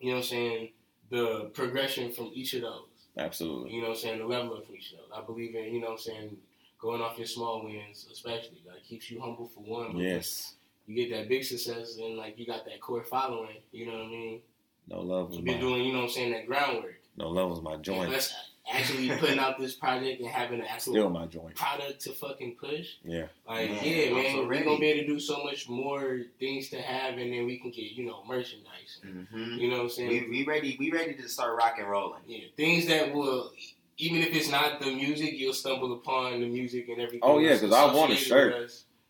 you 0.00 0.08
know 0.08 0.16
what 0.16 0.18
I'm 0.18 0.28
saying, 0.28 0.68
the 1.10 1.50
progression 1.54 2.10
from 2.10 2.32
each 2.34 2.54
of 2.54 2.62
those, 2.62 2.82
Absolutely. 3.16 3.72
you 3.74 3.82
know 3.82 3.88
what 3.90 3.96
I'm 3.96 4.00
saying, 4.02 4.18
the 4.18 4.26
level 4.26 4.54
of 4.54 4.64
each 4.74 4.92
of 4.92 4.98
those. 4.98 5.08
I 5.16 5.24
believe 5.24 5.54
in, 5.54 5.72
you 5.72 5.80
know 5.80 5.86
what 5.90 5.92
I'm 5.92 5.98
saying, 6.00 6.36
going 6.78 7.02
off 7.02 7.18
your 7.18 7.26
small 7.26 7.64
wins, 7.64 8.06
especially, 8.12 8.62
like, 8.66 8.84
keeps 8.84 9.10
you 9.10 9.20
humble 9.20 9.48
for 9.48 9.60
one. 9.60 9.96
Yes. 9.96 10.54
You 10.86 10.94
get 10.94 11.10
that 11.16 11.28
big 11.28 11.44
success 11.44 11.96
and, 11.98 12.16
like, 12.16 12.38
you 12.38 12.46
got 12.46 12.64
that 12.64 12.80
core 12.80 13.04
following, 13.04 13.56
you 13.72 13.86
know 13.86 13.92
what 13.92 14.02
I 14.06 14.08
mean? 14.08 14.40
No 14.88 15.00
love 15.00 15.28
was 15.28 15.36
You've 15.36 15.44
been 15.44 15.56
my. 15.56 15.60
doing, 15.60 15.84
you 15.84 15.92
know 15.92 15.98
what 15.98 16.04
I'm 16.04 16.10
saying, 16.10 16.32
that 16.32 16.46
groundwork. 16.46 17.00
No 17.16 17.28
love 17.28 17.50
was 17.50 17.60
my 17.60 17.74
And 17.74 17.82
joint. 17.84 18.14
us 18.14 18.32
actually 18.72 19.08
putting 19.18 19.38
out 19.38 19.58
this 19.58 19.74
project 19.74 20.20
and 20.20 20.30
having 20.30 20.60
an 20.60 20.66
actual 20.66 20.92
Still 20.94 21.10
my 21.10 21.26
joint. 21.26 21.54
product 21.56 22.00
to 22.02 22.12
fucking 22.12 22.56
push. 22.58 22.86
Yeah. 23.04 23.26
Like, 23.46 23.70
Man, 23.70 23.80
yeah, 23.84 24.06
I'm 24.06 24.14
man, 24.14 24.34
so 24.36 24.46
we're 24.46 24.64
gonna 24.64 24.78
be 24.78 24.86
able 24.86 25.00
to 25.00 25.06
do 25.14 25.20
so 25.20 25.42
much 25.44 25.68
more 25.68 26.20
things 26.38 26.68
to 26.70 26.80
have, 26.80 27.18
and 27.18 27.32
then 27.32 27.44
we 27.44 27.58
can 27.58 27.70
get, 27.70 27.92
you 27.92 28.06
know, 28.06 28.22
merchandise. 28.26 29.00
Mhm. 29.04 29.58
You 29.58 29.68
know 29.70 29.78
what 29.78 29.82
I'm 29.84 29.88
saying? 29.90 30.08
We, 30.08 30.28
we 30.30 30.44
ready. 30.46 30.76
We 30.78 30.90
ready 30.90 31.14
to 31.14 31.28
start 31.28 31.56
rock 31.58 31.74
and 31.78 31.88
rolling. 31.88 32.20
yeah, 32.26 32.44
things 32.56 32.86
that 32.86 33.12
will, 33.12 33.52
even 33.98 34.22
if 34.22 34.34
it's 34.34 34.48
not 34.48 34.80
the 34.80 34.86
music, 34.94 35.34
you'll 35.34 35.52
stumble 35.52 35.92
upon 35.92 36.40
the 36.40 36.46
music 36.48 36.88
and 36.88 37.00
everything. 37.00 37.20
Oh, 37.22 37.38
yeah, 37.38 37.50
that's 37.50 37.60
'cause 37.62 37.72
I 37.72 37.92
want 37.92 38.12
a 38.12 38.16
shirt. 38.16 38.54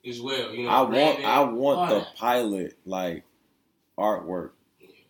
As 0.06 0.20
well, 0.20 0.54
you 0.54 0.64
know. 0.64 0.68
I 0.70 0.78
want. 0.80 0.90
branding, 0.90 1.24
I 1.26 1.40
want 1.42 1.88
the 1.90 1.98
that. 2.00 2.14
pilot 2.16 2.78
like 2.86 3.24
artwork 3.98 4.50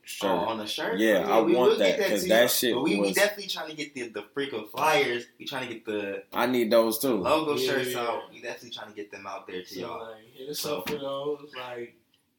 shirt. 0.02 0.30
Oh, 0.30 0.34
on 0.38 0.58
the 0.58 0.66
shirt? 0.66 0.98
Yeah, 0.98 1.24
oh, 1.26 1.40
I 1.40 1.42
we 1.42 1.54
want 1.54 1.78
that, 1.78 1.98
get 1.98 2.08
'cause 2.10 2.22
to 2.22 2.28
that 2.30 2.50
shit 2.50 2.74
But 2.74 2.82
we, 2.82 2.98
we 2.98 3.12
definitely 3.12 3.46
trying 3.48 3.68
to 3.70 3.76
get 3.76 3.94
the 3.94 4.08
the 4.08 4.22
Freequent 4.34 4.70
Flyers. 4.70 5.26
We 5.38 5.44
trying 5.44 5.68
to 5.68 5.74
get 5.74 5.84
the 5.84 6.24
I 6.32 6.46
need 6.46 6.72
those 6.72 6.98
too. 6.98 7.16
logo 7.18 7.54
Yeah, 7.56 7.66
shirts 7.66 7.92
yeah. 7.92 8.00
out. 8.00 8.32
We 8.32 8.40
definitely 8.40 8.70
trying 8.70 8.88
to 8.88 8.96
get 8.96 9.12
them 9.12 9.26
out 9.26 9.46
there 9.46 9.62
to 9.62 9.68
So, 9.68 9.78
y'all. 9.80 10.10
like, 10.10 10.34
hit 10.34 10.48
us 10.48 10.64
up 10.64 10.88
for 10.88 10.96
those. 10.96 11.52
Like, 11.54 11.94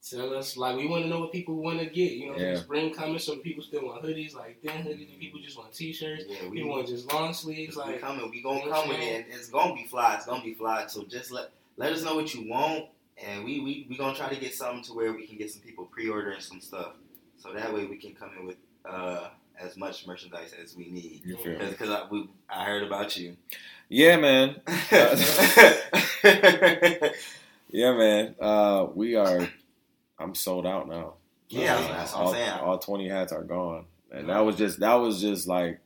tell 0.08 0.34
us. 0.36 0.58
Like, 0.58 0.78
we 0.78 0.88
want 0.88 1.04
to 1.04 1.10
know 1.10 1.20
what 1.20 1.32
people 1.32 1.56
want 1.56 1.80
to 1.80 1.86
get. 1.86 2.12
You 2.14 2.32
know, 2.32 2.38
Yeah. 2.38 2.56
spring 2.60 2.94
coming, 2.94 3.20
so 3.20 3.38
people 3.38 3.64
still 3.64 3.86
want 3.86 4.04
hoodies, 4.04 4.34
like 4.36 4.62
thin 4.62 4.84
hoodies, 4.84 5.10
and 5.12 5.20
people 5.20 5.40
just 5.40 5.58
want 5.58 5.74
t-shirts. 5.74 6.26
Yeah, 6.28 6.48
we 6.48 6.58
People 6.58 6.72
want 6.72 6.88
just 6.88 7.12
long 7.12 7.34
sleeves, 7.34 7.76
we 7.76 7.82
like. 7.84 8.02
coming. 8.02 8.30
We 8.30 8.42
gonna 8.42 8.60
you 8.60 8.66
know 8.66 8.72
what 8.72 8.80
come 8.82 8.90
with 8.90 9.00
it. 9.00 9.26
and 9.26 9.34
It's 9.34 9.50
gonna 9.50 9.74
be 9.74 9.86
fly. 9.86 10.16
It's 10.16 10.26
gonna 10.26 10.44
be 10.44 10.54
fly. 10.54 10.88
So 10.88 11.04
just 11.04 11.32
let 11.32 11.52
let 11.78 11.94
us 11.94 12.04
know 12.04 12.16
what 12.16 12.34
you 12.34 12.50
want, 12.50 12.86
and 13.18 13.44
we 13.46 13.60
we 13.60 13.86
we 13.90 13.98
gonna 13.98 14.16
try 14.16 14.30
to 14.30 14.36
get 14.40 14.54
something 14.54 14.84
to 14.86 14.94
where 14.94 15.14
we 15.14 15.26
can 15.28 15.38
get 15.38 15.50
some 15.52 15.62
people 15.62 15.86
pre-ordering 15.86 16.42
some 16.42 16.60
stuff, 16.62 16.94
so 17.38 17.54
that 17.54 17.74
way 17.74 17.86
we 17.86 17.98
can 17.98 18.14
come 18.16 18.32
in 18.40 18.46
with 18.46 18.58
uh 18.86 19.30
as 19.60 19.76
much 19.76 20.08
merchandise 20.08 20.54
as 20.62 20.76
we 20.76 20.90
need. 20.90 21.22
You 21.26 21.36
feel? 21.38 21.58
Because 21.60 21.90
I 21.90 22.08
we 22.10 22.28
I 22.50 22.64
heard 22.66 22.84
about 22.84 23.18
you. 23.18 23.36
Yeah, 23.90 24.18
man. 24.18 24.62
Yeah, 27.72 27.94
man. 27.94 28.36
Uh, 28.40 28.88
we 28.96 29.16
are. 29.16 29.48
I'm 30.20 30.36
sold 30.36 30.66
out 30.68 30.88
now. 30.88 31.14
Yeah, 31.50 31.76
Uh, 31.76 31.88
that's 31.88 32.12
what 32.14 32.20
I'm 32.20 32.26
all, 32.28 32.34
saying. 32.34 32.50
All 32.52 32.78
20 32.80 33.08
hats 33.10 33.32
are 33.32 33.44
gone, 33.44 33.86
and 34.12 34.30
that 34.30 34.40
was 34.40 34.56
just 34.56 34.80
that 34.82 34.96
was 34.96 35.20
just 35.22 35.48
like 35.48 35.80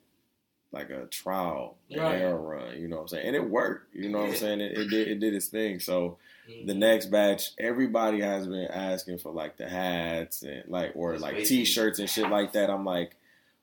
like 0.72 0.90
a 0.90 1.06
trial 1.06 1.78
and 1.92 2.02
Right. 2.02 2.16
error 2.22 2.42
run. 2.42 2.82
You 2.82 2.88
know 2.88 2.96
what 2.96 3.02
I'm 3.04 3.08
saying? 3.10 3.28
And 3.28 3.36
it 3.36 3.48
worked. 3.50 3.94
You 3.96 4.10
know 4.10 4.20
what 4.22 4.30
I'm 4.30 4.36
saying? 4.36 4.60
It, 4.60 4.78
it 4.78 4.90
did 4.90 5.08
it 5.08 5.20
did 5.20 5.34
its 5.36 5.48
thing. 5.48 5.80
So 5.80 6.18
mm, 6.50 6.66
the 6.66 6.74
next 6.74 7.06
batch, 7.12 7.52
everybody 7.60 8.22
has 8.22 8.48
been 8.48 8.66
asking 8.72 9.20
for 9.20 9.32
like 9.32 9.56
the 9.58 9.70
hats 9.70 10.42
and 10.42 10.64
like 10.68 10.94
or 10.96 11.12
Just 11.14 11.22
like 11.22 11.34
waiting. 11.34 11.48
t-shirts 11.48 12.00
and 12.00 12.10
shit 12.10 12.28
like 12.30 12.54
that. 12.54 12.72
I'm 12.72 12.84
like, 12.86 13.16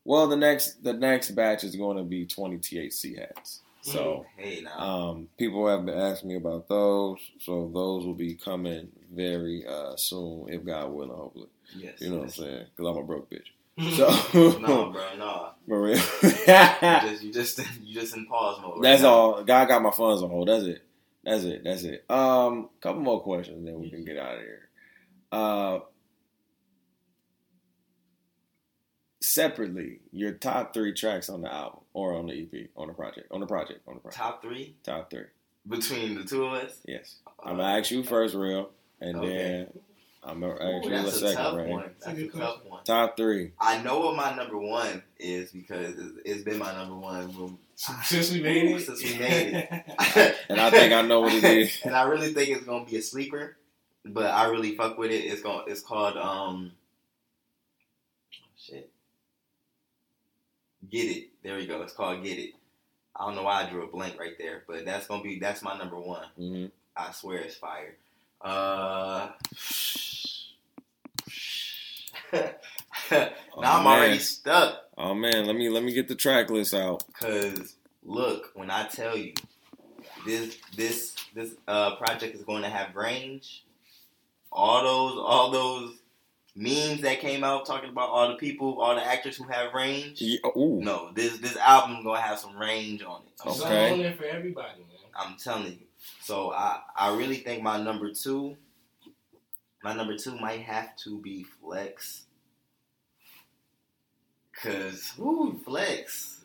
well, 0.04 0.28
the 0.28 0.36
next 0.36 0.84
the 0.84 0.92
next 0.92 1.32
batch 1.32 1.64
is 1.64 1.74
going 1.74 1.96
to 1.96 2.04
be 2.04 2.24
20 2.26 2.58
THC 2.58 3.18
hats. 3.18 3.60
So. 3.82 4.26
hey 4.36 4.60
now. 4.62 4.78
Um, 4.78 5.28
people 5.38 5.66
have 5.68 5.84
been 5.86 5.98
asking 5.98 6.28
me 6.30 6.36
about 6.36 6.68
those, 6.68 7.18
so 7.40 7.70
those 7.72 8.04
will 8.06 8.14
be 8.14 8.34
coming 8.34 8.88
very 9.12 9.64
uh, 9.66 9.96
soon, 9.96 10.46
if 10.48 10.64
God 10.64 10.90
willing, 10.90 11.10
hopefully. 11.16 11.48
yes. 11.76 12.00
You 12.00 12.10
know 12.10 12.16
what 12.18 12.24
I'm 12.24 12.30
saying? 12.30 12.66
Because 12.76 12.90
I'm 12.90 13.02
a 13.02 13.04
broke 13.04 13.30
bitch. 13.30 13.46
So, 13.96 14.58
No, 14.58 14.90
bro, 14.90 15.02
no. 15.16 15.50
for 15.68 15.82
real. 15.82 15.96
You 15.96 16.30
just, 17.10 17.22
you 17.22 17.32
just, 17.32 17.58
you 17.82 17.94
just 17.94 18.14
in 18.16 18.26
pause 18.26 18.60
mode. 18.60 18.74
right 18.74 18.82
That's 18.82 19.02
now. 19.02 19.08
all. 19.08 19.44
God 19.44 19.68
got 19.68 19.82
my 19.82 19.90
funds 19.90 20.22
on 20.22 20.28
hold. 20.30 20.48
That's 20.48 20.64
it. 20.64 20.82
That's 21.24 21.44
it. 21.44 21.62
That's 21.64 21.82
it. 21.84 22.04
Um, 22.10 22.68
couple 22.82 23.00
more 23.02 23.22
questions, 23.22 23.64
then 23.64 23.80
we 23.80 23.88
can 23.90 24.04
get 24.04 24.18
out 24.18 24.34
of 24.36 24.40
here. 24.40 24.68
Uh, 25.32 25.78
separately, 29.20 30.00
your 30.12 30.32
top 30.32 30.72
three 30.74 30.92
tracks 30.94 31.28
on 31.28 31.42
the 31.42 31.52
album 31.52 31.80
or 31.92 32.14
on 32.14 32.26
the 32.26 32.32
EP, 32.42 32.68
on 32.76 32.88
the 32.88 32.94
project, 32.94 33.26
on 33.30 33.40
the 33.40 33.46
project, 33.46 33.80
on 33.86 33.94
the 33.94 34.00
project. 34.00 34.16
Top 34.20 34.42
three. 34.42 34.74
Top 34.82 35.10
three. 35.10 35.24
Between 35.68 36.14
the 36.14 36.24
two 36.24 36.44
of 36.46 36.54
us, 36.54 36.78
Yes. 36.86 37.16
I'm 37.42 37.56
gonna 37.58 37.78
ask 37.78 37.90
you 37.90 38.02
first, 38.02 38.34
real, 38.34 38.70
and 39.00 39.16
Okay. 39.18 39.28
then 39.28 39.80
I'm 40.22 40.40
gonna 40.40 40.54
ask 40.54 40.62
Ooh, 40.62 40.88
you 40.88 40.96
the 40.96 41.02
that's 41.02 41.16
a 41.16 41.18
second, 41.20 41.36
tough 41.36 41.56
right? 41.56 41.68
one. 41.68 41.82
That's 41.82 42.02
a 42.02 42.04
That's 42.06 42.18
a 42.18 42.22
good 42.28 42.40
tough 42.40 42.64
one. 42.64 42.84
Top 42.84 43.16
three. 43.16 43.52
I 43.60 43.82
know 43.82 44.00
what 44.00 44.16
my 44.16 44.34
number 44.34 44.56
one 44.56 45.02
is 45.18 45.52
because 45.52 45.98
it's, 45.98 46.18
it's 46.24 46.42
been 46.44 46.58
my 46.58 46.72
number 46.72 46.96
one 46.96 47.58
Since 47.76 48.32
we 48.32 48.40
made 48.42 48.76
it. 48.76 48.80
since 48.86 49.02
we 49.04 49.18
made 49.18 49.54
it. 49.70 50.36
And 50.48 50.58
I 50.60 50.70
think 50.70 50.92
I 50.94 51.02
know 51.02 51.20
what 51.20 51.34
it 51.34 51.44
is. 51.44 51.78
and 51.84 51.94
I 51.94 52.02
really 52.04 52.32
think 52.32 52.48
it's 52.50 52.64
gonna 52.64 52.86
be 52.86 52.96
a 52.96 53.02
sleeper, 53.02 53.56
but 54.04 54.26
I 54.26 54.46
really 54.48 54.74
fuck 54.76 54.96
with 54.98 55.10
it. 55.10 55.24
It's 55.26 55.42
going 55.42 55.64
it's 55.68 55.82
called 55.82 56.16
um 56.16 56.72
shit. 58.58 58.90
Get 60.90 61.16
it. 61.16 61.28
There 61.42 61.56
we 61.56 61.66
go. 61.66 61.82
It's 61.82 61.92
called 61.92 62.22
Get 62.24 62.38
It. 62.38 62.54
I 63.16 63.26
don't 63.26 63.36
know 63.36 63.42
why 63.42 63.62
I 63.64 63.70
drew 63.70 63.84
a 63.84 63.86
blank 63.86 64.18
right 64.18 64.36
there, 64.38 64.64
but 64.66 64.84
that's 64.84 65.06
gonna 65.06 65.22
be 65.22 65.38
that's 65.38 65.62
my 65.62 65.76
number 65.76 65.98
one. 65.98 66.26
hmm 66.36 66.66
I 66.96 67.12
swear 67.12 67.38
it's 67.38 67.56
fire. 67.56 67.96
Uh 68.40 69.30
now 72.32 73.30
Oh, 73.56 73.62
I'm 73.62 73.84
man. 73.84 73.86
already 73.86 74.18
stuck. 74.18 74.84
Oh 74.96 75.14
man, 75.14 75.46
let 75.46 75.56
me 75.56 75.68
let 75.68 75.82
me 75.82 75.92
get 75.92 76.08
the 76.08 76.14
track 76.14 76.50
list 76.50 76.74
out. 76.74 77.02
Cause 77.12 77.76
look, 78.04 78.52
when 78.54 78.70
I 78.70 78.86
tell 78.86 79.16
you 79.16 79.34
this 80.26 80.56
this 80.76 81.14
this 81.34 81.54
uh 81.68 81.96
project 81.96 82.34
is 82.34 82.42
going 82.42 82.62
to 82.62 82.68
have 82.68 82.94
range, 82.96 83.64
all 84.52 84.82
those 84.82 85.18
all 85.24 85.50
those 85.50 85.94
memes 86.56 87.00
that 87.02 87.20
came 87.20 87.44
out 87.44 87.66
talking 87.66 87.90
about 87.90 88.08
all 88.10 88.28
the 88.28 88.34
people, 88.36 88.80
all 88.80 88.94
the 88.94 89.04
actors 89.04 89.36
who 89.36 89.44
have 89.44 89.72
range. 89.74 90.20
Yeah, 90.20 90.38
ooh. 90.56 90.80
No, 90.82 91.10
this 91.14 91.38
this 91.38 91.56
album 91.56 92.02
gonna 92.04 92.20
have 92.20 92.38
some 92.38 92.56
range 92.56 93.02
on 93.02 93.22
it. 93.22 93.32
It's 93.46 93.60
Okay. 93.62 93.92
on 93.92 93.98
there 94.00 94.14
for 94.14 94.24
everybody, 94.24 94.78
man. 94.80 94.88
I'm 95.14 95.36
telling 95.36 95.72
you. 95.72 95.86
So 96.22 96.52
I 96.52 96.80
I 96.96 97.16
really 97.16 97.36
think 97.36 97.62
my 97.62 97.80
number 97.80 98.12
two, 98.12 98.56
my 99.82 99.94
number 99.94 100.16
two 100.16 100.36
might 100.38 100.60
have 100.62 100.96
to 101.04 101.20
be 101.20 101.44
Flex. 101.44 102.24
Cause 104.62 105.12
woo, 105.16 105.58
Flex. 105.64 106.42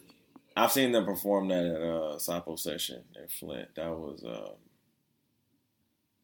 I've 0.57 0.71
seen 0.71 0.93
them 0.93 1.03
perform 1.05 1.49
that 1.49 1.65
at 1.65 1.81
uh 1.81 2.15
Sapo 2.17 2.57
session 2.57 3.03
in 3.21 3.27
Flint. 3.27 3.75
That 3.75 3.89
was 3.89 4.23
uh 4.23 4.51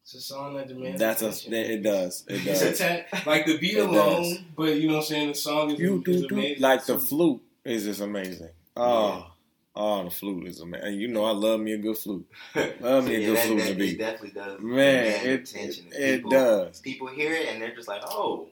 It's 0.02 0.14
a 0.14 0.20
song 0.20 0.56
that 0.56 0.68
demands 0.68 0.98
that's 0.98 1.22
a 1.22 1.28
attention. 1.28 1.54
it 1.54 1.82
does. 1.82 2.24
It 2.28 2.46
It's 2.46 2.60
a 2.62 2.68
does. 2.70 2.78
ta- 3.12 3.22
like 3.30 3.46
the 3.46 3.56
beat 3.58 3.76
It 3.76 3.86
alone, 3.86 4.22
does. 4.22 4.38
but 4.56 4.74
you 4.76 4.88
know 4.88 4.94
what 4.94 5.00
I'm 5.00 5.06
saying. 5.06 5.28
The 5.28 5.34
song 5.34 5.70
is, 5.70 5.78
You 5.78 5.98
is 5.98 6.02
do, 6.22 6.28
do. 6.28 6.34
amazing. 6.34 6.62
Like 6.62 6.84
the 6.86 6.98
flute 6.98 7.40
is 7.64 7.84
just 7.84 8.00
amazing. 8.00 8.48
Oh, 8.76 9.30
oh, 9.76 10.04
the 10.04 10.10
flute 10.10 10.48
is 10.48 10.60
amazing. 10.60 10.94
You 11.00 11.06
know 11.08 11.24
I 11.24 11.30
love 11.30 11.60
me 11.60 11.72
a 11.74 11.78
good 11.78 11.96
flute. 11.96 12.26
Love 12.80 13.06
me 13.06 13.14
a 13.14 13.18
Yeah, 13.20 13.26
good 13.26 13.36
that, 13.36 13.46
flute 13.46 13.58
that, 13.60 13.76
to 13.78 13.84
it 13.84 13.98
definitely 13.98 14.30
does. 14.30 14.60
Man, 14.60 15.26
it 15.26 15.40
attention. 15.50 15.86
it, 15.92 16.16
people, 16.16 16.30
does. 16.30 16.80
People 16.80 17.06
hear 17.08 17.32
it 17.34 17.48
and 17.48 17.62
they're 17.62 17.74
just 17.74 17.88
like, 17.88 18.02
oh. 18.06 18.48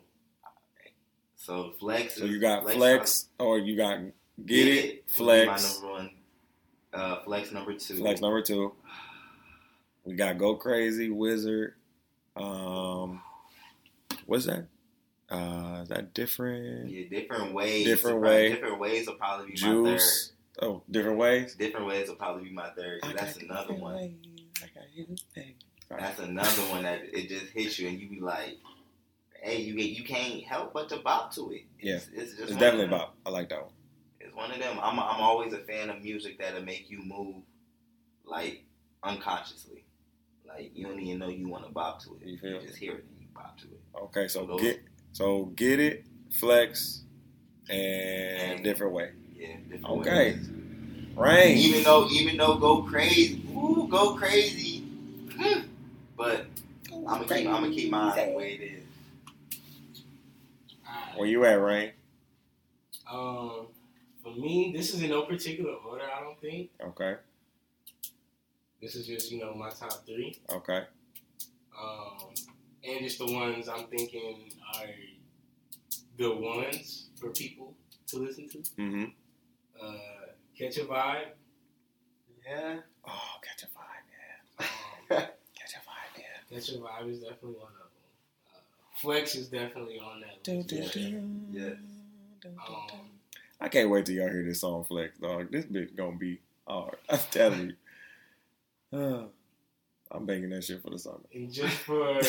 So 1.36 1.72
Flex. 1.81 2.14
So 2.16 2.27
you 2.27 2.39
got 2.39 2.70
flex 2.70 3.28
or 3.39 3.59
you 3.59 3.77
got 3.77 3.98
get, 4.44 4.68
it, 4.68 5.05
would 5.06 5.10
flex, 5.16 5.81
My 5.81 5.89
number 5.89 5.93
one. 5.98 6.10
Uh, 6.93 7.22
flex 7.24 7.51
number 7.52 7.72
two. 7.74 7.97
flex 7.97 8.20
number 8.20 8.43
two. 8.43 8.72
We 10.05 10.14
got 10.14 10.39
go 10.39 10.56
crazy 10.56 11.10
wizard. 11.10 11.74
Um, 12.36 13.22
what's 14.27 14.47
that? 14.47 14.66
Uh, 15.28 15.81
is 15.82 15.89
that 15.89 16.12
different? 16.14 16.90
Yeah, 16.90 17.09
different 17.09 17.52
ways. 17.52 17.85
Different 17.85 18.20
way. 18.20 18.48
Different 18.48 18.81
ways 18.81 19.06
will 19.06 19.14
probably 19.14 19.52
be 19.52 19.60
my 19.60 19.68
third. 19.68 19.85
Juice. 19.85 20.32
Oh, 20.60 20.82
different 20.90 21.18
ways. 21.18 21.55
Different 21.55 21.86
ways 21.86 22.09
will 22.09 22.16
probably 22.16 22.44
be 22.44 22.55
my 22.55 22.70
third. 22.70 23.01
That's 23.14 23.36
another 23.36 23.74
one. 23.74 24.16
That's 25.89 26.18
another 26.20 26.62
one 26.62 26.82
that 26.85 27.01
it 27.12 27.28
just 27.28 27.52
hits 27.52 27.78
you 27.78 27.89
and 27.89 28.01
you 28.01 28.09
be 28.09 28.20
like, 28.20 28.59
hey, 29.43 29.60
you 29.60 29.74
get 29.74 29.90
you 29.90 30.05
can't 30.05 30.43
help 30.44 30.72
but 30.72 30.89
to 30.90 30.98
bop 30.98 31.32
to 31.35 31.52
it. 31.52 31.62
It's, 31.78 32.09
it's 32.12 32.32
just 32.32 32.51
It's 32.51 32.59
definitely 32.59 32.86
about. 32.86 33.14
I 33.24 33.31
like 33.31 33.48
that 33.51 33.62
one. 33.62 33.72
It's 34.20 34.35
one 34.35 34.51
of 34.51 34.59
them. 34.59 34.78
I'm 34.82 34.98
I'm 34.98 35.20
always 35.20 35.52
a 35.52 35.59
fan 35.59 35.90
of 35.90 36.02
music 36.02 36.39
that'll 36.39 36.62
make 36.62 36.90
you 36.90 37.02
move 37.02 37.36
like 38.24 38.64
unconsciously. 39.02 39.85
Like 40.55 40.72
you 40.74 40.86
don't 40.86 41.01
even 41.01 41.18
know 41.18 41.28
you 41.28 41.48
want 41.48 41.64
to 41.66 41.70
bop 41.72 42.02
to 42.02 42.14
it. 42.20 42.27
You 42.27 42.32
You, 42.32 42.39
feel? 42.39 42.60
just 42.60 42.77
hear 42.77 42.93
it 42.94 43.05
and 43.09 43.20
you 43.20 43.27
bop 43.35 43.56
to 43.59 43.64
it. 43.66 43.81
Okay, 43.97 44.28
so 44.28 44.47
Those- 44.47 44.60
get 44.60 44.82
so 45.12 45.44
get 45.56 45.81
it, 45.81 46.05
flex, 46.32 47.02
and 47.68 48.52
And- 48.55 48.64
different 48.64 48.93
way. 48.93 49.12
Yeah. 49.35 49.56
different 49.68 49.89
way. 49.89 50.01
Okay. 50.01 50.32
ways. 50.35 50.48
Rain. 51.16 51.59
Even 51.59 51.82
though 51.85 52.09
even 52.09 52.36
though 52.36 52.56
go 52.56 52.82
crazy, 52.82 53.43
ooh, 53.55 53.86
go 53.90 54.14
crazy. 54.16 54.81
Hmm. 55.36 55.60
But 56.16 56.47
I'm 56.93 57.05
gonna 57.05 57.24
keep 57.27 57.47
I'm 57.48 57.62
gonna 57.62 57.70
keep 57.70 57.90
mine 57.90 58.31
the 58.31 58.36
way 58.36 58.55
it 58.55 58.60
is. 58.62 58.85
Alright. 60.86 61.18
Where 61.18 61.28
you 61.28 61.44
at, 61.44 61.55
Rain? 61.55 61.93
Um, 63.10 63.66
for 64.22 64.35
me, 64.36 64.72
this 64.77 64.94
is 64.94 65.02
in 65.02 65.10
no 65.10 65.22
particular 65.22 65.72
order. 65.72 66.05
I 66.05 66.20
don't 66.20 66.40
think 66.40 66.70
Okay, 66.81 67.16
this 68.81 68.94
is 68.94 69.07
just 69.07 69.31
you 69.31 69.39
know 69.40 69.55
my 69.55 69.70
top 69.70 70.05
three. 70.07 70.39
okay. 70.51 70.85
Um, 71.81 72.35
and 72.85 73.01
just 73.01 73.19
the 73.19 73.32
ones 73.32 73.69
I'm 73.69 73.86
thinking 73.86 74.51
are 74.77 74.86
the 76.19 76.35
ones 76.35 77.09
for 77.19 77.31
people 77.31 77.74
to 78.09 78.19
listen 78.19 78.48
to. 78.51 78.59
Mm-hmm. 78.59 79.05
Uh, 79.82 79.93
Catch 80.59 80.78
a 80.78 80.85
Vibe. 80.85 81.24
Yeah. 82.47 82.77
Oh, 83.07 83.12
catch 83.43 83.62
a 83.62 83.66
vibe, 83.66 84.59
Um, 84.59 84.66
yeah. 85.11 85.16
Catch 85.55 85.74
a 85.74 85.78
vibe, 85.78 86.19
yeah. 86.19 86.57
Catch 86.57 86.69
a 86.70 86.73
Vibe 86.78 87.11
is 87.11 87.20
definitely 87.20 87.52
one 87.59 87.69
of 87.69 87.78
them. 87.78 87.89
Uh, 88.55 88.61
Flex 89.01 89.35
is 89.36 89.48
definitely 89.48 89.98
on 90.01 90.20
that 90.20 90.52
list. 90.52 90.97
Yeah. 91.52 91.70
Um, 92.44 93.01
I 93.61 93.69
can't 93.69 93.89
wait 93.90 94.07
till 94.07 94.16
y'all 94.16 94.28
hear 94.31 94.43
this 94.44 94.61
song 94.61 94.85
flex, 94.85 95.16
dog. 95.19 95.51
This 95.52 95.65
bitch 95.66 95.94
gonna 95.97 96.16
be 96.16 96.40
hard. 96.66 96.97
I'm 97.09 97.19
telling 97.31 97.61
you. 97.69 97.74
Uh, 98.93 99.25
I'm 100.11 100.27
banging 100.27 100.51
that 100.51 100.65
shit 100.65 100.83
for 100.83 100.91
the 100.91 100.99
summer. 100.99 101.21
and 101.33 101.53
just 101.53 101.77
for 101.77 102.21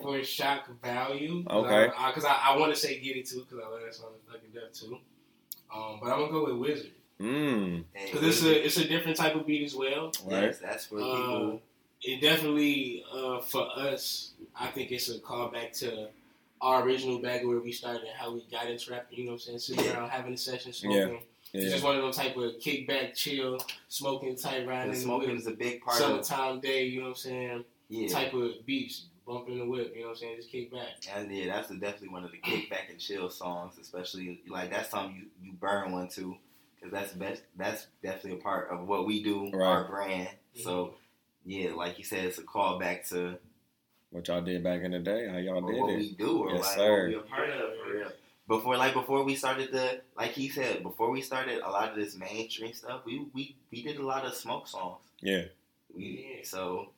for 0.00 0.22
shock 0.22 0.68
value, 0.82 1.44
Okay. 1.48 1.90
Because 2.06 2.24
I, 2.24 2.34
I, 2.50 2.56
want 2.56 2.72
to 2.72 2.80
say 2.80 3.00
Get 3.00 3.16
It 3.16 3.26
too, 3.26 3.40
because 3.40 3.64
I 3.64 3.68
love 3.68 3.80
that 3.84 3.94
song 3.94 4.10
to 4.26 4.32
fucking 4.32 4.50
death 4.54 4.72
too. 4.72 4.98
Um, 5.74 5.98
but 6.00 6.10
I'm 6.12 6.20
gonna 6.20 6.30
go 6.32 6.44
with 6.44 6.56
Wizard 6.56 6.92
Mmm. 7.20 7.84
Because 7.92 8.22
it's 8.22 8.42
a 8.44 8.64
it's 8.66 8.76
a 8.78 8.86
different 8.86 9.16
type 9.16 9.34
of 9.34 9.46
beat 9.46 9.64
as 9.64 9.74
well. 9.74 10.12
Right. 10.24 10.42
yes, 10.44 10.58
that's 10.58 10.86
for 10.86 11.00
Uh, 11.00 11.04
people. 11.16 11.62
It 12.02 12.20
definitely 12.20 13.04
uh, 13.12 13.40
for 13.40 13.68
us, 13.76 14.32
I 14.58 14.66
think 14.68 14.90
it's 14.90 15.08
a 15.08 15.18
callback 15.20 15.78
to 15.80 16.08
our 16.60 16.82
original 16.82 17.18
bag 17.20 17.46
where 17.46 17.58
we 17.60 17.72
started 17.72 18.02
and 18.02 18.10
how 18.16 18.32
we 18.32 18.44
got 18.50 18.68
into 18.68 18.90
rapping. 18.90 19.18
You 19.18 19.24
know 19.24 19.32
what 19.32 19.34
I'm 19.48 19.58
saying? 19.58 19.58
Sitting 19.60 19.92
around 19.92 20.10
having 20.10 20.34
a 20.34 20.36
session, 20.36 20.72
smoking. 20.72 20.98
It's 21.16 21.24
Yeah. 21.52 21.68
just 21.70 21.84
one 21.84 21.96
of 21.96 22.02
those 22.02 22.16
type 22.16 22.36
of 22.36 22.52
kickback, 22.60 23.14
chill, 23.14 23.58
smoking 23.88 24.36
type 24.36 24.66
riding 24.66 24.92
The 24.92 24.98
smoking 24.98 25.36
is 25.36 25.46
a 25.46 25.50
big 25.52 25.82
part 25.82 26.00
of 26.00 26.24
Summertime 26.26 26.60
day, 26.60 26.84
you 26.84 26.98
know 27.00 27.08
what 27.08 27.10
I'm 27.10 27.16
saying? 27.16 27.64
yeah. 27.88 28.08
Type 28.08 28.32
of 28.32 28.64
beats, 28.64 29.06
bumping 29.26 29.58
the 29.58 29.66
whip, 29.66 29.92
you 29.94 30.00
know 30.02 30.08
what 30.08 30.12
I'm 30.14 30.18
saying? 30.18 30.36
Just 30.36 30.50
kick 30.50 30.72
back. 30.72 30.88
And 31.14 31.30
yeah, 31.34 31.46
that's 31.54 31.68
definitely 31.68 32.08
one 32.08 32.24
of 32.24 32.30
the 32.30 32.38
kickback 32.38 32.90
and 32.90 32.98
chill 32.98 33.28
songs, 33.28 33.74
especially 33.80 34.40
like 34.48 34.70
that's 34.70 34.90
something 34.90 35.14
you, 35.16 35.26
you 35.46 35.52
burn 35.52 35.92
one 35.92 36.08
to, 36.10 36.36
because 36.76 36.90
that's 36.92 37.12
best. 37.12 37.42
That's 37.56 37.86
definitely 38.02 38.40
a 38.40 38.42
part 38.42 38.70
of 38.70 38.88
what 38.88 39.06
we 39.06 39.22
do, 39.22 39.50
our 39.52 39.82
Right. 39.82 39.90
brand. 39.90 40.28
So 40.54 40.70
mm-hmm. 40.86 40.94
yeah, 41.50 41.74
like 41.74 41.98
you 41.98 42.04
said, 42.04 42.24
it's 42.24 42.38
a 42.38 42.42
callback 42.42 43.06
to 43.10 43.38
What 44.10 44.26
y'all 44.28 44.40
did 44.42 44.64
back 44.64 44.80
in 44.82 44.90
the 44.92 44.98
day? 45.00 45.28
How 45.28 45.36
y'all 45.36 45.60
what, 45.62 45.70
did 45.70 45.80
what 45.80 45.90
it? 45.92 45.96
we 45.98 46.12
do 46.12 46.38
or 46.38 46.54
Yes, 46.54 46.64
like 46.64 46.76
sir. 46.76 47.00
what 47.02 47.08
we 47.08 47.14
a 47.14 47.20
part 47.20 47.50
of 47.50 47.70
for 47.84 47.92
real. 47.92 48.08
Before 48.56 48.76
like 48.76 48.94
before 48.94 49.22
we 49.24 49.34
started 49.34 49.72
the 49.72 50.00
like 50.16 50.32
he 50.32 50.48
said 50.48 50.82
before 50.82 51.10
we 51.10 51.20
started 51.22 51.56
a 51.62 51.70
lot 51.76 51.88
of 51.90 51.96
this 51.96 52.16
mainstream 52.16 52.72
stuff, 52.74 53.00
we 53.06 53.26
we, 53.34 53.56
we 53.70 53.82
did 53.82 53.96
a 53.98 54.06
lot 54.12 54.24
of 54.28 54.34
smoke 54.34 54.66
songs. 54.68 55.02
Yeah. 55.20 55.44
We, 55.94 56.04
Yeah. 56.36 56.40
So 56.44 56.88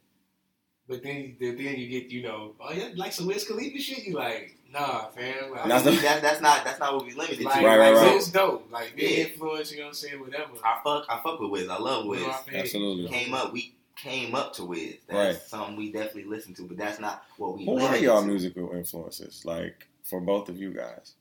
But 0.89 1.03
then, 1.03 1.37
then 1.41 1.57
you 1.81 1.89
get, 1.89 2.11
you 2.11 2.23
know, 2.23 2.41
oh 2.61 2.73
yeah, 2.73 2.89
like 2.97 3.13
some 3.13 3.27
Wiz 3.27 3.45
Khalifa 3.49 3.79
shit. 3.79 4.05
You 4.05 4.15
like, 4.17 4.57
nah, 4.71 5.07
fam. 5.17 5.51
Like, 5.51 5.65
That's 5.69 5.85
that's, 5.85 5.97
the- 5.97 6.03
that, 6.03 6.23
that's 6.27 6.41
not 6.43 6.59
that's 6.67 6.79
not 6.79 6.91
what 6.95 7.07
we 7.07 7.15
limited 7.15 7.43
like, 7.45 7.61
to. 7.61 7.67
Right, 7.67 7.79
right, 7.79 7.95
right. 7.95 8.15
Wiz 8.15 8.29
dope. 8.31 8.71
Like, 8.71 8.95
big 8.97 9.11
Yeah. 9.11 9.25
influence. 9.27 9.71
You 9.73 9.79
know 9.79 9.85
what 9.85 9.89
I'm 9.89 9.95
saying? 9.95 10.21
Whatever. 10.21 10.53
I 10.63 10.81
fuck 10.85 11.07
I 11.09 11.17
fuck 11.25 11.41
with 11.41 11.51
Wiz. 11.51 11.69
I 11.69 11.79
love 11.79 12.05
Wiz. 12.07 12.21
You 12.21 12.27
know 12.27 12.33
I? 12.33 12.57
Absolutely. 12.63 13.09
came 13.09 13.33
up, 13.33 13.53
we 13.53 13.75
came 13.97 14.35
up 14.35 14.53
to 14.57 14.65
Wiz. 14.65 14.97
That's 15.09 15.39
Right. 15.39 15.47
something 15.49 15.77
we 15.77 15.87
definitely 15.93 16.25
listen 16.25 16.53
to, 16.57 16.63
but 16.69 16.77
that's 16.77 16.99
not 17.01 17.25
what 17.39 17.57
we. 17.57 17.65
Who 17.65 17.79
are 17.79 17.97
y'all 17.97 18.21
to. 18.21 18.27
musical 18.27 18.67
influences? 18.75 19.45
Like 19.47 19.87
for 20.03 20.21
both 20.21 20.49
of 20.51 20.59
you 20.59 20.71
guys, 20.75 21.15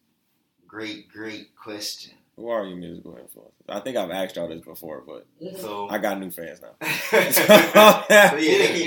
Great, 0.73 1.07
great 1.11 1.55
question. 1.55 2.13
who 2.35 2.49
are 2.49 2.65
your 2.65 2.75
musical 2.77 3.11
influences? 3.15 3.53
I 3.69 3.79
think 3.79 3.95
I've 3.95 4.09
asked 4.09 4.35
y'all 4.37 4.47
this 4.47 4.61
before, 4.61 5.03
but 5.05 5.27
So, 5.59 5.87
I 5.87 5.99
got 5.99 6.19
new 6.19 6.31
fans 6.31 6.61
now. 6.61 6.69
so 6.81 7.43
yeah, 8.09 8.31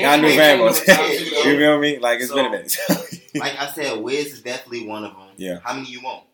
got 0.03 0.21
new 0.21 0.29
Yeah, 0.29 0.37
fan 0.37 0.59
yeah, 0.59 1.11
you 1.13 1.27
yeah. 1.33 1.43
feel 1.45 1.79
me? 1.79 1.99
Like 2.01 2.19
it's 2.19 2.31
So- 2.31 2.35
been 2.35 2.47
a 2.47 2.51
minute. 2.51 2.77
like 3.37 3.57
I 3.57 3.71
said, 3.71 4.01
Wiz 4.03 4.33
is 4.33 4.43
definitely 4.43 4.87
one 4.89 5.05
of 5.05 5.13
them. 5.13 5.29
Yeah. 5.37 5.61
How 5.63 5.75
many 5.75 5.89
you 5.89 6.01
want? 6.03 6.25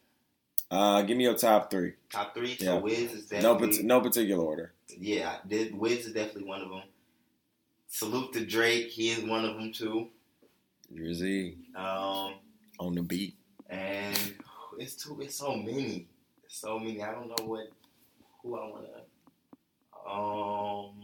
uh, 0.70 1.02
give 1.02 1.18
me 1.18 1.24
your 1.24 1.34
top 1.36 1.70
three. 1.70 1.92
Top 2.10 2.34
three. 2.34 2.56
Yeah. 2.58 2.78
Wiz 2.78 3.12
is 3.12 3.30
No, 3.30 3.52
definitely 3.52 3.76
pat- 3.76 3.84
no 3.84 4.00
particular 4.00 4.42
order. 4.42 4.72
yeah. 4.88 5.34
Did 5.46 5.78
Wiz 5.78 6.06
is 6.06 6.14
definitely 6.14 6.44
one 6.48 6.62
of 6.62 6.70
them. 6.70 6.82
salute 7.88 8.32
to 8.32 8.46
Drake. 8.46 8.88
He 8.88 9.10
is 9.10 9.22
one 9.22 9.44
of 9.44 9.54
them 9.56 9.70
too. 9.70 10.08
Drizzy 10.94 11.56
Um, 11.76 12.34
on 12.80 12.94
the 12.94 13.02
beat. 13.02 13.34
and 13.68 14.16
it's 14.82 14.96
too. 14.96 15.18
It's 15.20 15.36
so 15.36 15.54
many. 15.56 16.08
It's 16.44 16.58
so 16.60 16.78
many. 16.78 17.02
I 17.02 17.12
don't 17.12 17.28
know 17.28 17.46
what 17.46 17.68
who 18.42 18.56
I 18.56 18.70
wanna. 18.70 18.88
Um. 20.10 20.94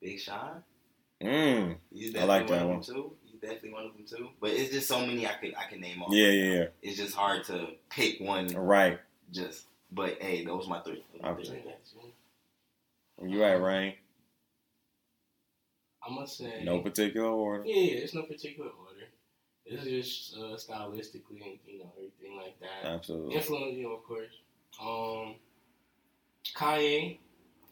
Big 0.00 0.20
Sean. 0.20 0.62
Mm. 1.22 1.76
He's 1.92 2.14
I 2.14 2.24
like 2.24 2.46
that 2.48 2.60
one 2.60 2.68
one. 2.68 2.78
of 2.78 2.86
them 2.86 2.94
too. 2.94 3.12
He's 3.24 3.40
definitely 3.40 3.72
one 3.72 3.86
of 3.86 3.94
them 3.94 4.04
too. 4.06 4.28
But 4.40 4.50
it's 4.50 4.72
just 4.72 4.88
so 4.88 5.00
many 5.00 5.26
I 5.26 5.32
could 5.34 5.54
I 5.56 5.68
can 5.70 5.80
name 5.80 6.02
off. 6.02 6.12
Yeah, 6.12 6.26
right 6.26 6.34
yeah, 6.34 6.48
now. 6.48 6.54
yeah. 6.54 6.66
It's 6.82 6.96
just 6.98 7.14
hard 7.14 7.44
to 7.44 7.68
pick 7.90 8.20
one. 8.20 8.48
Right. 8.48 8.98
Just. 9.32 9.64
But 9.92 10.18
hey, 10.20 10.44
those 10.44 10.68
my 10.68 10.80
three. 10.80 11.04
Those 11.12 11.22
my 11.22 11.34
three. 11.34 11.62
You 13.28 13.42
right, 13.42 13.54
Rain? 13.54 13.94
I'm 16.06 16.14
gonna 16.14 16.26
say 16.26 16.62
No 16.64 16.80
particular 16.80 17.28
order. 17.28 17.64
Yeah, 17.66 17.76
yeah, 17.76 17.98
it's 18.04 18.14
no 18.14 18.22
particular 18.22 18.70
order. 18.70 19.06
It's 19.66 19.84
just 19.84 20.36
uh, 20.36 20.56
stylistically 20.56 21.42
and 21.42 21.58
you 21.66 21.78
know 21.78 21.92
everything 21.96 22.36
like 22.36 22.58
that. 22.60 22.86
Absolutely. 22.90 23.36
Influence, 23.36 23.76
you 23.76 23.84
know, 23.84 23.92
of 23.94 24.04
course. 24.04 24.32
Um, 24.82 25.36
Kanye. 26.54 27.18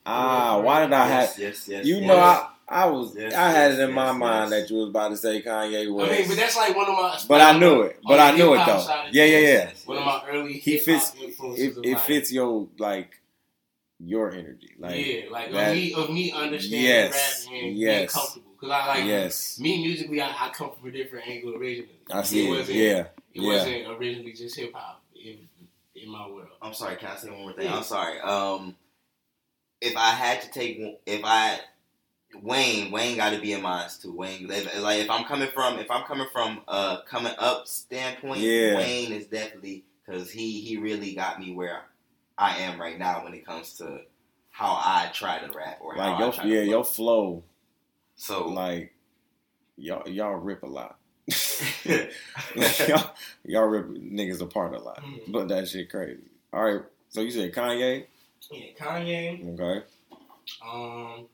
Ah, 0.04 0.60
why 0.60 0.80
did 0.84 0.92
I 0.92 1.06
have? 1.06 1.22
Yes, 1.22 1.38
yes, 1.38 1.68
yes. 1.68 1.86
You 1.86 1.96
yes. 1.96 2.06
know, 2.08 2.16
I, 2.18 2.48
I 2.68 2.86
was, 2.86 3.14
Yes, 3.16 3.34
I 3.34 3.50
had 3.50 3.70
yes, 3.72 3.78
it 3.78 3.82
in 3.88 3.92
my 3.94 4.12
mind 4.12 4.50
yes. 4.50 4.62
that 4.62 4.70
you 4.70 4.76
was 4.80 4.88
about 4.88 5.08
to 5.10 5.16
say 5.16 5.42
Kanye 5.42 5.92
West. 5.92 6.10
I 6.10 6.16
mean, 6.18 6.28
but 6.28 6.36
that's 6.36 6.56
like 6.56 6.74
one 6.76 6.88
of 6.88 6.94
my. 6.94 7.18
But 7.28 7.40
I 7.40 7.58
knew 7.58 7.82
it. 7.82 8.00
But 8.06 8.18
I 8.18 8.32
knew 8.36 8.54
it 8.54 8.66
though. 8.66 8.86
Yeah, 9.12 9.24
yeah, 9.24 9.38
yeah. 9.38 9.70
One 9.84 9.98
of 9.98 10.04
my 10.04 10.22
early 10.28 10.54
He 10.54 10.78
fits. 10.78 11.14
influences. 11.14 11.76
It, 11.78 11.86
it 11.86 12.00
fits 12.00 12.32
your 12.32 12.66
like 12.78 13.20
your 14.04 14.32
energy. 14.32 14.70
Like 14.78 15.04
yeah, 15.06 15.30
like 15.30 15.52
that- 15.52 15.70
of 15.70 15.74
me 15.76 15.94
of 15.94 16.10
me 16.10 16.32
understanding 16.32 16.80
Yes, 16.82 17.46
rap 17.46 17.54
and 17.54 17.76
being 17.76 18.06
comfortable 18.08 18.50
because 18.58 18.70
I 18.70 18.86
like 18.88 19.04
yes, 19.04 19.58
me 19.60 19.82
musically. 19.82 20.20
I, 20.20 20.28
I 20.28 20.50
come 20.50 20.70
from 20.78 20.88
a 20.88 20.92
different 20.92 21.28
angle 21.28 21.54
originally. 21.54 21.90
I 22.10 22.22
see 22.22 22.46
it. 22.46 22.48
it. 22.48 22.50
Wasn't, 22.58 22.76
Yeah, 22.78 22.98
it 22.98 23.08
yeah. 23.34 23.46
wasn't 23.48 23.86
originally 24.00 24.32
just 24.32 24.56
hip 24.58 24.72
hop 24.74 25.02
in 25.14 25.38
in 25.94 26.10
my 26.10 26.26
world. 26.28 26.48
I'm 26.60 26.74
sorry. 26.74 26.96
Can 26.96 27.08
I 27.10 27.16
say 27.16 27.30
one 27.30 27.40
more 27.40 27.52
thing? 27.52 27.66
Yeah. 27.66 27.76
I'm 27.76 27.82
sorry. 27.84 28.18
Um, 28.20 28.76
if 29.80 29.96
I 29.96 30.10
had 30.10 30.42
to 30.42 30.50
take, 30.50 30.80
if 31.06 31.22
I 31.24 31.58
Wayne, 32.40 32.90
Wayne 32.90 33.16
got 33.16 33.30
to 33.30 33.40
be 33.40 33.52
in 33.52 33.62
mine 33.62 33.88
too. 34.00 34.14
Wayne, 34.16 34.46
like 34.48 34.66
like, 34.80 35.00
if 35.00 35.10
I'm 35.10 35.24
coming 35.24 35.48
from, 35.52 35.78
if 35.78 35.90
I'm 35.90 36.04
coming 36.04 36.26
from 36.32 36.62
a 36.68 36.98
coming 37.06 37.34
up 37.38 37.66
standpoint, 37.68 38.40
Yeah. 38.40 38.76
Wayne 38.76 39.12
is 39.12 39.26
definitely 39.26 39.84
because 40.06 40.30
he 40.30 40.60
he 40.60 40.76
really 40.78 41.14
got 41.14 41.38
me 41.40 41.52
where 41.52 41.82
I 42.42 42.56
am 42.58 42.80
right 42.80 42.98
now 42.98 43.22
when 43.22 43.34
it 43.34 43.46
comes 43.46 43.74
to 43.74 44.00
how 44.50 44.72
I 44.72 45.10
try 45.14 45.38
to 45.38 45.56
rap 45.56 45.78
or 45.80 45.94
how 45.94 46.18
like 46.18 46.38
I 46.40 46.46
your 46.48 46.56
yeah 46.56 46.62
your 46.70 46.84
flow. 46.84 47.44
So 48.16 48.48
Like 48.48 48.94
y'all 49.76 50.08
y'all 50.08 50.34
rip 50.34 50.64
a 50.64 50.66
lot. 50.66 50.98
y'all, 51.84 52.08
y'all 53.44 53.66
rip 53.66 53.86
niggas 53.90 54.40
apart 54.40 54.74
a 54.74 54.78
lot. 54.78 55.02
Mhm. 55.04 55.20
But 55.28 55.48
that 55.48 55.68
shit 55.68 55.88
crazy. 55.88 56.18
All 56.52 56.64
right. 56.64 56.82
So 57.10 57.20
you 57.20 57.30
said 57.30 57.54
Kanye. 57.54 58.06
Yeah, 58.50 58.72
Kanye. 58.76 59.54
Okay. 59.54 59.86
Um, 60.66 61.28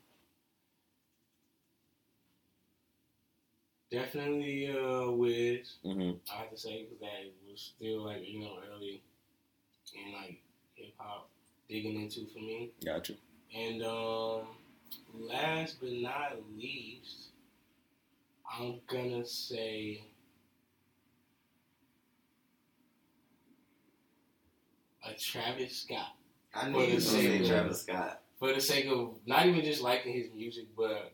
definitely 3.90 4.68
uh, 4.70 5.10
Wiz. 5.10 5.76
hmm 5.82 6.10
I 6.30 6.36
have 6.40 6.50
to 6.50 6.58
say 6.58 6.82
because 6.82 7.00
that 7.00 7.32
was 7.50 7.72
still 7.74 8.04
like 8.04 8.28
you 8.28 8.40
know 8.40 8.58
early 8.70 9.02
and 9.96 10.12
like 10.12 10.42
hip 10.78 10.94
hop 10.98 11.28
digging 11.68 12.00
into 12.00 12.26
for 12.32 12.38
me. 12.38 12.70
Got 12.84 13.08
you. 13.08 13.16
And 13.54 13.82
um, 13.82 14.42
last 15.14 15.76
but 15.80 15.92
not 15.92 16.36
least, 16.56 17.28
I'm 18.50 18.80
gonna 18.86 19.26
say 19.26 20.02
a 25.04 25.12
Travis 25.14 25.82
Scott. 25.82 26.14
I 26.54 26.68
knew 26.68 26.74
For 26.74 26.80
you 26.80 26.86
the 26.86 26.90
gonna 26.92 27.00
say 27.00 27.22
sake 27.22 27.40
of- 27.42 27.46
Travis 27.48 27.82
Scott, 27.82 28.22
For 28.38 28.52
the 28.54 28.60
sake 28.60 28.86
of 28.86 29.14
not 29.26 29.46
even 29.46 29.64
just 29.64 29.82
liking 29.82 30.12
his 30.12 30.28
music, 30.34 30.66
but 30.76 31.12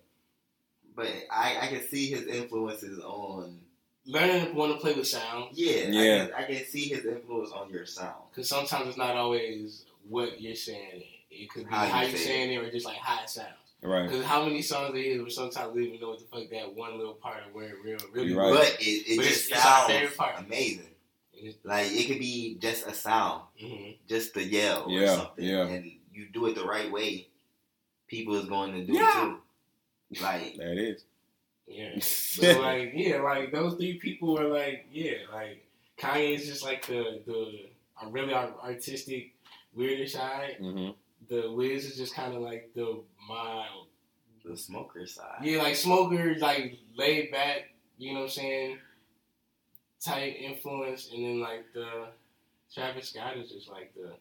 but 0.96 1.08
I 1.30 1.58
I 1.62 1.66
can 1.68 1.82
see 1.88 2.08
his 2.10 2.26
influences 2.26 2.98
on. 3.00 3.60
Learning 4.06 4.46
to 4.46 4.52
want 4.52 4.72
to 4.72 4.78
play 4.78 4.92
with 4.94 5.06
sound. 5.08 5.46
Yeah, 5.52 5.88
Yeah. 5.88 6.22
I, 6.24 6.26
can, 6.26 6.34
I 6.34 6.58
can 6.58 6.66
see 6.66 6.88
his 6.88 7.04
influence 7.04 7.50
on 7.52 7.70
your 7.70 7.86
sound. 7.86 8.16
Because 8.30 8.48
sometimes 8.48 8.88
it's 8.88 8.98
not 8.98 9.16
always 9.16 9.84
what 10.08 10.40
you're 10.40 10.54
saying. 10.54 11.04
It 11.30 11.50
could 11.50 11.64
be 11.68 11.74
How 11.74 11.86
how, 11.86 12.02
you 12.02 12.08
you're 12.08 12.18
say 12.18 12.24
saying 12.26 12.52
it 12.52 12.56
or 12.58 12.70
just 12.70 12.86
like 12.86 12.98
how 12.98 13.22
it 13.22 13.30
sounds. 13.30 13.48
Right. 13.82 14.08
Because 14.08 14.24
how 14.24 14.44
many 14.44 14.62
songs 14.62 14.94
there 14.94 15.02
is 15.02 15.20
where 15.20 15.30
sometimes 15.30 15.74
we 15.74 15.86
even 15.88 16.00
know 16.00 16.10
what 16.10 16.18
the 16.18 16.24
fuck 16.26 16.48
that 16.50 16.74
one 16.74 16.96
little 16.96 17.14
part 17.14 17.38
of 17.46 17.54
where 17.54 17.68
it 17.70 17.76
real 17.84 17.98
really 18.12 18.34
right. 18.34 18.52
But 18.54 18.76
it, 18.80 18.84
it 18.84 19.16
But 19.16 19.24
just 19.26 19.46
it's- 19.46 19.58
it's 19.58 19.62
sounds 19.62 19.86
favorite 19.92 20.16
part. 20.16 20.38
amazing. 20.38 20.86
Like 21.64 21.88
it 21.92 22.06
could 22.06 22.18
be 22.20 22.56
just 22.60 22.86
a 22.86 22.94
sound, 22.94 23.42
mm-hmm. 23.62 23.90
just 24.08 24.32
the 24.32 24.42
yell 24.44 24.84
or 24.84 24.90
Yeah, 24.90 25.16
something, 25.16 25.44
yeah. 25.44 25.66
and 25.66 25.90
you 26.12 26.28
do 26.32 26.46
it 26.46 26.54
the 26.54 26.64
right 26.64 26.90
way. 26.90 27.28
People 28.06 28.36
is 28.36 28.46
going 28.46 28.72
to 28.72 28.84
do 28.84 28.92
Yeah. 28.94 29.10
it 29.10 29.28
too. 30.14 30.22
Like 30.22 30.56
There 30.56 30.72
it 30.72 30.78
is. 30.78 31.04
Yeah. 31.66 31.98
So 32.00 32.60
like 32.60 32.92
yeah, 32.94 33.20
like 33.20 33.52
those 33.52 33.76
three 33.76 33.98
people 33.98 34.34
were 34.34 34.48
like 34.48 34.86
yeah, 34.92 35.18
like 35.32 35.64
Kanye's 35.98 36.46
just 36.46 36.64
like 36.64 36.86
the 36.86 37.22
the 37.26 37.66
a 38.02 38.08
really 38.10 38.32
art- 38.32 38.56
artistic 38.62 39.34
weirder 39.74 40.06
side. 40.06 40.56
hmm 40.60 40.90
The 41.28 41.50
Wiz 41.52 41.84
is 41.86 41.96
just 41.96 42.14
kind 42.14 42.34
of 42.34 42.42
like 42.42 42.70
the 42.74 43.00
mild 43.28 43.86
the 44.44 44.56
smoker 44.56 45.06
side. 45.06 45.38
Yeah, 45.42 45.62
like 45.62 45.76
smokers, 45.76 46.42
like 46.42 46.78
laid 46.96 47.30
back, 47.30 47.70
you 47.96 48.12
know 48.12 48.20
what 48.20 48.24
I'm 48.26 48.30
saying, 48.32 48.78
type 50.04 50.34
influence, 50.38 51.10
and 51.12 51.24
then 51.24 51.40
like 51.40 51.72
the 51.72 52.08
Travis 52.72 53.10
Scott 53.10 53.36
is 53.36 53.50
just 53.50 53.68
like 53.68 53.94
the 53.94 54.12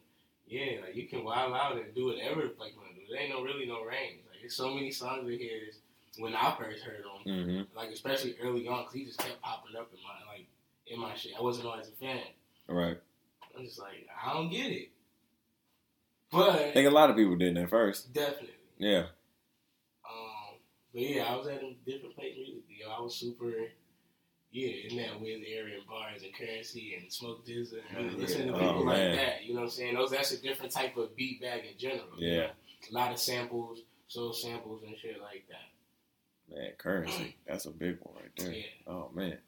yeah, 0.46 0.80
like 0.84 0.94
you 0.94 1.08
can 1.08 1.24
wild 1.24 1.52
out 1.54 1.76
and 1.76 1.94
do 1.94 2.06
whatever 2.06 2.42
the 2.42 2.50
fuck 2.50 2.68
you 2.72 2.78
want 2.78 2.94
to 2.94 3.00
do. 3.00 3.06
There 3.10 3.20
ain't 3.20 3.30
no 3.30 3.42
really 3.42 3.66
no 3.66 3.82
range. 3.84 4.20
Like 4.30 4.40
there's 4.40 4.56
so 4.56 4.72
many 4.74 4.90
songs 4.90 5.24
of 5.24 5.30
his 5.30 5.78
when 6.18 6.34
I 6.34 6.54
first 6.58 6.82
heard 6.84 7.02
them, 7.04 7.44
hmm 7.44 7.76
like 7.76 7.90
especially 7.90 8.36
early 8.42 8.66
on, 8.68 8.82
because 8.82 8.94
he 8.94 9.04
just 9.04 9.18
kept 9.18 9.40
popping 9.42 9.76
up 9.76 9.90
in 9.92 9.98
my 10.02 10.32
like 10.32 10.46
in 10.86 11.00
my 11.00 11.14
shit. 11.14 11.32
I 11.38 11.42
wasn't 11.42 11.66
always 11.66 11.88
a 11.88 11.92
fan. 11.92 12.20
Right. 12.68 12.98
I'm 13.56 13.64
just 13.64 13.78
like 13.78 14.06
I 14.24 14.32
don't 14.32 14.50
get 14.50 14.66
it, 14.72 14.88
But 16.32 16.50
I 16.50 16.72
think 16.72 16.88
a 16.88 16.90
lot 16.90 17.10
of 17.10 17.16
people 17.16 17.36
didn't 17.36 17.58
at 17.58 17.70
first. 17.70 18.12
definitely. 18.12 18.50
Yeah. 18.78 19.06
Um, 20.08 20.58
but 20.92 21.02
yeah, 21.02 21.24
I 21.24 21.36
was 21.36 21.46
at 21.46 21.62
a 21.62 21.74
different 21.86 22.14
place. 22.16 22.34
Yo, 22.36 22.90
I 22.90 23.00
was 23.00 23.14
super, 23.14 23.52
yeah, 24.50 24.68
in 24.90 24.96
that 24.98 25.20
Wiz 25.20 25.40
area 25.46 25.76
and 25.78 25.86
bars 25.86 26.22
and 26.24 26.34
Curren$y 26.34 26.98
and 27.00 27.12
Smoke 27.12 27.46
DZA 27.46 27.78
and 27.96 28.10
Oh, 28.10 28.16
listening 28.18 28.48
to 28.48 28.52
people 28.54 28.80
Oh, 28.80 28.82
like 28.82 28.96
that. 29.14 29.44
You 29.44 29.54
know 29.54 29.60
what 29.60 29.66
I'm 29.66 29.70
saying? 29.70 29.94
Those 29.94 30.10
that's 30.10 30.32
a 30.32 30.42
different 30.42 30.72
type 30.72 30.96
of 30.96 31.14
beat 31.16 31.40
bag 31.40 31.62
in 31.70 31.78
general. 31.78 32.06
you 32.18 32.28
Yeah. 32.32 32.36
know? 32.46 32.50
a 32.90 32.92
lot 32.92 33.12
of 33.12 33.18
samples, 33.18 33.80
soul 34.08 34.32
samples 34.34 34.82
and 34.86 34.94
shit 34.98 35.18
like 35.20 35.46
that. 35.48 35.70
Man, 36.54 36.72
Curren$y. 36.78 37.34
That's 37.46 37.66
a 37.66 37.70
big 37.70 37.98
one 38.02 38.14
right 38.16 38.30
there. 38.36 38.52
Yeah. 38.52 38.64
Oh 38.86 39.10
man. 39.14 39.38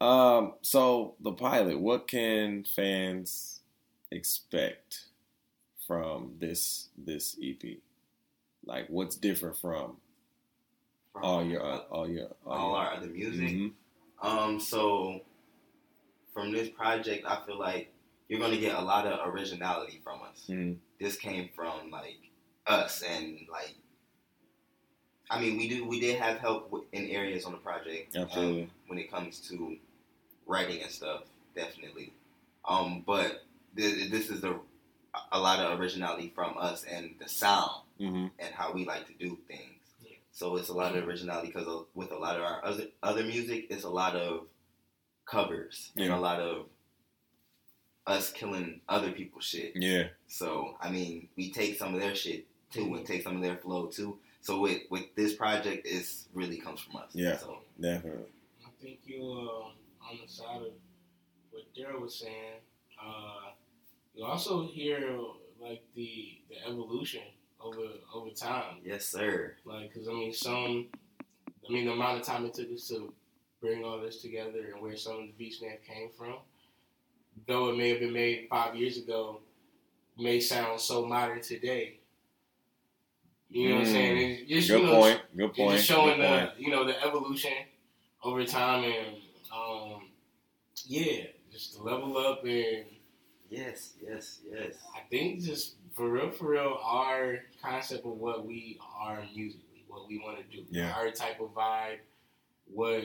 Um, 0.00 0.54
so 0.62 1.14
the 1.20 1.32
pilot, 1.32 1.78
what 1.78 2.08
can 2.08 2.64
fans 2.64 3.60
expect 4.10 5.06
from 5.86 6.34
this 6.38 6.88
this 6.96 7.36
EP? 7.42 7.78
Like 8.64 8.86
what's 8.88 9.16
different 9.16 9.56
from 9.58 9.96
From 11.12 11.24
all 11.24 11.44
your 11.44 11.62
uh, 11.62 11.78
all 11.90 12.08
your 12.08 12.28
all 12.46 12.74
our 12.74 12.94
other 12.94 13.08
music. 13.08 13.48
Mhm. 13.50 13.72
Um, 14.22 14.60
so 14.60 15.22
from 16.32 16.52
this 16.52 16.68
project, 16.68 17.26
I 17.26 17.44
feel 17.44 17.58
like 17.58 17.92
you're 18.28 18.40
gonna 18.40 18.58
get 18.58 18.76
a 18.76 18.80
lot 18.82 19.06
of 19.06 19.34
originality 19.34 20.00
from 20.04 20.22
us. 20.22 20.46
Mhm. 20.48 20.78
This 21.00 21.16
came 21.16 21.50
from 21.54 21.90
like 21.90 22.18
us, 22.66 23.02
and 23.02 23.40
like, 23.50 23.74
I 25.30 25.40
mean, 25.40 25.56
we 25.56 25.68
do 25.68 25.84
we 25.86 26.00
did 26.00 26.18
have 26.18 26.38
help 26.38 26.86
in 26.92 27.06
areas 27.08 27.44
on 27.44 27.52
the 27.52 27.58
project. 27.58 28.12
um, 28.40 28.70
when 28.88 28.98
it 28.98 29.10
comes 29.10 29.38
to 29.48 29.76
writing 30.46 30.82
and 30.82 30.90
stuff, 30.90 31.22
definitely. 31.54 32.12
Um, 32.64 33.04
but 33.06 33.44
th- 33.76 34.10
this 34.10 34.28
is 34.28 34.42
a 34.44 34.58
a 35.32 35.40
lot 35.40 35.58
of 35.60 35.78
originality 35.80 36.32
from 36.34 36.56
us 36.58 36.84
and 36.84 37.14
the 37.20 37.28
sound 37.28 37.82
hmm 37.98 38.26
and 38.38 38.54
how 38.54 38.72
we 38.72 38.84
like 38.84 39.06
to 39.06 39.12
do 39.14 39.36
things. 39.48 39.80
Yeah. 40.02 40.16
So 40.32 40.56
it's 40.56 40.68
a 40.68 40.72
lot 40.74 40.96
of 40.96 41.06
originality 41.06 41.48
because 41.48 41.84
with 41.94 42.10
a 42.12 42.16
lot 42.16 42.36
of 42.36 42.42
our 42.42 42.64
other 42.64 42.84
other 43.02 43.22
music, 43.24 43.66
it's 43.70 43.84
a 43.84 43.90
lot 43.90 44.16
of 44.16 44.46
covers 45.26 45.92
and 45.96 46.12
a 46.12 46.18
lot 46.18 46.40
of 46.40 46.66
us 48.06 48.32
killing 48.32 48.80
other 48.88 49.12
people's 49.12 49.44
shit. 49.44 49.72
Yeah. 49.76 50.08
So 50.26 50.76
I 50.80 50.90
mean, 50.90 51.28
we 51.36 51.52
take 51.52 51.78
some 51.78 51.94
of 51.94 52.00
their 52.00 52.14
shit 52.14 52.46
too 52.72 52.94
and 52.94 53.06
take 53.06 53.22
some 53.22 53.36
of 53.36 53.42
their 53.42 53.56
flow 53.56 53.86
too. 53.86 54.18
So 54.40 54.60
with 54.60 54.82
with 54.90 55.14
this 55.16 55.34
project, 55.34 55.86
it's 55.86 56.28
really 56.34 56.58
comes 56.58 56.80
from 56.80 56.96
us. 56.96 57.10
Yeah. 57.12 57.36
So 57.36 57.58
Definitely. 57.80 58.24
I 58.64 58.70
think 58.80 59.00
you 59.04 59.22
uh, 59.22 60.08
on 60.08 60.18
the 60.22 60.30
side 60.30 60.62
of 60.62 60.72
what 61.50 61.64
Daryl 61.76 62.00
was 62.00 62.14
saying. 62.14 62.60
Uh, 63.02 63.50
you 64.14 64.24
also 64.24 64.66
hear 64.66 65.00
like 65.60 65.82
the 65.94 66.38
the 66.48 66.56
evolution 66.66 67.22
over 67.60 67.86
over 68.14 68.30
time. 68.30 68.78
Yes, 68.84 69.06
sir. 69.06 69.54
Like, 69.64 69.92
cause 69.94 70.08
I 70.08 70.12
mean, 70.12 70.32
some, 70.32 70.86
I 71.68 71.72
mean, 71.72 71.86
the 71.86 71.92
amount 71.92 72.20
of 72.20 72.26
time 72.26 72.44
it 72.46 72.54
took 72.54 72.72
us 72.72 72.88
to 72.88 73.12
bring 73.60 73.84
all 73.84 74.00
this 74.00 74.22
together 74.22 74.72
and 74.72 74.82
where 74.82 74.96
some 74.96 75.14
of 75.14 75.20
the 75.26 75.32
beat 75.38 75.54
snap 75.54 75.84
came 75.86 76.08
from, 76.16 76.36
though 77.46 77.70
it 77.70 77.76
may 77.76 77.90
have 77.90 78.00
been 78.00 78.12
made 78.12 78.46
five 78.48 78.74
years 78.74 78.96
ago, 78.96 79.40
may 80.18 80.40
sound 80.40 80.80
so 80.80 81.04
modern 81.06 81.42
today. 81.42 81.99
You 83.50 83.68
know 83.70 83.74
what 83.76 83.86
I'm 83.86 83.92
saying? 83.92 84.38
It's 84.42 84.48
just, 84.48 84.68
Good 84.68 84.80
you 84.80 84.86
know, 84.86 84.94
point. 85.00 85.20
Good 85.36 85.54
point. 85.54 85.76
just 85.76 85.86
showing 85.88 86.18
Good 86.18 86.26
point. 86.28 86.56
the 86.56 86.62
you 86.62 86.70
know 86.70 86.84
the 86.84 87.04
evolution 87.04 87.52
over 88.22 88.44
time 88.44 88.84
and 88.84 89.16
um 89.52 90.02
yeah, 90.86 91.24
just 91.52 91.74
to 91.76 91.82
level 91.82 92.16
up 92.18 92.44
and 92.44 92.84
Yes, 93.50 93.94
yes, 94.00 94.38
yes. 94.48 94.74
I 94.96 95.00
think 95.10 95.40
just 95.42 95.74
for 95.96 96.08
real, 96.08 96.30
for 96.30 96.50
real, 96.50 96.78
our 96.84 97.38
concept 97.60 98.06
of 98.06 98.12
what 98.12 98.46
we 98.46 98.78
are 99.00 99.24
musically, 99.34 99.84
what 99.88 100.06
we 100.06 100.18
want 100.20 100.38
to 100.38 100.56
do, 100.56 100.64
Yeah. 100.70 100.92
our 100.96 101.10
type 101.10 101.40
of 101.40 101.52
vibe, 101.52 101.98
what 102.72 103.02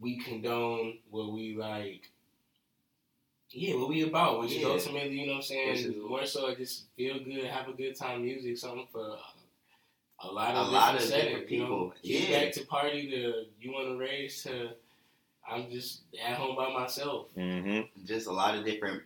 we 0.00 0.18
condone, 0.20 0.98
what 1.10 1.32
we 1.34 1.54
like. 1.54 2.10
Yeah, 3.50 3.76
what 3.76 3.88
we 3.88 4.02
about, 4.02 4.40
which 4.40 4.52
is 4.52 4.58
Yeah. 4.58 4.68
ultimately, 4.68 5.20
you 5.20 5.26
know 5.26 5.32
what 5.34 5.36
I'm 5.38 5.42
saying, 5.42 5.70
Which 5.70 5.80
is- 5.80 5.96
more 5.96 6.24
so 6.26 6.54
just 6.54 6.84
feel 6.96 7.18
good, 7.20 7.44
have 7.44 7.68
a 7.68 7.72
good 7.72 7.96
time, 7.96 8.22
music, 8.22 8.58
something 8.58 8.86
for 8.92 9.18
a 10.20 10.26
lot 10.32 10.50
of, 10.50 10.56
A 10.56 10.60
of 10.60 10.72
lot 10.72 10.92
different 10.92 10.96
of 10.96 11.08
settings, 11.08 11.24
different 11.28 11.50
you 11.50 11.58
know, 11.60 11.64
people. 11.66 11.94
get 12.02 12.28
Yeah. 12.28 12.44
back 12.44 12.52
to 12.54 12.66
party 12.66 13.10
to 13.10 13.46
you 13.60 13.72
want 13.72 13.88
to 13.88 13.96
raise 13.96 14.42
to 14.44 14.76
I'm 15.50 15.70
just 15.70 16.02
at 16.22 16.36
home 16.36 16.56
by 16.56 16.70
myself. 16.70 17.34
Mm-hmm. 17.34 18.04
Just 18.04 18.26
a 18.26 18.32
lot 18.32 18.54
of 18.54 18.66
different, 18.66 19.02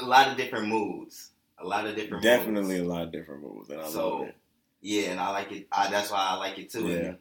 a 0.00 0.04
lot 0.04 0.28
of 0.28 0.36
different 0.36 0.66
moods. 0.66 1.30
A 1.58 1.64
lot 1.64 1.86
of 1.86 1.94
different. 1.94 2.24
Definitely 2.24 2.78
moods. 2.78 2.88
a 2.88 2.92
lot 2.92 3.02
of 3.04 3.12
different 3.12 3.42
moods, 3.42 3.70
and 3.70 3.80
I 3.80 3.88
So, 3.88 4.18
love 4.18 4.28
it. 4.28 4.34
Yeah, 4.80 5.02
and 5.12 5.20
I 5.20 5.30
like 5.30 5.52
it. 5.52 5.68
I, 5.70 5.88
that's 5.90 6.10
why 6.10 6.18
I 6.18 6.34
like 6.34 6.58
it 6.58 6.70
too. 6.70 6.88
Yeah. 6.88 6.96
And 6.96 7.18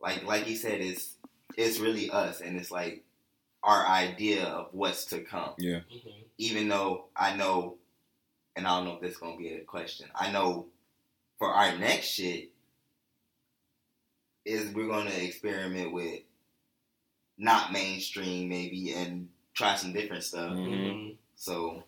like 0.00 0.24
like 0.24 0.44
he 0.44 0.56
said, 0.56 0.80
it's 0.80 1.16
it's 1.56 1.78
really 1.80 2.10
us, 2.10 2.40
and 2.40 2.58
it's 2.58 2.70
like 2.70 3.04
our 3.62 3.86
idea 3.86 4.44
of 4.44 4.68
what's 4.72 5.06
to 5.06 5.20
come. 5.20 5.50
Yeah. 5.58 5.80
hmm 5.90 6.10
Even 6.38 6.68
though 6.68 7.06
I 7.16 7.36
know, 7.36 7.76
and 8.56 8.66
I 8.66 8.76
don't 8.76 8.86
know 8.86 8.94
if 8.94 9.00
this 9.00 9.12
is 9.12 9.18
gonna 9.18 9.36
be 9.36 9.54
a 9.54 9.60
question. 9.64 10.08
I 10.14 10.30
know 10.30 10.66
for 11.38 11.48
our 11.48 11.76
next 11.76 12.06
shit 12.06 12.50
is 14.44 14.72
we're 14.74 14.88
gonna 14.88 15.10
experiment 15.10 15.92
with 15.92 16.20
not 17.36 17.72
mainstream 17.72 18.48
maybe 18.48 18.92
and 18.92 19.28
try 19.54 19.74
some 19.76 19.92
different 19.92 20.24
stuff. 20.24 20.52
Mhm. 20.56 20.92
hmm 20.92 21.10
So 21.36 21.84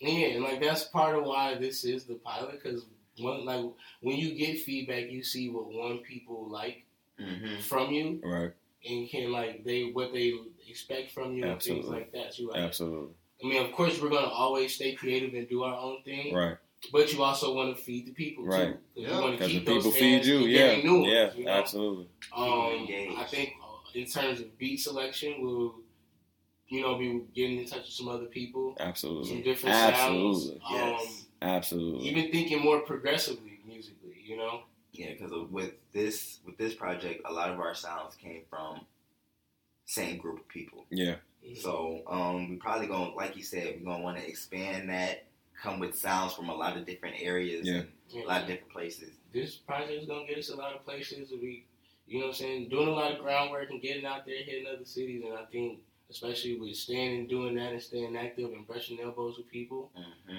Yeah, 0.00 0.28
and 0.28 0.44
like 0.44 0.60
that's 0.60 0.84
part 0.84 1.16
of 1.16 1.24
why 1.24 1.54
this 1.54 1.84
is 1.84 2.04
the 2.04 2.16
pilot 2.16 2.62
because 2.62 2.84
one 3.18 3.44
like 3.46 3.64
when 4.00 4.16
you 4.16 4.34
get 4.34 4.60
feedback, 4.60 5.10
you 5.10 5.22
see 5.22 5.48
what 5.48 5.66
one 5.72 5.98
people 5.98 6.48
like 6.48 6.84
mhm. 7.18 7.60
from 7.62 7.92
you 7.92 8.20
Right. 8.22 8.52
And 8.88 9.08
can 9.08 9.32
like 9.32 9.64
they 9.64 9.84
what 9.84 10.12
they 10.12 10.32
expect 10.68 11.10
from 11.12 11.34
you 11.34 11.44
and 11.44 11.60
things 11.62 11.86
like 11.86 12.12
that. 12.12 12.34
So 12.34 12.44
like, 12.44 12.60
Absolutely. 12.62 13.14
I 13.42 13.46
mean, 13.46 13.64
of 13.64 13.72
course, 13.72 14.00
we're 14.00 14.08
gonna 14.10 14.26
always 14.28 14.74
stay 14.74 14.94
creative 14.94 15.34
and 15.34 15.48
do 15.48 15.62
our 15.62 15.74
own 15.76 16.02
thing, 16.04 16.34
Right. 16.34 16.56
but 16.92 17.12
you 17.12 17.22
also 17.22 17.54
want 17.54 17.76
to 17.76 17.82
feed 17.82 18.06
the 18.06 18.12
people 18.12 18.44
Right. 18.44 18.68
too. 18.68 18.72
'Cause 18.72 18.80
Yeah. 18.94 19.16
You 19.16 19.20
want 19.22 19.38
to 19.38 19.38
Because 19.38 19.52
the 19.52 19.58
those 19.60 19.76
people 19.84 19.90
feed 19.92 20.24
you. 20.24 20.38
Yeah. 20.40 20.76
new 20.82 21.00
ones, 21.00 21.12
Yeah. 21.12 21.34
you 21.36 21.44
know? 21.44 21.50
Absolutely. 21.50 22.06
Um. 22.32 23.16
I 23.18 23.24
think 23.28 23.52
uh, 23.62 23.98
in 23.98 24.06
terms 24.06 24.40
of 24.40 24.56
beat 24.58 24.78
selection, 24.78 25.40
we'll 25.42 25.74
you 26.68 26.80
know 26.82 26.96
be 26.96 27.20
getting 27.34 27.58
in 27.58 27.66
touch 27.66 27.82
with 27.82 27.90
some 28.00 28.08
other 28.08 28.26
people, 28.26 28.74
absolutely, 28.80 29.24
some 29.28 29.36
Absolutely. 29.38 29.52
different 29.52 29.74
Absolutely. 29.76 30.60
sounds. 30.60 30.60
Yes. 30.70 31.26
Um, 31.42 31.48
Absolutely. 31.48 32.08
even 32.08 32.30
thinking 32.32 32.60
more 32.60 32.80
progressively 32.80 33.60
musically, 33.66 34.16
you 34.24 34.36
know. 34.36 34.62
Yeah, 34.98 35.12
because 35.12 35.32
with 35.50 35.72
this 35.92 36.38
with 36.44 36.56
this 36.58 36.74
project, 36.74 37.22
a 37.24 37.32
lot 37.32 37.50
of 37.50 37.58
our 37.60 37.74
sounds 37.74 38.14
came 38.16 38.42
from 38.48 38.80
same 39.84 40.18
group 40.18 40.40
of 40.40 40.48
people. 40.48 40.84
Yeah. 40.90 41.16
So 41.60 42.02
um, 42.08 42.50
we 42.50 42.56
probably 42.56 42.88
gonna, 42.88 43.14
like 43.14 43.36
you 43.36 43.44
said, 43.44 43.76
we're 43.80 43.92
gonna 43.92 44.02
want 44.02 44.18
to 44.18 44.26
expand 44.26 44.88
that, 44.90 45.26
come 45.62 45.78
with 45.78 45.96
sounds 45.96 46.32
from 46.34 46.48
a 46.48 46.54
lot 46.54 46.76
of 46.76 46.84
different 46.86 47.16
areas 47.20 47.66
Yeah. 47.66 47.74
and 47.80 47.88
Yeah. 48.10 48.24
a 48.24 48.26
lot 48.26 48.42
of 48.42 48.48
different 48.48 48.72
places. 48.72 49.10
this 49.32 49.54
project 49.56 49.92
is 50.02 50.06
gonna 50.08 50.26
get 50.26 50.38
us 50.38 50.48
a 50.48 50.56
lot 50.56 50.74
of 50.74 50.84
places. 50.84 51.30
We, 51.30 51.64
you 52.06 52.18
know, 52.20 52.26
what 52.26 52.30
I'm 52.30 52.36
saying, 52.38 52.68
doing 52.70 52.88
a 52.88 52.92
lot 52.92 53.12
of 53.12 53.18
groundwork 53.18 53.68
and 53.70 53.82
getting 53.82 54.06
out 54.06 54.24
there, 54.24 54.42
hitting 54.42 54.66
other 54.66 54.84
cities, 54.84 55.22
and 55.24 55.34
I 55.34 55.44
think. 55.44 55.80
Especially 56.08 56.58
with 56.58 56.76
staying 56.76 57.20
and 57.20 57.28
doing 57.28 57.56
that 57.56 57.72
and 57.72 57.82
staying 57.82 58.16
active 58.16 58.52
and 58.52 58.66
brushing 58.66 59.00
elbows 59.00 59.36
with 59.38 59.48
people, 59.50 59.90
hmm 59.94 60.38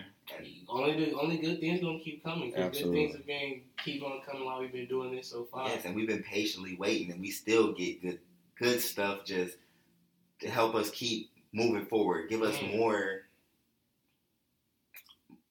only 0.70 1.06
the 1.06 1.14
only 1.18 1.38
good 1.38 1.60
things 1.60 1.82
gonna 1.82 2.00
keep 2.00 2.24
coming. 2.24 2.52
good 2.52 2.74
things 2.74 3.16
have 3.16 3.26
been 3.26 3.62
keep 3.84 4.04
on 4.04 4.22
coming 4.26 4.46
while 4.46 4.60
we've 4.60 4.72
been 4.72 4.88
doing 4.88 5.16
this 5.16 5.30
so 5.30 5.46
far. 5.46 5.68
yes, 5.68 5.86
and 5.86 5.96
we've 5.96 6.08
been 6.08 6.24
patiently 6.24 6.76
waiting, 6.76 7.12
and 7.12 7.22
we 7.22 7.32
still 7.32 7.74
get 7.74 8.02
good 8.02 8.20
good 8.58 8.82
stuff 8.82 9.26
just 9.26 9.58
to 10.40 10.50
help 10.50 10.76
us 10.76 10.90
keep 10.92 11.32
moving 11.54 11.86
forward. 11.86 12.30
Give 12.30 12.42
us 12.42 12.58
Mm. 12.60 12.78
more, 12.78 13.22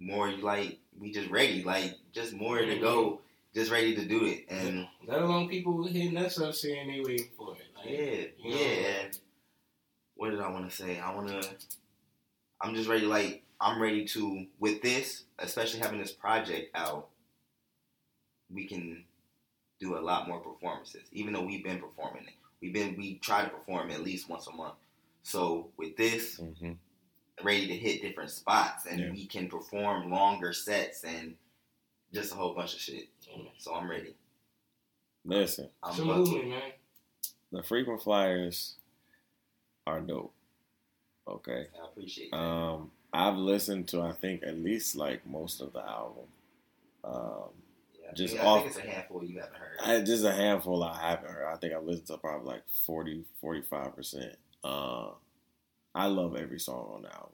more 0.01 0.31
like 0.33 0.79
we 0.99 1.13
just 1.13 1.31
ready, 1.31 1.63
like 1.63 1.95
just 2.13 2.33
more 2.35 2.59
to 2.59 2.79
go, 2.79 3.21
just 3.55 3.71
ready 3.71 3.95
to 3.95 4.05
do 4.05 4.25
it, 4.25 4.47
and. 4.49 4.87
Let 5.07 5.23
alone 5.23 5.49
people 5.49 5.85
hitting 5.85 6.17
us 6.17 6.39
up 6.41 6.55
saying 6.55 6.89
they 6.89 7.01
waiting 7.01 7.31
for 7.37 7.55
it. 7.57 7.67
Like, 7.77 7.87
Yeah, 7.87 8.27
you 8.39 8.51
know, 8.51 8.57
yeah. 8.57 9.09
What 10.17 10.31
did 10.31 10.41
I 10.41 10.49
want 10.51 10.69
to 10.69 10.75
say? 10.75 10.99
I 10.99 11.15
want 11.15 11.29
to. 11.29 11.49
I'm 12.61 12.75
just 12.75 12.89
ready. 12.89 13.07
Like 13.07 13.43
I'm 13.61 13.81
ready 13.81 14.05
to 14.07 14.47
with 14.59 14.83
this, 14.83 15.25
especially 15.39 15.81
having 15.81 15.99
this 16.01 16.13
project 16.13 16.71
out. 16.75 17.09
We 18.53 18.67
can 18.67 19.05
do 19.81 19.99
a 19.99 20.01
lot 20.01 20.27
more 20.29 20.41
performances, 20.41 21.03
even 21.13 21.33
though 21.33 21.43
we've 21.43 21.65
been 21.65 21.81
performing 21.81 22.25
it. 22.25 22.35
We've 22.63 22.73
been 22.73 22.97
we 22.97 23.17
try 23.19 23.45
to 23.45 23.51
perform 23.51 23.91
at 23.91 24.03
least 24.03 24.29
once 24.29 24.47
a 24.47 24.53
month. 24.53 24.75
So 25.23 25.69
with 25.77 25.97
this, 25.97 26.37
hmm 26.39 26.73
ready 27.43 27.67
to 27.67 27.77
hit 27.77 28.01
different 28.01 28.31
spots, 28.31 28.87
and 28.87 28.99
Yeah. 28.99 29.11
we 29.11 29.27
can 29.27 29.49
perform 29.49 30.11
longer 30.11 30.55
sets 30.55 31.05
and 31.05 31.37
just 32.11 32.33
a 32.33 32.35
whole 32.35 32.55
bunch 32.55 32.73
of 32.73 32.81
shit. 32.81 33.09
Yeah. 33.29 33.43
So 33.59 33.75
I'm 33.75 33.91
ready. 33.91 34.15
Listen, 35.23 35.69
I'm 35.83 35.91
It's 35.91 35.99
a 36.31 36.43
man. 36.45 36.73
the 37.53 37.63
Freequent 37.63 38.01
Flyers 38.03 38.77
are 39.87 40.01
dope. 40.01 40.33
Okay. 41.29 41.67
I 41.83 41.87
appreciate 41.87 42.31
that. 42.31 42.37
Um, 42.39 42.91
I've 43.13 43.37
listened 43.37 43.89
to 43.89 44.03
I 44.03 44.13
think 44.13 44.43
at 44.45 44.59
least 44.59 44.97
like 44.97 45.27
most 45.27 45.61
of 45.61 45.73
the 45.73 45.81
album. 45.81 46.25
Um, 47.05 47.51
yeah, 48.03 48.13
just 48.15 48.37
I 48.37 48.45
off- 48.45 48.65
think 48.65 48.77
it's 48.77 48.85
a 48.85 48.91
handful 48.91 49.25
you 49.25 49.39
haven't 49.39 49.57
heard. 49.57 49.79
I, 49.83 50.01
just 50.03 50.25
a 50.25 50.33
handful 50.33 50.83
I 50.83 50.99
haven't 51.11 51.31
heard. 51.31 51.47
I 51.47 51.57
think 51.57 51.73
I 51.75 51.79
listened 51.79 52.07
to 52.09 52.19
probably 52.19 52.47
like 52.55 52.63
40, 52.85 53.25
45 53.41 53.97
percent. 53.97 54.35
Uh, 54.63 55.09
I 55.95 56.07
love 56.07 56.37
every 56.37 56.61
song 56.61 56.93
on 56.97 57.03
the 57.03 57.13
album. 57.15 57.31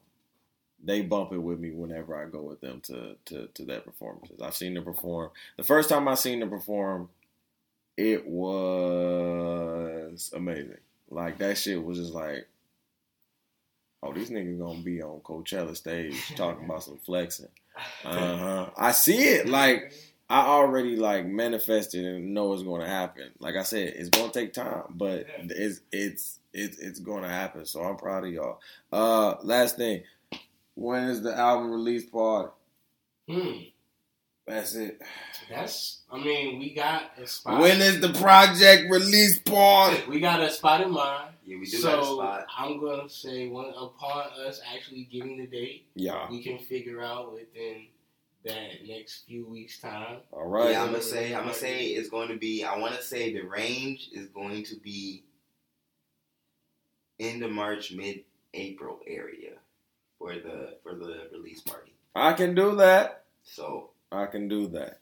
They 0.84 1.02
bump 1.02 1.32
it 1.32 1.38
with 1.38 1.60
me 1.60 1.70
whenever 1.70 2.16
I 2.16 2.28
go 2.28 2.42
with 2.42 2.60
them 2.60 2.80
to 2.82 3.16
to 3.26 3.46
to 3.54 3.64
their 3.64 3.80
performances. 3.80 4.40
I've 4.40 4.56
seen 4.56 4.74
them 4.74 4.84
perform. 4.84 5.30
The 5.56 5.62
first 5.64 5.88
time 5.88 6.08
I 6.08 6.14
seen 6.14 6.40
them 6.40 6.50
perform, 6.50 7.08
it 7.96 8.26
was 8.26 10.30
amazing. 10.34 10.78
Like 11.12 11.38
that 11.38 11.58
shit 11.58 11.82
was 11.82 11.98
just 11.98 12.14
like, 12.14 12.48
oh, 14.02 14.12
these 14.12 14.30
niggas 14.30 14.58
gonna 14.58 14.80
be 14.80 15.02
on 15.02 15.20
Coachella 15.20 15.76
stage 15.76 16.16
talking 16.36 16.64
about 16.64 16.84
some 16.84 16.98
flexing. 16.98 17.48
Uh 18.04 18.36
huh. 18.36 18.70
I 18.76 18.92
see 18.92 19.16
it. 19.16 19.48
Like 19.48 19.94
I 20.28 20.46
already 20.46 20.94
like 20.96 21.26
manifested 21.26 22.04
and 22.04 22.34
know 22.34 22.52
it's 22.52 22.62
to 22.82 22.86
happen. 22.88 23.30
Like 23.38 23.56
I 23.56 23.62
said, 23.62 23.94
it's 23.96 24.10
to 24.30 24.38
take 24.38 24.52
time, 24.52 24.82
but 24.90 25.26
it's 25.38 25.80
it's 25.90 26.38
it's 26.52 26.78
it's 26.78 27.00
to 27.22 27.28
happen. 27.30 27.64
So 27.64 27.82
I'm 27.82 27.96
proud 27.96 28.24
of 28.24 28.30
y'all. 28.32 28.60
Uh, 28.92 29.36
last 29.42 29.76
thing, 29.76 30.02
when 30.74 31.04
is 31.04 31.22
the 31.22 31.34
album 31.34 31.70
release 31.70 32.04
party? 32.04 32.50
Hmm. 33.26 33.52
That's 34.46 34.74
it. 34.74 35.00
That's. 35.48 36.00
I 36.10 36.18
mean, 36.18 36.58
we 36.58 36.74
got 36.74 37.12
a 37.16 37.26
spot. 37.26 37.60
When 37.60 37.80
is 37.80 38.00
the 38.00 38.12
project 38.12 38.90
release 38.90 39.38
party? 39.38 40.02
we 40.08 40.18
got 40.20 40.40
a 40.42 40.50
spot 40.50 40.80
in 40.80 40.90
mind. 40.90 41.30
Yeah, 41.44 41.58
we 41.58 41.64
do 41.66 41.76
so 41.76 41.90
got 41.90 42.02
a 42.02 42.06
spot. 42.06 42.46
I'm 42.58 42.80
gonna 42.80 43.08
say, 43.08 43.48
when 43.48 43.66
upon 43.66 44.30
us 44.46 44.60
actually 44.74 45.04
getting 45.04 45.38
the 45.38 45.46
date, 45.46 45.86
Yeah. 45.94 46.28
we 46.30 46.42
can 46.42 46.58
figure 46.58 47.02
out 47.02 47.32
within 47.32 47.86
that 48.44 48.84
next 48.86 49.26
few 49.28 49.46
weeks 49.46 49.78
time. 49.80 50.18
All 50.32 50.48
right. 50.48 50.72
yeah, 50.72 50.82
I'm 50.82 50.90
gonna 50.90 51.02
say 51.02 51.32
I'm 51.34 51.42
gonna 51.44 51.54
say 51.54 51.86
it's 51.86 52.08
going 52.08 52.28
to 52.28 52.36
be. 52.36 52.64
I 52.64 52.76
want 52.78 52.96
to 52.96 53.02
say 53.02 53.32
the 53.32 53.42
range 53.42 54.08
is 54.12 54.26
going 54.28 54.64
to 54.64 54.76
be 54.76 55.22
end 57.20 57.44
of 57.44 57.52
March, 57.52 57.92
mid 57.92 58.24
April 58.54 58.98
area 59.06 59.52
for 60.18 60.34
the 60.34 60.78
for 60.82 60.94
the 60.94 61.28
release 61.32 61.60
party. 61.60 61.92
I 62.16 62.32
can 62.32 62.56
do 62.56 62.74
that. 62.76 63.24
So 63.44 63.90
I 64.12 64.26
can 64.26 64.48
do 64.48 64.66
that. 64.68 64.98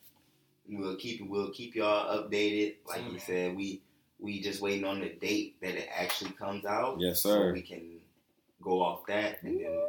we'll 0.68 0.96
keep 0.96 1.28
we'll 1.28 1.50
keep 1.50 1.74
y'all 1.74 2.22
updated. 2.22 2.76
Like 2.86 3.02
you 3.12 3.18
said, 3.18 3.56
we 3.56 3.82
we 4.18 4.40
just 4.40 4.60
waiting 4.60 4.84
on 4.84 5.00
the 5.00 5.08
date 5.10 5.56
that 5.62 5.74
it 5.74 5.88
actually 5.94 6.30
comes 6.32 6.64
out. 6.64 7.00
Yes, 7.00 7.20
So 7.22 7.30
sir. 7.30 7.52
we 7.52 7.62
can 7.62 7.82
go 8.62 8.82
off 8.82 9.06
that 9.06 9.42
and 9.42 9.58
then 9.60 9.80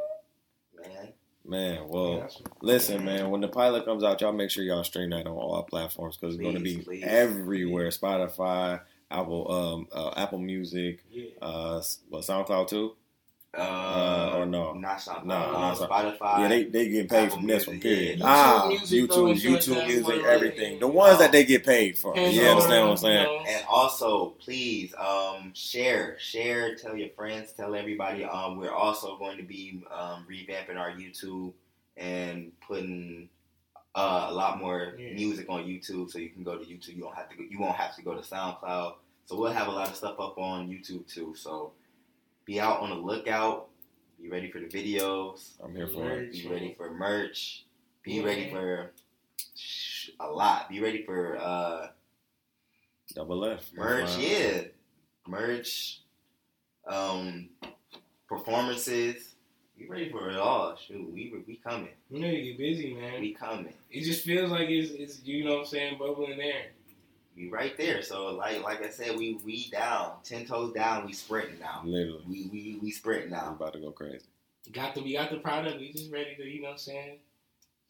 man. 0.93 1.14
Man, 1.43 1.88
well, 1.88 2.19
That's 2.19 2.39
listen, 2.61 3.03
man. 3.03 3.31
When 3.31 3.41
the 3.41 3.48
pilot 3.48 3.84
comes 3.85 4.03
out, 4.03 4.22
y'all 4.22 4.31
make 4.31 4.52
sure 4.52 4.64
y'all 4.64 4.84
stream 4.84 5.10
that 5.10 5.26
on 5.26 5.34
all 5.34 5.64
platforms 5.64 6.15
because 6.15 6.35
it's 6.35 6.41
going 6.41 6.53
to 6.53 6.61
be 6.61 6.77
please. 6.77 7.03
everywhere. 7.03 7.88
Spotify, 7.89 8.80
Apple, 9.10 9.52
um, 9.52 9.88
uh, 9.91 10.14
Apple 10.15 10.38
Music, 10.38 11.03
Yeah. 11.11 11.30
uh, 11.41 11.77
s- 11.80 11.99
SoundCloud 12.11 12.68
too. 12.68 12.95
Uh, 13.53 14.33
or 14.37 14.45
no? 14.45 14.71
Not 14.73 14.97
SoundCloud. 14.99 15.25
No, 15.25 15.51
not 15.51 15.77
Sound- 15.77 15.91
Spotify. 15.91 16.39
yeah, 16.39 16.47
they 16.47 16.63
they 16.65 16.87
get 16.89 17.09
paid 17.09 17.25
Apple 17.25 17.37
from 17.37 17.47
this 17.47 17.67
one. 17.67 17.75
Music, 17.79 17.91
Period. 17.97 18.19
yeah. 18.19 18.25
ah, 18.25 18.69
YouTube 18.69 18.69
Music, 18.69 19.09
YouTube, 19.09 19.29
and 19.31 19.39
YouTube 19.39 19.87
Music, 19.87 20.23
everything. 20.25 20.79
The 20.79 20.87
ones 20.87 21.19
that 21.19 21.31
they 21.33 21.43
get 21.43 21.65
paid 21.65 21.97
for. 21.97 22.15
Hands 22.15 22.33
You 22.33 22.43
on, 22.43 22.47
understand 22.49 22.83
what 22.85 22.91
I'm 22.91 22.97
saying? 22.97 23.45
And 23.49 23.65
also, 23.69 24.29
please 24.39 24.93
um, 24.97 25.51
share, 25.53 26.17
share, 26.17 26.75
tell 26.75 26.95
your 26.95 27.09
friends, 27.09 27.51
tell 27.51 27.75
everybody. 27.75 28.23
Um, 28.23 28.55
we're 28.57 28.71
also 28.73 29.17
going 29.17 29.35
to 29.37 29.43
be 29.43 29.83
um, 29.93 30.25
revamping 30.31 30.77
our 30.77 30.91
YouTube 30.93 31.51
and 31.97 32.53
putting 32.65 33.27
uh, 33.95 34.27
a 34.29 34.33
lot 34.33 34.59
more 34.61 34.95
Yeah. 34.97 35.11
music 35.13 35.47
on 35.49 35.65
YouTube, 35.65 36.09
so 36.09 36.19
you 36.19 36.29
can 36.29 36.43
go 36.43 36.57
to 36.57 36.63
YouTube. 36.63 36.95
You 36.95 37.01
don't 37.01 37.15
have 37.15 37.29
to. 37.29 37.35
Go, 37.35 37.43
you 37.49 37.59
won't 37.59 37.75
have 37.75 37.97
to 37.97 38.01
go 38.01 38.13
to 38.13 38.21
SoundCloud. 38.21 38.93
So 39.25 39.35
we'll 39.37 39.51
have 39.51 39.67
a 39.67 39.71
lot 39.71 39.89
of 39.89 39.95
stuff 39.97 40.17
up 40.21 40.37
on 40.37 40.69
YouTube 40.69 41.05
too. 41.13 41.33
So 41.37 41.73
be 42.45 42.59
out 42.59 42.80
on 42.81 42.89
the 42.89 42.95
lookout. 42.95 43.68
Be 44.22 44.30
ready 44.30 44.51
for 44.51 44.59
the 44.59 44.68
videos. 44.68 45.51
I'm 45.63 45.76
here 45.76 45.88
for 45.88 46.09
it. 46.11 46.31
Be 46.31 46.47
ready 46.47 46.73
for 46.77 46.91
merch. 46.91 47.65
Be 48.03 48.13
Yeah. 48.15 48.23
ready 48.23 48.49
for 48.51 48.91
sh- 49.55 50.09
a 50.19 50.27
lot. 50.27 50.69
Be 50.69 50.80
ready 50.80 51.03
for 51.03 51.38
uh, 51.39 51.88
Double 53.15 53.43
F. 53.45 53.72
merch. 53.73 54.09
Wow. 54.09 54.18
Yeah, 54.19 54.61
merch. 55.27 56.01
Um, 56.88 57.49
performances. 58.27 59.35
Be 59.77 59.88
ready 59.88 60.09
for 60.11 60.30
it 60.30 60.38
all. 60.38 60.76
Shoot, 60.77 61.11
we 61.11 61.34
we 61.47 61.55
coming. 61.57 61.89
You 62.11 62.19
know 62.19 62.27
you 62.27 62.51
get 62.53 62.57
busy, 62.59 62.93
man. 62.93 63.19
We 63.22 63.34
coming. 63.34 63.73
It 63.89 64.03
just 64.03 64.23
feels 64.23 64.51
like 64.51 64.69
it's, 64.69 64.91
it's 64.91 65.23
you 65.23 65.43
know 65.43 65.53
what 65.55 65.59
I'm 65.61 65.65
saying, 65.65 65.97
bubbling 65.97 66.38
there. 66.38 66.65
We 67.35 67.49
right 67.49 67.75
there. 67.77 68.01
So 68.01 68.27
like 68.35 68.61
like 68.63 68.83
I 68.83 68.89
said, 68.89 69.17
we 69.17 69.35
we 69.45 69.69
down, 69.69 70.13
ten 70.23 70.45
toes 70.45 70.73
down. 70.73 71.05
We 71.05 71.13
sprinting 71.13 71.59
now. 71.59 71.81
Literally, 71.85 72.23
We 72.27 72.49
we 72.51 72.79
we 72.81 72.91
sprinting 72.91 73.33
I'm 73.33 73.39
now. 73.45 73.51
about 73.51 73.73
to 73.73 73.79
go 73.79 73.91
crazy. 73.91 74.25
Got 74.71 74.95
the 74.95 75.01
we 75.01 75.13
got 75.13 75.31
the 75.31 75.37
product. 75.37 75.79
We 75.79 75.91
just 75.91 76.11
ready 76.11 76.35
to 76.35 76.43
you 76.43 76.61
know 76.61 76.67
what 76.69 76.71
I'm 76.73 76.77
saying, 76.77 77.17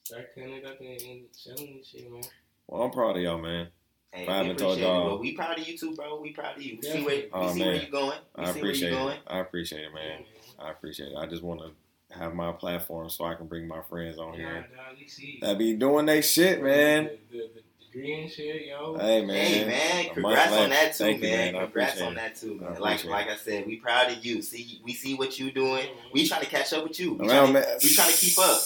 start 0.04 0.34
cutting 0.36 0.54
it 0.54 0.66
up 0.66 0.80
and, 0.80 1.02
and 1.02 1.22
selling 1.32 1.78
this 1.78 1.88
shit, 1.88 2.12
man. 2.12 2.22
Well, 2.68 2.84
I'm 2.84 2.92
proud 2.92 3.18
of 3.18 3.22
y'all, 3.24 3.40
man. 3.40 3.68
Hey, 4.12 4.28
I 4.28 4.38
haven't 4.38 4.58
told 4.60 4.78
y'all- 4.78 5.12
but 5.12 5.20
we 5.22 5.34
proud 5.34 5.58
of 5.60 5.68
you 5.68 5.78
too, 5.78 5.96
bro. 5.96 6.20
We 6.20 6.32
proud 6.32 6.58
of 6.58 6.64
you. 6.64 6.78
We 6.78 6.82
see 6.84 7.02
where 7.02 7.16
we 7.18 7.30
Oh, 7.34 7.52
see 7.54 7.60
man. 7.60 7.68
where 7.70 7.82
you 7.82 7.92
going. 7.92 8.20
We 8.38 8.44
I 8.44 8.52
see 8.52 8.60
appreciate 8.60 8.92
where 8.92 9.00
you 9.02 9.06
it. 9.06 9.06
going. 9.06 9.20
I 9.28 9.40
appreciate 9.40 9.86
it, 9.86 9.94
man. 9.94 10.24
I 10.60 10.72
appreciate 10.72 11.12
it. 11.12 11.18
I 11.18 11.26
just 11.26 11.44
want 11.44 11.62
to 11.62 12.18
have 12.18 12.34
my 12.36 12.52
platform 12.52 13.10
so 13.10 13.26
I 13.26 13.36
can 13.36 13.48
bring 13.48 13.68
my 13.68 13.82
friends 13.82 14.18
on 14.20 14.34
Yeah, 14.34 14.40
here 14.40 14.68
dog, 14.76 14.98
we 15.00 15.08
see. 15.08 15.40
that 15.42 15.58
be 15.58 15.74
doing 15.74 16.06
they 16.06 16.22
shit, 16.22 16.62
man. 16.62 17.06
The, 17.32 17.38
the, 17.38 17.50
the 17.56 17.62
degree 17.92 18.22
and 18.22 18.32
shit, 18.32 18.66
yo. 18.68 18.98
Hey, 18.98 19.26
man. 19.26 19.36
Hey 19.36 19.66
man, 19.66 20.14
congrats 20.14 20.54
on 20.54 20.70
that 20.70 20.94
too, 20.94 21.04
Thank 21.04 21.22
you, 21.24 21.30
man. 21.30 21.54
man. 21.54 21.64
Congrats 21.64 22.02
on 22.02 22.16
that 22.16 22.36
too, 22.36 22.56
man. 22.56 22.80
Like 22.80 23.04
like 23.06 23.28
I 23.30 23.36
said, 23.38 23.66
we 23.68 23.78
proud 23.78 24.12
of 24.12 24.24
you. 24.26 24.42
See, 24.42 24.82
we 24.84 24.94
see 24.94 25.16
what 25.16 25.38
you 25.40 25.52
doing. 25.52 25.86
Mm-hmm. 25.86 26.08
We 26.14 26.28
trying 26.28 26.42
to 26.42 26.48
catch 26.48 26.74
up 26.74 26.84
with 26.84 27.00
you. 27.00 27.14
We 27.14 27.28
Well, 27.28 27.52
trying 27.52 27.54
to, 27.64 27.80
we 27.84 27.90
trying 27.90 28.12
to 28.12 28.18
keep 28.18 28.40
up. 28.40 28.62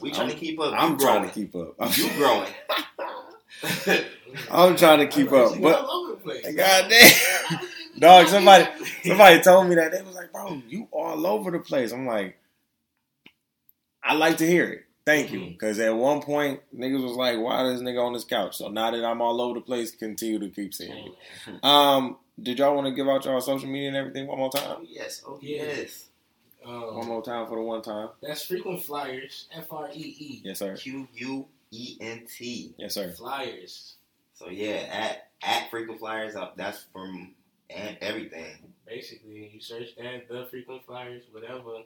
We 0.00 0.10
trying 0.10 0.28
to 0.28 0.32
I'm- 0.34 0.40
keep 0.40 0.60
up. 0.60 0.70
You 0.72 0.76
I'm 0.78 0.98
trying 0.98 1.18
growing. 1.20 1.28
to 1.28 1.34
keep 1.34 1.54
up. 1.54 1.96
You 1.98 2.10
growing. 2.16 2.52
I'm 4.50 4.76
trying 4.76 4.98
to 5.06 5.06
keep 5.08 5.32
up, 5.32 5.60
but 5.60 5.78
all 5.80 5.90
over 5.90 6.12
the 6.12 6.18
place. 6.20 6.54
God 6.54 6.90
damn, 6.90 7.58
dog. 7.98 8.26
Somebody, 8.28 8.66
somebody 9.04 9.40
told 9.40 9.68
me 9.68 9.74
that 9.76 9.92
they 9.92 10.02
was 10.02 10.14
like, 10.14 10.32
"Bro, 10.32 10.62
you 10.68 10.88
all 10.92 11.26
over 11.26 11.50
the 11.50 11.58
place." 11.58 11.92
I'm 11.92 12.06
like, 12.06 12.38
I 14.02 14.14
like 14.14 14.38
to 14.38 14.46
hear 14.46 14.64
it. 14.70 14.82
Thank 15.06 15.32
you, 15.32 15.38
Mhm. 15.40 15.52
because 15.52 15.78
at 15.78 15.94
one 15.94 16.20
point 16.20 16.60
niggas 16.76 17.02
was 17.02 17.12
like, 17.12 17.38
"Why 17.38 17.62
this 17.62 17.80
nigga 17.80 18.04
on 18.04 18.12
this 18.12 18.24
couch?" 18.24 18.56
So 18.56 18.68
now 18.68 18.90
that 18.90 19.04
I'm 19.04 19.22
all 19.22 19.40
over 19.40 19.54
the 19.54 19.60
place, 19.64 19.92
continue 19.94 20.40
to 20.40 20.48
keep 20.50 20.74
seeing 20.74 21.06
you. 21.46 21.58
Um, 21.62 22.18
did 22.42 22.58
y'all 22.58 22.74
want 22.74 22.88
to 22.88 22.92
give 22.92 23.08
out 23.08 23.24
y'all 23.24 23.40
social 23.40 23.68
media 23.68 23.88
and 23.88 23.96
everything 23.96 24.26
one 24.26 24.38
more 24.38 24.50
time? 24.50 24.78
Oh 24.80 24.82
yes, 24.86 25.22
oh 25.26 25.38
Yeah. 25.40 25.62
yes. 25.62 26.08
One 26.64 26.74
Um, 27.02 27.06
more 27.06 27.22
time 27.22 27.46
for 27.46 27.54
the 27.54 27.62
one 27.62 27.80
time. 27.82 28.08
that's 28.20 28.42
Freequent 28.44 28.82
Flyers. 28.82 29.46
F 29.54 29.72
R 29.72 29.88
E 29.94 30.16
E. 30.18 30.40
Yes, 30.44 30.58
sir. 30.58 30.76
Q 30.76 31.06
U 31.14 31.48
E 31.70 31.96
N 32.00 32.26
T. 32.26 32.74
Yes, 32.76 32.94
sir. 32.94 33.12
Flyers. 33.12 33.94
So 34.34 34.48
yeah, 34.50 34.88
at 34.90 35.30
at 35.42 35.70
Freequent 35.70 36.00
Flyers. 36.00 36.34
That's 36.56 36.82
from 36.92 37.32
and 37.70 37.96
everything. 38.00 38.74
Basically, 38.84 39.50
you 39.54 39.60
search 39.60 39.94
that 39.96 40.26
the 40.28 40.46
Freequent 40.46 40.84
Flyers, 40.84 41.22
whatever. 41.30 41.84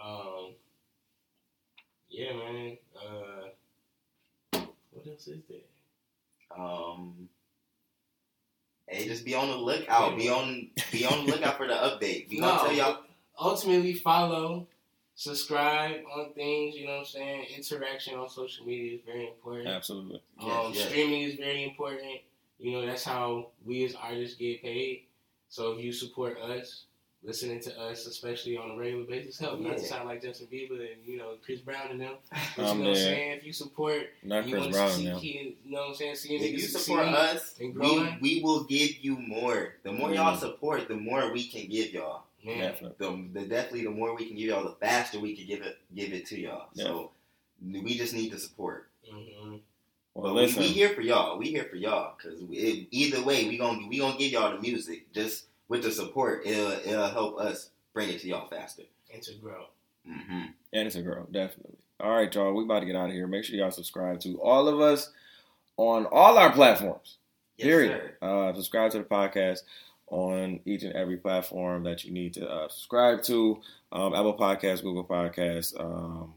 Um, 0.00 0.54
yeah, 2.10 2.32
man. 2.32 2.78
Uh, 2.96 4.58
what 4.92 5.06
else 5.06 5.28
is 5.28 5.40
there? 5.48 5.58
Um. 6.58 7.28
Hey, 8.86 9.06
just 9.06 9.24
be 9.24 9.34
on 9.34 9.48
the 9.48 9.56
lookout. 9.56 10.16
Be 10.16 10.28
on 10.30 10.70
be 10.90 11.04
on 11.04 11.26
the 11.26 11.32
lookout 11.32 11.58
for 11.58 11.66
the 11.66 11.74
update. 11.74 12.28
We 12.30 12.40
gonna 12.40 12.58
tell 12.64 12.72
y'all. 12.72 13.02
ultimately 13.38 13.92
follow, 13.92 14.66
subscribe 15.14 15.96
on 16.16 16.32
things. 16.32 16.74
You 16.74 16.86
know 16.86 16.92
what 16.92 16.98
I'm 17.00 17.04
saying. 17.06 17.46
Interaction 17.56 18.14
on 18.14 18.28
social 18.30 18.64
media 18.64 18.94
is 18.96 19.00
very 19.04 19.28
important. 19.28 19.68
Absolutely. 19.68 20.22
Um, 20.40 20.48
Yes, 20.48 20.74
yes. 20.76 20.88
Streaming 20.88 21.22
is 21.22 21.34
very 21.34 21.64
important. 21.64 22.20
You 22.58 22.72
know, 22.72 22.86
that's 22.86 23.04
how 23.04 23.48
we 23.64 23.84
as 23.84 23.94
artists 23.94 24.36
get 24.36 24.62
paid. 24.62 25.04
So 25.50 25.72
if 25.72 25.84
you 25.84 25.92
support 25.92 26.38
us, 26.40 26.84
listening 27.22 27.60
to 27.60 27.80
us, 27.80 28.06
especially 28.06 28.56
on 28.56 28.70
a 28.72 28.76
regular 28.76 29.04
basis, 29.04 29.38
help 29.38 29.60
not 29.60 29.78
to 29.78 29.84
sound 29.84 30.08
like 30.08 30.22
Justin 30.22 30.46
Bieber 30.46 30.80
and 30.92 31.04
you 31.04 31.18
know 31.18 31.34
Chris 31.44 31.60
Brown 31.60 31.90
and 31.90 32.00
them. 32.00 32.14
But 32.56 32.66
I'm 32.66 32.78
you 32.78 32.84
know 32.84 32.90
what 32.90 32.96
I'm 32.98 33.04
there. 33.04 33.14
saying? 33.14 33.38
If 33.38 33.44
you 33.46 33.52
support, 33.52 34.02
Not 34.22 34.46
you 34.46 34.52
Chris 34.52 34.60
want 34.62 34.72
Brown 34.72 34.88
to 34.90 34.94
see, 34.96 35.04
now. 35.04 35.18
kid- 35.18 35.54
you 35.64 35.70
know 35.72 35.80
what 35.80 35.88
I'm 35.90 35.94
saying? 35.96 36.14
Seeing 36.16 36.42
If 36.42 36.52
you 36.52 36.58
support 36.60 37.06
us, 37.06 37.54
and 37.60 37.68
we, 37.68 37.72
growing, 37.74 38.18
we 38.20 38.40
will 38.42 38.64
give 38.64 38.98
you 39.04 39.16
more. 39.18 39.74
The 39.82 39.92
more 39.92 40.12
y'all 40.12 40.36
Mm. 40.36 40.40
support, 40.40 40.88
the 40.88 40.94
more 40.96 41.32
we 41.32 41.46
can 41.48 41.68
give 41.68 41.92
y'all. 41.92 42.24
man, 42.44 42.58
Definitely. 42.58 43.28
The, 43.34 43.40
the 43.40 43.46
definitely 43.46 43.84
the 43.84 43.90
more 43.90 44.14
we 44.14 44.26
can 44.26 44.36
give 44.36 44.46
y'all, 44.48 44.64
the 44.64 44.76
faster 44.86 45.18
we 45.20 45.34
can 45.36 45.46
give 45.46 45.62
it 45.62 45.76
give 45.94 46.12
it 46.12 46.26
to 46.26 46.40
y'all. 46.40 46.68
So 46.74 47.10
we 47.60 47.96
just 47.98 48.14
need 48.14 48.32
the 48.32 48.38
support. 48.38 48.88
hmm 49.10 49.56
Well, 50.14 50.32
But 50.32 50.34
we, 50.34 50.40
listen. 50.42 50.62
we 50.62 50.68
here 50.68 50.90
for 50.90 51.00
y'all. 51.02 51.36
We 51.38 51.46
here 51.50 51.64
for 51.64 51.76
y'all 51.76 52.14
because 52.16 52.40
either 52.50 53.22
way, 53.24 53.48
we 53.48 53.58
gonna 53.58 53.86
we 53.88 53.98
gonna 53.98 54.16
give 54.18 54.30
y'all 54.32 54.54
the 54.54 54.60
music. 54.62 55.12
Just 55.12 55.46
with 55.68 55.82
the 55.82 55.90
support, 55.92 56.42
it'll 56.46 56.72
it'll 56.72 57.08
help 57.08 57.38
us 57.38 57.70
bring 57.92 58.08
it 58.10 58.20
to 58.20 58.28
y'all 58.28 58.48
faster. 58.48 58.82
and 59.12 59.22
to 59.22 59.34
grow. 59.34 59.64
hmm 60.06 60.46
And 60.72 60.86
it's 60.86 60.96
a 60.96 61.02
girl, 61.02 61.26
definitely. 61.30 61.76
All 62.00 62.10
right, 62.14 62.32
y'all. 62.34 62.54
We 62.54 62.64
about 62.64 62.80
to 62.80 62.86
get 62.86 62.96
out 62.96 63.06
of 63.08 63.12
here. 63.14 63.26
Make 63.26 63.44
sure 63.44 63.56
y'all 63.56 63.70
subscribe 63.70 64.20
to 64.20 64.40
all 64.40 64.68
of 64.68 64.80
us 64.80 65.10
on 65.76 66.06
all 66.06 66.38
our 66.38 66.52
platforms. 66.52 67.16
Yes, 67.56 67.66
Period. 67.66 68.12
sir. 68.20 68.26
Uh, 68.26 68.54
subscribe 68.54 68.92
to 68.92 68.98
the 68.98 69.04
podcast 69.04 69.60
on 70.10 70.60
each 70.64 70.84
and 70.84 70.92
every 70.94 71.16
platform 71.16 71.82
that 71.84 72.04
you 72.04 72.12
need 72.12 72.34
to 72.34 72.48
uh, 72.48 72.68
subscribe 72.68 73.22
to. 73.24 73.60
Um, 73.90 74.14
Apple 74.14 74.36
Podcasts, 74.38 74.82
Google 74.82 75.04
Podcasts, 75.04 75.78
um, 75.80 76.34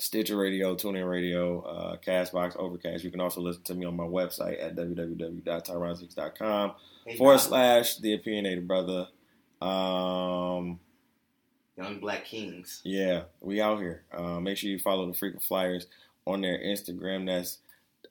Stitcher 0.00 0.36
Radio, 0.36 0.76
TuneIn 0.76 1.08
Radio, 1.10 1.60
uh, 1.62 1.96
Castbox, 1.96 2.56
Overcast. 2.56 3.02
You 3.02 3.10
can 3.10 3.20
also 3.20 3.40
listen 3.40 3.62
to 3.64 3.74
me 3.74 3.84
on 3.84 3.96
my 3.96 4.04
website 4.04 4.62
at 4.62 4.76
www.tyronzahicks.com 4.76 6.72
Hey, 7.04 7.16
forward 7.16 7.40
slash 7.40 7.96
the 7.96 8.14
opinionated 8.14 8.68
brother. 8.68 9.08
Um, 9.60 10.78
Young 11.76 11.98
Black 12.00 12.24
Kings. 12.24 12.80
yeah, 12.84 13.22
we 13.40 13.60
out 13.60 13.78
here. 13.80 14.02
Uh, 14.12 14.38
make 14.40 14.56
sure 14.58 14.70
you 14.70 14.78
follow 14.78 15.06
the 15.06 15.14
Freequent 15.14 15.42
Flyers 15.42 15.86
on 16.26 16.40
their 16.42 16.58
Instagram. 16.58 17.26
That's 17.26 17.58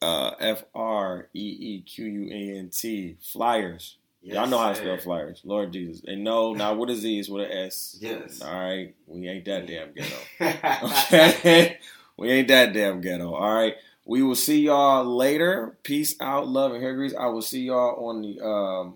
uh, 0.02 0.32
F 0.40 0.64
R 0.76 1.28
E 1.34 1.58
E 1.60 1.82
Q 1.82 2.06
U 2.06 2.30
A 2.34 2.58
N 2.60 2.70
T 2.70 3.16
Flyers. 3.22 3.98
Yes, 4.28 4.36
Y'all 4.36 4.48
know 4.48 4.58
how 4.58 4.70
to 4.70 4.76
spell 4.76 4.98
flyers. 4.98 5.40
Lord 5.46 5.72
Jesus. 5.72 6.02
And 6.06 6.22
no, 6.22 6.54
not 6.54 6.78
with 6.78 6.90
a 6.90 6.96
Z, 6.96 7.18
it's 7.20 7.30
with 7.30 7.46
an 7.50 7.58
S. 7.58 7.98
Yes. 8.02 8.42
All 8.42 8.52
right. 8.54 8.94
We 9.06 9.26
ain't 9.30 9.46
that 9.46 9.66
damn 9.66 9.94
ghetto. 9.94 10.18
Okay. 11.08 11.78
we 12.18 12.30
ain't 12.30 12.50
that 12.50 12.74
damn 12.74 13.00
ghetto. 13.00 13.34
All 13.34 13.54
right. 13.54 13.76
We 14.04 14.22
will 14.24 14.36
see 14.36 14.64
y'all 14.64 15.06
later. 15.06 15.78
Peace 15.84 16.16
out, 16.20 16.46
love 16.50 16.74
and 16.74 16.84
hair 16.84 16.94
grease. 16.94 17.16
I 17.18 17.28
will 17.28 17.42
see 17.42 17.62
y'all 17.62 18.10
on 18.10 18.22
the 18.22 18.46
um 18.46 18.96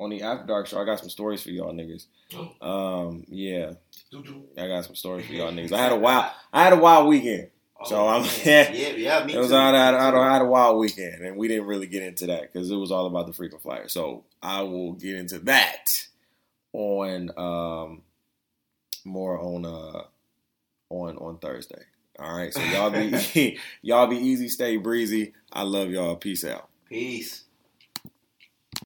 on 0.00 0.10
the 0.10 0.22
after 0.22 0.44
dark 0.46 0.66
show. 0.66 0.80
I 0.80 0.84
got 0.84 0.98
some 0.98 1.08
stories 1.08 1.42
for 1.42 1.50
y'all 1.50 1.72
niggas. 1.72 2.06
Um, 2.60 3.24
yeah, 3.28 3.74
I 4.56 4.66
got 4.66 4.86
some 4.86 4.94
stories 4.96 5.26
for 5.26 5.32
y'all 5.34 5.52
niggas. 5.52 5.72
I 5.72 5.78
had 5.78 5.92
a 5.92 5.96
wild, 6.00 6.32
I 6.52 6.64
had 6.64 6.72
a 6.72 6.76
wild 6.76 7.06
weekend. 7.08 7.48
So 7.86 8.06
I'm- 8.06 8.22
Oh, 8.22 8.42
man. 8.46 8.74
yeah, 8.74 8.88
yeah, 8.90 9.24
me 9.24 9.34
It 9.34 9.38
was 9.38 9.48
too. 9.48 9.56
I 9.56 9.66
had, 9.66 9.74
I 9.94 10.04
had, 10.04 10.10
Me 10.14 10.18
too. 10.18 10.22
I 10.22 10.32
had 10.32 10.42
a 10.42 10.46
wild 10.46 10.78
weekend, 10.78 11.22
and 11.24 11.36
we 11.36 11.48
didn't 11.48 11.66
really 11.66 11.86
get 11.86 12.02
into 12.02 12.26
that 12.26 12.52
because 12.52 12.70
it 12.70 12.76
was 12.76 12.90
all 12.92 13.06
about 13.06 13.26
the 13.26 13.32
Freequent 13.32 13.62
Flyer. 13.62 13.88
So 13.88 14.24
I 14.42 14.62
will 14.62 14.92
get 14.92 15.16
into 15.16 15.38
that 15.40 16.06
on 16.72 17.30
um 17.36 18.02
more 19.04 19.38
on 19.40 19.64
uh 19.64 20.02
on 20.90 21.16
on 21.18 21.38
Thursday. 21.38 21.82
All 22.18 22.36
right, 22.36 22.52
so 22.52 22.60
y'all 22.62 22.90
be 22.90 23.58
y'all 23.82 24.06
be 24.08 24.16
easy, 24.18 24.48
stay 24.48 24.76
breezy. 24.76 25.32
I 25.52 25.62
love 25.62 25.90
y'all. 25.90 26.16
Peace 26.16 26.44
out. 26.44 26.68
Peace. 26.88 27.44